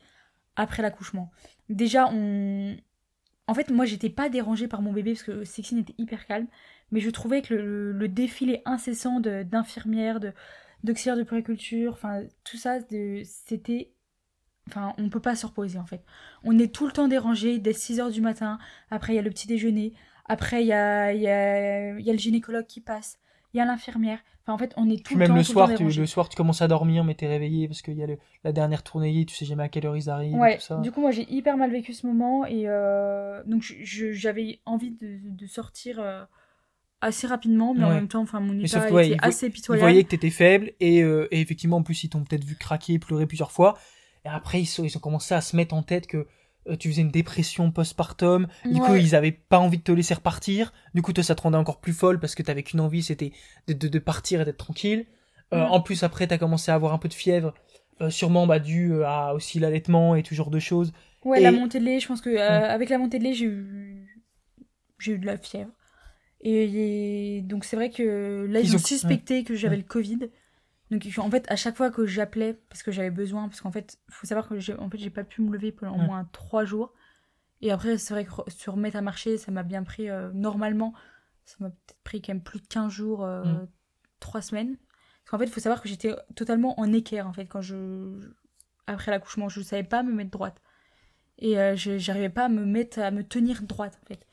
après 0.55 0.83
l'accouchement. 0.83 1.33
Déjà, 1.69 2.09
on. 2.13 2.77
En 3.49 3.55
fait, 3.55 3.71
moi, 3.71 3.85
j'étais 3.85 4.11
pas 4.11 4.29
dérangée 4.29 4.69
par 4.69 4.83
mon 4.83 4.93
bébé 4.93 5.13
parce 5.15 5.23
que 5.25 5.45
Sexine 5.45 5.79
était 5.79 5.95
hyper 5.99 6.27
calme. 6.27 6.47
Mais 6.93 7.01
je 7.01 7.11
trouvais 7.11 7.43
que 7.43 7.55
le, 7.55 7.93
le 7.93 8.09
défilé 8.09 8.63
incessant 8.65 9.21
de- 9.21 9.43
d'infirmières, 9.43 10.21
de, 10.21 10.33
d'auxiliaires 10.85 11.17
de 11.17 11.23
périculture, 11.25 11.93
enfin, 11.93 12.23
tout 12.45 12.57
ça, 12.57 12.81
de- 12.81 13.23
c'était. 13.25 13.93
Enfin, 14.69 14.95
on 14.99 15.09
peut 15.11 15.21
pas 15.21 15.37
se 15.37 15.47
reposer 15.47 15.79
en 15.79 15.87
fait. 15.87 16.03
On 16.45 16.59
est 16.59 16.75
tout 16.75 16.87
le 16.87 16.93
temps 16.93 17.09
dérangé 17.09 17.59
dès 17.59 17.73
6h 17.73 18.11
du 18.11 18.21
matin. 18.21 18.59
Après, 18.91 19.13
il 19.13 19.17
y 19.17 19.19
a 19.19 19.23
le 19.23 19.31
petit 19.31 19.47
déjeuner. 19.47 19.93
Après, 20.27 20.63
il 20.65 20.67
y 20.67 20.73
a, 20.73 21.13
y, 21.15 21.27
a, 21.29 21.99
y 22.01 22.11
a 22.11 22.13
le 22.13 22.19
gynécologue 22.19 22.67
qui 22.67 22.81
passe. 22.81 23.19
Il 23.55 23.59
y 23.59 23.61
a 23.61 23.65
l'infirmière. 23.65 24.19
Enfin, 24.43 24.53
en 24.55 24.59
fait, 24.59 24.73
on 24.77 24.91
est 24.91 24.97
tout 25.05 25.05
Puis 25.05 25.15
le 25.15 25.19
même 25.21 25.29
temps, 25.29 25.37
le 25.37 25.45
soir, 25.45 25.69
le 25.69 25.75
temps 25.75 25.89
tu, 25.89 26.01
le 26.01 26.07
soir, 26.07 26.29
tu 26.29 26.37
commences 26.37 26.63
à 26.63 26.69
dormir, 26.69 27.05
mais 27.05 27.15
t'es 27.15 27.29
réveillé 27.29 27.69
parce 27.69 27.81
qu'il 27.83 27.95
y 27.95 28.03
a 28.03 28.07
le- 28.07 28.19
la 28.45 28.53
dernière 28.53 28.83
tournée, 28.83 29.25
tu 29.25 29.35
sais 29.37 29.45
jamais 29.45 29.63
à 29.65 29.69
quelle 29.69 29.87
heure 29.87 29.97
ils 29.97 30.11
arrivent, 30.11 30.35
et 30.35 30.39
Ouais, 30.41 30.57
tout 30.57 30.61
ça. 30.61 30.81
du 30.83 30.91
coup, 30.91 31.01
moi, 31.01 31.11
j'ai 31.13 31.31
hyper 31.33 31.57
mal 31.57 31.71
vécu 31.71 31.93
ce 31.93 32.07
moment. 32.07 32.45
Et 32.45 32.65
euh, 32.69 33.43
donc, 33.47 33.63
j'avais 33.63 34.61
envie 34.67 34.91
de, 34.91 35.19
de 35.23 35.47
sortir 35.47 36.01
euh, 36.01 36.25
assez 37.01 37.27
rapidement. 37.27 37.75
Mais 37.75 37.85
en 37.85 37.89
Ouais. 37.89 37.95
même 37.95 38.09
temps, 38.09 38.23
enfin, 38.23 38.41
mon 38.41 38.55
Mais 38.55 38.65
état 38.65 38.81
sauf 38.83 38.91
ouais, 38.91 39.09
était 39.11 39.19
assez 39.23 39.47
Ils 39.47 39.53
pitoyable. 39.53 39.89
voyaient 39.89 40.05
que 40.05 40.09
t'étais 40.11 40.31
faible, 40.31 40.73
et, 40.81 41.03
euh, 41.03 41.29
et 41.31 41.41
effectivement, 41.41 41.77
en 41.79 41.83
plus, 41.83 42.05
ils 42.05 42.09
t'ont 42.09 42.25
peut-être 42.25 42.45
vu 42.45 42.57
craquer 42.57 42.95
et 42.95 42.99
pleurer 42.99 43.27
plusieurs 43.27 43.53
fois. 43.53 43.79
Et 44.25 44.29
après, 44.29 44.61
ils, 44.61 44.67
sont- 44.67 44.85
ils 44.85 44.97
ont 44.97 45.01
commencé 45.01 45.35
à 45.35 45.41
se 45.41 45.55
mettre 45.57 45.75
en 45.75 45.83
tête 45.83 46.07
que 46.07 46.27
euh, 46.69 46.75
tu 46.77 46.89
faisais 46.91 47.03
une 47.03 47.13
dépression 47.13 47.71
postpartum. 47.71 48.49
Du 48.65 48.81
coup, 48.81 48.91
Ouais. 48.93 49.01
ils 49.03 49.15
avaient 49.15 49.31
pas 49.31 49.61
envie 49.61 49.79
de 49.79 49.85
te 49.85 49.93
laisser 49.93 50.15
repartir. 50.15 50.73
Du 50.95 51.03
coup, 51.03 51.13
toi, 51.13 51.23
ça 51.23 51.37
te 51.37 51.43
rendait 51.43 51.57
encore 51.59 51.81
plus 51.81 51.93
folle 51.93 52.19
parce 52.19 52.35
que 52.35 52.43
t'avais 52.43 52.65
qu'une 52.65 52.81
envie, 52.81 53.05
c'était 53.05 53.31
de, 53.69 53.73
de, 53.73 53.87
de 53.87 53.99
partir 54.01 54.41
et 54.41 54.45
d'être 54.45 54.57
tranquille. 54.57 55.07
Euh, 55.53 55.59
Ouais. 55.61 55.67
En 55.71 55.81
plus, 55.81 56.03
après, 56.03 56.27
t'as 56.27 56.39
commencé 56.39 56.73
à 56.73 56.75
avoir 56.75 56.93
un 56.93 56.99
peu 56.99 57.07
de 57.09 57.15
fièvre, 57.15 57.55
sûrement 58.09 58.49
bah, 58.49 58.59
dû 58.59 59.05
à 59.05 59.33
aussi 59.33 59.61
l'allaitement 59.61 60.17
et 60.17 60.25
tout 60.25 60.35
genre 60.35 60.51
de 60.51 60.59
choses. 60.59 60.93
Ouais, 61.25 61.39
Et- 61.39 61.43
la 61.45 61.53
montée 61.53 61.79
de 61.79 61.85
lait, 61.85 62.01
je 62.01 62.09
pense 62.09 62.21
que 62.21 62.37
avec 62.37 62.89
la 62.89 62.99
montée 62.99 63.21
de 63.21 63.25
lait, 63.25 63.35
j'ai 63.35 63.45
eu 63.47 64.07
j'ai 64.99 65.13
eu 65.13 65.19
de 65.19 65.27
la 65.27 65.37
fièvre. 65.39 65.71
Et, 66.49 67.39
et 67.39 67.43
donc 67.43 67.65
c'est 67.65 67.75
vrai 67.75 67.91
que 67.91 68.47
là 68.49 68.61
ils, 68.61 68.67
Ils 68.67 68.73
ont, 68.73 68.77
ont- 68.77 68.79
suspecté 68.79 69.43
que 69.43 69.55
j'avais 69.57 69.77
le 69.77 69.83
Covid. 69.83 70.31
Donc 70.93 71.05
en 71.19 71.29
fait 71.31 71.45
à 71.51 71.57
chaque 71.57 71.77
fois 71.77 71.91
que 71.91 72.07
j'appelais 72.07 72.55
parce 72.69 72.85
que 72.85 72.93
j'avais 72.93 73.11
besoin 73.11 73.49
parce 73.49 73.61
qu'en 73.61 73.73
fait 73.73 73.99
faut 74.09 74.27
savoir 74.29 74.49
que 74.49 74.61
j'ai 74.61 74.75
en 74.75 74.89
fait 74.89 75.11
pas 75.11 75.25
pu 75.25 75.43
me 75.43 75.53
lever 75.53 75.73
pendant 75.73 75.95
au 75.97 75.99
Mm. 76.03 76.07
moins 76.07 76.25
trois 76.33 76.65
jours. 76.65 76.95
Et 77.63 77.73
après 77.73 77.99
c'est 77.99 78.15
vrai 78.15 78.25
que 78.25 78.31
se 78.49 78.71
remettre 78.71 78.97
à 78.97 79.03
marcher 79.03 79.39
ça 79.39 79.51
m'a 79.51 79.65
bien 79.65 79.83
pris 79.83 80.09
euh, 80.09 80.31
normalement 80.33 80.95
ça 81.45 81.57
m'a 81.61 81.71
peut-être 81.71 81.99
pris 82.05 82.23
quand 82.23 82.33
même 82.35 82.43
plus 82.43 82.61
de 82.61 82.67
15 82.69 82.93
jours, 82.93 83.25
euh, 83.25 83.43
Mm. 83.45 83.69
trois 84.21 84.43
semaines. 84.43 84.77
Parce 84.77 85.31
qu'en 85.31 85.39
fait 85.39 85.47
il 85.47 85.51
faut 85.53 85.61
savoir 85.61 85.83
que 85.83 85.89
j'étais 85.89 86.15
totalement 86.37 86.79
en 86.79 86.93
équerre 86.93 87.27
en 87.27 87.33
fait 87.33 87.47
quand 87.47 87.61
je 87.63 87.77
après 88.87 89.11
l'accouchement 89.11 89.49
je 89.49 89.61
savais 89.63 89.83
pas 89.83 90.05
me 90.05 90.13
mettre 90.13 90.31
droite 90.31 90.61
et 91.39 91.59
euh, 91.59 91.75
je 91.75 91.99
j'arrivais 91.99 92.29
pas 92.29 92.45
à 92.45 92.49
me 92.49 92.65
mettre 92.65 93.01
à 93.01 93.11
me 93.11 93.25
tenir 93.25 93.63
droite 93.63 93.99
en 94.05 94.07
fait 94.07 94.25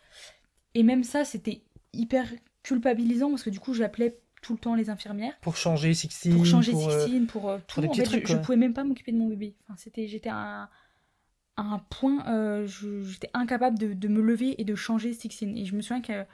et 0.76 0.84
même 0.84 1.04
ça 1.04 1.26
c'était 1.26 1.64
hyper 1.94 2.28
culpabilisant 2.64 3.30
parce 3.30 3.44
que 3.44 3.50
du 3.50 3.60
coup 3.60 3.74
j'appelais 3.74 4.20
tout 4.42 4.54
le 4.54 4.60
temps 4.60 4.76
les 4.76 4.90
infirmières 4.90 5.38
Pour 5.42 5.56
changer 5.58 5.94
Sixtine. 5.94 6.34
pour 6.36 6.46
changer 6.46 6.72
pour, 6.72 6.90
euh, 6.90 7.00
Sixtine 7.00 7.28
pour 7.28 7.50
euh, 7.50 7.58
tout 7.68 7.82
des 7.82 7.88
en 7.88 7.94
fait 7.94 8.04
je- 8.06 8.10
trucs, 8.10 8.28
je, 8.28 8.34
quoi. 8.34 8.42
pouvais 8.42 8.58
même 8.58 8.74
pas 8.74 8.84
m'occuper 8.84 9.12
de 9.12 9.18
mon 9.18 9.28
bébé 9.28 9.56
enfin 9.64 9.76
c'était 9.78 10.08
j'étais 10.08 10.30
à 10.30 10.36
un, 10.36 10.64
à 11.58 11.62
un 11.62 11.80
point 11.80 12.26
euh, 12.28 12.66
j'étais 12.68 13.30
incapable 13.34 13.78
de, 13.80 13.94
de 13.94 14.08
me 14.08 14.22
lever 14.22 14.60
et 14.62 14.66
de 14.66 14.76
changer 14.76 15.14
Sixtine 15.14 15.58
et 15.58 15.66
je 15.66 15.76
me 15.76 15.82
souviens 15.82 16.02
que 16.02 16.26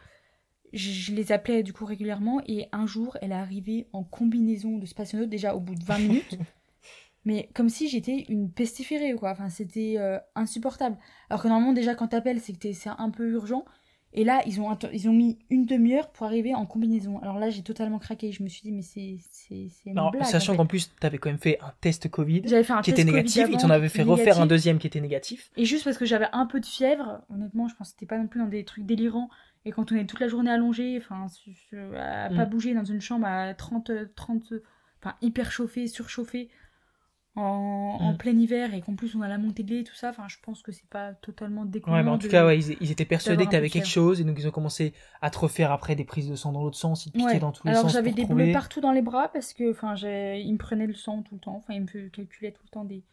je, 0.73 0.91
je 0.91 1.13
les 1.13 1.31
appelais 1.31 1.63
du 1.63 1.73
coup 1.73 1.85
régulièrement 1.85 2.41
et 2.47 2.67
un 2.71 2.85
jour 2.87 3.17
elle 3.21 3.31
est 3.31 3.35
arrivée 3.35 3.87
en 3.93 4.03
combinaison 4.03 4.77
de 4.77 4.85
spationaute 4.85 5.29
déjà 5.29 5.55
au 5.55 5.59
bout 5.59 5.75
de 5.75 5.83
20 5.83 5.97
minutes 5.99 6.37
mais 7.25 7.49
comme 7.53 7.69
si 7.69 7.89
j'étais 7.89 8.25
une 8.29 8.49
pestiférée, 8.49 9.13
quoi. 9.13 9.31
Enfin, 9.31 9.49
c'était 9.49 9.95
euh, 9.97 10.17
insupportable. 10.35 10.97
Alors 11.29 11.43
que 11.43 11.49
normalement, 11.49 11.73
déjà, 11.73 11.93
quand 11.93 12.07
t'appelles, 12.07 12.39
c'est 12.39 12.53
que 12.53 12.59
t'es- 12.59 12.73
c'est 12.73 12.89
un 12.97 13.09
peu 13.09 13.29
urgent. 13.31 13.65
Et 14.13 14.23
là, 14.23 14.41
ils 14.47 14.59
ont, 14.59 14.75
ils 14.91 15.07
ont 15.07 15.13
mis 15.13 15.37
une 15.51 15.65
demi-heure 15.67 16.09
pour 16.09 16.25
arriver 16.25 16.55
en 16.55 16.65
combinaison. 16.65 17.19
Alors 17.19 17.37
là, 17.37 17.49
j'ai 17.51 17.61
totalement 17.61 17.99
craqué. 17.99 18.31
Je 18.31 18.41
me 18.41 18.49
suis 18.49 18.63
dit, 18.63 18.71
mais 18.71 18.81
c'est 18.81 19.19
une 19.85 19.97
Alors, 19.97 20.11
blague. 20.11 20.23
sachant 20.25 20.53
en 20.53 20.55
fait. 20.55 20.57
qu'en 20.57 20.65
plus, 20.65 20.91
tu 20.99 21.05
avais 21.05 21.19
quand 21.19 21.29
même 21.29 21.37
fait 21.37 21.59
un 21.61 21.71
test 21.79 22.09
Covid 22.09 22.41
J'avais 22.45 22.63
fait 22.63 22.73
un 22.73 22.81
qui 22.81 22.91
test 22.91 22.99
était 23.03 23.11
négatif, 23.11 23.47
ils 23.51 23.57
t'en 23.57 23.69
avaient 23.69 23.87
fait 23.89 24.01
refaire 24.03 24.41
un 24.41 24.47
deuxième 24.47 24.79
qui 24.79 24.87
était 24.87 24.99
négatif. 25.01 25.51
Et 25.57 25.65
juste 25.65 25.83
parce 25.83 25.97
que 25.97 26.05
j'avais 26.05 26.27
un 26.33 26.47
peu 26.47 26.59
de 26.59 26.65
fièvre, 26.65 27.21
honnêtement, 27.29 27.67
je 27.67 27.75
pense 27.75 27.89
que 27.89 27.93
c'était 27.99 28.07
pas 28.07 28.17
non 28.17 28.27
plus 28.27 28.39
dans 28.39 28.47
des 28.47 28.63
trucs 28.63 28.85
délirants. 28.85 29.29
Et 29.65 29.71
quand 29.71 29.91
on 29.91 29.95
est 29.95 30.05
toute 30.05 30.19
la 30.21 30.27
journée 30.27 30.49
allongé, 30.51 30.97
enfin, 30.97 31.27
à 31.97 32.29
pas 32.29 32.45
Mm. 32.45 32.49
bouger 32.49 32.73
dans 32.73 32.85
une 32.85 33.01
chambre 33.01 33.27
à 33.27 33.53
30, 33.53 33.91
30, 34.15 34.53
enfin, 35.01 35.15
hyper 35.21 35.51
chauffé, 35.51 35.87
surchauffé, 35.87 36.49
en, 37.39 37.97
en 38.01 38.13
Mm. 38.13 38.17
plein 38.17 38.37
hiver, 38.37 38.73
et 38.73 38.81
qu'en 38.81 38.95
plus 38.95 39.15
on 39.15 39.21
a 39.21 39.27
la 39.27 39.37
montée 39.37 39.63
de 39.63 39.71
lait 39.71 39.79
et 39.81 39.83
tout 39.83 39.95
ça, 39.95 40.09
enfin, 40.09 40.25
je 40.27 40.37
pense 40.41 40.61
que 40.61 40.71
c'est 40.71 40.87
pas 40.89 41.13
totalement 41.13 41.65
déconnant. 41.65 41.97
Ouais, 41.97 42.03
mais 42.03 42.09
en 42.09 42.17
tout 42.17 42.27
cas, 42.27 42.45
ouais, 42.45 42.59
ils, 42.59 42.77
ils 42.81 42.91
étaient 42.91 43.05
persuadés 43.05 43.43
que 43.43 43.47
un 43.47 43.51
tu 43.51 43.55
avais 43.57 43.67
peu 43.67 43.69
de 43.69 43.73
quelque 43.73 43.87
chose 43.87 44.21
et 44.21 44.23
donc 44.23 44.37
ils 44.39 44.47
ont 44.47 44.51
commencé 44.51 44.93
à 45.21 45.29
te 45.29 45.39
refaire 45.39 45.71
après 45.71 45.95
des 45.95 46.05
prises 46.05 46.29
de 46.29 46.35
sang 46.35 46.51
dans 46.51 46.63
l'autre 46.63 46.77
sens, 46.77 47.05
ils 47.05 47.11
te 47.11 47.17
piquaient 47.17 47.33
Ouais. 47.33 47.39
dans 47.39 47.51
tous 47.51 47.65
les 47.67 47.71
Alors 47.73 47.83
sens. 47.83 47.93
j'avais 47.93 48.09
pour 48.09 48.15
des 48.17 48.23
trouver. 48.23 48.43
bleus 48.45 48.53
partout 48.53 48.81
dans 48.81 48.91
les 48.91 49.01
bras 49.01 49.29
parce 49.31 49.53
que 49.53 49.71
enfin 49.71 49.95
ils 49.95 50.51
me 50.53 50.57
prenaient 50.57 50.87
le 50.87 50.93
sang 50.93 51.21
tout 51.23 51.35
le 51.35 51.41
temps, 51.41 51.55
enfin 51.55 51.73
ils 51.73 51.81
me 51.81 52.09
calculaient 52.09 52.51
tout 52.51 52.63
le 52.65 52.69
temps 52.69 52.85
des, 52.85 53.03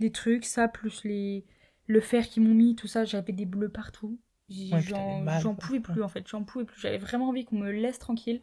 des 0.00 0.10
trucs, 0.12 0.44
ça 0.44 0.68
plus 0.68 1.04
les 1.04 1.44
le 1.86 2.00
fer 2.00 2.26
qu'ils 2.28 2.42
m'ont 2.42 2.54
mis, 2.54 2.74
tout 2.74 2.88
ça, 2.88 3.04
j'avais 3.04 3.32
des 3.32 3.46
bleus 3.46 3.68
partout. 3.68 4.18
Ouais, 4.50 4.80
J'en 4.80 5.22
t'avais 5.24 5.54
pouvais 5.54 5.80
plus 5.80 6.02
en 6.02 6.08
fait, 6.08 6.26
j'en 6.28 6.42
pouvais 6.44 6.64
plus. 6.64 6.80
J'avais 6.80 6.98
vraiment 6.98 7.28
envie 7.28 7.44
qu'on 7.44 7.56
me 7.58 7.70
laisse 7.70 7.98
tranquille. 7.98 8.40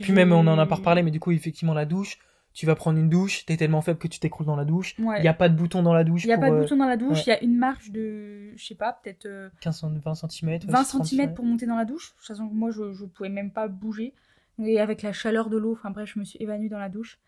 Puis 0.00 0.12
même, 0.12 0.32
on 0.32 0.46
en 0.46 0.58
a 0.58 0.66
pas 0.66 0.76
reparlé, 0.76 1.02
mais 1.02 1.10
du 1.10 1.20
coup, 1.20 1.30
effectivement, 1.32 1.74
la 1.74 1.84
douche, 1.84 2.18
tu 2.54 2.66
vas 2.66 2.74
prendre 2.74 2.98
une 2.98 3.08
douche, 3.08 3.46
t'es 3.46 3.56
tellement 3.56 3.80
faible 3.80 3.98
que 3.98 4.08
tu 4.08 4.20
t'écroulles 4.20 4.46
dans 4.46 4.56
la 4.56 4.64
douche. 4.64 4.94
Il 4.98 5.04
Ouais. 5.06 5.22
n'y 5.22 5.28
a 5.28 5.34
pas 5.34 5.48
de 5.48 5.56
bouton 5.56 5.82
dans 5.82 5.94
la 5.94 6.04
douche 6.04 6.24
Il 6.24 6.28
y 6.28 6.32
a 6.32 6.36
pour 6.36 6.42
pas 6.44 6.50
de 6.50 6.56
euh, 6.56 6.60
bouton 6.62 6.76
dans 6.76 6.86
la 6.88 6.96
douche, 6.96 7.18
ouais. 7.18 7.22
il 7.26 7.30
y 7.30 7.32
a 7.32 7.42
une 7.42 7.56
marge 7.56 7.90
de 7.90 8.52
je 8.56 8.64
sais 8.64 8.74
pas, 8.74 8.92
peut-être 9.02 9.26
euh, 9.26 9.48
15, 9.60 9.84
20 10.04 10.14
cm. 10.14 10.58
20 10.68 10.84
cm 10.84 11.34
pour 11.34 11.44
monter 11.44 11.66
dans 11.66 11.76
la 11.76 11.84
douche, 11.84 12.14
sachant 12.20 12.48
que 12.48 12.54
moi 12.54 12.70
je, 12.70 12.92
je 12.92 13.04
pouvais 13.06 13.28
même 13.30 13.50
pas 13.50 13.68
bouger. 13.68 14.14
Et 14.62 14.78
avec 14.80 15.02
la 15.02 15.12
chaleur 15.12 15.48
de 15.48 15.56
l'eau, 15.56 15.72
enfin 15.72 15.90
bref, 15.90 16.12
je 16.14 16.18
me 16.18 16.24
suis 16.24 16.36
évanouie 16.42 16.68
dans 16.68 16.78
la 16.78 16.88
douche. 16.90 17.18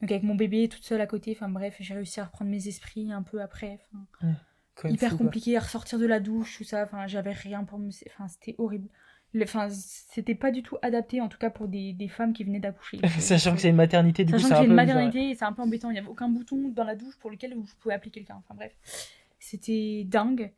Donc 0.00 0.10
avec 0.10 0.22
mon 0.24 0.34
bébé 0.34 0.68
toute 0.68 0.84
seule 0.84 1.00
à 1.00 1.06
côté, 1.06 1.36
enfin 1.36 1.48
bref, 1.50 1.76
j'ai 1.78 1.94
réussi 1.94 2.18
à 2.20 2.24
reprendre 2.24 2.50
mes 2.50 2.66
esprits 2.66 3.12
un 3.12 3.22
peu 3.22 3.40
après. 3.42 3.78
hyper 4.84 5.16
compliqué 5.16 5.56
à 5.56 5.60
ressortir 5.60 5.98
de 5.98 6.06
la 6.06 6.18
douche, 6.18 6.56
tout 6.58 6.64
ça. 6.64 6.82
Enfin, 6.84 7.06
j'avais 7.06 7.32
rien 7.32 7.62
pour 7.64 7.78
me. 7.78 7.90
Enfin, 8.08 8.26
c'était 8.28 8.54
horrible. 8.58 8.88
Enfin, 9.40 9.68
c'était 9.70 10.34
pas 10.34 10.50
du 10.50 10.62
tout 10.62 10.76
adapté, 10.82 11.20
en 11.22 11.28
tout 11.28 11.38
cas 11.38 11.48
pour 11.50 11.66
des, 11.68 11.92
des 11.94 12.08
femmes 12.08 12.32
qui 12.34 12.44
venaient 12.44 12.60
d'accoucher. 12.60 12.98
Sachant 13.18 13.54
que 13.54 13.60
c'est 13.62 13.70
une 13.70 13.76
maternité, 13.76 14.24
du 14.24 14.32
Sachant 14.32 14.42
coup, 14.42 14.48
c'est 14.54 14.60
un 14.60 14.64
peu 14.66 14.74
maternité 14.74 15.34
c'est 15.34 15.44
un 15.44 15.52
peu 15.52 15.62
embêtant. 15.62 15.88
Il 15.90 15.94
n'y 15.94 15.98
avait 15.98 16.08
aucun 16.08 16.28
bouton 16.28 16.68
dans 16.68 16.84
la 16.84 16.94
douche 16.96 17.16
pour 17.18 17.30
lequel 17.30 17.54
vous 17.54 17.64
pouvez 17.80 17.94
appeler 17.94 18.10
quelqu'un. 18.10 18.36
Enfin 18.38 18.54
bref, 18.54 18.72
c'était 19.38 20.04
dingue. 20.06 20.52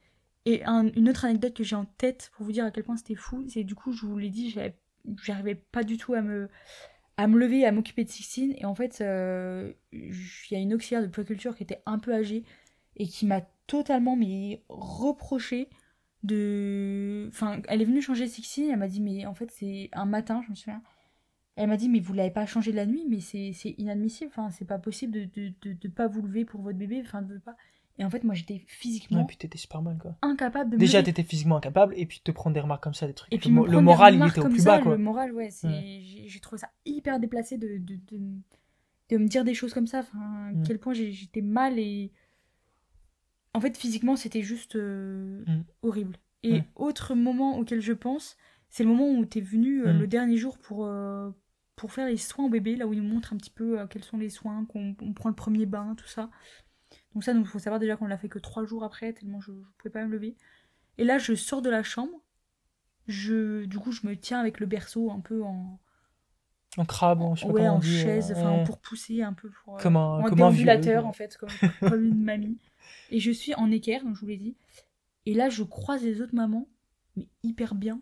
Et 0.47 0.63
un- 0.65 0.89
une 0.95 1.09
autre 1.09 1.25
anecdote 1.25 1.55
que 1.55 1.65
j'ai 1.65 1.77
en 1.77 1.85
tête 1.87 2.31
pour 2.35 2.45
vous 2.45 2.53
dire 2.53 2.65
à 2.67 2.71
quel 2.71 2.85
point 2.85 2.97
c'était 2.97 3.15
fou, 3.15 3.45
c'est 3.49 3.65
du 3.65 3.75
coup, 3.75 3.93
je 3.93 4.05
vous 4.07 4.19
l'ai 4.19 4.29
dit, 4.29 4.55
j'arrivais 5.23 5.55
pas 5.55 5.85
du 5.85 5.97
tout 5.97 6.13
à 6.15 6.21
me, 6.21 6.49
à 7.17 7.27
me 7.29 7.39
lever, 7.39 7.65
à 7.65 7.73
m'occuper 7.73 8.05
de 8.05 8.11
Sixtine. 8.11 8.55
Et 8.59 8.65
en 8.67 8.75
fait, 8.75 8.99
euh, 9.01 9.73
il 9.93 10.13
y 10.51 10.55
a 10.57 10.59
une 10.59 10.75
auxiliaire 10.75 11.01
de 11.03 11.07
puériculture 11.07 11.57
qui 11.57 11.63
était 11.63 11.81
un 11.87 11.99
peu 11.99 12.13
âgée 12.13 12.43
et 12.97 13.07
qui 13.07 13.25
m'a 13.25 13.41
totalement 13.67 14.17
mais, 14.17 14.63
reproché 14.69 15.69
de. 16.25 17.27
Enfin, 17.29 17.61
elle 17.69 17.81
est 17.83 17.85
venue 17.85 18.03
changer 18.03 18.27
Sixtine, 18.27 18.71
elle 18.71 18.79
m'a 18.79 18.89
dit, 18.89 19.01
mais 19.01 19.27
en 19.27 19.35
fait, 19.35 19.51
c'est 19.51 19.89
un 19.93 20.07
matin, 20.07 20.43
je 20.45 20.51
me 20.51 20.55
souviens. 20.57 20.83
Elle 21.57 21.69
m'a 21.69 21.77
dit, 21.77 21.89
mais 21.89 22.01
vous 22.01 22.13
l'avez 22.15 22.33
pas 22.33 22.47
changé 22.47 22.73
de 22.73 22.77
la 22.77 22.87
nuit, 22.87 23.05
mais 23.09 23.21
c'est 23.21 23.53
inadmissible, 23.79 24.31
enfin, 24.33 24.51
c'est 24.51 24.65
pas 24.65 24.79
possible 24.79 25.13
de, 25.13 25.25
de, 25.27 25.53
de, 25.63 25.73
de 25.73 25.89
pas 25.89 26.09
vous 26.09 26.23
lever 26.23 26.45
pour 26.45 26.61
votre 26.63 26.77
bébé, 26.79 27.01
enfin, 27.05 27.23
de 27.23 27.39
pas. 27.39 27.55
Et 27.97 28.05
en 28.05 28.11
fait, 28.11 28.25
moi, 28.25 28.35
j'étais 28.35 28.61
physiquement 28.67 29.21
Ouais, 29.21 29.25
puis 29.29 29.37
t'étais 29.37 29.57
super 29.59 29.81
mal, 29.81 29.97
quoi. 29.99 30.17
incapable 30.23 30.71
de 30.71 30.75
me 30.75 30.81
Déjà, 30.81 31.01
t'étais 31.01 31.23
physiquement 31.23 31.59
incapable, 31.59 31.95
et 31.97 32.07
puis 32.07 32.21
te 32.25 32.33
prendre 32.33 32.55
des 32.55 32.61
remarques 32.61 32.83
comme 32.83 32.93
ça, 32.95 33.07
des 33.07 33.15
trucs. 33.15 33.33
Et 33.33 33.37
le, 33.37 33.41
puis 33.41 33.51
le 33.51 33.81
moral, 33.81 34.17
il 34.17 34.27
était 34.27 34.41
au 34.41 34.43
comme 34.43 34.53
plus 34.53 34.63
ça, 34.65 34.79
bas, 34.79 34.83
quoi. 34.83 34.93
Le 34.97 35.03
moral, 35.03 35.33
ouais, 35.33 35.51
j'ai 36.27 36.41
trouvé 36.41 36.59
ça 36.59 36.71
hyper 36.85 37.21
déplacé 37.21 37.57
de, 37.57 37.79
de, 37.79 37.95
de, 38.11 38.21
de 39.11 39.17
me 39.17 39.29
dire 39.29 39.45
des 39.45 39.55
choses 39.55 39.73
comme 39.73 39.87
ça. 39.87 40.01
Enfin, 40.01 40.19
à 40.49 40.53
Mm. 40.53 40.63
quel 40.67 40.79
point 40.81 40.93
j'étais 40.93 41.41
mal 41.43 41.79
et. 41.79 42.11
En 43.55 43.61
fait, 43.61 43.77
physiquement, 43.77 44.17
c'était 44.17 44.43
juste 44.43 44.77
euh, 44.77 45.45
Mm. 45.47 45.63
horrible. 45.83 46.17
Et 46.43 46.53
Ouais. 46.55 46.65
autre 46.75 47.15
moment 47.15 47.57
auquel 47.59 47.81
je 47.81 47.93
pense, 47.93 48.37
c'est 48.69 48.83
le 48.85 48.91
moment 48.91 49.11
où 49.11 49.25
t'es 49.25 49.41
venu 49.41 49.87
euh, 49.87 49.93
Mm. 49.95 49.99
le 50.01 50.07
dernier 50.07 50.37
jour 50.37 50.59
pour, 50.59 50.85
euh, 50.87 51.31
pour 51.77 51.93
faire 51.93 52.07
les 52.09 52.17
soins 52.17 52.47
au 52.47 52.49
bébé, 52.49 52.77
là 52.77 52.87
où 52.87 52.93
ils 52.93 53.01
nous 53.03 53.09
montrent 53.09 53.33
un 53.33 53.37
petit 53.37 53.51
peu 53.51 53.87
quels 53.89 54.05
sont 54.05 54.19
les 54.19 54.29
soins, 54.31 54.65
qu'on 54.67 54.97
on 55.01 55.13
prend 55.13 55.29
le 55.29 55.35
premier 55.35 55.67
bain, 55.67 55.95
tout 55.97 56.07
ça. 56.07 56.31
Donc 57.15 57.25
ça, 57.25 57.33
il 57.33 57.45
faut 57.47 57.59
savoir 57.59 57.81
déjà 57.81 57.97
qu'on 57.97 58.07
l'a 58.07 58.19
fait 58.19 58.29
que 58.29 58.39
trois 58.39 58.65
jours 58.65 58.85
après, 58.85 59.13
tellement 59.13 59.41
je 59.41 59.53
ne 59.53 59.63
pouvais 59.79 59.91
pas 59.91 60.05
me 60.05 60.11
lever. 60.13 60.37
Et 60.99 61.05
là, 61.05 61.19
je 61.19 61.35
sors 61.35 61.63
de 61.63 61.71
la 61.71 61.83
chambre. 61.83 62.21
Je, 63.07 63.65
du 63.67 63.79
coup, 63.79 63.93
je 63.93 64.07
me 64.07 64.17
tiens 64.17 64.41
avec 64.41 64.61
le 64.61 64.67
berceau 64.67 65.11
un 65.11 65.21
peu 65.21 65.43
en, 65.43 65.79
En 66.77 66.85
crabe, 66.85 67.23
je 67.35 67.41
sais 67.41 67.47
pas 67.47 67.53
ouais, 67.53 67.69
en 67.69 67.79
dit, 67.79 67.87
chaise, 67.87 68.33
enfin 68.33 68.63
pour 68.65 68.79
pousser 68.79 69.23
un 69.23 69.33
peu, 69.33 69.51
pour, 69.65 69.79
Comme 69.79 69.97
un- 69.97 70.21
en 70.21 70.23
comme 70.25 70.43
un 70.43 70.51
vieux, 70.51 70.99
en 71.05 71.13
fait, 71.13 71.37
comme, 71.37 71.51
comme 71.81 72.05
une 72.05 72.23
mamie. 72.25 72.59
Et 73.15 73.21
je 73.21 73.31
suis 73.31 73.55
en 73.55 73.71
équerre, 73.71 74.03
donc 74.05 74.17
je 74.17 74.21
vous 74.21 74.27
l'ai 74.27 74.37
dit. 74.37 74.57
Et 75.25 75.35
là, 75.35 75.49
je 75.49 75.63
croise 75.63 76.03
les 76.03 76.21
autres 76.21 76.35
mamans, 76.35 76.67
mais 77.17 77.29
hyper 77.45 77.75
bien. 77.77 78.01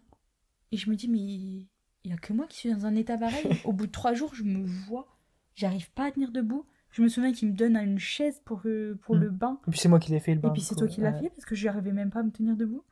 Et 0.73 0.79
je 0.79 0.89
me 0.89 0.97
dis, 0.97 1.07
mais 1.09 1.19
il 1.19 1.69
y 2.05 2.13
a 2.13 2.17
que 2.17 2.33
moi 2.33 2.47
qui 2.49 2.57
suis 2.57 2.73
dans 2.73 2.87
un 2.87 2.95
état 2.97 3.19
pareil. 3.19 3.45
Au 3.67 3.73
bout 3.75 3.87
de 3.87 3.93
trois 3.93 4.15
jours, 4.15 4.35
je 4.35 4.43
me 4.43 4.65
vois, 4.65 5.07
j'arrive 5.55 5.91
pas 5.93 6.07
à 6.07 6.11
tenir 6.13 6.33
debout. 6.33 6.65
Je 6.93 7.03
me 7.03 7.09
souviens 7.09 7.33
qu'il 7.33 7.49
me 7.49 7.55
donne 7.55 7.77
une 7.77 7.99
chaise 7.99 8.41
pour, 8.47 8.63
euh, 8.65 8.99
pour 9.03 9.17
Mm. 9.17 9.21
le 9.21 9.31
bain. 9.31 9.59
Et 9.67 9.71
puis 9.71 9.81
c'est 9.81 9.89
moi 9.89 9.99
qui 9.99 10.11
l'ai 10.13 10.21
fait, 10.21 10.35
le 10.35 10.41
bain. 10.41 10.49
Et 10.49 10.53
puis 10.53 10.63
c'est 10.63 10.75
toi 10.75 10.89
qui 10.89 11.01
l'as 11.03 11.11
ouais. 11.13 11.21
fait 11.21 11.29
parce 11.31 11.45
que 11.45 11.55
je 11.55 11.67
n'arrivais 11.67 11.93
même 11.93 12.11
pas 12.11 12.21
à 12.21 12.23
me 12.23 12.31
tenir 12.31 12.57
debout. 12.57 12.83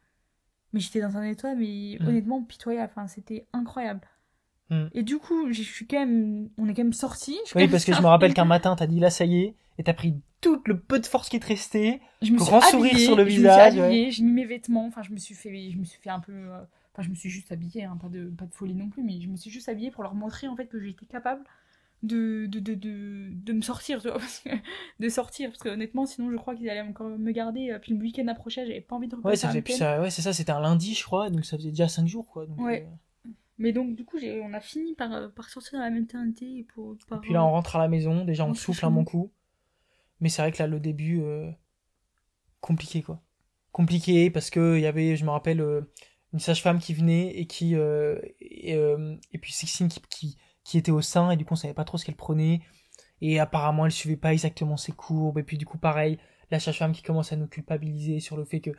Mais 0.72 0.80
j'étais 0.80 1.00
dans 1.00 1.16
un 1.16 1.22
état, 1.24 1.54
mais 1.54 1.96
Mm. 2.00 2.06
honnêtement 2.06 2.42
pitoyable. 2.42 2.92
Enfin, 2.94 3.06
c'était 3.08 3.46
incroyable. 3.54 4.02
Mm. 4.70 4.86
Et 4.92 5.02
du 5.02 5.18
coup, 5.18 5.50
je 5.52 5.62
suis 5.62 5.86
quand 5.86 5.98
même, 6.00 6.50
on 6.58 6.68
est 6.68 6.74
quand 6.74 6.84
même 6.84 6.92
quand 6.94 7.38
Oui, 7.56 7.66
parce 7.68 7.84
que 7.84 7.92
je 7.94 8.00
me 8.02 8.06
rappelle 8.06 8.34
qu'un 8.34 8.44
matin, 8.44 8.76
t'as 8.76 8.86
dit 8.86 9.00
là, 9.00 9.10
ça 9.10 9.24
y 9.24 9.40
est, 9.42 9.54
et 9.78 9.82
t'as 9.82 9.94
pris 9.94 10.14
tout 10.40 10.62
le 10.66 10.78
peu 10.80 10.98
de 11.00 11.06
force 11.06 11.28
qui 11.28 11.40
te 11.40 11.46
restait. 11.46 12.00
je 12.22 12.32
me 12.32 12.38
suis 12.38 12.46
grand 12.46 12.60
sourire 12.60 12.92
habillée, 12.92 13.04
sur 13.06 13.16
le 13.16 13.22
je 13.24 13.28
visage, 13.28 13.74
Me 13.74 13.78
suis 13.78 13.80
habillée, 13.82 14.10
j'ai 14.10 14.22
mis 14.24 14.32
mes 14.32 14.44
vêtements. 14.46 14.86
Enfin, 14.86 15.02
je 15.02 15.10
me 15.12 15.16
suis 15.18 15.34
fait, 15.34 15.70
je 15.70 15.78
me 15.78 15.84
suis 15.84 16.00
fait 16.00 16.10
un 16.10 16.20
peu. 16.20 16.32
euh, 16.32 16.60
Enfin, 16.92 17.02
je 17.02 17.10
me 17.10 17.14
suis 17.14 17.30
juste 17.30 17.52
habillée, 17.52 17.84
hein, 17.84 17.96
pas 18.00 18.08
de, 18.08 18.26
pas 18.30 18.46
de 18.46 18.52
folie 18.54 18.74
non 18.74 18.88
plus, 18.88 19.02
mais 19.04 19.20
je 19.20 19.28
me 19.28 19.36
suis 19.36 19.50
juste 19.50 19.68
habillée 19.68 19.92
pour 19.92 20.02
leur 20.02 20.14
montrer 20.14 20.48
en 20.48 20.56
fait 20.56 20.66
que 20.66 20.80
j'étais 20.80 21.06
capable 21.06 21.44
de, 22.02 22.46
de, 22.46 22.60
de, 22.60 22.74
de, 22.74 23.28
de 23.32 23.52
me 23.52 23.62
sortir, 23.62 24.02
tu 24.02 24.08
vois, 24.08 24.18
parce 24.20 24.40
que- 24.40 24.50
de 25.00 25.08
sortir, 25.08 25.50
parce 25.50 25.62
que 25.62 25.68
honnêtement, 25.70 26.06
sinon 26.06 26.30
je 26.30 26.36
crois 26.36 26.54
qu'ils 26.56 26.70
allaient 26.70 26.80
encore 26.82 27.08
me 27.08 27.32
garder. 27.32 27.70
euh, 27.72 27.78
Puis 27.78 27.94
le 27.94 28.00
week-end 28.00 28.26
approchait, 28.28 28.66
j'avais 28.66 28.80
pas 28.80 28.96
envie 28.96 29.08
de 29.08 29.16
Ouais, 29.16 29.36
repasser 29.36 29.62
ça, 29.76 30.00
ouais, 30.00 30.10
c'est 30.10 30.22
ça, 30.22 30.32
c'était 30.32 30.52
un 30.52 30.60
lundi, 30.60 30.94
je 30.94 31.04
crois, 31.04 31.30
donc 31.30 31.44
ça 31.44 31.56
faisait 31.58 31.70
déjà 31.70 31.88
5 31.88 32.06
jours, 32.08 32.26
quoi. 32.26 32.46
Donc, 32.46 32.58
Ouais. 32.58 32.86
euh, 32.86 33.30
Mais 33.58 33.72
donc, 33.72 33.94
du 33.94 34.04
coup, 34.04 34.16
on 34.42 34.54
a 34.54 34.60
fini 34.60 34.94
par, 34.94 35.30
par 35.32 35.48
sortir 35.50 35.78
de 35.78 35.84
la 35.84 35.90
maternité 35.90 36.58
et 36.58 36.62
pour. 36.64 36.96
Et 37.12 37.16
puis 37.18 37.32
là, 37.34 37.44
on 37.44 37.50
rentre 37.50 37.76
à 37.76 37.78
la 37.78 37.88
maison, 37.88 38.24
déjà 38.24 38.44
on 38.46 38.54
souffle. 38.54 38.86
un 38.86 38.90
bon 38.90 39.04
coup. 39.04 39.30
Mais 40.20 40.28
c'est 40.28 40.42
vrai 40.42 40.52
que 40.52 40.58
là, 40.58 40.66
le 40.66 40.80
début, 40.80 41.20
euh, 41.22 41.50
compliqué 42.60 43.02
quoi. 43.02 43.22
Compliqué 43.72 44.30
parce 44.30 44.50
que 44.50 44.76
il 44.76 44.82
y 44.82 44.86
avait, 44.86 45.16
je 45.16 45.24
me 45.24 45.30
rappelle, 45.30 45.60
euh, 45.60 45.82
une 46.32 46.40
sage-femme 46.40 46.78
qui 46.78 46.94
venait 46.94 47.36
et 47.38 47.46
qui. 47.46 47.74
euh, 47.74 48.18
et, 48.40 49.38
puis 49.40 49.52
Sixtine 49.52 49.88
qui, 49.88 50.36
qui, 50.64 50.78
était 50.78 50.92
au 50.92 51.00
sein 51.00 51.30
et 51.30 51.36
du 51.36 51.44
coup 51.44 51.54
on 51.54 51.56
savait 51.56 51.74
pas 51.74 51.84
trop 51.84 51.98
ce 51.98 52.04
qu'elle 52.04 52.16
prenait. 52.16 52.60
Et 53.20 53.38
apparemment 53.40 53.86
elle 53.86 53.92
suivait 53.92 54.16
pas 54.16 54.32
exactement 54.32 54.76
ses 54.76 54.92
courbes. 54.92 55.38
Et 55.38 55.42
puis 55.42 55.58
du 55.58 55.66
coup, 55.66 55.78
pareil, 55.78 56.18
la 56.50 56.60
sage-femme 56.60 56.92
qui 56.92 57.02
commence 57.02 57.32
à 57.32 57.36
nous 57.36 57.46
culpabiliser 57.48 58.20
sur 58.20 58.36
le 58.36 58.44
fait 58.44 58.60
que, 58.60 58.70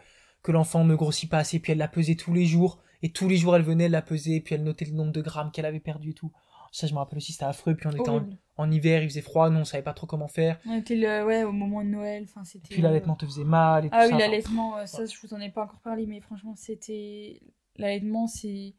que 0.44 0.52
l'enfant 0.52 0.84
ne 0.86 0.96
grossit 0.96 1.30
pas 1.30 1.40
assez. 1.40 1.60
Puis 1.60 1.72
elle 1.72 1.78
la 1.78 1.88
pesait 1.88 2.16
tous 2.16 2.34
les 2.34 2.46
jours. 2.46 2.82
Et 3.04 3.12
tous 3.12 3.28
les 3.28 3.38
jours 3.38 3.56
elle 3.56 3.64
venait, 3.64 3.86
elle 3.86 3.92
la 3.92 4.02
pesait. 4.02 4.42
Puis 4.42 4.56
elle 4.56 4.64
notait 4.64 4.86
le 4.86 4.94
nombre 4.94 5.12
de 5.12 5.22
grammes 5.22 5.52
qu'elle 5.52 5.66
avait 5.66 5.80
perdu 5.80 6.12
et 6.12 6.14
tout. 6.14 6.32
Ça, 6.72 6.88
je 6.88 6.94
me 6.94 7.00
rappelle 7.00 7.18
aussi, 7.18 7.34
c'était 7.34 7.46
affreux. 7.46 7.76
Puis 7.76 7.88
on 7.88 7.92
était 7.92 8.10
en, 8.58 8.72
hiver, 8.72 9.04
il 9.04 9.10
faisait 9.10 9.22
froid, 9.22 9.50
nous 9.50 9.60
on 9.60 9.66
savait 9.66 9.84
pas 9.84 9.93
trop 9.93 10.08
comment 10.08 10.28
faire. 10.28 10.60
On 10.68 10.78
était 10.78 10.95
le, 10.95 11.26
ouais, 11.26 11.43
au 11.43 11.52
moment 11.52 11.84
de 11.84 11.89
Noël, 11.89 12.24
enfin 12.24 12.43
c'était. 12.43 12.70
Puis 12.70 12.82
l'allaitement 12.82 13.16
te 13.16 13.26
faisait 13.26 13.43
mal 13.43 13.86
et 13.86 13.89
tout 13.89 13.95
Ah 13.98 14.02
ça. 14.04 14.08
oui, 14.08 14.14
Enfin, 14.14 14.20
l'allaitement, 14.26 14.78
euh, 14.78 14.86
ça 14.86 15.06
je 15.06 15.16
vous 15.22 15.34
en 15.34 15.39
ai 15.39 15.50
pas 15.50 15.64
encore 15.64 15.80
parlé, 15.82 16.06
mais 16.06 16.22
franchement 16.22 16.54
c'était. 16.56 17.41
L'allaitement 17.78 18.28
c'est. 18.28 18.74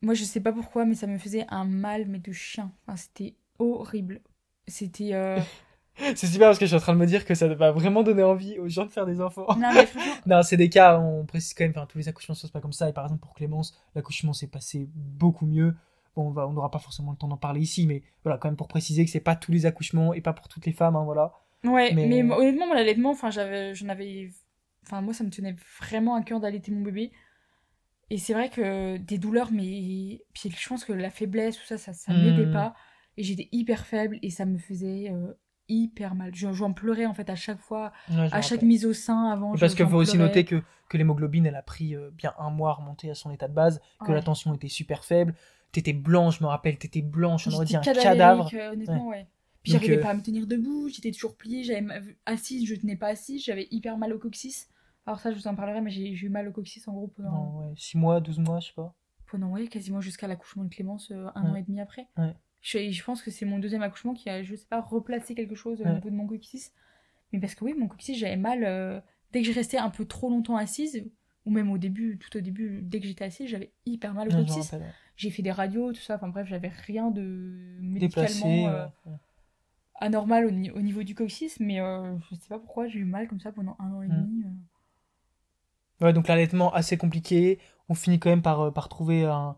Moi 0.00 0.14
je 0.14 0.24
sais 0.24 0.40
pas 0.40 0.52
pourquoi, 0.52 0.84
mais 0.84 0.94
ça 0.94 1.06
me 1.06 1.18
faisait 1.18 1.44
un 1.48 1.64
mal, 1.64 2.06
mais 2.08 2.18
de 2.18 2.32
chien. 2.32 2.72
Enfin, 2.86 2.96
c'était 2.96 3.36
horrible. 3.58 4.20
C'était. 4.66 5.10
euh, 5.14 5.38
C'est 6.14 6.26
super 6.26 6.48
parce 6.48 6.58
que 6.58 6.64
je 6.64 6.68
suis 6.70 6.76
en 6.76 6.80
train 6.80 6.94
de 6.94 6.98
me 6.98 7.04
dire 7.06 7.26
que 7.26 7.34
ça 7.34 7.48
va 7.54 7.70
vraiment 7.70 8.02
donner 8.02 8.22
envie 8.22 8.58
aux 8.58 8.66
gens 8.68 8.86
de 8.86 8.90
faire 8.90 9.04
des 9.04 9.20
enfants. 9.20 9.46
Non 9.58 9.72
mais 9.74 9.84
franchement. 9.86 10.14
non, 10.24 10.42
c'est 10.42 10.56
des 10.56 10.70
cas, 10.70 10.98
on 10.98 11.26
précise 11.26 11.52
quand 11.52 11.64
même, 11.64 11.72
enfin 11.76 11.84
tous 11.86 11.98
les 11.98 12.08
accouchements 12.08 12.34
se 12.34 12.42
passent 12.42 12.50
pas 12.50 12.60
comme 12.62 12.72
ça. 12.72 12.88
Et 12.88 12.92
par 12.94 13.04
exemple 13.04 13.20
pour 13.20 13.34
Clémence, 13.34 13.76
l'accouchement 13.94 14.32
s'est 14.32 14.46
passé 14.46 14.88
beaucoup 14.94 15.44
mieux. 15.44 15.74
Bon, 16.14 16.28
on 16.28 16.30
va, 16.30 16.46
on 16.46 16.52
n'aura 16.52 16.70
pas 16.70 16.78
forcément 16.78 17.10
le 17.12 17.16
temps 17.16 17.28
d'en 17.28 17.36
parler 17.38 17.60
ici, 17.60 17.86
mais 17.86 18.02
voilà, 18.22 18.38
quand 18.38 18.48
même 18.48 18.56
pour 18.56 18.68
préciser 18.68 19.04
que 19.04 19.10
c'est 19.10 19.20
pas 19.20 19.36
tous 19.36 19.50
les 19.52 19.64
accouchements 19.66 20.12
et 20.12 20.20
pas 20.20 20.32
pour 20.34 20.48
toutes 20.48 20.66
les 20.66 20.72
femmes, 20.72 20.96
hein, 20.96 21.04
voilà. 21.04 21.32
Ouais, 21.64 21.92
Mais- 21.94 22.22
honnêtement, 22.22 22.66
moi, 22.66 22.74
l'allaitement, 22.76 23.10
enfin, 23.10 23.30
j'avais, 23.30 23.74
j'en 23.74 23.88
avais, 23.88 24.30
enfin, 24.84 25.00
moi, 25.00 25.14
ça 25.14 25.24
me 25.24 25.30
tenait 25.30 25.56
vraiment 25.80 26.14
à 26.14 26.22
cœur 26.22 26.40
d'allaiter 26.40 26.70
mon 26.72 26.82
bébé. 26.82 27.12
Et 28.10 28.18
c'est 28.18 28.34
vrai 28.34 28.50
que 28.50 28.98
des 28.98 29.16
douleurs, 29.18 29.52
mais 29.52 30.22
puis 30.34 30.50
je 30.50 30.68
pense 30.68 30.84
que 30.84 30.92
la 30.92 31.10
faiblesse, 31.10 31.56
tout 31.56 31.64
ça, 31.64 31.78
ça, 31.78 31.92
ça 31.94 32.12
Hmm. 32.12 32.22
m'aidait 32.22 32.46
pas. 32.46 32.74
Et 33.16 33.22
j'étais 33.22 33.48
hyper 33.52 33.86
faible 33.86 34.18
et 34.22 34.30
ça 34.30 34.44
me 34.44 34.58
faisait 34.58 35.10
euh, 35.10 35.32
hyper 35.68 36.14
mal. 36.14 36.34
Je- 36.34 36.52
J'en 36.52 36.72
pleurais 36.72 37.06
en 37.06 37.14
fait 37.14 37.30
à 37.30 37.36
chaque 37.36 37.60
fois, 37.60 37.92
Ouais, 38.10 38.28
à 38.32 38.42
chaque 38.42 38.62
mise 38.62 38.84
au 38.84 38.92
sein 38.92 39.30
avant. 39.30 39.56
Parce 39.56 39.74
qu'il 39.74 39.86
faut 39.86 39.96
aussi 39.96 40.18
noter 40.18 40.44
que, 40.44 40.62
que 40.88 40.96
l'hémoglobine, 40.98 41.46
elle 41.46 41.56
a 41.56 41.62
pris 41.62 41.94
euh, 41.94 42.10
bien 42.10 42.34
un 42.38 42.50
mois 42.50 42.70
à 42.70 42.74
remonter 42.74 43.10
à 43.10 43.14
son 43.14 43.30
état 43.30 43.48
de 43.48 43.54
base, 43.54 43.80
que 44.00 44.08
Ouais. 44.08 44.14
la 44.14 44.22
tension 44.22 44.54
était 44.54 44.68
super 44.68 45.04
faible. 45.04 45.34
T'étais 45.72 45.92
blanche, 45.94 46.38
je 46.38 46.44
me 46.44 46.48
rappelle, 46.48 46.76
t'étais 46.78 47.00
blanche, 47.02 47.48
on 47.48 47.52
aurait 47.52 47.64
dit 47.64 47.76
un 47.76 47.80
cadavre. 47.80 48.50
euh, 48.54 48.72
honnêtement, 48.72 49.08
ouais. 49.08 49.26
Puis 49.62 49.72
j'arrivais 49.72 49.98
euh, 49.98 50.02
pas 50.02 50.10
à 50.10 50.14
me 50.14 50.20
tenir 50.22 50.46
debout, 50.46 50.88
j'étais 50.88 51.10
toujours 51.12 51.36
pliée, 51.36 51.62
j'avais 51.64 51.86
assise, 52.26 52.66
je 52.68 52.74
tenais 52.74 52.96
pas 52.96 53.08
assise, 53.08 53.42
j'avais 53.44 53.68
hyper 53.70 53.96
mal 53.96 54.12
au 54.12 54.18
coccyx. 54.18 54.68
Alors 55.06 55.18
ça, 55.20 55.30
je 55.32 55.36
vous 55.38 55.46
en 55.48 55.54
parlerai, 55.54 55.80
mais 55.80 55.90
j'ai 55.90 56.08
eu 56.10 56.28
mal 56.28 56.46
au 56.48 56.52
coccyx 56.52 56.86
en 56.88 56.92
gros 56.92 57.08
pendant, 57.08 57.30
Non, 57.30 57.58
ouais, 57.68 57.74
6 57.76 57.96
mois, 57.96 58.20
12 58.20 58.38
mois, 58.38 58.60
je 58.60 58.68
sais 58.68 58.72
pas. 58.74 58.94
pendant 59.30 59.48
ouais, 59.50 59.66
quasiment 59.68 60.00
jusqu'à 60.02 60.26
l'accouchement 60.28 60.64
de 60.64 60.68
Clémence, 60.68 61.10
euh, 61.10 61.26
un 61.34 61.44
Ouais. 61.44 61.50
an 61.50 61.54
et 61.54 61.62
demi 61.62 61.80
après. 61.80 62.06
Ouais. 62.18 62.34
Je, 62.60 62.90
je 62.90 63.02
pense 63.04 63.22
que 63.22 63.30
c'est 63.30 63.46
mon 63.46 63.58
deuxième 63.58 63.82
accouchement 63.82 64.12
qui 64.14 64.28
a, 64.28 64.42
je 64.42 64.54
sais 64.54 64.66
pas, 64.68 64.80
replacé 64.80 65.34
quelque 65.34 65.54
chose 65.54 65.80
au 65.80 65.84
Ouais. 65.84 65.94
niveau 65.94 66.10
de 66.10 66.14
mon 66.14 66.26
coccyx. 66.26 66.70
Mais 67.32 67.38
parce 67.40 67.54
que 67.54 67.64
oui, 67.64 67.72
mon 67.78 67.88
coccyx, 67.88 68.18
j'avais 68.18 68.36
mal 68.36 68.62
euh, 68.64 69.00
dès 69.32 69.40
que 69.42 69.48
je 69.48 69.54
restais 69.54 69.78
un 69.78 69.88
peu 69.90 70.04
trop 70.04 70.28
longtemps 70.28 70.56
assise, 70.56 71.04
ou 71.44 71.50
même 71.50 71.70
au 71.70 71.78
début, 71.78 72.18
tout 72.18 72.36
au 72.36 72.40
début, 72.40 72.80
dès 72.82 73.00
que 73.00 73.06
j'étais 73.06 73.24
assise, 73.24 73.48
j'avais 73.48 73.72
hyper 73.86 74.14
mal 74.14 74.28
au 74.28 74.30
coccyx. 74.30 74.74
J'ai 75.16 75.30
fait 75.30 75.42
des 75.42 75.52
radios, 75.52 75.92
tout 75.92 76.00
ça, 76.00 76.16
enfin 76.16 76.28
bref, 76.28 76.46
j'avais 76.48 76.68
rien 76.86 77.10
de 77.10 77.22
Déplacé. 77.80 78.42
médicalement 78.42 78.68
euh, 78.68 78.86
ouais, 78.86 78.90
ouais. 79.06 79.16
anormal 80.00 80.46
au, 80.46 80.50
ni- 80.50 80.70
au 80.70 80.80
niveau 80.80 81.02
du 81.02 81.14
coccyx, 81.14 81.60
mais 81.60 81.80
euh, 81.80 82.16
je 82.30 82.34
sais 82.36 82.48
pas 82.48 82.58
pourquoi 82.58 82.88
j'ai 82.88 82.98
eu 83.00 83.04
mal 83.04 83.28
comme 83.28 83.40
ça 83.40 83.52
pendant 83.52 83.76
un 83.78 83.92
an 83.92 84.02
et 84.02 84.08
Mm. 84.08 84.10
demi. 84.10 84.44
euh. 84.44 86.04
Ouais, 86.06 86.12
donc 86.12 86.28
l'allaitement 86.28 86.72
assez 86.72 86.96
compliqué. 86.96 87.58
On 87.88 87.94
finit 87.94 88.18
quand 88.18 88.30
même 88.30 88.42
par, 88.42 88.60
euh, 88.60 88.70
par 88.70 88.88
trouver 88.88 89.24
un, 89.24 89.56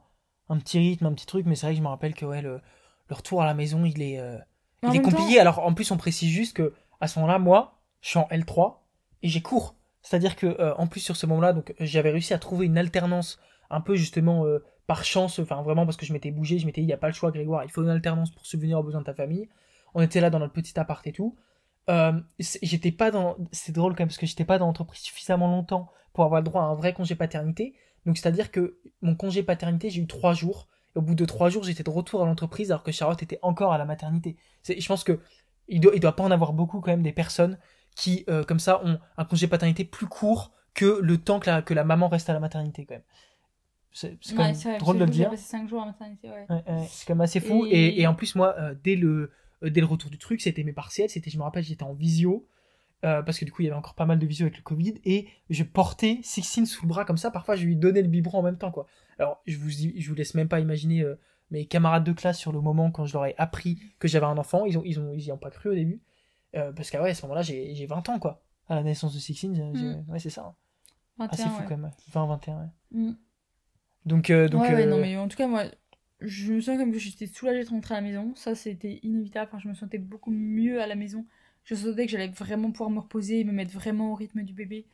un 0.49 0.59
petit 0.59 0.79
rythme, 0.79 1.07
un 1.07 1.13
petit 1.15 1.27
truc, 1.27 1.47
mais 1.47 1.55
c'est 1.55 1.67
vrai 1.67 1.73
que 1.75 1.79
je 1.79 1.83
me 1.83 1.89
rappelle 1.89 2.15
que 2.15 2.27
ouais, 2.27 2.43
le, 2.43 2.61
le 3.09 3.15
retour 3.15 3.43
à 3.43 3.47
la 3.47 3.55
maison, 3.55 3.85
il 3.85 4.03
est, 4.03 4.19
euh, 4.19 4.39
il 4.83 4.95
est 4.97 5.03
compliqué. 5.03 5.41
Alors 5.41 5.61
en 5.61 5.73
plus, 5.75 5.91
on 5.91 5.97
précise 5.97 6.31
juste 6.31 6.55
que 6.57 6.75
à 7.01 7.09
ce 7.09 7.19
moment-là, 7.19 7.39
moi, 7.39 7.81
je 8.01 8.09
suis 8.11 8.19
en 8.19 8.29
L3 8.31 8.87
et 9.23 9.29
j'ai 9.29 9.41
cours. 9.43 9.77
C'est-à-dire 10.05 10.37
que 10.37 10.47
euh, 10.47 10.75
en 10.77 10.87
plus 10.87 11.01
sur 11.01 11.17
ce 11.17 11.27
moment-là, 11.27 11.55
donc 11.55 11.75
j'avais 11.81 12.11
réussi 12.11 12.35
à 12.35 12.39
trouver 12.39 12.67
une 12.67 12.77
alternance 12.77 13.41
un 13.71 13.81
peu 13.81 13.97
justement 13.97 14.45
euh, 14.45 14.63
par 14.87 15.03
chance, 15.03 15.39
enfin 15.39 15.63
vraiment 15.63 15.87
parce 15.87 15.97
que 15.97 16.05
je 16.05 16.13
m'étais 16.13 16.31
bougé, 16.31 16.59
je 16.59 16.67
m'étais 16.67 16.83
dit 16.83 16.87
il 16.87 16.91
y 16.91 16.95
a 16.95 16.99
pas 16.99 17.09
le 17.09 17.15
choix, 17.15 17.31
Grégoire, 17.31 17.65
il 17.65 17.71
faut 17.71 17.83
une 17.83 17.89
alternance 17.89 18.31
pour 18.31 18.45
subvenir 18.45 18.79
aux 18.79 18.83
besoins 18.83 19.01
de 19.01 19.07
ta 19.07 19.15
famille. 19.15 19.49
On 19.95 20.03
était 20.03 20.21
là 20.21 20.29
dans 20.29 20.39
notre 20.39 20.53
petit 20.53 20.79
appart 20.79 21.05
et 21.07 21.13
tout. 21.13 21.37
Euh, 21.89 22.13
j'étais 22.39 22.93
pas 22.93 23.11
dans, 23.11 23.37
c'est 23.51 23.73
drôle 23.73 23.93
quand 23.93 24.01
même 24.01 24.09
parce 24.09 24.19
que 24.19 24.27
j'étais 24.27 24.45
pas 24.45 24.59
dans 24.59 24.67
l'entreprise 24.67 25.01
suffisamment 25.01 25.49
longtemps 25.49 25.91
pour 26.13 26.25
avoir 26.25 26.43
le 26.43 26.45
droit 26.45 26.63
à 26.63 26.67
un 26.67 26.75
vrai 26.75 26.93
congé 26.93 27.15
paternité. 27.15 27.75
Donc 28.05 28.19
c'est-à-dire 28.19 28.51
que 28.51 28.79
mon 29.01 29.15
congé 29.15 29.43
paternité, 29.43 29.89
j'ai 29.89 30.03
eu 30.03 30.07
trois 30.07 30.35
jours. 30.35 30.69
Et 30.95 30.99
au 30.99 31.03
bout 31.03 31.15
de 31.15 31.25
trois 31.25 31.49
jours, 31.49 31.65
j'étais 31.65 31.83
de 31.83 31.91
retour 31.91 32.23
à 32.23 32.27
l'entreprise 32.27 32.71
alors 32.71 32.83
que 32.83 32.93
Charlotte 32.93 33.23
était 33.23 33.39
encore 33.41 33.73
à 33.73 33.79
la 33.79 33.87
maternité. 33.87 34.37
Je 34.69 34.87
pense 34.87 35.03
que 35.03 35.21
il 35.67 35.83
il 35.95 36.01
doit 36.01 36.15
pas 36.15 36.25
en 36.25 36.31
avoir 36.31 36.53
beaucoup 36.53 36.81
quand 36.81 36.91
même 36.91 37.03
des 37.03 37.13
personnes 37.13 37.59
qui, 37.95 38.25
euh, 38.29 38.45
comme 38.45 38.59
ça, 38.59 38.85
ont 38.85 38.99
un 39.17 39.25
congé 39.25 39.47
paternité 39.47 39.85
plus 39.85 40.07
court 40.07 40.53
que 40.75 40.99
le 41.01 41.19
temps 41.19 41.39
que 41.41 41.49
la, 41.51 41.63
que 41.63 41.75
la 41.75 41.85
maman 41.85 42.09
reste 42.09 42.29
à 42.31 42.33
la 42.33 42.41
maternité 42.41 42.85
quand 42.85 42.95
même. 42.95 43.03
C'est 43.93 44.19
c'est 44.21 44.35
quand 44.35 44.43
Ouais, 44.43 44.49
même 44.49 44.55
c'est 44.57 44.69
vrai, 44.71 44.79
drôle 44.79 44.99
de 44.99 45.05
le 45.05 45.11
dire. 45.11 45.31
passé 45.31 45.45
5 45.45 45.69
jours 45.69 45.83
à 45.83 45.87
maternité, 45.87 46.29
ouais. 46.29 46.47
Ouais, 46.51 46.65
ouais, 46.67 46.87
c'est 46.91 47.07
quand 47.07 47.15
même 47.15 47.21
assez 47.21 47.39
fou. 47.41 47.65
Et, 47.67 47.71
Et- 47.71 48.01
et 48.03 48.07
en 48.09 48.15
plus, 48.15 48.35
moi, 48.35 48.57
euh, 48.59 48.75
dès, 48.83 48.97
le, 48.97 49.31
euh, 49.63 49.71
dès 49.71 49.81
le 49.81 49.87
retour 49.87 50.11
du 50.11 50.19
truc, 50.19 50.41
c'était 50.41 50.65
mes 50.65 50.73
partiels. 50.73 51.09
C'était, 51.09 51.31
je 51.31 51.39
me 51.39 51.45
rappelle, 51.45 51.63
j'étais 51.65 51.85
en 51.85 51.95
visio. 51.95 52.47
euh, 53.05 53.23
parce 53.23 53.39
que 53.39 53.45
du 53.45 53.53
coup, 53.53 53.61
il 53.61 53.67
y 53.67 53.69
avait 53.69 53.77
encore 53.77 53.95
pas 53.95 54.07
mal 54.07 54.19
de 54.19 54.27
visio 54.27 54.47
avec 54.47 54.57
le 54.57 54.63
Covid. 54.63 54.95
Et 55.05 55.29
je 55.51 55.63
portais 55.63 56.21
Sixtine 56.23 56.65
sous 56.67 56.83
le 56.85 56.89
bras 56.89 57.05
comme 57.05 57.19
ça. 57.19 57.31
Parfois, 57.31 57.55
je 57.55 57.67
lui 57.67 57.77
donnais 57.77 58.01
le 58.01 58.09
biberon 58.09 58.39
en 58.39 58.43
même 58.43 58.57
temps. 58.57 58.71
quoi. 58.73 58.87
Alors, 59.19 59.43
je 59.47 59.59
vous, 59.59 59.69
je 59.71 60.09
vous 60.09 60.15
laisse 60.15 60.35
même 60.35 60.49
pas 60.49 60.59
imaginer 60.59 61.05
mes 61.51 61.67
camarades 61.67 62.05
de 62.05 62.13
classe 62.13 62.39
sur 62.39 62.51
le 62.51 62.61
moment 62.63 62.91
quand 62.91 63.05
je 63.05 63.13
leur 63.13 63.27
ai 63.27 63.35
appris 63.37 63.79
que 63.99 64.09
j'avais 64.09 64.25
un 64.27 64.39
enfant. 64.39 64.65
Ils 64.65 64.79
ont, 64.79 64.83
ils 64.87 64.99
ont, 64.99 65.13
ils 65.13 65.21
y 65.27 65.33
ont 65.33 65.37
pas 65.39 65.51
cru 65.51 65.69
au 65.69 65.75
début. 65.75 66.01
Euh, 66.55 66.73
parce 66.73 66.91
qu'à 66.91 67.03
ouais, 67.03 67.11
à 67.11 67.15
ce 67.15 67.23
moment-là, 67.23 67.43
j'ai 67.43 67.75
j'ai 67.75 67.87
20 67.87 68.09
ans, 68.09 68.19
quoi. 68.19 68.43
À 68.69 68.77
la 68.77 68.83
naissance 68.83 69.15
de 69.15 69.19
j'ai- 69.75 69.95
Mm. 69.97 70.05
ouais, 70.09 70.19
c'est 70.19 70.31
ça. 70.31 70.55
21, 71.19 71.33
Assez 71.33 71.43
fou 71.49 71.61
ouais. 71.61 71.67
quand 71.69 71.77
même. 71.77 71.91
20, 72.13 72.27
21, 72.27 72.59
ouais. 72.61 72.67
Mm. 72.93 73.17
Donc, 74.07 74.31
euh, 74.31 74.49
donc 74.49 74.63
ouais, 74.63 74.75
ouais, 74.75 74.87
euh, 74.87 74.91
non, 74.91 74.99
mais 75.01 75.17
en 75.17 75.29
tout 75.29 75.37
cas, 75.37 75.47
moi, 75.47 75.65
je 76.21 76.53
me 76.53 76.61
sens 76.61 76.79
comme 76.79 76.93
que 76.93 76.99
j'étais 76.99 77.27
soulagée 77.27 77.65
de 77.65 77.69
rentrer 77.71 77.95
à 77.95 78.01
la 78.01 78.07
maison. 78.07 78.35
Ça, 78.37 78.55
c'était 78.55 79.01
inévitable. 79.03 79.49
Enfin, 79.53 79.59
je 79.63 79.69
me 79.69 79.75
sentais 79.75 79.99
beaucoup 79.99 80.31
mieux 80.31 80.81
à 80.83 80.87
la 80.87 80.95
maison. 80.95 81.27
Je 81.65 81.75
sentais 81.75 82.05
que 82.07 82.13
j'allais 82.13 82.29
vraiment 82.29 82.71
pouvoir 82.71 82.91
me 82.91 83.01
reposer, 83.01 83.45
me 83.45 83.53
mettre 83.53 83.73
vraiment 83.73 84.13
au 84.13 84.15
rythme 84.15 84.43
du 84.43 84.53
bébé, 84.53 84.87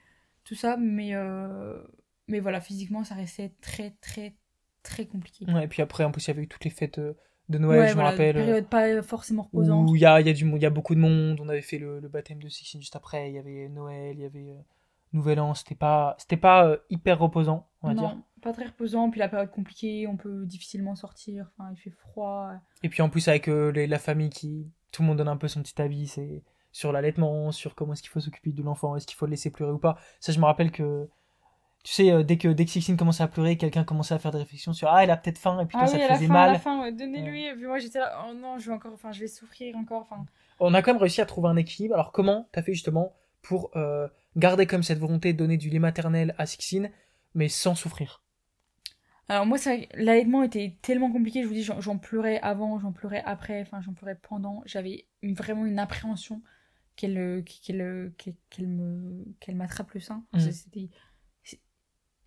tout 0.45 0.55
ça. 0.55 0.77
Mais, 0.77 1.15
euh, 1.15 1.83
mais 2.29 2.41
voilà, 2.41 2.61
physiquement, 2.61 3.03
ça 3.05 3.15
restait 3.17 3.53
très, 3.61 3.91
très, 4.01 4.35
très 4.83 5.07
compliqué. 5.07 5.45
ouais, 5.53 5.65
et 5.65 5.69
puis 5.69 5.83
après, 5.83 6.05
en 6.05 6.13
plus, 6.13 6.25
il 6.27 6.29
y 6.29 6.31
avait 6.31 6.43
eu 6.43 6.49
toutes 6.49 6.65
les 6.65 6.71
fêtes 6.71 6.99
euh, 6.99 7.15
de 7.51 7.59
Noël, 7.59 7.81
Ouais, 7.81 7.89
je 7.89 7.95
voilà, 7.95 8.09
me 8.11 8.13
rappelle. 8.13 8.37
euh, 8.37 8.45
période 8.63 8.67
pas 8.67 9.03
forcément 9.03 9.43
reposante. 9.43 9.91
où 9.91 9.97
il 9.97 10.01
y 10.03 10.07
a, 10.07 10.21
y, 10.21 10.29
a 10.29 10.33
du 10.33 10.47
y 10.59 10.67
a 10.67 10.71
beaucoup 10.71 10.95
de 10.95 11.01
monde. 11.01 11.39
On 11.43 11.49
avait 11.49 11.61
fait 11.63 11.79
le, 11.79 12.01
le 12.01 12.09
baptême 12.09 12.39
de 12.43 12.49
Sixtine 12.49 12.81
juste 12.81 12.97
après. 12.97 13.29
Il 13.31 13.35
y 13.35 13.39
avait 13.39 13.69
Noël, 13.69 14.15
il 14.17 14.21
y 14.23 14.25
avait 14.25 14.51
euh, 14.53 14.61
Nouvel 15.13 15.41
An. 15.41 15.55
C'était 15.55 15.75
pas, 15.75 16.15
c'était 16.19 16.37
pas 16.37 16.67
euh, 16.67 16.77
hyper 16.91 17.19
reposant, 17.19 17.67
on 17.83 17.89
va 17.89 17.95
non, 17.95 18.01
dire. 18.03 18.17
pas 18.43 18.53
très 18.53 18.67
reposant. 18.67 19.11
Puis 19.11 19.19
la 19.21 19.29
période 19.29 19.51
compliquée, 19.51 20.07
on 20.07 20.17
peut 20.17 20.47
difficilement 20.47 20.95
sortir. 20.95 21.51
Enfin, 21.59 21.71
il 21.73 21.77
fait 21.77 21.91
froid. 21.91 22.53
Et 22.83 22.89
puis 22.89 23.03
en 23.03 23.09
plus 23.11 23.27
avec 23.29 23.49
euh, 23.49 23.71
les- 23.73 23.87
la 23.87 23.99
famille 23.99 24.31
qui, 24.31 24.71
tout 24.93 25.03
le 25.03 25.09
monde 25.09 25.19
donne 25.19 25.29
un 25.29 25.37
peu 25.37 25.49
son 25.49 25.63
petit 25.63 25.81
avis, 25.83 26.07
c'est 26.07 26.43
sur 26.73 26.93
l'allaitement, 26.93 27.51
sur 27.51 27.75
comment 27.75 27.95
est-ce 27.95 28.03
qu'il 28.03 28.11
faut 28.13 28.21
s'occuper 28.21 28.53
de 28.53 28.63
l'enfant, 28.63 28.95
est-ce 28.95 29.07
qu'il 29.09 29.17
faut 29.17 29.27
le 29.27 29.31
laisser 29.31 29.51
pleurer 29.51 29.73
ou 29.73 29.79
pas. 29.79 29.99
Ça, 30.21 30.31
je 30.33 30.39
me 30.39 30.45
rappelle 30.45 30.71
que, 30.71 31.09
tu 31.83 31.93
sais, 31.93 32.11
euh, 32.13 32.23
dès 32.23 32.39
que 32.39 32.49
dès 32.49 32.65
que 32.65 32.71
Sixtine 32.71 32.97
commençait 32.97 33.23
à 33.23 33.29
pleurer, 33.29 33.57
quelqu'un 33.57 33.85
commençait 33.85 34.15
à 34.15 34.19
faire 34.19 34.31
des 34.33 34.39
réflexions 34.39 34.73
sur 34.73 34.89
ah, 34.91 35.03
elle 35.05 35.11
a 35.11 35.17
peut-être 35.17 35.39
faim 35.39 35.61
et 35.61 35.67
puis 35.67 35.77
toi, 35.79 35.87
Ah 35.87 35.89
ça 35.89 35.99
oui, 35.99 36.01
te 36.01 36.05
à 36.05 36.09
la 36.09 36.15
faisait 36.15 36.21
fin, 36.21 36.35
mal. 36.35 36.51
à 36.51 36.53
la 36.53 36.59
fin, 36.59 36.81
ouais, 36.81 36.93
donnez-lui. 36.93 37.45
Et 37.47 37.55
puis 37.55 37.67
moi, 37.67 37.79
j'étais 37.81 37.99
là, 37.99 38.25
oh 38.29 38.35
non, 38.35 38.59
je 38.59 38.67
vais 38.69 38.75
encore, 38.77 38.93
enfin, 38.95 39.13
je 39.13 39.21
vais 39.21 39.29
souffrir 39.29 39.77
encore. 39.77 40.03
Enfin, 40.03 40.25
on 40.61 40.75
a 40.75 40.83
quand 40.83 40.93
même 40.93 41.01
réussi 41.03 41.21
à 41.21 41.27
trouver 41.27 41.49
un 41.49 41.57
équilibre. 41.57 41.95
Alors 41.95 42.13
comment 42.13 42.49
t'as 42.53 42.63
fait 42.63 42.73
justement 42.73 43.15
pour 43.43 43.71
euh, 43.77 44.07
garder 44.37 44.67
comme 44.67 44.83
cette 44.85 44.99
volonté 44.99 45.33
de 45.33 45.39
donner 45.39 45.57
du 45.57 45.71
lait 45.71 45.79
maternel 45.81 46.35
à 46.39 46.47
Sixine, 46.47 46.91
mais 47.35 47.49
sans 47.49 47.75
souffrir? 47.75 48.23
Alors 49.29 49.47
moi, 49.47 49.59
ça- 49.59 49.77
l'allaitement 49.95 50.43
était 50.43 50.77
tellement 50.83 51.11
compliqué, 51.13 51.43
je 51.43 51.47
vous 51.49 51.55
dis, 51.55 51.63
j'en 51.63 51.99
pleurais 51.99 52.41
avant, 52.41 52.79
j'en 52.81 52.93
pleurais 52.93 53.23
après, 53.25 53.63
enfin 53.63 53.81
j'en 53.81 53.93
pleurais 53.95 54.17
pendant. 54.21 54.63
J'avais 54.67 55.07
vraiment 55.23 55.67
une 55.67 55.79
appréhension 55.79 56.43
qu'elle 56.97 57.45
qu'elle 57.45 58.13
qu'elle 58.51 58.69
me 58.69 59.25
qu'elle 59.41 59.57
m'attrape 59.57 59.93
le 59.93 60.01
sein. 60.01 60.25
Mhm. 60.33 60.53
C'était 60.53 60.91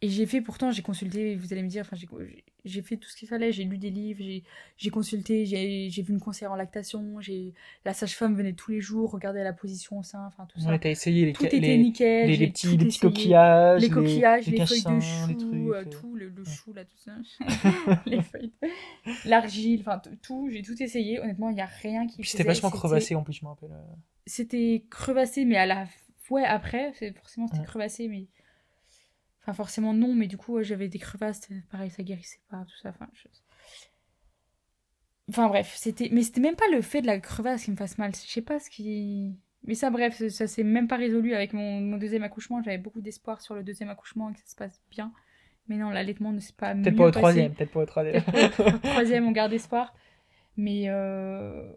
et 0.03 0.09
j'ai 0.09 0.25
fait 0.25 0.41
pourtant, 0.41 0.69
j'ai 0.69 0.81
consulté, 0.81 1.37
vous 1.37 1.53
allez 1.53 1.63
me 1.63 1.69
dire, 1.69 1.85
enfin 1.87 1.95
j'ai 2.65 2.81
fait 2.81 2.97
tout 2.97 3.07
ce 3.07 3.15
qu'il 3.15 3.29
fallait, 3.29 3.53
j'ai 3.53 3.63
lu 3.63 3.77
des 3.77 3.89
livres, 3.89 4.21
j'ai 4.75 4.89
consulté, 4.89 5.45
j'ai 5.45 6.01
vu 6.01 6.11
une 6.13 6.19
conseillère 6.19 6.51
en 6.51 6.57
lactation, 6.57 7.19
la 7.85 7.93
sage-femme 7.93 8.35
venait 8.35 8.51
tous 8.51 8.71
les 8.71 8.81
jours 8.81 9.11
regarder 9.11 9.43
la 9.43 9.53
position 9.53 9.99
au 9.99 10.03
sein, 10.03 10.25
enfin 10.27 10.45
tout 10.49 10.59
ça. 10.59 10.67
On 10.67 10.73
a 10.73 10.89
essayé 10.89 11.27
les, 11.27 11.31
tout 11.31 11.45
était 11.45 11.61
les, 11.61 11.77
nickel, 11.77 12.29
les, 12.29 12.47
petits, 12.49 12.67
tout 12.67 12.71
les 12.73 12.77
petits 12.79 12.97
essayé 12.97 12.99
coquillages, 12.99 13.81
les 13.81 13.89
coquillages, 13.89 14.45
les, 14.47 14.57
les 14.57 14.65
feuilles 14.65 14.83
de 14.83 14.99
chou, 14.99 15.33
trucs, 15.37 15.53
euh, 15.53 15.73
euh. 15.73 15.85
tout, 15.85 16.15
le, 16.15 16.27
le 16.27 16.43
chou 16.43 16.73
là, 16.73 16.83
tout 16.83 16.97
ça. 16.97 17.13
les 18.05 18.21
feuilles, 18.21 18.51
l'argile, 19.23 19.85
enfin 19.87 20.01
tout, 20.21 20.49
j'ai 20.51 20.63
tout 20.63 20.83
essayé. 20.83 21.21
Honnêtement, 21.21 21.49
il 21.49 21.55
n'y 21.55 21.61
a 21.61 21.65
rien 21.81 22.07
qui. 22.07 22.21
C'était 22.25 22.43
vachement 22.43 22.71
crevassé 22.71 23.15
en 23.15 23.23
plus, 23.23 23.31
je 23.35 23.45
me 23.45 23.49
rappelle. 23.51 23.71
euh. 23.71 23.95
C'était 24.25 24.83
crevassé, 24.89 25.45
mais 25.45 25.55
à 25.55 25.65
la. 25.65 25.87
Ouais, 26.29 26.43
après, 26.43 26.91
forcément 27.15 27.47
c'était 27.47 27.59
Ouais. 27.59 27.65
crevassé, 27.65 28.09
mais. 28.09 28.27
Enfin, 29.43 29.53
forcément 29.53 29.93
non, 29.93 30.15
mais 30.15 30.27
du 30.27 30.37
coup, 30.37 30.61
j'avais 30.63 30.87
des 30.87 30.99
crevasses, 30.99 31.41
c'était 31.41 31.61
pareil, 31.71 31.91
ça 31.91 32.03
guérissait 32.03 32.39
pas, 32.49 32.63
tout 32.65 32.77
ça. 32.81 32.89
Enfin, 32.89 33.07
je- 33.13 33.27
enfin 35.29 35.47
bref, 35.47 35.73
c'était. 35.75 36.09
Mais 36.11 36.23
c'était 36.23 36.41
même 36.41 36.55
pas 36.55 36.67
le 36.71 36.81
fait 36.81 37.01
de 37.01 37.07
la 37.07 37.19
crevasse 37.19 37.63
qui 37.65 37.71
me 37.71 37.75
fasse 37.75 37.97
mal, 37.97 38.11
je 38.15 38.31
sais 38.31 38.41
pas 38.41 38.59
ce 38.59 38.69
qui. 38.69 39.35
Mais 39.65 39.75
ça, 39.75 39.89
bref, 39.89 40.17
ça, 40.17 40.29
ça 40.29 40.47
s'est 40.47 40.63
même 40.63 40.87
pas 40.87 40.97
résolu 40.97 41.33
avec 41.33 41.53
mon, 41.53 41.79
mon 41.79 41.97
deuxième 41.97 42.23
accouchement. 42.23 42.61
J'avais 42.63 42.77
beaucoup 42.77 43.01
d'espoir 43.01 43.41
sur 43.41 43.55
le 43.55 43.63
deuxième 43.63 43.89
accouchement 43.89 44.29
et 44.29 44.33
que 44.33 44.39
ça 44.39 44.45
se 44.47 44.55
passe 44.55 44.81
bien. 44.91 45.13
Mais 45.69 45.77
non, 45.77 45.89
l'allaitement 45.91 46.33
ne 46.33 46.39
s'est 46.41 46.53
pas 46.57 46.75
Peut-être 46.75 46.97
pas 46.97 47.03
au 47.03 47.07
passé. 47.07 47.19
troisième, 47.19 47.53
peut-être 47.53 47.71
pas 47.71 47.79
au 47.81 47.85
troisième. 47.85 48.21
Peut-être 48.23 48.75
au 48.75 48.77
troisième, 48.89 49.25
on 49.27 49.31
garde 49.31 49.53
espoir. 49.53 49.93
Mais 50.57 50.83
euh... 50.87 51.71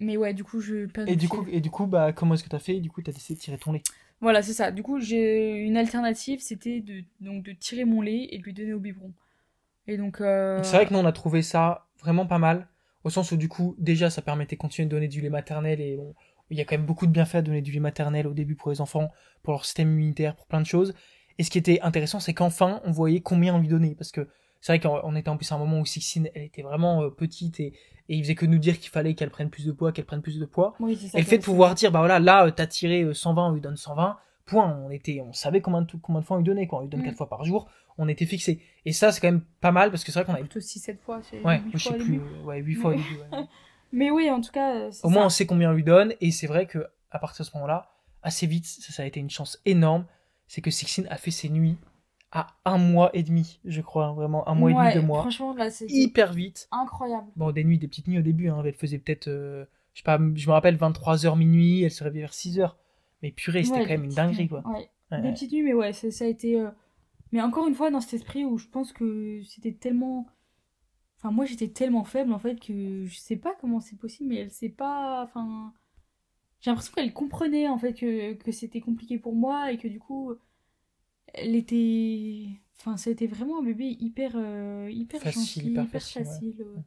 mais 0.00 0.16
ouais, 0.16 0.34
du 0.34 0.42
coup, 0.44 0.60
je 0.60 0.88
et 1.06 1.16
du 1.16 1.28
coup, 1.28 1.46
et 1.48 1.60
du 1.60 1.70
coup, 1.70 1.86
bah, 1.86 2.12
comment 2.12 2.34
est-ce 2.34 2.44
que 2.44 2.48
t'as 2.48 2.58
fait? 2.58 2.80
Du 2.80 2.90
coup, 2.90 3.00
t'as 3.02 3.12
décidé 3.12 3.36
de 3.36 3.40
tirer 3.40 3.58
ton 3.58 3.72
lait. 3.72 3.82
Voilà, 4.20 4.42
c'est 4.42 4.52
ça. 4.52 4.70
Du 4.70 4.82
coup, 4.82 5.00
j'ai 5.00 5.56
une 5.56 5.76
alternative, 5.76 6.40
c'était 6.40 6.80
de 6.80 7.02
donc 7.20 7.44
de 7.44 7.52
tirer 7.52 7.84
mon 7.84 8.00
lait 8.00 8.28
et 8.30 8.38
de 8.38 8.42
lui 8.42 8.52
donner 8.52 8.72
au 8.72 8.80
biberon. 8.80 9.12
Et 9.86 9.96
donc 9.96 10.20
euh, 10.20 10.62
C'est 10.62 10.76
vrai 10.76 10.86
que 10.86 10.92
nous, 10.92 10.98
on 10.98 11.06
a 11.06 11.12
trouvé 11.12 11.42
ça 11.42 11.86
vraiment 12.00 12.26
pas 12.26 12.38
mal, 12.38 12.68
au 13.04 13.10
sens 13.10 13.32
où 13.32 13.36
du 13.36 13.48
coup, 13.48 13.74
déjà, 13.78 14.10
ça 14.10 14.22
permettait 14.22 14.56
de 14.56 14.60
continuer 14.60 14.86
de 14.86 14.90
donner 14.90 15.08
du 15.08 15.20
lait 15.20 15.30
maternel 15.30 15.80
et 15.80 15.98
il 16.50 16.58
y 16.58 16.60
a 16.60 16.64
quand 16.64 16.76
même 16.76 16.86
beaucoup 16.86 17.06
de 17.06 17.12
bienfaits 17.12 17.36
à 17.36 17.42
donner 17.42 17.62
du 17.62 17.72
lait 17.72 17.80
maternel 17.80 18.26
au 18.26 18.34
début 18.34 18.54
pour 18.56 18.70
les 18.70 18.80
enfants, 18.80 19.10
pour 19.42 19.52
leur 19.52 19.64
système 19.64 19.92
immunitaire, 19.92 20.34
pour 20.34 20.46
plein 20.46 20.60
de 20.60 20.66
choses. 20.66 20.94
Et 21.38 21.44
ce 21.44 21.50
qui 21.50 21.58
était 21.58 21.80
intéressant, 21.82 22.20
c'est 22.20 22.34
qu'enfin, 22.34 22.80
on 22.84 22.90
voyait 22.90 23.20
combien 23.20 23.54
on 23.54 23.58
lui 23.58 23.68
donnait, 23.68 23.94
parce 23.94 24.10
que 24.10 24.28
c'est 24.60 24.76
vrai 24.76 24.80
qu'on 24.80 25.14
était 25.16 25.28
en 25.28 25.36
plus 25.36 25.50
à 25.52 25.54
un 25.54 25.58
moment 25.58 25.80
où 25.80 25.86
Sixine, 25.86 26.28
elle 26.34 26.42
était 26.42 26.62
vraiment 26.62 27.02
euh, 27.02 27.10
petite 27.10 27.60
et, 27.60 27.66
et 28.08 28.16
il 28.16 28.22
faisait 28.22 28.34
que 28.34 28.46
nous 28.46 28.58
dire 28.58 28.78
qu'il 28.80 28.90
fallait 28.90 29.14
qu'elle 29.14 29.30
prenne 29.30 29.50
plus 29.50 29.66
de 29.66 29.72
poids, 29.72 29.92
qu'elle 29.92 30.04
prenne 30.06 30.22
plus 30.22 30.38
de 30.38 30.44
poids. 30.46 30.74
oui, 30.80 30.96
c'est 31.00 31.08
ça 31.08 31.18
Et 31.18 31.22
le 31.22 31.26
fait 31.26 31.38
de 31.38 31.44
pouvoir 31.44 31.74
dire, 31.74 31.92
bah 31.92 31.98
voilà, 32.00 32.18
là, 32.18 32.46
euh, 32.46 32.50
t'as 32.50 32.66
tiré 32.66 33.02
euh, 33.02 33.14
120, 33.14 33.48
on 33.48 33.52
lui 33.52 33.60
donne 33.60 33.76
120, 33.76 34.16
point. 34.46 34.78
On 34.84 34.90
était, 34.90 35.20
on 35.20 35.32
savait 35.32 35.60
combien 35.60 35.82
de, 35.82 35.92
combien 36.02 36.20
de 36.20 36.24
fois 36.26 36.36
on 36.36 36.40
lui 36.40 36.44
donnait, 36.46 36.66
quoi. 36.66 36.78
On 36.78 36.82
lui 36.82 36.88
donne 36.88 37.00
Mm. 37.02 37.04
4 37.04 37.16
fois 37.16 37.28
par 37.28 37.44
jour, 37.44 37.68
on 37.98 38.08
était 38.08 38.26
fixé. 38.26 38.60
Et 38.84 38.92
ça, 38.92 39.12
c'est 39.12 39.20
quand 39.20 39.28
même 39.30 39.42
pas 39.60 39.72
mal 39.72 39.90
parce 39.90 40.04
que 40.04 40.10
c'est 40.12 40.18
vrai 40.18 40.26
qu'on 40.26 40.32
avait. 40.32 40.42
plutôt 40.48 40.60
6-7 40.60 40.98
fois. 40.98 41.20
c'est 41.22 41.40
Ouais, 41.42 41.60
huit 41.66 41.72
je 41.74 41.78
sais 41.78 41.88
fois 41.90 41.98
au 41.98 42.00
plus, 42.04 42.18
euh, 42.20 42.44
ouais, 42.44 42.58
8 42.60 42.74
fois 42.76 42.90
début, 42.92 43.02
ouais. 43.32 43.38
Mais 43.92 44.10
oui, 44.10 44.30
en 44.30 44.40
tout 44.40 44.52
cas. 44.52 44.74
euh, 44.74 44.90
Au 45.02 45.08
moins, 45.08 45.26
on 45.26 45.28
sait 45.30 45.46
combien 45.46 45.70
on 45.70 45.74
lui 45.74 45.84
donne. 45.84 46.14
Et 46.20 46.30
c'est 46.30 46.46
vrai 46.46 46.66
que 46.66 46.86
à 47.10 47.18
partir 47.18 47.44
de 47.44 47.50
ce 47.50 47.54
moment-là, 47.56 47.90
assez 48.22 48.46
vite, 48.46 48.66
ça, 48.66 48.92
ça 48.92 49.02
a 49.02 49.06
été 49.06 49.18
une 49.20 49.30
chance 49.30 49.60
énorme. 49.64 50.04
C'est 50.46 50.60
que 50.62 50.70
Sixine 50.70 51.06
a 51.10 51.16
fait 51.16 51.30
ses 51.30 51.48
nuits 51.50 51.76
à 52.30 52.46
un 52.64 52.78
mois 52.78 53.10
et 53.14 53.22
demi, 53.22 53.58
je 53.64 53.80
crois. 53.80 54.06
hein, 54.06 54.14
vraiment, 54.14 54.46
un 54.48 54.54
mois 54.54 54.70
et 54.70 54.74
demi, 54.74 54.94
deux 55.00 55.06
mois. 55.06 55.20
Franchement, 55.22 55.54
là, 55.54 55.70
c'est 55.70 55.86
Hyper 55.88 56.32
vite. 56.32 56.68
incroyable. 56.70 57.26
Bon, 57.36 57.52
des 57.52 57.64
nuits, 57.64 57.78
des 57.78 57.88
petites 57.88 58.06
nuits 58.08 58.18
au 58.18 58.22
début. 58.22 58.48
Hein. 58.48 58.62
Elle 58.64 58.74
faisait 58.74 58.98
peut-être, 58.98 59.28
euh, 59.28 59.64
je 59.94 60.00
sais 60.00 60.04
pas, 60.04 60.18
je 60.34 60.46
me 60.46 60.52
rappelle 60.52 60.76
23h 60.76 61.36
minuit. 61.38 61.82
Elle 61.82 61.90
se 61.90 62.04
réveillait 62.04 62.24
vers 62.24 62.34
6h. 62.34 62.74
Mais 63.22 63.30
purée, 63.32 63.64
c'était 63.64 63.78
Ouais, 63.78 63.82
quand 63.84 63.90
même 63.90 64.04
une 64.04 64.10
dinguerie, 64.14 64.42
nuits. 64.42 64.48
quoi. 64.48 64.62
Ouais. 64.68 64.90
Ouais, 65.10 65.22
Des 65.22 65.32
petites 65.32 65.52
nuits, 65.52 65.62
mais 65.62 65.72
ouais, 65.74 65.92
ça, 65.94 66.10
ça 66.10 66.24
a 66.24 66.28
été. 66.28 66.60
euh, 66.60 66.70
Mais 67.32 67.40
encore 67.40 67.66
une 67.66 67.74
fois, 67.74 67.90
dans 67.90 68.00
cet 68.00 68.14
esprit 68.14 68.44
où 68.44 68.58
je 68.58 68.66
pense 68.68 68.92
que 68.92 69.40
c'était 69.44 69.72
tellement. 69.72 70.26
Enfin, 71.16 71.30
moi, 71.32 71.46
j'étais 71.46 71.68
tellement 71.68 72.04
faible, 72.04 72.32
en 72.32 72.38
fait, 72.38 72.60
que 72.60 73.04
je 73.06 73.18
sais 73.18 73.36
pas 73.36 73.54
comment 73.60 73.80
c'est 73.80 73.96
possible, 73.96 74.28
mais 74.28 74.36
elle 74.36 74.50
sait 74.50 74.68
pas. 74.68 75.22
Enfin. 75.24 75.72
J'ai 76.60 76.70
l'impression 76.70 76.92
qu'elle 76.94 77.12
comprenait, 77.12 77.68
en 77.68 77.78
fait, 77.78 77.94
que, 77.94 78.34
que 78.34 78.52
c'était 78.52 78.80
compliqué 78.80 79.18
pour 79.18 79.34
moi 79.34 79.72
et 79.72 79.78
que 79.78 79.88
du 79.88 79.98
coup. 79.98 80.34
Elle 81.34 81.54
était. 81.56 82.46
Enfin, 82.80 82.96
été 83.10 83.26
vraiment 83.26 83.60
un 83.60 83.62
bébé 83.64 83.96
hyper, 84.00 84.32
euh, 84.36 84.88
hyper 84.90 85.20
Facile, 85.20 85.40
gentil, 85.42 85.60
hyper 85.70 85.84
hyper 85.84 86.00
facile, 86.00 86.56
ouais. 86.60 86.82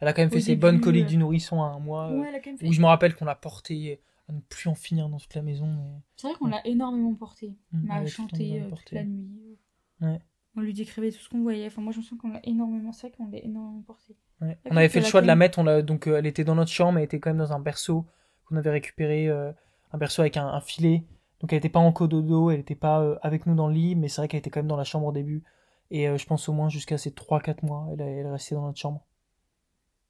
Elle 0.00 0.08
a 0.08 0.12
quand 0.12 0.22
même 0.22 0.28
Au 0.30 0.32
fait 0.32 0.40
ses 0.40 0.56
bonnes 0.56 0.80
coliques 0.80 1.04
euh, 1.04 1.08
du 1.08 1.16
nourrisson 1.16 1.62
à 1.62 1.66
un 1.66 1.78
mois. 1.78 2.08
euh, 2.10 2.18
Ouais, 2.20 2.26
elle 2.28 2.34
a 2.36 2.40
quand 2.40 2.50
même 2.50 2.58
fait. 2.58 2.68
Où 2.68 2.72
je 2.72 2.80
me 2.80 2.86
rappelle 2.86 3.14
qu'on 3.14 3.24
l'a 3.24 3.34
porté 3.34 4.00
à 4.28 4.32
ne 4.32 4.40
plus 4.40 4.68
en 4.68 4.74
finir 4.74 5.08
dans 5.08 5.18
toute 5.18 5.34
la 5.34 5.42
maison. 5.42 5.66
mais- 5.66 6.00
C'est 6.16 6.26
vrai 6.28 6.36
qu'on 6.38 6.46
l'a 6.48 6.64
énormément 6.66 7.14
porté. 7.14 7.54
Mm, 7.72 7.86
On 7.88 7.92
a 7.92 8.00
elle 8.00 8.06
a 8.06 8.10
tout 8.10 8.22
le 8.22 8.28
temps 8.28 8.36
chanté 8.36 8.44
bien 8.50 8.64
euh, 8.64 8.68
toute 8.70 8.90
la 8.92 9.04
nuit. 9.04 9.58
Ouais. 10.00 10.18
On 10.56 10.60
lui 10.60 10.74
décrivait 10.74 11.10
tout 11.10 11.18
ce 11.20 11.28
qu'on 11.28 11.42
voyait. 11.42 11.66
Enfin, 11.66 11.82
moi, 11.82 11.92
je 11.92 11.98
me 11.98 12.02
souviens 12.02 12.18
qu'on 12.20 12.28
l'a 12.30 12.40
énormément. 12.44 12.92
C'est 12.92 13.10
qu'on 13.16 13.28
l'a 13.30 13.38
énormément 13.38 13.82
porté. 13.82 14.16
Ouais. 14.40 14.58
On 14.70 14.76
avait 14.76 14.88
fait 14.88 15.00
le 15.00 15.06
choix 15.06 15.22
de 15.22 15.26
la 15.26 15.36
mettre, 15.36 15.58
on 15.58 15.64
l'a- 15.64 15.82
donc 15.82 16.06
euh, 16.08 16.16
elle 16.18 16.26
était 16.26 16.44
dans 16.44 16.54
notre 16.56 16.70
chambre, 16.70 16.98
elle 16.98 17.04
était 17.04 17.20
quand 17.20 17.30
même 17.30 17.38
dans 17.38 17.52
un 17.52 17.60
berceau 17.60 18.04
qu'on 18.44 18.56
avait 18.56 18.70
récupéré, 18.70 19.28
euh, 19.28 19.52
un 19.92 19.98
berceau 19.98 20.22
avec 20.22 20.36
un, 20.36 20.46
un 20.46 20.60
filet. 20.60 21.04
Donc 21.42 21.52
elle 21.52 21.56
n'était 21.58 21.68
pas 21.68 21.80
en 21.80 21.92
cododo, 21.92 22.50
elle 22.50 22.58
n'était 22.58 22.74
pas 22.76 23.02
euh, 23.02 23.18
avec 23.22 23.46
nous 23.46 23.54
dans 23.54 23.66
le 23.68 23.74
lit, 23.74 23.94
mais 23.96 24.08
c'est 24.08 24.20
vrai 24.20 24.28
qu'elle 24.28 24.38
était 24.38 24.48
quand 24.50 24.60
même 24.60 24.68
dans 24.68 24.76
la 24.76 24.84
chambre 24.84 25.06
au 25.08 25.12
début. 25.12 25.42
Et 25.90 26.08
euh, 26.08 26.16
je 26.16 26.24
pense 26.26 26.48
au 26.48 26.52
moins 26.52 26.68
jusqu'à 26.68 26.96
ses 26.96 27.10
3-4 27.10 27.66
mois, 27.66 27.88
elle, 27.92 28.00
elle 28.00 28.26
est 28.26 28.30
restée 28.30 28.54
dans 28.54 28.64
notre 28.66 28.78
chambre. 28.78 29.04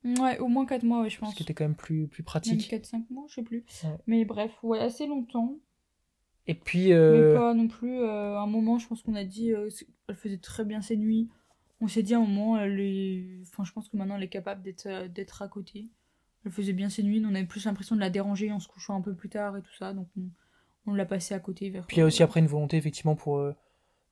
Ouais, 0.04 0.38
au 0.38 0.48
moins 0.48 0.66
4 0.66 0.82
mois, 0.82 1.02
ouais, 1.02 1.10
je 1.10 1.14
Ce 1.16 1.20
pense. 1.20 1.34
qui 1.34 1.42
était 1.42 1.54
quand 1.54 1.64
même 1.64 1.74
plus, 1.76 2.06
plus 2.08 2.22
pratique. 2.22 2.70
4-5 2.70 3.04
mois, 3.10 3.24
je 3.28 3.34
sais 3.34 3.42
plus. 3.42 3.64
Ouais. 3.84 3.96
Mais 4.06 4.24
bref, 4.24 4.52
ouais, 4.62 4.78
assez 4.80 5.06
longtemps. 5.06 5.58
Et 6.48 6.54
puis, 6.54 6.88
Mais 6.88 6.92
euh, 6.94 7.36
pas 7.36 7.54
non 7.54 7.68
plus. 7.68 8.00
euh, 8.00 8.36
un 8.38 8.46
moment, 8.46 8.78
je 8.78 8.88
pense 8.88 9.02
qu'on 9.02 9.14
a 9.14 9.24
dit. 9.24 9.50
elle 9.50 10.14
faisait 10.16 10.38
très 10.38 10.64
bien 10.64 10.80
ses 10.82 10.96
nuits. 10.96 11.30
On 11.80 11.86
s'est 11.88 12.02
dit 12.02 12.14
à 12.14 12.18
un 12.18 12.26
moment, 12.26 12.58
elle 12.58 12.78
est. 12.80 13.40
Enfin, 13.48 13.64
je 13.64 13.72
pense 13.72 13.88
que 13.88 13.96
maintenant, 13.96 14.16
elle 14.16 14.22
est 14.24 14.28
capable 14.28 14.62
d'être 14.62 15.06
d'être 15.08 15.40
à 15.42 15.48
côté. 15.48 15.88
Elle 16.44 16.50
faisait 16.52 16.72
bien 16.72 16.88
ses 16.88 17.04
nuits. 17.04 17.22
On 17.24 17.34
avait 17.34 17.44
plus 17.46 17.64
l'impression 17.64 17.94
de 17.94 18.00
la 18.00 18.10
déranger 18.10 18.50
en 18.50 18.58
se 18.58 18.66
couchant 18.68 18.96
un 18.96 19.00
peu 19.02 19.14
plus 19.14 19.28
tard 19.28 19.56
et 19.56 19.62
tout 19.62 19.72
ça. 19.78 19.92
Donc, 19.94 20.08
on, 20.18 20.22
on 20.86 20.94
l'a 20.94 21.06
passé 21.06 21.34
à 21.34 21.38
côté 21.40 21.70
vers. 21.70 21.86
puis 21.86 21.96
il 21.98 22.00
y 22.00 22.02
a 22.02 22.06
aussi 22.06 22.22
après 22.22 22.40
une 22.40 22.46
volonté 22.46 22.76
effectivement 22.76 23.14
pour, 23.16 23.38
euh, 23.38 23.54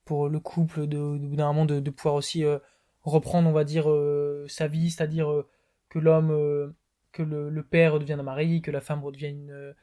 pour 0.05 0.29
le 0.29 0.39
couple 0.39 0.87
de, 0.87 1.17
d'un 1.35 1.47
moment 1.47 1.65
de, 1.65 1.79
de 1.79 1.89
pouvoir 1.91 2.15
aussi 2.15 2.43
euh, 2.45 2.59
reprendre, 3.03 3.49
on 3.49 3.53
va 3.53 3.63
dire, 3.63 3.89
euh, 3.89 4.45
sa 4.47 4.67
vie, 4.67 4.91
c'est-à-dire 4.91 5.31
euh, 5.31 5.47
que 5.89 5.99
l'homme, 5.99 6.31
euh, 6.31 6.73
que 7.11 7.23
le, 7.23 7.49
le 7.49 7.63
père 7.63 7.93
redevienne 7.93 8.19
un 8.19 8.23
mari, 8.23 8.61
que 8.61 8.71
la 8.71 8.81
femme 8.81 9.03
redevienne 9.03 9.41
une, 9.43 9.51
euh, 9.51 9.73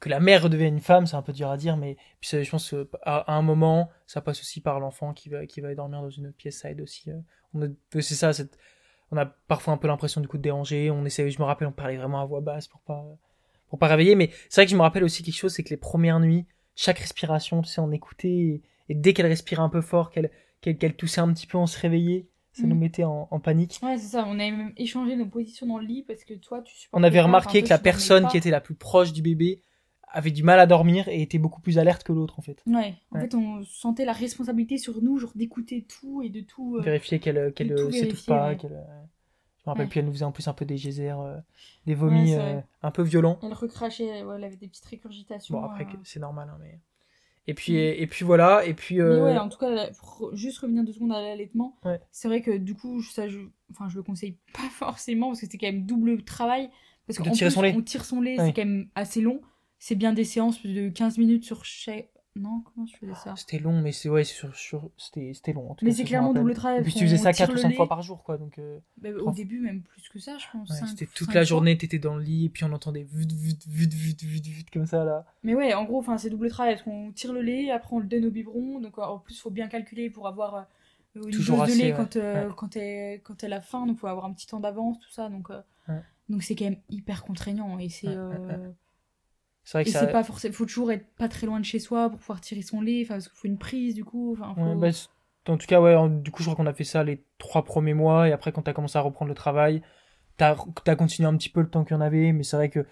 que 0.00 0.08
la 0.10 0.20
mère 0.20 0.42
redevienne 0.42 0.74
une 0.74 0.80
femme, 0.80 1.06
c'est 1.06 1.16
un 1.16 1.22
peu 1.22 1.32
dur 1.32 1.48
à 1.50 1.56
dire, 1.56 1.76
mais 1.76 1.96
puis 2.20 2.28
ça, 2.28 2.42
je 2.42 2.50
pense 2.50 2.70
qu'à 2.70 2.86
à 3.04 3.32
un 3.34 3.42
moment, 3.42 3.88
ça 4.06 4.20
passe 4.20 4.40
aussi 4.40 4.60
par 4.60 4.78
l'enfant 4.78 5.12
qui 5.14 5.28
va, 5.30 5.46
qui 5.46 5.60
va 5.62 5.74
dormir 5.74 6.02
dans 6.02 6.10
une 6.10 6.26
autre 6.26 6.36
pièce, 6.36 6.58
ça 6.60 6.70
aide 6.70 6.80
aussi. 6.82 7.10
euh. 7.10 7.18
on 7.54 7.62
a- 7.62 7.68
c'est 7.92 8.14
ça, 8.14 8.32
cette- 8.32 8.58
on 9.10 9.16
a 9.16 9.24
parfois 9.24 9.72
un 9.72 9.76
peu 9.78 9.88
l'impression 9.88 10.20
du 10.20 10.28
coup 10.28 10.36
de 10.36 10.42
déranger, 10.42 10.90
on 10.90 11.04
essaie, 11.06 11.30
je 11.30 11.38
me 11.38 11.44
rappelle, 11.44 11.68
on 11.68 11.72
parlait 11.72 11.96
vraiment 11.96 12.20
à 12.20 12.26
voix 12.26 12.40
basse 12.42 12.68
pour 12.68 12.80
pas, 12.80 13.04
pour 13.68 13.78
pas 13.78 13.88
réveiller, 13.88 14.14
mais 14.14 14.30
c'est 14.48 14.60
vrai 14.60 14.66
que 14.66 14.70
je 14.72 14.76
me 14.76 14.82
rappelle 14.82 15.04
aussi 15.04 15.22
quelque 15.22 15.34
chose, 15.36 15.52
c'est 15.52 15.62
que 15.64 15.70
les 15.70 15.76
premières 15.76 16.20
nuits, 16.20 16.44
chaque 16.74 16.98
respiration, 16.98 17.62
tu 17.62 17.68
sais, 17.68 17.80
on 17.80 17.90
écoutait, 17.92 18.28
et, 18.28 18.62
et 18.88 18.94
dès 18.94 19.12
qu'elle 19.12 19.26
respirait 19.26 19.62
un 19.62 19.68
peu 19.68 19.80
fort, 19.80 20.10
qu'elle 20.10 20.30
qu'elle 20.60 20.78
qu'elle 20.78 20.94
toussait 20.96 21.20
un 21.20 21.32
petit 21.32 21.46
peu, 21.46 21.58
on 21.58 21.66
se 21.66 21.78
réveillait, 21.78 22.26
ça 22.52 22.62
Mm. 22.66 22.68
nous 22.70 22.76
mettait 22.76 23.04
en, 23.04 23.28
en 23.30 23.40
panique. 23.40 23.78
Ouais, 23.82 23.98
c'est 23.98 24.08
ça. 24.08 24.24
On 24.26 24.32
avait 24.38 24.50
même 24.50 24.72
échangé 24.76 25.14
nos 25.16 25.26
positions 25.26 25.66
dans 25.66 25.78
le 25.78 25.86
lit 25.86 26.02
parce 26.02 26.24
que 26.24 26.34
toi, 26.34 26.62
tu 26.62 26.74
On 26.92 27.02
avait 27.02 27.20
remarqué 27.20 27.62
que 27.62 27.68
la 27.68 27.78
personne 27.78 28.26
qui 28.28 28.36
était 28.38 28.50
la 28.50 28.60
plus 28.62 28.74
proche 28.74 29.12
du 29.12 29.20
bébé 29.22 29.60
avait 30.08 30.30
du 30.30 30.42
mal 30.42 30.58
à 30.60 30.66
dormir 30.66 31.08
et 31.08 31.20
était 31.20 31.36
beaucoup 31.38 31.60
plus 31.60 31.78
alerte 31.78 32.02
que 32.04 32.12
l'autre 32.12 32.38
en 32.38 32.42
fait. 32.42 32.62
Ouais, 32.66 32.94
en 33.10 33.16
Ouais. 33.16 33.20
fait, 33.22 33.34
on 33.34 33.62
sentait 33.64 34.06
la 34.06 34.12
responsabilité 34.14 34.78
sur 34.78 35.02
nous, 35.02 35.18
genre 35.18 35.32
d'écouter 35.34 35.82
tout 35.86 36.22
et 36.22 36.30
de 36.30 36.40
tout. 36.40 36.76
euh, 36.76 36.80
Vérifier 36.80 37.18
qu'elle 37.18 37.52
qu'elle 37.52 37.68
de 37.68 37.74
tout 37.76 37.88
euh, 37.88 37.90
s'étouffe 37.92 38.24
pas, 38.24 38.48
ouais. 38.48 38.56
qu'elle. 38.56 38.82
Je 39.66 39.70
me 39.70 39.72
rappelle 39.72 39.86
Ouais. 39.86 39.90
plus, 39.90 39.98
elle 39.98 40.06
nous 40.06 40.12
faisait 40.12 40.24
en 40.24 40.30
plus 40.30 40.46
un 40.46 40.52
peu 40.52 40.64
des 40.64 40.76
geysers, 40.76 41.18
euh, 41.20 41.36
des 41.86 41.96
vomis 41.96 42.34
euh, 42.36 42.60
un 42.82 42.90
peu 42.92 43.02
violents. 43.02 43.36
Elle 43.42 43.52
recrachait, 43.52 44.22
ouais, 44.22 44.36
elle 44.36 44.44
avait 44.44 44.54
des 44.54 44.68
petites 44.68 44.84
récurgitations. 44.84 45.58
Bon 45.60 45.64
après 45.66 45.84
euh. 45.84 45.96
c'est 46.04 46.20
normal 46.20 46.48
hein, 46.52 46.58
mais. 46.60 46.78
Et 47.48 47.54
puis 47.54 47.72
Mm. 47.74 47.76
et, 48.02 48.06
puis 48.06 48.24
voilà 48.24 48.64
et 48.64 48.74
puis. 48.74 48.96
Mais 48.96 49.00
euh, 49.02 49.24
ouais, 49.24 49.38
en 49.38 49.48
tout 49.48 49.58
cas, 49.58 49.88
pour 49.98 50.30
juste 50.36 50.58
revenir 50.58 50.84
deux 50.84 50.92
secondes 50.92 51.12
à 51.12 51.20
l'allaitement, 51.20 51.76
Ouais. 51.84 52.00
c'est 52.12 52.28
vrai 52.28 52.42
que 52.42 52.56
du 52.56 52.74
coup, 52.76 53.02
ça, 53.02 53.28
je, 53.28 53.38
enfin, 53.72 53.88
je 53.88 53.96
le 53.96 54.04
conseille 54.04 54.36
pas 54.54 54.68
forcément 54.70 55.28
parce 55.28 55.40
que 55.40 55.46
c'est 55.50 55.58
quand 55.58 55.66
même 55.66 55.84
double 55.84 56.22
travail. 56.22 56.70
Parce 57.08 57.18
tirer 57.20 57.30
plus, 57.46 57.50
son 57.50 57.62
lait. 57.62 57.74
on 57.76 57.82
tire 57.82 58.04
son 58.04 58.20
lait, 58.20 58.38
Ouais. 58.38 58.46
c'est 58.46 58.52
quand 58.52 58.64
même 58.64 58.88
assez 58.94 59.20
long. 59.20 59.40
C'est 59.80 59.94
bien 59.96 60.12
des 60.12 60.24
séances 60.24 60.64
de 60.64 60.88
15 60.90 61.18
minutes 61.18 61.44
sur 61.44 61.64
chaque. 61.64 62.08
Non, 62.38 62.62
comment 62.62 62.86
je 62.86 62.94
faisais 62.96 63.14
ça? 63.14 63.34
C'était 63.34 63.58
long 63.58 63.80
mais 63.80 63.92
c'est 63.92 64.10
ouais 64.10 64.22
sur, 64.22 64.54
sur 64.54 64.90
c'était 64.98 65.52
long. 65.54 65.70
en 65.70 65.74
tout 65.74 65.84
Mais 65.86 65.92
c'est 65.92 66.04
clairement 66.04 66.34
double 66.34 66.52
travail. 66.52 66.80
Et 66.80 66.82
puis 66.82 66.92
tu 66.92 67.04
faisais 67.04 67.16
ça 67.16 67.32
tire 67.32 67.46
4 67.46 67.52
ou 67.52 67.54
le 67.56 67.60
5 67.62 67.68
lait. 67.70 67.76
fois 67.76 67.88
par 67.88 68.02
jour 68.02 68.22
quoi 68.22 68.36
donc. 68.36 68.58
euh, 68.58 68.78
Bah, 68.98 69.08
au 69.10 69.18
Trois- 69.18 69.32
début, 69.32 69.60
même 69.60 69.80
plus 69.82 70.08
que 70.10 70.18
ça, 70.18 70.36
je 70.36 70.44
pense. 70.52 70.68
ouais, 70.68 70.86
c'était 70.86 71.06
toute 71.06 71.32
la 71.32 71.44
journée 71.44 71.78
t'étais 71.78 71.98
dans 71.98 72.14
le 72.16 72.22
lit 72.22 72.44
et 72.44 72.48
puis 72.50 72.64
on 72.64 72.72
entendait 72.72 73.04
vut 73.04 73.26
vut 73.32 73.56
vut 73.66 73.88
vut 73.88 74.16
vut 74.22 74.40
vut 74.42 74.64
comme 74.72 74.86
ça 74.86 75.04
là. 75.04 75.24
Mais 75.42 75.54
ouais, 75.54 75.72
en 75.72 75.84
gros, 75.84 76.04
c'est 76.18 76.28
double 76.30 76.50
travail 76.50 76.74
parce 76.74 76.84
qu'on 76.84 77.10
tire 77.12 77.32
le 77.32 77.40
lait, 77.40 77.70
après 77.70 77.96
on 77.96 78.00
le 78.00 78.06
donne 78.06 78.26
au 78.26 78.30
biberon, 78.30 78.80
donc 78.80 78.98
en 78.98 79.18
plus, 79.18 79.40
faut 79.40 79.50
bien 79.50 79.68
calculer 79.68 80.10
pour 80.10 80.28
avoir 80.28 80.54
euh, 80.54 80.62
une 81.24 81.30
Toujours 81.30 81.56
dose 81.58 81.68
de 81.68 81.72
assez, 81.72 81.82
lait 81.84 81.90
ouais. 81.92 81.96
quand, 81.96 82.16
euh, 82.16 82.48
Ouais. 82.48 82.54
quand, 82.54 82.76
elle, 82.76 83.22
quand 83.22 83.42
elle 83.44 83.52
a 83.54 83.62
faim, 83.62 83.86
donc 83.86 83.98
faut 83.98 84.08
avoir 84.08 84.26
un 84.26 84.32
petit 84.34 84.46
temps 84.46 84.60
d'avance, 84.60 84.98
tout 85.00 85.10
ça, 85.10 85.30
donc 85.30 85.48
euh, 85.50 85.60
donc 86.28 86.42
c'est 86.42 86.54
quand 86.54 86.64
même 86.66 86.80
hyper 86.90 87.24
contraignant 87.24 87.78
et 87.78 87.88
c'est 87.88 88.08
Ouais, 88.08 88.14
euh, 88.14 88.28
ouais, 88.46 88.56
ouais. 88.56 88.74
C'est 89.66 89.78
vrai 89.78 89.82
et 89.82 89.84
que 89.86 89.90
ça. 89.90 90.06
c'est 90.06 90.12
pas 90.12 90.22
forcément, 90.22 90.54
faut 90.54 90.64
toujours 90.64 90.92
être 90.92 91.04
pas 91.16 91.28
très 91.28 91.44
loin 91.46 91.58
de 91.58 91.64
chez 91.64 91.80
soi 91.80 92.08
pour 92.08 92.20
pouvoir 92.20 92.40
tirer 92.40 92.62
son 92.62 92.80
lait, 92.80 93.04
parce 93.06 93.28
qu'il 93.28 93.36
faut 93.36 93.48
une 93.48 93.58
prise 93.58 93.96
du 93.96 94.04
coup, 94.04 94.32
enfin 94.32 94.54
faut... 94.54 94.60
Ouais, 94.60 94.76
bah, 94.76 95.52
en 95.52 95.56
tout 95.56 95.66
cas, 95.66 95.80
ouais, 95.80 95.96
en- 95.96 96.08
du 96.08 96.30
coup, 96.30 96.42
je 96.42 96.48
crois 96.48 96.54
qu'on 96.56 96.70
a 96.70 96.72
fait 96.72 96.84
ça 96.84 97.02
les 97.02 97.24
trois 97.38 97.64
premiers 97.64 97.92
mois, 97.94 98.28
et 98.28 98.32
après, 98.32 98.52
quand 98.52 98.62
t'as 98.62 98.72
commencé 98.72 98.96
à 98.96 99.00
reprendre 99.00 99.28
le 99.28 99.34
travail, 99.34 99.82
t'as 100.36 100.54
as 100.86 100.96
continué 100.96 101.28
un 101.28 101.36
petit 101.36 101.48
peu 101.48 101.60
le 101.60 101.68
temps 101.68 101.84
qu'il 101.84 101.94
y 101.94 101.98
en 101.98 102.00
avait, 102.00 102.32
mais 102.32 102.44
c'est 102.44 102.56
vrai 102.56 102.68
que 102.68 102.86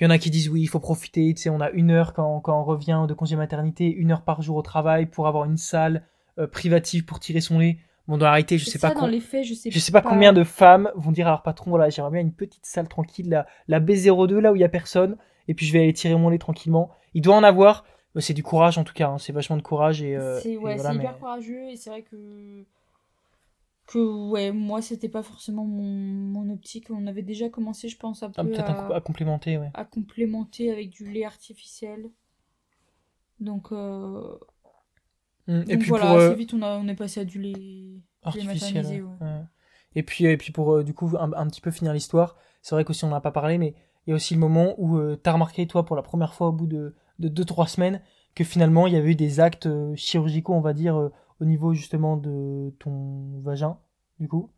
il 0.00 0.04
y 0.04 0.06
en 0.06 0.10
a 0.10 0.18
qui 0.18 0.30
disent 0.30 0.48
oui, 0.50 0.62
il 0.62 0.66
faut 0.66 0.80
profiter, 0.80 1.32
tu 1.34 1.42
sais, 1.42 1.50
on 1.50 1.60
a 1.60 1.70
une 1.70 1.90
heure 1.90 2.12
quand, 2.12 2.40
quand 2.40 2.60
on 2.60 2.64
revient 2.64 3.06
de 3.08 3.14
congé 3.14 3.36
maternité, 3.36 3.90
une 3.90 4.10
heure 4.12 4.22
par 4.22 4.42
jour 4.42 4.56
au 4.56 4.62
travail 4.62 5.06
pour 5.06 5.28
avoir 5.28 5.44
une 5.44 5.56
salle 5.56 6.02
euh, 6.38 6.46
privative 6.46 7.04
pour 7.04 7.20
tirer 7.20 7.40
son 7.40 7.58
lait. 7.58 7.78
Bon, 8.08 8.18
dans 8.18 8.26
la 8.26 8.32
réalité, 8.32 8.58
je 8.58 8.64
sais 8.64 8.78
ça 8.78 8.88
pas 8.88 8.94
dans 8.94 9.02
com- 9.02 9.10
les 9.10 9.20
faits, 9.20 9.44
je 9.44 9.54
sais 9.54 9.70
je 9.70 9.78
sais 9.78 9.92
pas 9.92 10.02
combien 10.02 10.32
de 10.32 10.44
femmes 10.44 10.90
vont 10.96 11.12
dire 11.12 11.28
à 11.28 11.30
leur 11.30 11.42
patron, 11.42 11.70
voilà, 11.70 11.88
j'aimerais 11.88 12.10
bien 12.12 12.20
une 12.20 12.32
petite 12.32 12.66
salle 12.66 12.88
tranquille, 12.88 13.28
la, 13.30 13.46
la 13.68 13.80
B02, 13.80 14.40
là 14.40 14.50
où 14.52 14.56
il 14.56 14.60
y 14.60 14.64
a 14.64 14.68
personne, 14.68 15.16
et 15.48 15.54
puis 15.54 15.66
je 15.66 15.72
vais 15.72 15.80
aller 15.80 15.92
tirer 15.92 16.14
mon 16.16 16.28
lait 16.28 16.38
tranquillement. 16.38 16.90
Il 17.14 17.22
doit 17.22 17.36
en 17.36 17.42
avoir, 17.42 17.84
mais 18.14 18.20
c'est 18.20 18.34
du 18.34 18.42
courage 18.42 18.78
en 18.78 18.84
tout 18.84 18.94
cas, 18.94 19.08
hein, 19.08 19.18
c'est 19.18 19.32
vachement 19.32 19.56
de 19.56 19.62
courage 19.62 20.02
et, 20.02 20.16
euh, 20.16 20.38
c'est 20.40 20.52
et 20.52 20.56
ouais, 20.58 20.74
voilà, 20.76 20.92
mais- 20.92 20.98
hyper 21.04 21.18
courageux 21.18 21.68
et 21.70 21.76
c'est 21.76 21.90
vrai 21.90 22.02
que 22.02 22.64
que 23.86 23.98
ouais 24.30 24.52
moi 24.52 24.80
c'était 24.80 25.08
pas 25.08 25.24
forcément 25.24 25.64
mon, 25.64 25.82
mon 25.82 26.52
optique 26.52 26.86
on 26.90 27.06
avait 27.08 27.22
déjà 27.22 27.48
commencé 27.48 27.88
je 27.88 27.96
pense 27.98 28.22
un 28.22 28.30
peu 28.30 28.38
Ah, 28.38 28.42
un 28.42 28.64
à, 28.64 28.74
coup- 28.74 28.92
à 28.94 29.00
complémenter, 29.00 29.58
ouais. 29.58 29.70
à 29.74 29.84
complémenter 29.84 30.70
avec 30.70 30.90
du 30.90 31.10
lait 31.10 31.24
artificiel 31.24 32.08
donc, 33.40 33.72
euh, 33.72 34.38
Mm, 35.48 35.64
donc 35.64 35.78
puis 35.80 35.88
voilà 35.88 36.06
pour, 36.06 36.14
euh, 36.14 36.28
assez 36.28 36.36
vite 36.36 36.54
on, 36.54 36.62
a, 36.62 36.78
on 36.78 36.86
est 36.86 36.94
passé 36.94 37.18
à 37.18 37.24
du 37.24 37.40
lait, 37.40 38.00
artificiel. 38.22 38.86
ouais. 38.86 39.02
Ouais. 39.20 39.40
Et 39.96 40.04
puis, 40.04 40.24
et 40.26 40.36
puis 40.36 40.52
pour 40.52 40.72
euh, 40.72 40.84
du 40.84 40.94
coup 40.94 41.10
un, 41.18 41.32
un 41.32 41.48
petit 41.48 41.60
peu 41.60 41.72
finir 41.72 41.92
l'histoire, 41.92 42.36
c'est 42.62 42.76
vrai 42.76 42.84
qu'aussi 42.84 43.04
on 43.04 43.08
n'en 43.08 43.16
a 43.16 43.20
pas 43.20 43.32
parlé, 43.32 43.58
mais 43.58 43.74
il 44.06 44.10
y 44.10 44.12
a 44.12 44.16
aussi 44.16 44.34
le 44.34 44.40
moment 44.40 44.74
où 44.78 44.98
tu 45.00 45.18
t'as 45.22 45.32
remarqué 45.32 45.66
toi 45.66 45.84
pour 45.84 45.96
la 45.96 46.02
première 46.02 46.34
fois 46.34 46.48
au 46.48 46.52
bout 46.52 46.66
de 46.66 46.94
de 47.18 47.28
deux 47.28 47.44
trois 47.44 47.66
semaines 47.68 48.00
que 48.34 48.44
finalement 48.44 48.86
il 48.86 48.94
y 48.94 48.96
avait 48.96 49.12
eu 49.12 49.14
des 49.14 49.40
actes 49.40 49.66
euh, 49.66 49.94
chirurgicaux, 49.96 50.54
on 50.54 50.60
va 50.60 50.72
dire, 50.72 50.96
euh, 50.96 51.12
au 51.40 51.44
niveau 51.44 51.74
justement 51.74 52.16
de 52.16 52.74
ton 52.78 53.40
vagin, 53.42 53.78
du 54.18 54.28
coup. 54.28 54.50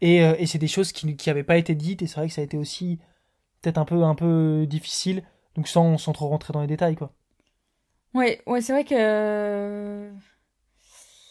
Et, 0.00 0.22
euh, 0.24 0.34
et 0.38 0.46
c'est 0.46 0.58
des 0.58 0.68
choses 0.68 0.92
qui 0.92 1.16
qui 1.16 1.30
avaient 1.30 1.44
pas 1.44 1.56
été 1.58 1.74
dites 1.74 2.02
et 2.02 2.06
c'est 2.06 2.16
vrai 2.20 2.28
que 2.28 2.34
ça 2.34 2.42
a 2.42 2.44
été 2.44 2.58
aussi 2.58 2.98
peut-être 3.62 3.78
un 3.78 3.84
peu 3.86 4.04
un 4.04 4.14
peu 4.14 4.66
difficile, 4.68 5.24
donc 5.56 5.68
sans 5.68 5.98
sans 5.98 6.12
trop 6.12 6.28
rentrer 6.28 6.52
dans 6.52 6.60
les 6.60 6.66
détails 6.68 6.96
quoi. 6.96 7.12
ouais 8.14 8.40
ouais 8.46 8.60
c'est 8.60 8.72
vrai 8.72 8.84
que 8.84 8.94
euh, 8.96 10.10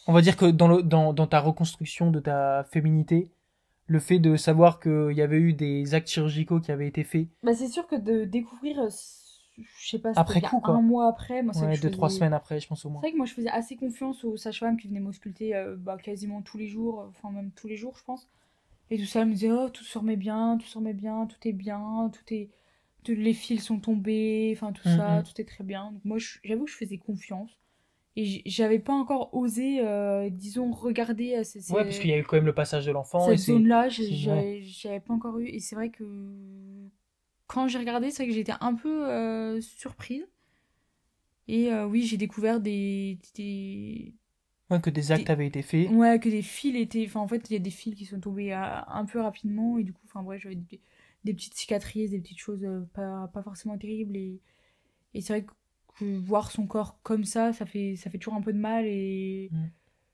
on 0.08 0.14
va 0.14 0.22
dire 0.22 0.36
que 0.38 0.46
dans, 0.46 0.68
le, 0.68 0.84
dans, 0.84 1.14
dans 1.14 1.28
ta 1.28 1.40
reconstruction 1.40 2.12
de 2.12 2.20
ta 2.20 2.66
féminité, 2.72 3.32
le 3.94 4.00
fait 4.00 4.20
de 4.20 4.36
savoir 4.36 4.80
qu'il 4.80 5.14
y 5.16 5.22
avait 5.22 5.38
eu 5.38 5.54
des 5.54 5.94
actes 5.94 6.10
chirurgicaux 6.10 6.60
qui 6.60 6.72
avaient 6.72 6.88
été 6.88 7.04
faits 7.04 7.28
bah, 7.44 7.54
c'est 7.54 7.68
sûr 7.68 7.88
que 7.88 7.96
de 7.96 8.26
découvrir 8.26 8.80
euh, 8.80 8.90
je 9.60 9.90
sais 9.90 10.00
pas 10.00 10.12
Après 10.16 10.42
coup, 10.42 10.60
quoi. 10.60 10.74
un 10.76 10.82
mois 10.82 11.08
après 11.08 11.44
moi 11.44 11.54
c'est 11.54 11.66
ouais, 11.68 11.78
deux, 11.78 11.92
trois 11.92 12.10
semaines 12.10 12.34
après, 12.34 12.60
je 12.60 12.68
pense 12.68 12.84
au 12.86 12.90
C'est 12.90 12.94
moins. 12.94 13.02
vrai 13.02 13.12
que 13.12 13.18
moi 13.18 13.26
je 13.28 13.34
faisais 13.34 13.50
assez 13.50 13.76
confiance 13.76 14.24
aux 14.24 14.36
sages-femmes 14.36 14.78
qui 14.78 14.88
venaient 14.88 15.00
m'ausculter 15.00 15.56
euh, 15.56 15.76
bah, 15.78 15.98
quasiment 16.02 16.42
tous 16.42 16.58
les 16.58 16.68
jours, 16.68 17.02
euh, 17.02 17.08
enfin 17.10 17.30
même 17.32 17.52
tous 17.52 17.68
les 17.68 17.78
jours 17.78 17.96
je 17.98 18.04
pense. 18.04 18.28
et 18.90 18.98
tout 18.98 19.06
ça. 19.06 19.22
Elle 19.22 19.28
me 19.30 19.34
disait, 19.34 19.52
oh, 19.52 19.70
tout 19.70 19.84
se 19.84 19.98
remet 19.98 20.16
bien, 20.18 20.58
tout 20.60 20.68
se 20.68 20.78
remet 20.78 20.94
bien, 20.94 21.28
tout 21.28 21.48
est 21.48 21.54
bien, 21.54 22.10
tout 22.14 22.34
est. 22.34 22.50
les 23.08 23.34
fils 23.34 23.64
sont 23.64 23.80
tombés, 23.80 24.52
enfin 24.56 24.72
tout 24.74 24.88
ça, 24.88 25.18
Mhm. 25.18 25.24
tout 25.24 25.42
est 25.42 25.46
très 25.46 25.64
bien. 25.64 25.92
Donc 25.92 26.04
moi, 26.06 26.18
j'avoue 26.44 26.66
que 26.66 26.72
je 26.72 26.78
faisais 26.78 26.98
confiance. 26.98 27.52
Et 28.16 28.44
j'avais 28.46 28.80
pas 28.80 28.94
encore 28.94 29.34
osé, 29.34 29.80
euh, 29.80 30.30
disons, 30.30 30.72
regarder 30.72 31.44
ces, 31.44 31.62
ces- 31.62 31.74
Ouais, 31.74 31.84
parce 31.84 31.98
qu'il 32.00 32.10
y 32.12 32.14
a 32.14 32.18
eu 32.20 32.24
quand 32.24 32.36
même 32.38 32.46
le 32.46 32.54
passage 32.54 32.86
de 32.86 32.92
l'enfant. 32.92 33.32
et 33.32 33.38
cette 33.38 33.48
j'ai- 33.90 34.04
c'est- 34.06 34.62
j'avais 34.62 35.00
pas 35.00 35.14
encore 35.14 35.40
eu. 35.40 35.48
Et 35.48 35.60
c'est 35.60 35.76
vrai 35.76 35.90
que 35.90 36.04
quand 37.48 37.68
j'ai 37.68 37.80
regardé, 37.80 38.12
c'est 38.12 38.24
vrai 38.24 38.28
que 38.28 38.34
j'étais 38.34 38.54
un 38.62 38.76
peu 38.76 39.08
euh, 39.10 39.62
surprise. 39.62 40.28
Et 41.48 41.72
euh, 41.72 41.86
oui, 41.86 42.04
j'ai 42.06 42.18
découvert 42.18 42.60
des, 42.62 43.18
des, 43.36 44.14
Ouais, 44.70 44.80
que 44.80 44.90
des 44.90 45.12
actes 45.12 45.26
Des- 45.26 45.32
avaient 45.32 45.48
été 45.48 45.62
faits. 45.62 45.90
Ouais, 45.90 46.20
que 46.20 46.30
des 46.30 46.42
fils 46.42 46.76
étaient. 46.76 47.06
Enfin, 47.06 47.20
en 47.20 47.28
fait, 47.28 47.50
il 47.50 47.54
y 47.54 47.56
a 47.58 47.60
des 47.60 47.70
fils 47.70 47.96
qui 47.96 48.06
sont 48.06 48.20
tombés 48.20 48.54
euh, 48.54 48.82
un 48.88 49.06
peu 49.06 49.20
rapidement. 49.20 49.78
Et 49.78 49.84
du 49.84 49.92
coup, 49.94 50.02
enfin, 50.06 50.24
bref, 50.24 50.42
j'avais 50.42 50.56
des, 50.56 50.80
des 51.26 51.34
petites 51.34 51.54
cicatrices, 51.56 52.12
des 52.12 52.20
petites 52.20 52.40
choses 52.40 52.64
euh, 52.64 52.82
pas, 52.94 53.28
pas 53.34 53.44
forcément 53.44 53.78
terribles. 53.78 54.16
Et, 54.16 54.40
et 55.14 55.22
c'est 55.22 55.34
vrai 55.34 55.44
que, 55.44 55.52
voir 56.24 56.52
son 56.52 56.66
corps 56.66 56.98
comme 57.04 57.24
ça, 57.24 57.54
ça 57.54 57.66
fait, 57.66 57.96
ça 57.96 58.10
fait 58.10 58.18
toujours 58.18 58.36
un 58.36 58.42
peu 58.42 58.54
de 58.54 58.60
mal. 58.60 58.86
Et. 58.86 59.50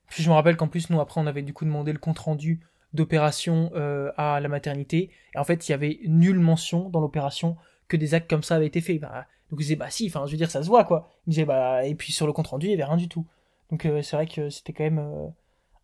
Puis 0.10 0.24
je 0.24 0.30
me 0.30 0.34
rappelle 0.34 0.58
qu'en 0.58 0.68
plus, 0.68 0.90
nous, 0.90 1.00
après, 1.00 1.22
on 1.22 1.28
avait 1.28 1.44
du 1.44 1.54
coup 1.54 1.66
demandé 1.66 1.94
le 1.94 2.00
compte-rendu 2.00 2.62
d'opération 2.94 3.72
euh, 3.76 4.12
à 4.18 4.40
la 4.40 4.48
maternité. 4.48 5.12
Et 5.36 5.38
en 5.38 5.44
fait, 5.44 5.68
il 5.68 5.72
y 5.72 5.76
avait 5.76 6.00
nulle 6.06 6.40
mention 6.40 6.90
dans 6.90 7.00
l'opération 7.00 7.58
que 7.88 7.98
des 7.98 8.14
actes 8.14 8.30
comme 8.30 8.44
ça 8.44 8.56
avaient 8.56 8.68
été 8.68 8.82
faits. 8.82 9.00
Bah, 9.00 9.26
donc 9.50 9.60
ils 9.60 9.64
disaient, 9.64 9.76
bah 9.76 9.90
si, 9.90 10.08
enfin, 10.08 10.26
je 10.26 10.32
veux 10.32 10.38
dire, 10.38 10.52
ça 10.52 10.64
se 10.64 10.68
voit, 10.68 10.84
quoi. 10.86 11.10
Ils 11.28 11.32
disaient, 11.32 11.46
bah, 11.46 11.86
et 11.86 11.96
puis 11.96 12.14
sur 12.14 12.28
le 12.28 12.34
compte-rendu, 12.34 12.68
il 12.68 12.72
y 12.72 12.74
avait 12.74 12.84
rien 12.84 12.98
du 12.98 13.08
tout. 13.08 13.26
Donc 13.72 13.86
euh, 13.86 14.02
c'est 14.02 14.16
vrai 14.16 14.26
que 14.26 14.50
c'était 14.50 14.74
quand 14.74 14.84
même 14.84 15.00
euh, 15.00 15.28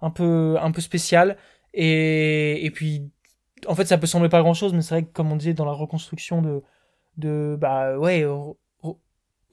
un, 0.02 0.10
peu, 0.10 0.58
un 0.60 0.72
peu 0.72 0.82
spécial. 0.82 1.38
Et, 1.74 2.66
et 2.66 2.72
puis, 2.72 3.12
en 3.68 3.76
fait, 3.76 3.86
ça 3.86 3.98
peut 3.98 4.08
sembler 4.08 4.30
pas 4.30 4.42
grand-chose, 4.42 4.74
mais 4.74 4.82
c'est 4.82 4.96
vrai 4.96 5.04
que, 5.04 5.12
comme 5.12 5.32
on 5.32 5.36
disait, 5.36 5.54
dans 5.54 5.66
la 5.66 5.72
reconstruction 5.74 6.42
de, 6.42 6.64
de 7.18 7.58
bah, 7.60 7.98
ouais, 7.98 8.26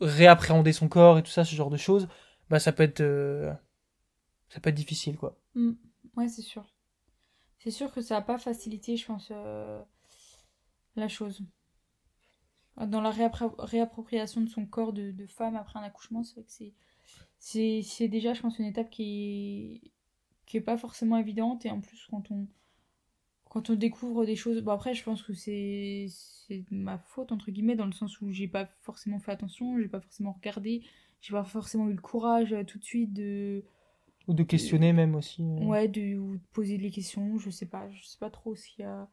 réappréhender 0.03 0.73
son 0.73 0.89
corps 0.89 1.19
et 1.19 1.23
tout 1.23 1.31
ça, 1.31 1.45
ce 1.45 1.55
genre 1.55 1.71
de 1.71 1.77
choses, 1.77 2.09
bah, 2.51 2.59
ça 2.59 2.73
peut 2.73 2.83
être, 2.83 3.01
euh, 3.01 3.53
ça 4.49 4.61
peut 4.61 4.71
être 4.71 4.77
difficile, 4.77 5.17
quoi. 5.17 5.39
Mm. 5.55 5.73
Ouais, 6.17 6.29
c'est 6.29 6.43
sûr. 6.43 6.65
C'est 7.59 7.71
sûr 7.71 7.93
que 7.93 8.01
ça 8.01 8.17
n'a 8.17 8.23
pas 8.23 8.39
facilité, 8.39 8.97
je 8.97 9.07
pense, 9.07 9.29
euh, 9.31 9.81
la 10.97 11.09
chose. 11.09 11.43
Dans 12.77 13.01
la 13.01 13.11
réappro- 13.11 13.55
réappropriation 13.59 14.41
de 14.41 14.49
son 14.49 14.67
corps 14.67 14.93
de, 14.93 15.15
femme 15.27 15.57
après 15.57 15.79
un 15.79 15.83
accouchement, 15.83 16.25
c'est 16.25 16.35
vrai 16.35 16.45
que 16.45 16.69
c'est, 17.39 18.09
déjà, 18.09 18.35
je 18.35 18.41
pense, 18.43 18.59
une 18.59 18.67
étape 18.67 18.91
qui 18.91 19.93
qui 20.47 20.57
est 20.59 20.61
pas 20.63 20.77
forcément 20.77 21.17
évidente. 21.17 21.65
Et 21.65 21.71
en 21.71 21.81
plus, 21.81 22.07
quand 22.11 22.31
on, 22.31 22.47
quand 23.53 23.69
on 23.69 23.75
découvre 23.75 24.25
des 24.25 24.35
choses. 24.35 24.63
Bon, 24.63 24.73
après, 24.73 24.95
je 24.95 25.05
pense 25.05 25.23
que 25.23 25.35
c'est, 25.35 26.07
c'est 26.11 26.65
ma 26.71 26.97
faute, 26.97 27.33
entre 27.33 27.51
guillemets, 27.51 27.77
dans 27.77 27.85
le 27.85 27.93
sens 27.93 28.19
où 28.23 28.33
j'ai 28.33 28.49
pas 28.49 28.65
forcément 28.81 29.19
fait 29.19 29.31
attention, 29.33 29.79
j'ai 29.79 29.89
pas 29.89 30.01
forcément 30.01 30.33
regardé, 30.33 30.83
j'ai 31.21 31.33
pas 31.33 31.45
forcément 31.45 31.87
eu 31.89 31.93
le 31.93 32.01
courage 32.01 32.55
euh, 32.55 32.65
tout 32.65 32.79
de 32.79 32.85
suite 32.85 33.13
de 33.13 33.63
Ou 34.27 34.33
de 34.33 34.43
questionner 34.43 34.95
même 34.95 35.15
aussi. 35.15 35.43
euh. 35.43 35.67
Ouais, 35.67 35.87
de, 35.87 36.17
ou 36.17 36.37
de 36.37 36.43
poser 36.55 36.79
les 36.79 36.91
questions, 36.91 37.39
je 37.39 37.51
sais 37.51 37.67
pas, 37.67 37.91
je 37.91 38.03
sais 38.07 38.17
pas 38.19 38.31
trop 38.31 38.57
ce 38.57 38.67
qu'il 38.71 38.85
y 38.85 38.89
a, 38.89 39.07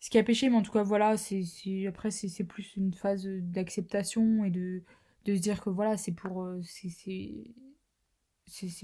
ce 0.00 0.10
qui 0.10 0.18
a 0.18 0.24
péché, 0.24 0.50
mais 0.50 0.56
en 0.56 0.62
tout 0.62 0.72
cas, 0.72 0.82
voilà, 0.82 1.16
c'est, 1.16 1.44
c'est, 1.44 1.86
après, 1.86 2.10
c'est, 2.10 2.28
c'est 2.28 2.44
plus 2.44 2.74
une 2.76 2.92
phase 2.92 3.24
d'acceptation 3.26 4.44
et 4.44 4.50
de, 4.50 4.82
de 5.26 5.36
se 5.36 5.40
dire 5.40 5.60
que 5.62 5.70
voilà, 5.70 5.96
c'est 5.96 6.12
pour, 6.12 6.42
euh, 6.42 6.60
c'est, 6.64 6.88
c'est, 6.88 7.44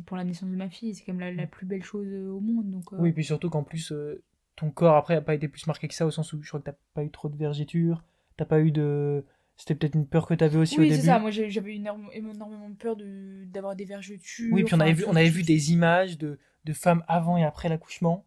pour 0.06 0.16
la 0.16 0.24
naissance 0.24 0.50
de 0.50 0.56
ma 0.56 0.70
fille, 0.70 0.94
c'est 0.94 1.04
quand 1.04 1.14
même 1.14 1.34
la, 1.36 1.42
la 1.42 1.46
plus 1.48 1.66
belle 1.66 1.82
chose 1.82 2.06
au 2.12 2.38
monde, 2.40 2.70
donc. 2.70 2.92
euh, 2.92 2.96
Oui, 3.00 3.12
puis 3.12 3.24
surtout 3.24 3.50
qu'en 3.50 3.64
plus, 3.64 3.90
euh, 3.92 4.22
ton 4.58 4.70
corps 4.70 4.96
après 4.96 5.14
a 5.16 5.20
pas 5.20 5.34
été 5.34 5.48
plus 5.48 5.66
marqué 5.66 5.88
que 5.88 5.94
ça, 5.94 6.04
au 6.06 6.10
sens 6.10 6.32
où 6.32 6.42
je 6.42 6.48
crois 6.48 6.60
que 6.60 6.66
t'as 6.66 6.76
pas 6.94 7.04
eu 7.04 7.10
trop 7.10 7.28
de 7.28 7.36
vergetures, 7.36 8.02
t'as 8.36 8.44
pas 8.44 8.60
eu 8.60 8.70
de. 8.72 9.24
C'était 9.56 9.74
peut-être 9.74 9.94
une 9.94 10.06
peur 10.06 10.26
que 10.26 10.34
t'avais 10.34 10.56
aussi 10.58 10.76
au 10.78 10.82
Oui, 10.82 10.88
début. 10.88 11.00
c'est 11.00 11.06
ça, 11.06 11.18
moi 11.18 11.30
j'avais 11.30 11.74
énormément 11.74 12.72
peur 12.78 12.94
de, 12.96 13.44
d'avoir 13.46 13.74
des 13.74 13.84
vergetures. 13.84 14.54
Oui, 14.54 14.62
puis 14.64 14.74
on 14.74 14.80
avait 14.80 14.92
vu, 14.92 15.04
on 15.06 15.16
avait 15.16 15.28
vu 15.30 15.42
des 15.42 15.72
images 15.72 16.16
de, 16.18 16.38
de 16.64 16.72
femmes 16.72 17.02
avant 17.08 17.36
et 17.36 17.44
après 17.44 17.68
l'accouchement, 17.68 18.24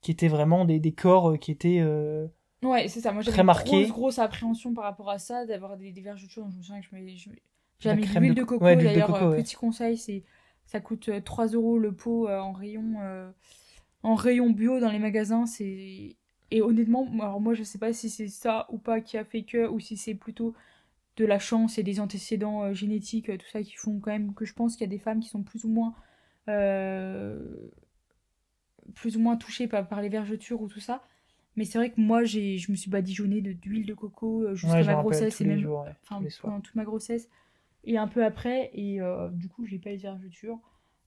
qui 0.00 0.10
étaient 0.10 0.28
vraiment 0.28 0.64
des, 0.64 0.80
des 0.80 0.92
corps 0.92 1.30
euh, 1.30 1.36
qui 1.36 1.50
étaient. 1.52 1.78
euh, 1.80 2.26
Ouais, 2.62 2.88
c'est 2.88 3.00
ça. 3.00 3.12
Moi, 3.12 3.22
j'avais 3.22 3.38
une 3.38 3.46
grosse, 3.46 3.88
grosse 3.90 4.18
appréhension 4.18 4.74
par 4.74 4.84
rapport 4.84 5.10
à 5.10 5.18
ça, 5.18 5.44
d'avoir 5.46 5.76
des, 5.76 5.92
des 5.92 6.00
vergetures. 6.00 6.42
Donc, 6.44 6.52
je 6.52 6.58
me 6.58 6.62
souviens 6.62 6.80
que 6.80 6.86
je 6.88 6.94
mets, 6.94 7.14
j'avais 7.78 8.00
mis 8.00 8.06
de 8.08 8.14
l'huile 8.18 8.34
de 8.34 8.40
de 8.40 8.44
co- 8.46 8.54
coco. 8.58 8.64
ouais, 8.64 8.76
D'ailleurs, 8.76 9.14
euh, 9.14 9.30
ouais. 9.30 9.42
petit 9.42 9.54
conseil, 9.56 9.96
c'est 9.98 10.24
ça 10.66 10.80
coûte 10.80 11.08
euh, 11.10 11.20
3 11.20 11.46
euros 11.48 11.78
le 11.78 11.92
pot 11.92 12.26
euh, 12.28 12.38
en 12.40 12.52
rayon 12.52 12.94
euh, 13.02 13.30
en 14.04 14.16
rayon 14.16 14.50
bio 14.50 14.80
dans 14.80 14.90
les 14.92 15.00
magasins. 15.00 15.46
C'est 15.46 16.16
et 16.52 16.62
honnêtement, 16.62 17.06
moi- 17.06 17.26
alors 17.26 17.42
moi, 17.42 17.54
je 17.54 17.64
sais 17.64 17.78
pas 17.78 17.92
si 17.94 18.10
c'est 18.10 18.28
ça 18.28 18.68
ou 18.70 18.78
pas 18.78 19.02
qui 19.02 19.18
a 19.18 19.24
fait 19.26 19.44
que, 19.44 19.68
ou 19.68 19.80
si 19.80 19.98
c'est 19.98 20.14
plutôt 20.16 20.54
de 21.16 21.24
la 21.26 21.38
chance 21.40 21.78
et 21.78 21.84
des 21.84 22.00
antécédents 22.00 22.64
euh, 22.64 22.74
génétiques, 22.74 23.30
euh, 23.30 23.38
tout 23.38 23.48
ça 23.52 23.62
qui 23.62 23.74
font 23.76 24.00
quand 24.00 24.12
même 24.12 24.34
que 24.34 24.44
je 24.46 24.54
pense 24.54 24.74
qu'il 24.76 24.82
y 24.86 24.90
a 24.90 24.96
des 24.96 24.98
femmes 25.00 25.20
qui 25.20 25.28
sont 25.30 25.42
plus 25.44 25.64
ou 25.64 25.70
moins 25.70 25.94
euh, 26.48 27.38
plus 28.94 29.16
ou 29.16 29.20
moins 29.20 29.36
touchées 29.36 29.66
par, 29.68 29.86
par 29.88 30.02
les 30.02 30.08
vergetures 30.08 30.60
ou 30.62 30.68
tout 30.68 30.80
ça. 30.80 31.02
Mais 31.56 31.64
c'est 31.64 31.78
vrai 31.78 31.90
que 31.90 32.00
moi, 32.00 32.24
j'ai, 32.24 32.58
je 32.58 32.70
me 32.72 32.76
suis 32.76 32.90
badigeonnée 32.90 33.40
de, 33.40 33.52
d'huile 33.52 33.86
de 33.86 33.94
coco 33.94 34.54
jusqu'à 34.54 34.82
ouais, 34.82 34.84
ma 34.84 34.96
grossesse 34.96 35.40
et 35.40 35.44
les 35.44 35.50
même 35.50 35.58
jours, 35.58 35.82
ouais, 35.84 35.94
enfin, 36.02 36.20
les 36.20 36.30
pendant 36.42 36.60
toute 36.60 36.74
ma 36.74 36.84
grossesse 36.84 37.28
et 37.84 37.98
un 37.98 38.08
peu 38.08 38.24
après. 38.24 38.70
Et 38.74 39.00
euh, 39.00 39.28
du 39.30 39.48
coup, 39.48 39.66
j'ai 39.66 39.78
pas 39.78 39.92
eu 39.92 39.96
de 39.98 40.02
vergeture. 40.02 40.60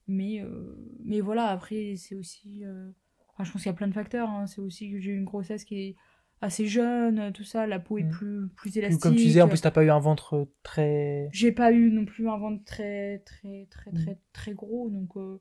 Mais, 0.08 0.40
euh, 0.40 0.74
mais 1.04 1.20
voilà, 1.20 1.48
après, 1.48 1.94
c'est 1.96 2.14
aussi. 2.14 2.64
euh, 2.64 2.90
enfin, 3.28 3.44
je 3.44 3.52
pense 3.52 3.62
qu'il 3.62 3.70
y 3.70 3.74
a 3.74 3.76
plein 3.76 3.88
de 3.88 3.92
facteurs. 3.94 4.30
hein. 4.30 4.46
C'est 4.46 4.60
aussi 4.60 4.90
que 4.90 4.98
j'ai 4.98 5.10
eu 5.12 5.16
une 5.16 5.24
grossesse 5.24 5.64
qui 5.64 5.76
est 5.80 5.96
assez 6.40 6.66
jeune, 6.66 7.32
tout 7.32 7.44
ça. 7.44 7.66
La 7.66 7.78
peau 7.78 7.98
est 7.98 8.04
Mm. 8.04 8.10
plus, 8.10 8.48
plus 8.56 8.76
élastique. 8.78 9.02
comme 9.02 9.14
tu 9.16 9.22
disais, 9.24 9.42
en 9.42 9.48
plus, 9.48 9.60
t'as 9.60 9.70
pas 9.70 9.84
eu 9.84 9.90
un 9.90 9.98
ventre 9.98 10.48
très. 10.62 11.28
J'ai 11.32 11.52
pas 11.52 11.72
eu 11.72 11.90
non 11.90 12.04
plus 12.06 12.28
un 12.28 12.38
ventre 12.38 12.64
très, 12.64 13.18
très, 13.20 13.66
très, 13.70 13.90
Mm. 13.92 13.94
très, 13.96 14.18
très 14.32 14.54
gros. 14.54 14.88
Donc, 14.90 15.16
euh, 15.16 15.40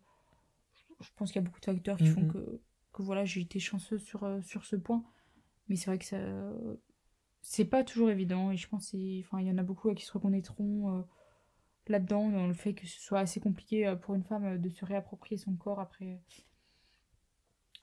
je 1.02 1.10
pense 1.16 1.32
qu'il 1.32 1.42
y 1.42 1.46
a 1.46 1.48
beaucoup 1.48 1.60
de 1.60 1.66
facteurs 1.66 1.98
qui 1.98 2.04
Mm, 2.06 2.14
font 2.14 2.28
que, 2.28 2.62
que 2.92 3.02
voilà, 3.04 3.24
j'ai 3.26 3.42
été 3.42 3.60
chanceuse 3.60 4.04
sur, 4.04 4.28
sur 4.44 4.66
ce 4.66 4.76
point. 4.76 5.04
Mais 5.70 5.76
c'est 5.76 5.86
vrai 5.92 5.98
que 6.00 6.06
ça. 6.06 6.18
C'est 7.42 7.66
pas 7.66 7.84
toujours 7.84 8.10
évident. 8.10 8.52
Et 8.52 8.58
je 8.58 8.68
pense 8.68 8.90
qu'il 8.90 9.24
enfin, 9.24 9.40
il 9.40 9.48
y 9.48 9.52
en 9.52 9.58
a 9.58 9.64
beaucoup 9.64 9.94
qui 9.94 10.06
se 10.06 10.12
reconnaîtront 10.12 10.98
euh, 10.98 11.02
là-dedans, 11.90 12.30
dans 12.30 12.48
le 12.48 12.54
fait 12.54 12.74
que 12.74 12.88
ce 12.88 13.00
soit 13.02 13.20
assez 13.20 13.40
compliqué 13.40 13.88
euh, 13.88 13.96
pour 13.96 14.16
une 14.16 14.24
femme 14.24 14.46
euh, 14.46 14.58
de 14.58 14.70
se 14.70 14.86
réapproprier 14.86 15.38
son 15.38 15.54
corps 15.56 15.80
après, 15.80 16.20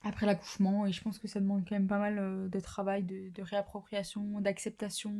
après 0.03 0.25
l'accouchement. 0.25 0.85
Et 0.85 0.91
je 0.91 1.01
pense 1.01 1.19
que 1.19 1.27
ça 1.27 1.39
demande 1.39 1.63
quand 1.67 1.75
même 1.75 1.87
pas 1.87 1.99
mal 1.99 2.19
euh, 2.19 2.47
de 2.49 2.59
travail, 2.59 3.03
de, 3.03 3.29
de 3.29 3.41
réappropriation, 3.41 4.39
d'acceptation. 4.41 5.13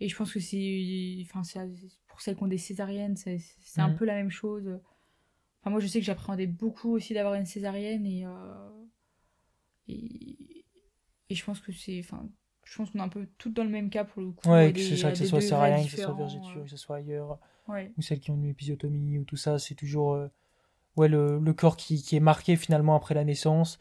et 0.00 0.08
je 0.08 0.16
pense 0.16 0.32
que 0.32 0.40
c'est. 0.40 1.18
Enfin, 1.22 1.42
pour 2.08 2.20
celles 2.20 2.36
qui 2.36 2.42
ont 2.42 2.46
des 2.48 2.58
césariennes, 2.58 3.16
c'est 3.16 3.40
un 3.78 3.90
Mhm. 3.90 3.96
peu 3.96 4.04
la 4.04 4.14
même 4.14 4.30
chose. 4.30 4.80
Enfin, 5.60 5.70
moi, 5.70 5.80
je 5.80 5.86
sais 5.86 6.00
que 6.00 6.06
j'appréhendais 6.06 6.46
beaucoup 6.46 6.90
aussi 6.92 7.14
d'avoir 7.14 7.34
une 7.34 7.46
césarienne 7.46 8.06
et. 8.06 8.26
euh, 8.26 8.70
et, 9.88 10.64
et 11.28 11.34
je 11.34 11.44
pense 11.44 11.60
que 11.60 11.72
c'est. 11.72 11.98
Enfin, 12.00 12.28
je 12.70 12.76
pense 12.76 12.90
qu'on 12.90 13.00
est 13.00 13.02
un 13.02 13.08
peu 13.08 13.26
toutes 13.36 13.54
dans 13.54 13.64
le 13.64 13.68
même 13.70 13.90
cas 13.90 14.04
pour 14.04 14.22
le 14.22 14.30
coup. 14.30 14.48
Ouais, 14.48 14.70
que 14.72 14.76
des- 14.78 14.82
ce 14.84 14.94
soit, 14.96 15.08
à 15.08 15.12
que 15.12 15.18
ce 15.18 15.24
soit 15.24 15.38
degrés 15.40 15.48
césarienne, 15.48 15.84
que 15.84 15.90
ce 15.90 15.96
soit 15.96 16.12
différents, 16.14 16.16
vergeture, 16.16 16.62
que 16.64 16.70
ce 16.70 16.76
soit 16.76 16.96
ailleurs, 16.96 17.32
euh, 17.68 17.72
ouais. 17.72 17.92
ou 17.98 18.02
celles 18.02 18.20
qui 18.20 18.30
ont 18.30 18.36
une 18.36 18.44
épisiotomie, 18.46 19.18
ou 19.18 19.24
tout 19.24 19.36
ça, 19.36 19.58
c'est 19.58 19.74
toujours. 19.74 20.14
euh, 20.14 20.28
Ouais, 20.96 21.08
le, 21.08 21.38
le 21.38 21.52
corps 21.54 21.76
qui, 21.76 22.02
qui 22.02 22.16
est 22.16 22.20
marqué 22.20 22.56
finalement 22.56 22.94
après 22.96 23.14
la 23.14 23.24
naissance, 23.24 23.78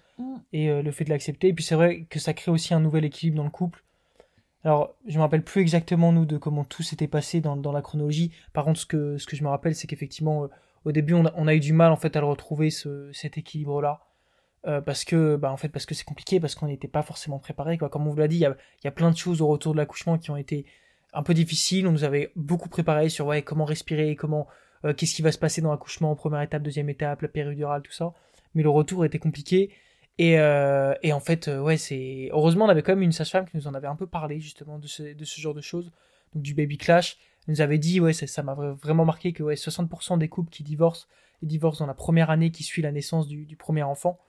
et 0.53 0.69
euh, 0.69 0.81
le 0.83 0.91
fait 0.91 1.03
de 1.05 1.09
l'accepter. 1.09 1.47
Et 1.49 1.53
puis 1.53 1.63
c'est 1.63 1.75
vrai 1.75 2.05
que 2.09 2.19
ça 2.19 2.33
crée 2.33 2.51
aussi 2.51 2.73
un 2.73 2.79
nouvel 2.79 3.03
équilibre 3.05 3.37
dans 3.37 3.43
le 3.43 3.49
couple. 3.49 3.83
Alors, 4.63 4.95
je 5.07 5.17
me 5.17 5.21
rappelle 5.23 5.43
plus 5.43 5.61
exactement, 5.61 6.11
nous, 6.11 6.25
de 6.25 6.37
comment 6.37 6.63
tout 6.65 6.83
s'était 6.83 7.07
passé 7.07 7.41
dans, 7.41 7.55
dans 7.57 7.71
la 7.71 7.81
chronologie. 7.81 8.31
Par 8.53 8.63
contre, 8.65 8.79
ce 8.79 8.85
que, 8.85 9.17
ce 9.17 9.25
que 9.25 9.35
je 9.35 9.43
me 9.43 9.49
rappelle, 9.49 9.73
c'est 9.73 9.87
qu'effectivement, 9.87 10.43
euh, 10.43 10.47
au 10.85 10.91
début, 10.91 11.13
on 11.13 11.25
a, 11.25 11.33
on 11.35 11.47
a 11.47 11.55
eu 11.55 11.59
du 11.59 11.73
mal, 11.73 11.91
en 11.91 11.95
fait, 11.95 12.15
à 12.15 12.19
le 12.19 12.27
retrouver, 12.27 12.69
ce, 12.69 13.09
cet 13.13 13.37
équilibre-là. 13.37 14.01
Euh, 14.67 14.81
parce 14.81 15.05
que, 15.05 15.37
bah, 15.37 15.51
en 15.51 15.57
fait, 15.57 15.69
parce 15.69 15.85
que 15.85 15.95
c'est 15.95 16.03
compliqué, 16.03 16.39
parce 16.39 16.53
qu'on 16.55 16.67
n'était 16.67 16.89
pas 16.89 17.01
forcément 17.01 17.39
préparé, 17.39 17.77
quoi. 17.77 17.87
Comme 17.89 18.07
on 18.07 18.09
vous 18.11 18.17
l'a 18.17 18.27
dit, 18.27 18.35
il 18.37 18.41
y 18.41 18.45
a, 18.45 18.55
y 18.83 18.87
a 18.87 18.91
plein 18.91 19.09
de 19.09 19.15
choses 19.17 19.41
au 19.41 19.47
retour 19.47 19.73
de 19.73 19.77
l'accouchement 19.77 20.17
qui 20.17 20.31
ont 20.31 20.37
été 20.37 20.65
un 21.13 21.23
peu 21.23 21.33
difficiles. 21.33 21.87
On 21.87 21.91
nous 21.93 22.03
avait 22.03 22.31
beaucoup 22.35 22.67
préparé 22.69 23.07
sur, 23.09 23.25
ouais, 23.27 23.41
comment 23.41 23.63
respirer, 23.65 24.15
comment, 24.17 24.47
euh, 24.85 24.93
qu'est-ce 24.93 25.15
qui 25.15 25.21
va 25.21 25.31
se 25.31 25.37
passer 25.37 25.61
dans 25.61 25.71
l'accouchement, 25.71 26.13
première 26.15 26.41
étape, 26.41 26.61
deuxième 26.61 26.89
étape, 26.89 27.21
la 27.21 27.29
péridurale, 27.29 27.81
tout 27.83 27.93
ça. 27.93 28.13
Mais 28.53 28.63
le 28.63 28.69
retour 28.69 29.05
était 29.05 29.19
compliqué. 29.19 29.69
Et, 30.17 30.37
euh, 30.39 30.93
et 31.03 31.13
en 31.13 31.21
fait, 31.21 31.47
ouais, 31.47 31.77
c'est. 31.77 32.27
Heureusement, 32.33 32.65
on 32.65 32.69
avait 32.69 32.81
quand 32.81 32.91
même 32.93 33.03
une 33.03 33.13
sage-femme 33.13 33.45
qui 33.45 33.55
nous 33.55 33.67
en 33.67 33.73
avait 33.73 33.87
un 33.87 33.95
peu 33.95 34.07
parlé, 34.07 34.41
justement, 34.41 34.77
de 34.77 34.87
ce, 34.87 35.13
de 35.13 35.23
ce 35.25 35.39
genre 35.39 35.53
de 35.53 35.61
choses. 35.61 35.89
Donc, 36.33 36.43
du 36.43 36.53
baby 36.53 36.77
clash. 36.77 37.17
Elle 37.47 37.53
nous 37.53 37.61
avait 37.61 37.77
dit, 37.77 38.01
ouais, 38.01 38.11
ça 38.11 38.43
m'a 38.43 38.53
vra- 38.53 38.73
vraiment 38.73 39.05
marqué 39.05 39.31
que 39.31 39.41
ouais, 39.41 39.55
60% 39.55 40.17
des 40.17 40.27
couples 40.27 40.49
qui 40.51 40.63
divorcent, 40.63 41.07
ils 41.41 41.47
divorcent 41.47 41.79
dans 41.79 41.87
la 41.87 41.93
première 41.93 42.29
année 42.29 42.51
qui 42.51 42.63
suit 42.63 42.81
la 42.81 42.91
naissance 42.91 43.27
du, 43.27 43.45
du 43.45 43.55
premier 43.55 43.83
enfant. 43.83 44.19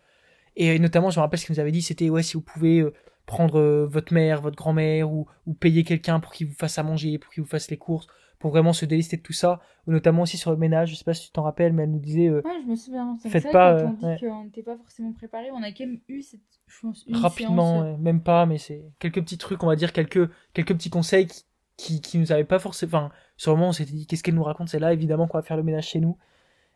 Et 0.63 0.79
notamment, 0.79 1.09
je 1.09 1.19
me 1.19 1.23
rappelle 1.23 1.39
ce 1.41 1.47
qu'elle 1.47 1.57
nous 1.57 1.61
avait 1.61 1.73
dit, 1.73 1.81
c'était, 1.81 2.11
ouais, 2.11 2.23
si 2.23 2.35
vous 2.35 2.43
pouvez 2.43 2.81
euh, 2.81 2.93
prendre 3.25 3.59
euh, 3.59 3.87
votre 3.87 4.13
mère, 4.13 4.43
votre 4.43 4.57
grand-mère, 4.57 5.11
ou, 5.11 5.27
ou 5.47 5.55
payer 5.55 5.85
quelqu'un 5.85 6.21
pour 6.21 6.33
qu'il 6.33 6.49
vous 6.49 6.55
fasse 6.55 6.77
à 6.77 6.83
manger, 6.83 7.17
pour 7.17 7.33
qu'il 7.33 7.43
vous 7.43 7.49
fasse 7.49 7.71
les 7.71 7.79
courses, 7.79 8.07
pour 8.39 8.51
vraiment 8.51 8.75
se 8.75 8.85
délester 8.85 9.17
de 9.17 9.23
tout 9.23 9.33
ça, 9.33 9.61
ou 9.87 9.93
notamment 9.93 10.21
aussi 10.23 10.37
sur 10.37 10.51
le 10.51 10.59
ménage, 10.59 10.91
je 10.91 10.97
sais 10.97 11.05
pas 11.05 11.15
si 11.15 11.27
tu 11.27 11.33
t'en 11.33 11.45
rappelles, 11.45 11.73
mais 11.73 11.85
elle 11.85 11.93
nous 11.93 11.99
disait... 11.99 12.29
euh, 12.29 12.43
Ouais, 12.45 12.61
je 12.63 12.71
me 12.71 12.77
souviens. 12.77 13.17
C'est 13.23 13.31
Faites 13.31 13.51
pas, 13.51 13.81
quand 13.81 13.97
on 14.03 14.07
euh, 14.07 14.17
dit 14.17 14.25
ouais. 14.25 14.31
qu'on 14.31 14.45
n'était 14.45 14.63
pas 14.63 14.77
forcément 14.77 15.13
préparé, 15.15 15.51
on 15.51 15.63
a 15.63 15.73
quand 15.73 15.87
même 15.87 16.01
eu 16.09 16.21
cette, 16.21 16.41
je 16.67 16.81
pense, 16.83 17.07
une 17.07 17.17
rapidement, 17.17 17.81
séance, 17.81 17.87
euh, 17.87 17.93
ouais, 17.93 17.99
même 18.03 18.23
pas, 18.23 18.45
mais 18.45 18.59
c'est 18.59 18.85
quelques 18.99 19.23
petits 19.23 19.39
trucs, 19.39 19.63
on 19.63 19.67
va 19.67 19.77
dire, 19.77 19.95
quelques, 19.95 20.29
quelques 20.53 20.75
petits 20.75 20.91
conseils 20.91 21.27
qui, 21.27 21.45
qui, 21.79 22.01
qui 22.03 22.19
nous 22.19 22.33
avaient 22.33 22.45
pas 22.45 22.59
forcément... 22.59 22.89
Enfin, 22.99 23.11
sur 23.39 23.53
le 23.53 23.57
moment, 23.57 23.71
on 23.71 23.73
s'était 23.73 23.93
dit, 23.93 24.07
qu'est-ce 24.07 24.23
qu'elle 24.23 24.35
nous 24.35 24.43
raconte 24.43 24.69
C'est 24.69 24.79
là, 24.79 24.93
évidemment, 24.93 25.27
qu'on 25.27 25.39
va 25.39 25.43
faire 25.43 25.57
le 25.57 25.63
ménage 25.63 25.89
chez 25.89 26.01
nous. 26.01 26.19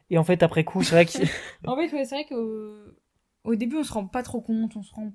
Et 0.08 0.16
en 0.16 0.24
fait, 0.24 0.42
après 0.42 0.64
coup, 0.64 0.82
c'est 0.82 0.94
vrai 0.94 1.04
que... 1.04 1.12
En 1.66 1.76
fait, 1.76 1.92
ouais, 1.94 2.04
c'est 2.06 2.14
vrai 2.14 2.24
qu'au 2.26 2.72
au 3.44 3.54
début, 3.54 3.76
on 3.76 3.84
se 3.84 3.92
rend 3.92 4.06
pas 4.06 4.22
trop 4.22 4.40
compte. 4.40 4.76
On 4.76 4.82
se 4.82 4.92
rend. 4.94 5.12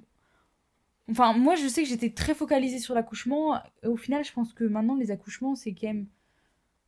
Enfin, 1.09 1.34
moi, 1.34 1.55
je 1.55 1.67
sais 1.67 1.84
que 1.84 1.89
j'étais 1.89 2.11
très 2.11 2.36
focalisée 2.36 2.80
sur 2.80 2.93
l'accouchement. 2.95 3.59
Au 3.84 3.97
final, 3.97 4.23
je 4.23 4.32
pense 4.34 4.53
que 4.53 4.63
maintenant, 4.63 4.95
les 4.95 5.11
accouchements, 5.11 5.55
c'est 5.55 5.73
quand 5.73 5.88
même 5.88 6.07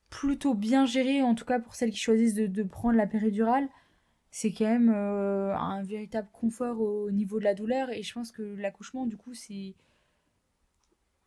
plutôt 0.10 0.54
bien 0.54 0.86
géré, 0.86 1.24
en 1.24 1.36
tout 1.36 1.46
cas 1.46 1.60
pour 1.60 1.74
celles 1.76 1.92
qui 1.92 1.98
choisissent 1.98 2.36
de, 2.36 2.46
de 2.48 2.64
prendre 2.64 2.98
la 2.98 3.08
péridurale. 3.08 3.70
C'est 4.30 4.54
quand 4.54 4.66
même 4.66 4.92
euh, 4.94 5.56
un 5.58 5.84
véritable 5.84 6.30
confort 6.34 6.80
au 6.82 7.12
niveau 7.12 7.39
de 7.39 7.44
la 7.44 7.54
douleur. 7.56 7.89
Et 7.92 8.04
je 8.04 8.14
pense 8.14 8.32
que 8.32 8.44
l'accouchement, 8.44 9.06
du 9.06 9.18
coup, 9.18 9.34
c'est. 9.34 9.76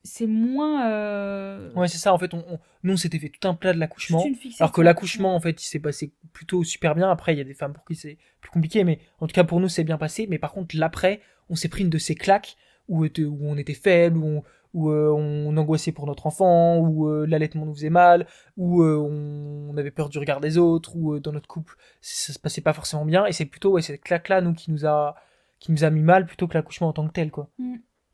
C'est 0.07 0.27
moins. 0.27 0.89
euh, 0.91 1.73
ouais, 1.75 1.89
c'est 1.89 1.99
ça, 1.99 2.13
en 2.13 2.19
fait, 2.19 2.35
on, 2.35 2.45
on- 2.49 2.59
nous, 2.83 2.93
on 2.93 2.97
s'était 2.97 3.19
fait 3.19 3.31
tout 3.31 3.49
un 3.49 3.55
plat 3.55 3.73
de 3.73 3.79
l'accouchement. 3.79 4.23
Alors 4.61 4.71
que 4.73 4.83
l'accouchement, 4.83 5.35
en 5.35 5.41
fait, 5.41 5.63
il 5.63 5.67
s'est 5.67 5.81
passé 5.81 6.13
plutôt 6.35 6.63
super 6.63 6.95
bien. 6.95 7.11
Après, 7.11 7.35
il 7.35 7.39
y 7.39 7.41
a 7.41 7.45
des 7.45 7.55
femmes 7.55 7.73
pour 7.73 7.85
qui 7.85 7.95
c'est 7.95 8.19
plus 8.43 8.51
compliqué, 8.51 8.85
mais 8.85 8.99
en 9.21 9.27
tout 9.27 9.33
cas 9.33 9.45
pour 9.45 9.61
nous, 9.61 9.69
c'est 9.69 9.83
bien 9.85 9.97
passé. 9.99 10.27
Mais 10.29 10.39
par 10.39 10.53
contre, 10.53 10.77
l'après, 10.77 11.21
on 11.49 11.57
s'est 11.57 11.69
pris 11.69 11.83
une 11.83 11.91
de 11.91 11.99
ces 11.99 12.15
claques 12.15 12.57
où, 12.89 13.05
où 13.07 13.39
on 13.43 13.57
était 13.57 13.73
faible, 13.75 14.19
où 14.19 14.27
on, 14.27 14.43
où, 14.75 14.91
euh, 14.91 15.11
on 15.11 15.57
angoissait 15.57 15.93
pour 15.93 16.07
notre 16.07 16.27
enfant, 16.27 16.79
où 16.79 17.09
euh, 17.09 17.25
l'allaitement 17.27 17.65
nous 17.65 17.75
faisait 17.75 17.91
mal, 17.91 18.27
où 18.59 18.83
euh, 18.83 18.97
on, 18.99 19.75
avait 19.79 19.91
peur 19.91 20.09
du 20.11 20.19
regard 20.19 20.41
des 20.41 20.59
autres, 20.59 20.95
où 20.97 21.15
euh, 21.15 21.21
dans 21.21 21.33
notre 21.33 21.49
couple, 21.49 21.77
ça 22.03 22.33
se 22.33 22.39
passait 22.39 22.61
pas 22.61 22.73
forcément 22.75 23.05
bien. 23.07 23.25
Et 23.25 23.33
c'est 23.33 23.47
plutôt 23.47 23.71
ouais, 23.73 23.83
cette 23.83 24.03
claque-là, 24.03 24.41
nous, 24.43 24.53
qui 24.53 24.71
nous 24.71 24.85
a 24.85 25.15
qui 25.61 25.73
nous 25.73 25.85
a 25.85 25.89
mis 25.91 26.03
mal 26.03 26.27
plutôt 26.27 26.47
que 26.47 26.55
l'accouchement 26.55 26.89
en 26.89 26.93
tant 26.93 27.07
que 27.07 27.13
tel, 27.13 27.31
quoi. 27.31 27.49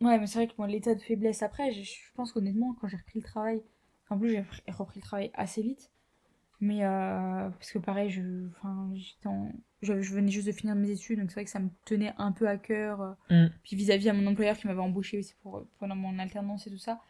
Ouais, 0.00 0.18
mais 0.18 0.26
c'est 0.26 0.38
vrai 0.38 0.46
que 0.48 0.54
moi, 0.58 0.66
l'état 0.66 0.94
de 0.94 1.00
faiblesse 1.00 1.42
après, 1.42 1.72
je, 1.72 1.82
je 1.82 2.12
pense 2.14 2.32
qu'honnêtement, 2.32 2.74
quand 2.80 2.88
j'ai 2.88 2.96
repris 2.96 3.18
le 3.20 3.24
travail, 3.24 3.62
en 4.08 4.18
plus, 4.18 4.30
j'ai 4.30 4.40
repris- 4.40 4.96
le 4.96 5.00
travail 5.02 5.30
assez 5.34 5.62
vite. 5.62 5.90
Mais 6.60 6.84
euh, 6.84 7.50
parce 7.50 7.72
que 7.72 7.78
pareil, 7.78 8.10
je, 8.10 8.22
enfin, 8.48 8.90
j'étais 8.94 9.28
en- 9.28 9.52
je, 9.82 10.00
je 10.02 10.14
venais 10.14 10.30
juste 10.30 10.46
de 10.46 10.52
finir 10.52 10.74
mes 10.74 10.90
études, 10.90 11.18
donc 11.20 11.30
c'est 11.30 11.34
vrai 11.36 11.44
que 11.44 11.50
ça 11.50 11.60
me 11.60 11.70
tenait 11.86 12.12
un 12.18 12.32
peu 12.32 12.48
à 12.48 12.58
cœur. 12.58 13.00
euh, 13.02 13.12
Mm. 13.30 13.48
Puis 13.62 13.76
vis-à-vis 13.76 14.08
à 14.10 14.12
mon 14.14 14.26
employeur 14.26 14.56
qui 14.58 14.66
m'avait 14.66 14.80
embauché 14.80 15.18
aussi 15.18 15.34
pour, 15.42 15.66
pendant 15.78 15.96
mon 15.96 16.18
alternance 16.18 16.66
et 16.66 16.70
tout 16.70 16.78
ça, 16.78 17.00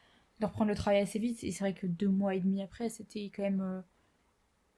de 0.41 0.47
reprendre 0.47 0.71
le 0.71 0.77
travail 0.77 1.01
assez 1.01 1.19
vite. 1.19 1.43
Et 1.45 1.53
c'est 1.53 1.65
vrai 1.65 1.75
que 1.75 1.87
deux 1.87 2.09
mois 2.09 2.35
et 2.35 2.41
demi 2.41 2.63
après, 2.63 2.89
c'était 2.91 3.31
quand 3.35 3.43
même. 3.43 3.61
euh, 3.61 3.81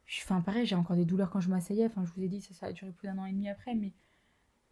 je- 0.06 0.20
Enfin, 0.22 0.40
pareil, 0.40 0.66
j'ai 0.66 0.74
encore 0.76 0.96
des 0.96 1.04
douleurs 1.04 1.30
quand 1.30 1.40
je 1.40 1.48
m'asseyais. 1.48 1.86
Enfin, 1.86 2.04
je 2.04 2.12
vous 2.12 2.22
ai 2.22 2.28
dit, 2.28 2.40
ça, 2.40 2.54
ça 2.54 2.66
a 2.66 2.72
duré 2.72 2.92
plus 2.92 3.08
d'un 3.08 3.18
an 3.18 3.26
et 3.26 3.32
demi 3.32 3.48
après, 3.48 3.74
mais, 3.74 3.92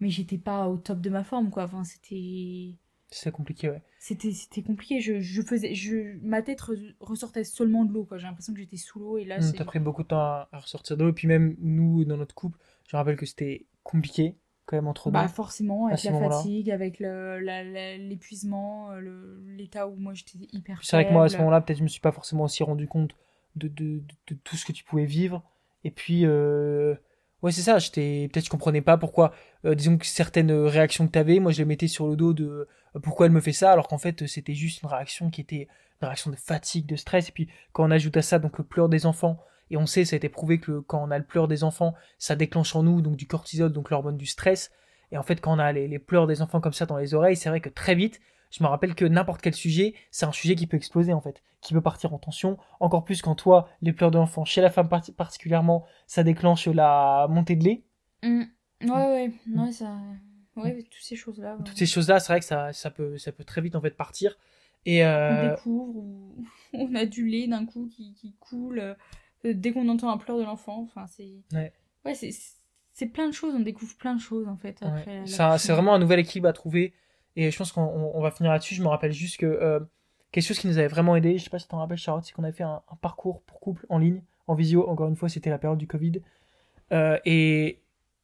mais 0.00 0.10
j'étais 0.10 0.38
pas 0.38 0.68
au 0.68 0.76
top 0.78 1.00
de 1.00 1.10
ma 1.10 1.24
forme, 1.24 1.50
quoi. 1.50 1.64
Enfin, 1.64 1.84
c'était 1.84 2.74
C'est 3.12 3.32
compliqué, 3.32 3.68
ouais. 3.68 3.82
c'était 3.98 4.32
c'était 4.32 4.62
compliqué 4.62 5.00
je, 5.00 5.20
je 5.20 5.42
faisais 5.42 5.74
je 5.74 6.16
ma 6.22 6.42
tête 6.42 6.60
re- 6.60 6.94
ressortait 7.00 7.44
seulement 7.44 7.84
de 7.84 7.92
l'eau 7.92 8.04
quoi 8.04 8.18
j'ai 8.18 8.26
l'impression 8.26 8.52
que 8.52 8.60
j'étais 8.60 8.76
sous 8.76 8.98
l'eau 9.00 9.18
et 9.18 9.24
là 9.24 9.38
Mm, 9.38 9.42
c'est 9.42 9.56
T'as 9.56 9.64
pris 9.64 9.78
beaucoup 9.80 10.02
de 10.02 10.08
temps 10.08 10.20
à, 10.20 10.48
à 10.52 10.58
ressortir 10.60 10.96
de 10.96 11.02
l'eau. 11.04 11.10
Et 11.10 11.12
puis 11.12 11.26
même 11.26 11.56
nous, 11.60 12.04
dans 12.04 12.16
notre 12.16 12.34
couple, 12.34 12.58
je 12.88 12.96
rappelle 12.96 13.16
que 13.16 13.26
c'était 13.26 13.66
compliqué, 13.82 14.36
quand 14.66 14.76
même, 14.76 14.86
entre 14.86 15.10
bah 15.10 15.22
deux. 15.22 15.28
forcément 15.28 15.86
à 15.86 15.92
avec 15.92 16.04
la 16.04 16.12
fatigue 16.12 16.70
avec 16.70 17.00
le 17.00 17.40
la- 17.40 17.64
la- 17.64 17.96
l'épuisement 17.98 18.92
euh, 18.92 19.00
le- 19.00 19.42
l'état 19.56 19.88
où 19.88 19.96
moi 19.96 20.14
j'étais 20.14 20.38
hyper 20.52 20.78
C'est 20.84 20.96
vrai 20.96 21.06
que 21.06 21.12
moi, 21.12 21.24
à 21.24 21.28
ce 21.28 21.36
moment-là, 21.38 21.60
peut-être 21.60 21.78
je 21.78 21.82
me 21.82 21.88
suis 21.88 22.00
pas 22.00 22.12
forcément 22.12 22.44
aussi 22.44 22.62
rendu 22.62 22.86
compte 22.86 23.16
de, 23.56 23.66
de, 23.68 23.98
de, 23.98 24.02
de 24.28 24.34
tout 24.44 24.54
ce 24.56 24.64
que 24.64 24.72
tu 24.72 24.84
pouvais 24.84 25.06
vivre. 25.06 25.42
Et 25.82 25.90
puis, 25.90 26.24
euh, 26.26 26.94
ouais, 27.42 27.52
c'est 27.52 27.62
ça, 27.62 27.78
j'étais, 27.78 28.28
peut-être 28.32 28.44
je 28.44 28.50
comprenais 28.50 28.80
pas 28.80 28.96
pourquoi, 28.96 29.32
euh, 29.64 29.74
disons 29.74 29.98
que 29.98 30.06
certaines 30.06 30.52
réactions 30.52 31.06
que 31.06 31.12
tu 31.12 31.18
avais, 31.18 31.40
moi 31.40 31.52
je 31.52 31.58
les 31.58 31.64
mettais 31.64 31.88
sur 31.88 32.08
le 32.08 32.16
dos 32.16 32.32
de 32.32 32.68
euh, 32.96 33.00
pourquoi 33.02 33.26
elle 33.26 33.32
me 33.32 33.40
fait 33.40 33.52
ça, 33.52 33.72
alors 33.72 33.88
qu'en 33.88 33.98
fait 33.98 34.26
c'était 34.26 34.54
juste 34.54 34.82
une 34.82 34.88
réaction 34.88 35.30
qui 35.30 35.40
était 35.40 35.68
une 36.00 36.06
réaction 36.06 36.30
de 36.30 36.36
fatigue, 36.36 36.86
de 36.86 36.96
stress. 36.96 37.28
Et 37.28 37.32
puis, 37.32 37.48
quand 37.72 37.84
on 37.84 37.90
ajoute 37.90 38.16
à 38.16 38.22
ça 38.22 38.38
donc 38.38 38.58
le 38.58 38.64
pleur 38.64 38.88
des 38.88 39.06
enfants, 39.06 39.38
et 39.70 39.76
on 39.76 39.86
sait, 39.86 40.04
ça 40.04 40.16
a 40.16 40.18
été 40.18 40.28
prouvé 40.28 40.58
que 40.58 40.80
quand 40.80 41.02
on 41.02 41.10
a 41.10 41.18
le 41.18 41.24
pleur 41.24 41.46
des 41.46 41.62
enfants, 41.62 41.94
ça 42.18 42.34
déclenche 42.34 42.74
en 42.74 42.82
nous 42.82 43.02
donc 43.02 43.16
du 43.16 43.26
cortisol, 43.26 43.72
donc 43.72 43.90
l'hormone 43.90 44.16
du 44.16 44.26
stress. 44.26 44.72
Et 45.12 45.18
en 45.18 45.22
fait, 45.22 45.40
quand 45.40 45.54
on 45.54 45.58
a 45.58 45.72
les, 45.72 45.86
les 45.86 45.98
pleurs 46.00 46.26
des 46.26 46.42
enfants 46.42 46.60
comme 46.60 46.72
ça 46.72 46.86
dans 46.86 46.96
les 46.96 47.14
oreilles, 47.14 47.36
c'est 47.36 47.48
vrai 47.48 47.60
que 47.60 47.68
très 47.68 47.94
vite, 47.94 48.20
je 48.50 48.62
me 48.62 48.68
rappelle 48.68 48.94
que 48.94 49.04
n'importe 49.04 49.40
quel 49.42 49.54
sujet, 49.54 49.94
c'est 50.10 50.26
un 50.26 50.32
sujet 50.32 50.54
qui 50.56 50.66
peut 50.66 50.76
exploser 50.76 51.12
en 51.12 51.20
fait, 51.20 51.42
qui 51.60 51.72
peut 51.72 51.80
partir 51.80 52.12
en 52.14 52.18
tension. 52.18 52.58
Encore 52.80 53.04
plus 53.04 53.22
quand 53.22 53.34
toi, 53.34 53.68
les 53.82 53.92
pleurs 53.92 54.10
de 54.10 54.18
l'enfant, 54.18 54.44
chez 54.44 54.60
la 54.60 54.70
femme 54.70 54.88
parti- 54.88 55.12
particulièrement, 55.12 55.84
ça 56.06 56.22
déclenche 56.24 56.66
la 56.66 57.26
montée 57.30 57.56
de 57.56 57.64
lait. 57.64 57.82
Mm. 58.22 58.42
ouais 58.82 58.88
ouais 58.90 59.32
ouais 59.56 59.72
ça 59.72 59.96
ouais 60.56 60.82
toutes 60.82 61.02
ces 61.02 61.16
choses 61.16 61.38
là 61.38 61.56
Toutes 61.64 61.76
ces 61.78 61.86
choses-là, 61.86 62.18
c'est 62.20 62.32
vrai 62.32 62.40
que 62.40 62.46
ça, 62.46 62.72
ça, 62.72 62.90
peut, 62.90 63.16
ça 63.18 63.32
peut 63.32 63.44
très 63.44 63.60
vite 63.60 63.76
en 63.76 63.80
fait 63.80 63.96
partir. 63.96 64.36
Et 64.86 65.04
on 65.04 65.08
euh, 65.08 65.50
découvre 65.50 65.96
ou 65.96 66.44
on 66.72 66.94
a 66.94 67.04
du 67.06 67.26
lait 67.26 67.46
d'un 67.46 67.66
coup 67.66 67.88
qui, 67.94 68.14
qui 68.14 68.34
coule 68.40 68.78
euh, 68.80 68.94
dès 69.44 69.72
qu'on 69.72 69.88
entend 69.88 70.10
un 70.10 70.16
pleur 70.18 70.38
de 70.38 70.42
l'enfant 70.42 70.80
enfin 70.82 71.06
c'est 71.06 71.28
Ouais. 71.52 71.72
ouais 72.04 72.14
c'est 72.14 73.06
plein 73.06 73.28
de 73.28 73.32
choses 73.32 73.54
on 73.54 73.60
découvre 73.60 73.94
plein 73.96 74.14
de 74.14 74.20
choses 74.20 74.48
en 74.48 74.56
fait 74.56 74.82
après 74.82 75.22
c'est 75.26 75.72
vraiment 75.72 75.94
un 75.94 75.98
nouvel 75.98 76.18
équilibre 76.20 76.48
à 76.48 76.52
trouver. 76.54 76.92
Et 77.40 77.50
je 77.50 77.56
pense 77.56 77.72
qu'on 77.72 77.82
on- 77.82 78.16
on 78.16 78.20
va 78.20 78.30
finir 78.30 78.52
là-dessus. 78.52 78.74
Je 78.74 78.82
me 78.82 78.88
rappelle 78.88 79.12
juste 79.12 79.38
que 79.38 79.46
euh, 79.46 79.80
quelque 80.30 80.44
chose 80.44 80.58
qui 80.58 80.66
nous 80.66 80.76
avait 80.78 80.88
vraiment 80.88 81.16
aidé, 81.16 81.38
je 81.38 81.44
sais 81.44 81.50
pas 81.50 81.58
si 81.58 81.64
tu 81.66 81.70
t'en 81.70 81.78
rappelles, 81.78 81.96
Charlotte, 81.96 82.24
c'est 82.24 82.32
qu'on 82.32 82.44
avait 82.44 82.52
fait 82.52 82.64
un, 82.64 82.82
parcours 83.00 83.42
pour 83.42 83.60
couple 83.60 83.86
en 83.88 83.98
ligne, 83.98 84.22
en 84.46 84.54
visio. 84.54 84.86
Encore 84.88 85.08
une 85.08 85.16
fois, 85.16 85.28
c'était 85.30 85.48
la 85.50 85.58
période 85.58 85.78
du 85.78 85.86
Covid. 85.86 86.20
Euh, 86.92 87.18
et 87.24 87.80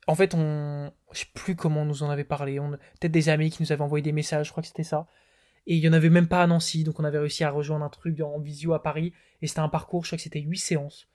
en 0.06 0.14
fait, 0.14 0.34
on, 0.34 0.92
je 1.12 1.20
sais 1.20 1.26
plus 1.34 1.56
comment 1.56 1.82
on 1.82 1.84
nous 1.86 2.02
en 2.02 2.10
avait 2.10 2.24
parlé. 2.24 2.60
On, 2.60 2.70
peut-être 2.72 3.12
des 3.12 3.28
amis 3.30 3.50
qui 3.50 3.62
nous 3.62 3.72
avaient 3.72 3.82
envoyé 3.82 4.02
des 4.02 4.12
messages, 4.12 4.46
je 4.46 4.50
crois 4.52 4.62
que 4.62 4.68
c'était 4.68 4.82
ça. 4.84 5.06
Et 5.66 5.76
il 5.76 5.82
y 5.82 5.88
en 5.88 5.92
avait 5.94 6.10
même 6.10 6.28
pas 6.28 6.42
à 6.42 6.46
Nancy, 6.46 6.84
donc 6.84 7.00
on 7.00 7.04
avait 7.04 7.18
réussi 7.18 7.42
à 7.42 7.50
rejoindre 7.50 7.84
un 7.84 7.88
truc 7.88 8.20
en 8.20 8.38
visio 8.38 8.74
à 8.74 8.82
Paris. 8.82 9.12
Et 9.42 9.46
c'était 9.46 9.60
un 9.60 9.68
parcours, 9.70 10.04
je 10.04 10.10
crois 10.10 10.16
que 10.18 10.22
c'était 10.22 10.40
8 10.40 10.58
séances, 10.58 11.08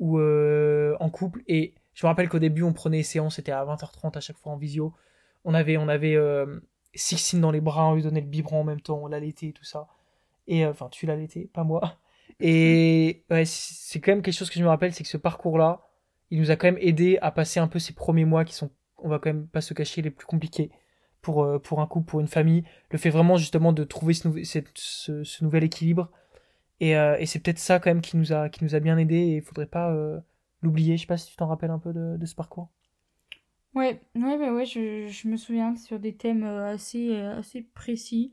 où, 0.00 0.18
euh, 0.18 0.96
en 1.00 1.08
couple. 1.08 1.42
Et 1.46 1.74
je 1.94 2.04
me 2.04 2.08
rappelle 2.08 2.28
qu'au 2.28 2.40
début, 2.40 2.62
on 2.62 2.72
prenait 2.72 2.98
les 2.98 3.02
séances, 3.04 3.36
c'était 3.36 3.52
à 3.52 3.64
20h30 3.64 4.16
à 4.16 4.20
chaque 4.20 4.36
fois 4.38 4.52
en 4.52 4.56
visio. 4.56 4.92
On 5.44 5.54
avait, 5.54 5.76
on 5.76 5.88
avait 5.88 6.16
Sixtine 6.94 7.40
dans 7.40 7.50
les 7.50 7.60
bras, 7.60 7.94
lui 7.94 8.02
donnait 8.02 8.20
le 8.20 8.26
biberon 8.26 8.60
en 8.60 8.64
même 8.64 8.80
temps, 8.80 9.00
on 9.02 9.06
l'allaitait 9.06 9.48
et 9.48 9.52
tout 9.52 9.64
ça. 9.64 9.88
Et 10.46 10.64
euh, 10.64 10.70
enfin, 10.70 10.88
tu 10.90 11.06
l'allaitais, 11.06 11.48
pas 11.52 11.64
moi. 11.64 11.98
Et 12.40 13.24
c'est 13.44 14.00
quand 14.00 14.12
même 14.12 14.22
quelque 14.22 14.34
chose 14.34 14.50
que 14.50 14.58
je 14.58 14.64
me 14.64 14.68
rappelle, 14.68 14.92
c'est 14.92 15.04
que 15.04 15.08
ce 15.08 15.16
parcours-là, 15.16 15.82
il 16.30 16.40
nous 16.40 16.50
a 16.50 16.56
quand 16.56 16.66
même 16.66 16.78
aidé 16.80 17.18
à 17.22 17.30
passer 17.30 17.60
un 17.60 17.68
peu 17.68 17.78
ces 17.78 17.94
premiers 17.94 18.24
mois 18.24 18.44
qui 18.44 18.54
sont, 18.54 18.70
on 18.98 19.08
va 19.08 19.18
quand 19.18 19.30
même 19.30 19.46
pas 19.46 19.60
se 19.60 19.74
cacher, 19.74 20.02
les 20.02 20.10
plus 20.10 20.26
compliqués 20.26 20.70
pour, 21.22 21.44
euh, 21.44 21.58
pour 21.58 21.80
un 21.80 21.86
couple, 21.86 22.06
pour 22.06 22.20
une 22.20 22.28
famille. 22.28 22.64
Le 22.90 22.98
fait 22.98 23.10
vraiment 23.10 23.36
justement 23.36 23.72
de 23.72 23.84
trouver 23.84 24.14
ce, 24.14 24.28
ce, 24.74 25.44
nouvel 25.44 25.64
équilibre. 25.64 26.10
Et, 26.80 26.96
euh, 26.96 27.16
et 27.18 27.26
c'est 27.26 27.38
peut-être 27.38 27.58
ça 27.58 27.78
quand 27.78 27.90
même 27.90 28.00
qui 28.02 28.16
nous 28.16 28.32
a, 28.32 28.48
qui 28.48 28.64
nous 28.64 28.74
a 28.74 28.80
bien 28.80 28.98
aidé 28.98 29.16
et 29.16 29.36
il 29.36 29.42
faudrait 29.42 29.66
pas 29.66 29.94
l'oublier. 30.62 30.96
Je 30.96 31.02
sais 31.02 31.06
pas 31.06 31.16
si 31.16 31.30
tu 31.30 31.36
t'en 31.36 31.46
rappelles 31.46 31.70
un 31.70 31.78
peu 31.78 31.92
de, 31.92 32.16
de 32.16 32.26
ce 32.26 32.34
parcours. 32.34 32.68
Ouais, 33.74 34.00
ouais, 34.14 34.38
bah 34.38 34.52
ouais, 34.54 34.64
je, 34.66 35.06
je 35.08 35.28
me 35.28 35.36
souviens 35.36 35.76
sur 35.76 35.98
des 35.98 36.14
thèmes 36.14 36.44
euh, 36.44 36.72
assez, 36.72 37.10
euh, 37.16 37.38
assez 37.38 37.62
précis, 37.62 38.32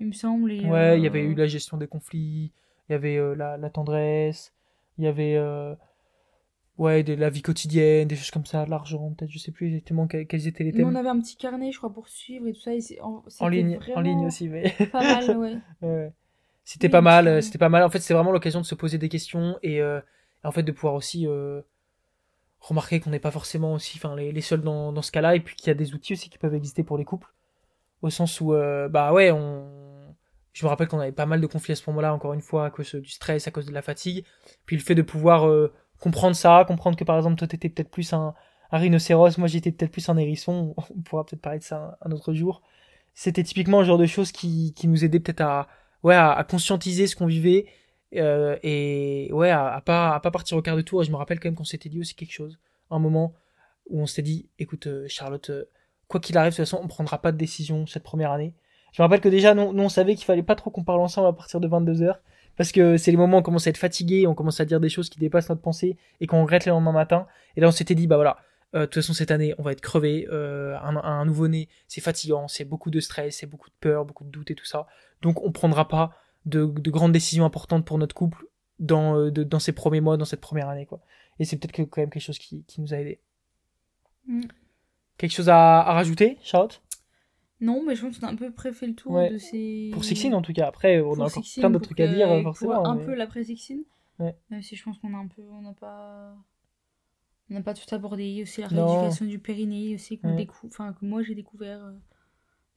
il 0.00 0.06
me 0.08 0.12
semble. 0.12 0.52
et, 0.52 0.70
Ouais, 0.70 0.98
il 1.00 1.02
y 1.02 1.06
euh, 1.06 1.08
avait 1.08 1.22
eu 1.22 1.34
la 1.34 1.46
gestion 1.46 1.76
des 1.76 1.86
conflits, 1.88 2.52
il 2.88 2.92
y 2.92 2.94
avait 2.94 3.16
euh, 3.16 3.34
la, 3.34 3.56
la 3.58 3.68
tendresse, 3.70 4.52
il 4.98 5.04
y 5.04 5.06
avait 5.08 5.36
euh, 5.36 5.74
ouais, 6.76 7.02
de 7.02 7.14
la 7.14 7.30
vie 7.30 7.40
quotidienne, 7.42 8.08
des 8.08 8.14
choses 8.16 8.30
comme 8.30 8.44
ça, 8.46 8.66
l'argent, 8.66 9.12
peut-être, 9.14 9.30
je 9.30 9.38
sais 9.38 9.52
plus 9.52 9.68
exactement 9.68 10.06
que- 10.06 10.22
quels 10.24 10.46
étaient 10.46 10.64
les 10.64 10.72
Nous, 10.72 10.84
on 10.88 10.94
thèmes. 10.94 10.96
avait 10.96 11.08
un 11.08 11.20
petit 11.20 11.36
carnet, 11.36 11.70
je 11.70 11.78
crois, 11.78 11.92
pour 11.92 12.08
suivre 12.08 12.48
et 12.48 12.52
tout 12.52 12.60
ça. 12.60 12.74
Et 12.74 12.82
en, 13.38 13.48
ligne, 13.48 13.80
en 13.94 14.00
ligne 14.00 14.26
aussi, 14.26 14.48
mais 14.48 14.74
Pas 14.90 15.02
mal, 15.04 15.36
ouais. 15.36 15.62
C'était 16.64 16.88
Oui, 16.88 16.90
pas 16.90 17.00
mal, 17.00 17.26
euh, 17.28 17.40
c'était 17.40 17.58
pas 17.58 17.68
mal. 17.68 17.82
En 17.82 17.90
fait, 17.90 18.00
c'est 18.00 18.14
vraiment 18.14 18.32
l'occasion 18.32 18.60
de 18.60 18.66
se 18.66 18.74
poser 18.74 18.98
des 18.98 19.08
questions 19.08 19.58
et, 19.62 19.80
euh, 19.80 20.00
en 20.44 20.52
fait 20.52 20.62
de 20.62 20.72
pouvoir 20.72 20.94
aussi 20.94 21.26
euh, 21.26 21.60
remarquer 22.62 23.00
qu'on 23.00 23.10
n'est 23.10 23.18
pas 23.18 23.30
forcément 23.30 23.74
aussi, 23.74 23.98
enfin, 23.98 24.16
les, 24.16 24.32
les 24.32 24.40
seuls 24.40 24.62
dans, 24.62 24.92
dans 24.92 25.02
ce 25.02 25.12
cas-là 25.12 25.34
et 25.34 25.40
puis 25.40 25.56
qu'il 25.56 25.68
y 25.68 25.70
a 25.70 25.74
des 25.74 25.94
outils 25.94 26.14
aussi 26.14 26.30
qui 26.30 26.38
peuvent 26.38 26.54
exister 26.54 26.84
pour 26.84 26.96
les 26.96 27.04
couples. 27.04 27.28
Au 28.02 28.10
sens 28.10 28.40
où, 28.40 28.54
euh, 28.54 28.88
bah 28.88 29.12
ouais, 29.12 29.30
on, 29.30 29.68
je 30.52 30.64
me 30.64 30.68
rappelle 30.68 30.88
qu'on 30.88 31.00
avait 31.00 31.12
pas 31.12 31.26
mal 31.26 31.40
de 31.40 31.46
conflits 31.46 31.72
à 31.72 31.76
ce 31.76 31.82
moment-là, 31.88 32.14
encore 32.14 32.32
une 32.34 32.40
fois, 32.40 32.66
à 32.66 32.70
cause 32.70 32.94
du 32.94 33.10
stress, 33.10 33.46
à 33.48 33.50
cause 33.50 33.66
de 33.66 33.72
la 33.72 33.82
fatigue. 33.82 34.24
Puis 34.64 34.76
le 34.76 34.82
fait 34.82 34.94
de 34.94 35.02
pouvoir 35.02 35.48
euh, 35.48 35.72
comprendre 35.98 36.36
ça, 36.36 36.64
comprendre 36.66 36.96
que 36.96 37.04
par 37.04 37.16
exemple, 37.16 37.36
toi, 37.36 37.48
t'étais 37.48 37.68
peut-être 37.68 37.90
plus 37.90 38.12
un, 38.12 38.34
un 38.70 38.78
rhinocéros, 38.78 39.38
moi 39.38 39.48
j'étais 39.48 39.72
peut-être 39.72 39.92
plus 39.92 40.08
un 40.08 40.16
hérisson, 40.16 40.74
on 40.96 41.02
pourra 41.02 41.24
peut-être 41.24 41.42
parler 41.42 41.58
de 41.58 41.64
ça 41.64 41.98
un, 42.00 42.12
autre 42.12 42.32
jour. 42.32 42.62
C'était 43.14 43.42
typiquement 43.42 43.80
le 43.80 43.86
genre 43.86 43.98
de 43.98 44.06
choses 44.06 44.32
qui, 44.32 44.72
qui 44.74 44.88
nous 44.88 45.04
aidait 45.04 45.20
peut-être 45.20 45.42
à, 45.42 45.68
ouais, 46.02 46.14
à 46.14 46.44
conscientiser 46.48 47.06
ce 47.06 47.16
qu'on 47.16 47.26
vivait 47.26 47.66
euh, 48.16 48.56
et 48.62 49.30
ouais, 49.32 49.50
à, 49.50 49.74
à 49.74 49.80
pas, 49.80 50.14
à 50.14 50.20
pas 50.20 50.30
partir 50.30 50.56
au 50.56 50.62
quart 50.62 50.76
de 50.76 50.82
tour. 50.82 51.02
Et 51.02 51.04
je 51.04 51.10
me 51.10 51.16
rappelle 51.16 51.40
quand 51.40 51.48
même 51.48 51.56
qu'on 51.56 51.64
s'était 51.64 51.88
dit 51.88 52.00
aussi 52.00 52.14
quelque 52.14 52.32
chose, 52.32 52.58
un 52.90 52.98
moment 52.98 53.34
où 53.88 54.00
on 54.00 54.06
s'était 54.06 54.22
dit, 54.22 54.48
écoute, 54.58 54.86
euh, 54.86 55.06
Charlotte, 55.08 55.50
euh, 55.50 55.64
quoi 56.08 56.20
qu'il 56.20 56.36
arrive, 56.36 56.52
de 56.52 56.56
toute 56.56 56.64
façon, 56.64 56.80
on 56.82 56.88
prendra 56.88 57.20
pas 57.20 57.32
de 57.32 57.36
décision 57.36 57.86
cette 57.86 58.02
première 58.02 58.32
année. 58.32 58.54
Je 58.92 59.00
me 59.00 59.04
rappelle 59.04 59.20
que 59.20 59.28
déjà, 59.28 59.54
nous, 59.54 59.62
on 59.62 59.88
savait 59.88 60.14
qu'il 60.14 60.26
fallait 60.26 60.42
pas 60.42 60.54
trop 60.54 60.70
qu'on 60.70 60.84
parle 60.84 61.00
ensemble 61.00 61.28
à 61.28 61.32
partir 61.32 61.60
de 61.60 61.68
22h. 61.68 62.16
Parce 62.58 62.70
que 62.70 62.98
c'est 62.98 63.10
les 63.10 63.16
moments 63.16 63.38
où 63.38 63.40
on 63.40 63.42
commence 63.42 63.66
à 63.66 63.70
être 63.70 63.78
fatigué, 63.78 64.26
on 64.26 64.34
commence 64.34 64.60
à 64.60 64.66
dire 64.66 64.78
des 64.78 64.90
choses 64.90 65.08
qui 65.08 65.18
dépassent 65.18 65.48
notre 65.48 65.62
pensée 65.62 65.96
et 66.20 66.26
qu'on 66.26 66.42
regrette 66.42 66.66
le 66.66 66.70
lendemain 66.70 66.92
matin. 66.92 67.26
Et 67.56 67.62
là, 67.62 67.68
on 67.68 67.72
s'était 67.72 67.94
dit, 67.94 68.06
bah 68.06 68.16
voilà, 68.16 68.36
de 68.74 68.84
toute 68.84 68.96
façon, 68.96 69.14
cette 69.14 69.30
année, 69.30 69.54
on 69.56 69.62
va 69.62 69.72
être 69.72 69.80
crevé. 69.80 70.28
Un, 70.30 70.96
un 70.96 71.24
nouveau-né, 71.24 71.70
c'est 71.88 72.02
fatigant, 72.02 72.48
c'est 72.48 72.66
beaucoup 72.66 72.90
de 72.90 73.00
stress, 73.00 73.38
c'est 73.38 73.46
beaucoup 73.46 73.70
de 73.70 73.74
peur, 73.80 74.04
beaucoup 74.04 74.24
de 74.24 74.28
doutes 74.28 74.50
et 74.50 74.54
tout 74.54 74.66
ça. 74.66 74.86
Donc, 75.22 75.42
on 75.42 75.50
prendra 75.50 75.88
pas 75.88 76.12
de, 76.46 76.64
de 76.66 76.90
grandes 76.90 77.12
décisions 77.12 77.44
importantes 77.44 77.84
pour 77.84 77.98
notre 77.98 78.14
couple 78.14 78.46
dans, 78.78 79.16
euh, 79.16 79.30
de- 79.30 79.44
dans 79.44 79.58
ces 79.60 79.72
premiers 79.72 80.00
mois, 80.00 80.16
dans 80.16 80.24
cette 80.24 80.40
première 80.40 80.68
année, 80.68 80.86
quoi. 80.86 81.00
Et 81.38 81.44
c'est 81.44 81.56
peut-être 81.56 81.76
quand 81.88 82.00
même 82.02 82.10
quelque 82.10 82.22
chose 82.22 82.38
qui, 82.38 82.64
qui 82.64 82.80
nous 82.80 82.92
a 82.94 82.98
aidé. 82.98 83.20
Mm. 84.26 84.42
Quelque 85.18 85.32
chose 85.32 85.48
à, 85.48 85.80
à 85.80 85.92
rajouter, 85.92 86.38
Charlotte? 86.42 86.82
Non, 87.60 87.82
mais 87.86 87.94
je 87.94 88.02
pense 88.04 88.18
qu'on 88.18 88.26
a 88.26 88.30
un 88.30 88.36
peu 88.36 88.50
près 88.50 88.72
fait 88.72 88.86
le 88.88 88.94
tour 88.94 89.12
Ouais. 89.12 89.30
de 89.30 89.38
ces. 89.38 89.90
Pour 89.92 90.04
Sixine, 90.04 90.34
en 90.34 90.42
tout 90.42 90.52
cas. 90.52 90.66
Après, 90.66 91.00
on 91.00 91.14
Pour 91.14 91.22
a 91.22 91.26
encore 91.26 91.42
plein 91.56 91.70
d'autres 91.70 91.84
trucs 91.84 92.00
à 92.00 92.08
dire, 92.08 92.30
euh, 92.30 92.42
forcément. 92.42 92.84
un 92.84 92.96
mais- 92.96 93.04
peu 93.04 93.14
l'après 93.14 93.44
Sixine. 93.44 93.84
Ouais. 94.18 94.34
Même 94.50 94.62
si 94.62 94.74
je 94.74 94.82
pense 94.82 94.98
qu'on 94.98 95.14
a 95.14 95.18
un 95.18 95.28
peu. 95.28 95.42
On 95.52 95.62
n'a 95.62 95.72
pas. 95.74 96.34
On 97.50 97.54
n'a 97.54 97.62
pas 97.62 97.74
tout 97.74 97.92
abordé. 97.94 98.24
Il 98.24 98.36
y 98.36 98.40
a 98.40 98.42
aussi 98.42 98.62
la 98.62 98.68
Non. 98.70 98.86
rééducation 98.88 99.26
du 99.26 99.38
périnée, 99.38 99.94
aussi 99.94 100.18
qu'on 100.18 100.30
Ouais. 100.30 100.36
découvre. 100.36 100.66
Enfin, 100.72 100.92
que 100.92 101.04
moi 101.04 101.22
j'ai 101.22 101.34
découvert. 101.36 101.84
euh, 101.84 101.92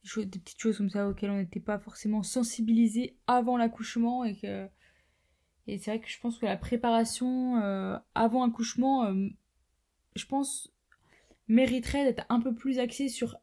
des, 0.06 0.10
choses- 0.10 0.26
des 0.26 0.38
petites 0.38 0.60
choses 0.60 0.78
comme 0.78 0.88
ça 0.90 1.08
auxquelles 1.08 1.30
on 1.30 1.38
n'était 1.38 1.60
pas 1.60 1.78
forcément 1.78 2.22
sensibilisé 2.22 3.16
avant 3.26 3.56
l'accouchement 3.56 4.24
et 4.24 4.36
que. 4.36 4.68
Et 5.66 5.78
c'est 5.78 5.90
vrai 5.90 6.00
que 6.00 6.08
je 6.08 6.20
pense 6.20 6.38
que 6.38 6.46
la 6.46 6.56
préparation 6.56 7.60
euh, 7.60 7.98
avant 8.14 8.44
accouchement, 8.48 9.04
euh, 9.06 9.26
je 10.14 10.24
pense, 10.26 10.72
mériterait 11.48 12.04
d'être 12.04 12.24
un 12.28 12.40
peu 12.40 12.54
plus 12.54 12.78
axée 12.78 13.08
sur 13.08 13.36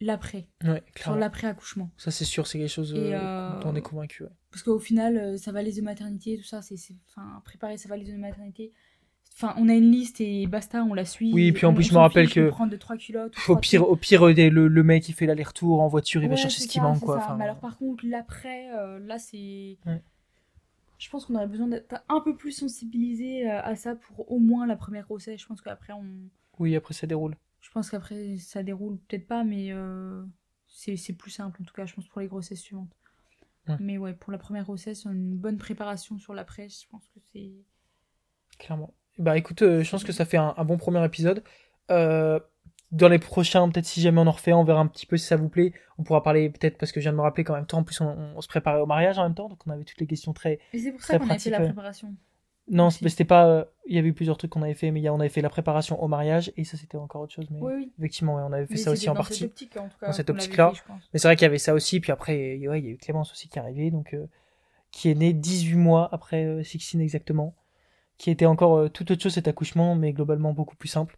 l'après, 0.00 0.46
Ouais, 0.62 0.82
sur 0.86 0.92
clairement. 0.94 1.16
l'après-accouchement. 1.16 1.90
Ça, 1.96 2.12
c'est 2.12 2.24
sûr, 2.24 2.46
c'est 2.46 2.58
quelque 2.60 2.70
chose 2.70 2.94
euh, 2.96 3.60
dont 3.60 3.70
on 3.70 3.74
est 3.74 3.82
convaincu. 3.82 4.22
ouais. 4.22 4.30
Parce 4.52 4.62
qu'au 4.62 4.78
final, 4.78 5.36
sa 5.36 5.50
valise 5.50 5.76
de 5.76 5.82
maternité, 5.82 6.38
tout 6.38 6.44
ça, 6.44 6.62
c'est. 6.62 6.76
c'est- 6.76 6.94
Enfin, 7.08 7.42
préparer 7.44 7.76
sa 7.76 7.88
valise 7.88 8.08
de 8.12 8.16
maternité. 8.16 8.72
Enfin, 9.34 9.54
on 9.56 9.68
a 9.68 9.74
une 9.74 9.92
liste 9.92 10.20
et 10.20 10.48
basta, 10.48 10.82
on 10.82 10.94
la 10.94 11.04
suit. 11.04 11.32
Oui, 11.32 11.52
puis 11.52 11.64
en 11.64 11.72
plus, 11.72 11.84
je 11.84 11.92
me 11.92 11.98
rappelle 11.98 12.28
que 12.28 12.48
prendre 12.48 12.72
de 12.72 12.76
trois 12.76 12.96
culottes. 12.96 13.36
Au 13.48 13.54
pire, 13.56 13.88
au 13.88 13.94
pire 13.94 14.26
euh, 14.26 14.34
des- 14.34 14.50
le, 14.50 14.66
le 14.66 14.82
mec 14.82 15.04
qui 15.04 15.12
fait 15.12 15.26
l'aller-retour 15.26 15.80
en 15.80 15.86
voiture, 15.86 16.22
il 16.24 16.28
va 16.28 16.34
chercher 16.34 16.62
ce 16.62 16.66
qu'il 16.66 16.80
ça, 16.80 16.88
manque, 16.88 16.98
quoi. 17.00 17.18
Enfin, 17.18 17.36
Mais 17.36 17.44
alors, 17.44 17.60
par 17.60 17.76
contre, 17.78 18.04
l'après, 18.04 18.68
euh, 18.76 18.98
là, 18.98 19.18
c'est. 19.20 19.78
Ouais. 19.86 20.02
Je 20.98 21.08
pense 21.08 21.26
qu'on 21.26 21.36
aurait 21.36 21.46
besoin 21.46 21.68
d'être 21.68 22.02
un 22.08 22.20
peu 22.20 22.34
plus 22.36 22.50
sensibilisé 22.50 23.48
euh, 23.48 23.62
à 23.62 23.76
ça 23.76 23.94
pour 23.94 24.28
au 24.32 24.40
moins 24.40 24.66
la 24.66 24.74
première 24.74 25.04
grossesse. 25.04 25.40
Je 25.40 25.46
pense 25.46 25.60
qu'après, 25.62 25.92
on. 25.92 26.04
Oui, 26.58 26.74
après, 26.74 26.92
ça 26.92 27.06
déroule. 27.06 27.36
Je 27.60 27.70
pense 27.70 27.90
qu'après, 27.90 28.38
ça 28.38 28.64
déroule 28.64 28.98
peut-être 29.06 29.28
pas, 29.28 29.44
mais 29.44 29.68
euh, 29.70 30.24
c'est 30.66 30.96
c'est 30.96 31.12
plus 31.12 31.30
simple, 31.30 31.62
en 31.62 31.64
tout 31.64 31.74
cas, 31.74 31.86
je 31.86 31.94
pense, 31.94 32.08
pour 32.08 32.20
les 32.20 32.26
grossesses 32.26 32.62
suivantes. 32.62 32.90
Ouais. 33.68 33.76
Mais 33.78 33.98
ouais, 33.98 34.14
pour 34.14 34.32
la 34.32 34.38
première 34.38 34.64
grossesse, 34.64 35.04
une 35.04 35.36
bonne 35.36 35.58
préparation 35.58 36.18
sur 36.18 36.34
l'après, 36.34 36.68
je 36.68 36.88
pense 36.90 37.06
que 37.14 37.20
c'est. 37.32 37.52
Clairement. 38.58 38.92
Bah 39.18 39.36
écoute, 39.36 39.62
euh, 39.62 39.82
je 39.82 39.90
pense 39.90 40.04
que 40.04 40.12
ça 40.12 40.24
fait 40.24 40.36
un, 40.36 40.54
un 40.56 40.64
bon 40.64 40.76
premier 40.76 41.04
épisode. 41.04 41.42
Euh, 41.90 42.38
dans 42.90 43.08
les 43.08 43.18
prochains, 43.18 43.68
peut-être 43.68 43.84
si 43.84 44.00
jamais 44.00 44.20
on 44.20 44.26
en 44.26 44.30
refait, 44.30 44.52
on 44.52 44.64
verra 44.64 44.80
un 44.80 44.86
petit 44.86 45.04
peu 45.06 45.16
si 45.16 45.26
ça 45.26 45.36
vous 45.36 45.48
plaît. 45.48 45.72
On 45.98 46.04
pourra 46.04 46.22
parler 46.22 46.48
peut-être 46.48 46.78
parce 46.78 46.92
que 46.92 47.00
je 47.00 47.04
viens 47.04 47.12
de 47.12 47.16
me 47.18 47.22
rappeler 47.22 47.44
qu'en 47.44 47.54
même 47.54 47.66
temps, 47.66 47.78
en 47.78 47.82
plus, 47.84 48.00
on, 48.00 48.16
on 48.36 48.40
se 48.40 48.48
préparait 48.48 48.80
au 48.80 48.86
mariage 48.86 49.18
en 49.18 49.24
même 49.24 49.34
temps, 49.34 49.48
donc 49.48 49.58
on 49.66 49.70
avait 49.70 49.84
toutes 49.84 50.00
les 50.00 50.06
questions 50.06 50.32
très. 50.32 50.58
Et 50.72 50.78
c'est 50.78 50.92
pour 50.92 51.02
ça 51.02 51.18
qu'on 51.18 51.28
a 51.28 51.38
fait 51.38 51.50
la 51.50 51.60
préparation. 51.60 52.14
Non, 52.70 52.88
mais 53.02 53.08
c'était 53.08 53.24
pas. 53.24 53.46
euh, 53.46 53.64
Il 53.86 53.96
y 53.96 53.98
avait 53.98 54.08
eu 54.08 54.12
plusieurs 54.12 54.36
trucs 54.36 54.50
qu'on 54.50 54.60
avait 54.62 54.74
fait, 54.74 54.90
mais 54.90 55.00
il 55.00 55.02
y 55.02 55.08
a- 55.08 55.12
on 55.14 55.20
avait 55.20 55.30
fait 55.30 55.40
la 55.40 55.48
préparation 55.48 56.02
au 56.02 56.06
mariage 56.08 56.52
et 56.58 56.64
ça 56.64 56.76
c'était 56.76 56.98
encore 56.98 57.22
autre 57.22 57.32
chose. 57.32 57.46
Mais 57.50 57.58
Oui, 57.62 57.72
oui. 57.76 57.92
effectivement, 57.98 58.36
ouais, 58.36 58.42
on 58.46 58.52
avait 58.52 58.66
fait 58.66 58.74
Mais 58.74 58.80
ça 58.80 58.90
aussi 58.90 59.08
en 59.08 59.14
dans 59.14 59.20
partie. 59.20 59.34
cette 59.38 59.50
optique, 59.50 59.76
en 59.78 59.88
tout 59.88 59.96
cas, 59.98 60.06
Dans 60.08 60.12
cette 60.12 60.28
optique-là. 60.30 60.72
Mais 61.12 61.18
c'est 61.18 61.28
vrai 61.28 61.36
qu'il 61.36 61.44
y 61.44 61.46
avait 61.46 61.56
ça 61.58 61.72
aussi, 61.72 61.98
puis 62.00 62.12
après, 62.12 62.34
ouais, 62.68 62.78
il 62.80 62.84
y 62.84 62.88
a 62.88 62.90
eu 62.92 62.98
Clémence 62.98 63.32
aussi 63.32 63.48
qui 63.48 63.58
est 63.58 63.62
arrivée, 63.62 63.90
donc 63.90 64.12
euh, 64.12 64.26
qui 64.92 65.10
est 65.10 65.14
née 65.14 65.32
18 65.32 65.76
mois 65.76 66.08
après 66.12 66.62
Sixtine 66.62 67.00
exactement, 67.00 67.54
qui 68.18 68.30
était 68.30 68.46
encore 68.46 68.76
euh, 68.76 68.88
tout 68.88 69.10
autre 69.10 69.22
chose 69.22 69.34
cet 69.34 69.48
accouchement, 69.48 69.94
mais 69.94 70.12
globalement 70.12 70.52
beaucoup 70.52 70.76
plus 70.76 70.88
simple. 70.88 71.16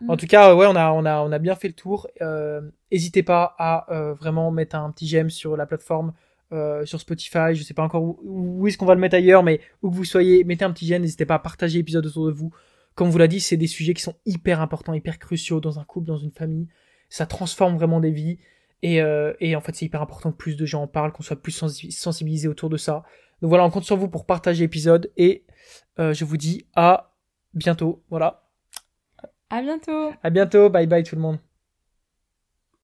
Mm. 0.00 0.10
En 0.10 0.16
tout 0.16 0.26
cas, 0.26 0.54
ouais, 0.54 0.66
on 0.68 0.76
a, 0.76 0.92
on 0.92 1.04
a, 1.04 1.20
on 1.22 1.32
a 1.32 1.38
bien 1.38 1.54
fait 1.54 1.68
le 1.68 1.74
tour. 1.74 2.06
Euh, 2.20 2.60
N'hésitez 2.92 3.22
pas 3.22 3.54
à 3.58 3.92
euh, 3.92 4.14
vraiment 4.14 4.50
mettre 4.50 4.76
un 4.76 4.90
petit 4.92 5.06
j'aime 5.06 5.30
sur 5.30 5.56
la 5.56 5.66
plateforme, 5.66 6.12
euh, 6.52 6.84
sur 6.84 7.00
Spotify. 7.00 7.54
Je 7.54 7.62
sais 7.62 7.74
pas 7.74 7.82
encore 7.82 8.02
où, 8.02 8.18
où 8.22 8.66
est-ce 8.66 8.78
qu'on 8.78 8.86
va 8.86 8.94
le 8.94 9.00
mettre 9.00 9.16
ailleurs, 9.16 9.42
mais 9.42 9.60
où 9.82 9.90
que 9.90 9.96
vous 9.96 10.04
soyez, 10.04 10.44
mettez 10.44 10.64
un 10.64 10.72
petit 10.72 10.86
j'aime. 10.86 11.02
N'hésitez 11.02 11.26
pas 11.26 11.36
à 11.36 11.38
partager 11.40 11.78
l'épisode 11.78 12.06
autour 12.06 12.26
de 12.26 12.32
vous. 12.32 12.52
Comme 12.94 13.08
vous 13.10 13.18
l'a 13.18 13.26
dit, 13.26 13.40
c'est 13.40 13.56
des 13.56 13.66
sujets 13.66 13.94
qui 13.94 14.02
sont 14.02 14.14
hyper 14.26 14.60
importants, 14.60 14.94
hyper 14.94 15.18
cruciaux 15.18 15.60
dans 15.60 15.80
un 15.80 15.84
couple, 15.84 16.06
dans 16.06 16.18
une 16.18 16.30
famille. 16.30 16.68
Ça 17.08 17.26
transforme 17.26 17.76
vraiment 17.76 17.98
des 18.00 18.12
vies. 18.12 18.38
Et, 18.82 19.00
euh, 19.00 19.32
et 19.40 19.56
en 19.56 19.60
fait, 19.60 19.74
c'est 19.74 19.86
hyper 19.86 20.02
important 20.02 20.30
que 20.30 20.36
plus 20.36 20.56
de 20.56 20.66
gens 20.66 20.82
en 20.82 20.86
parlent, 20.86 21.10
qu'on 21.10 21.22
soit 21.22 21.40
plus 21.40 21.52
sensi- 21.52 21.90
sensibilisés 21.90 22.48
autour 22.48 22.68
de 22.68 22.76
ça. 22.76 23.02
Donc 23.40 23.48
voilà, 23.48 23.64
on 23.64 23.70
compte 23.70 23.84
sur 23.84 23.96
vous 23.96 24.08
pour 24.08 24.26
partager 24.26 24.62
l'épisode. 24.62 25.10
Et 25.16 25.44
je 25.98 26.24
vous 26.24 26.36
dis 26.36 26.66
à 26.74 27.14
bientôt. 27.54 28.02
Voilà. 28.10 28.42
À 29.50 29.62
bientôt! 29.62 30.12
À 30.22 30.30
bientôt. 30.30 30.68
Bye 30.70 30.86
bye 30.86 31.04
tout 31.04 31.16
le 31.16 31.22
monde. 31.22 31.38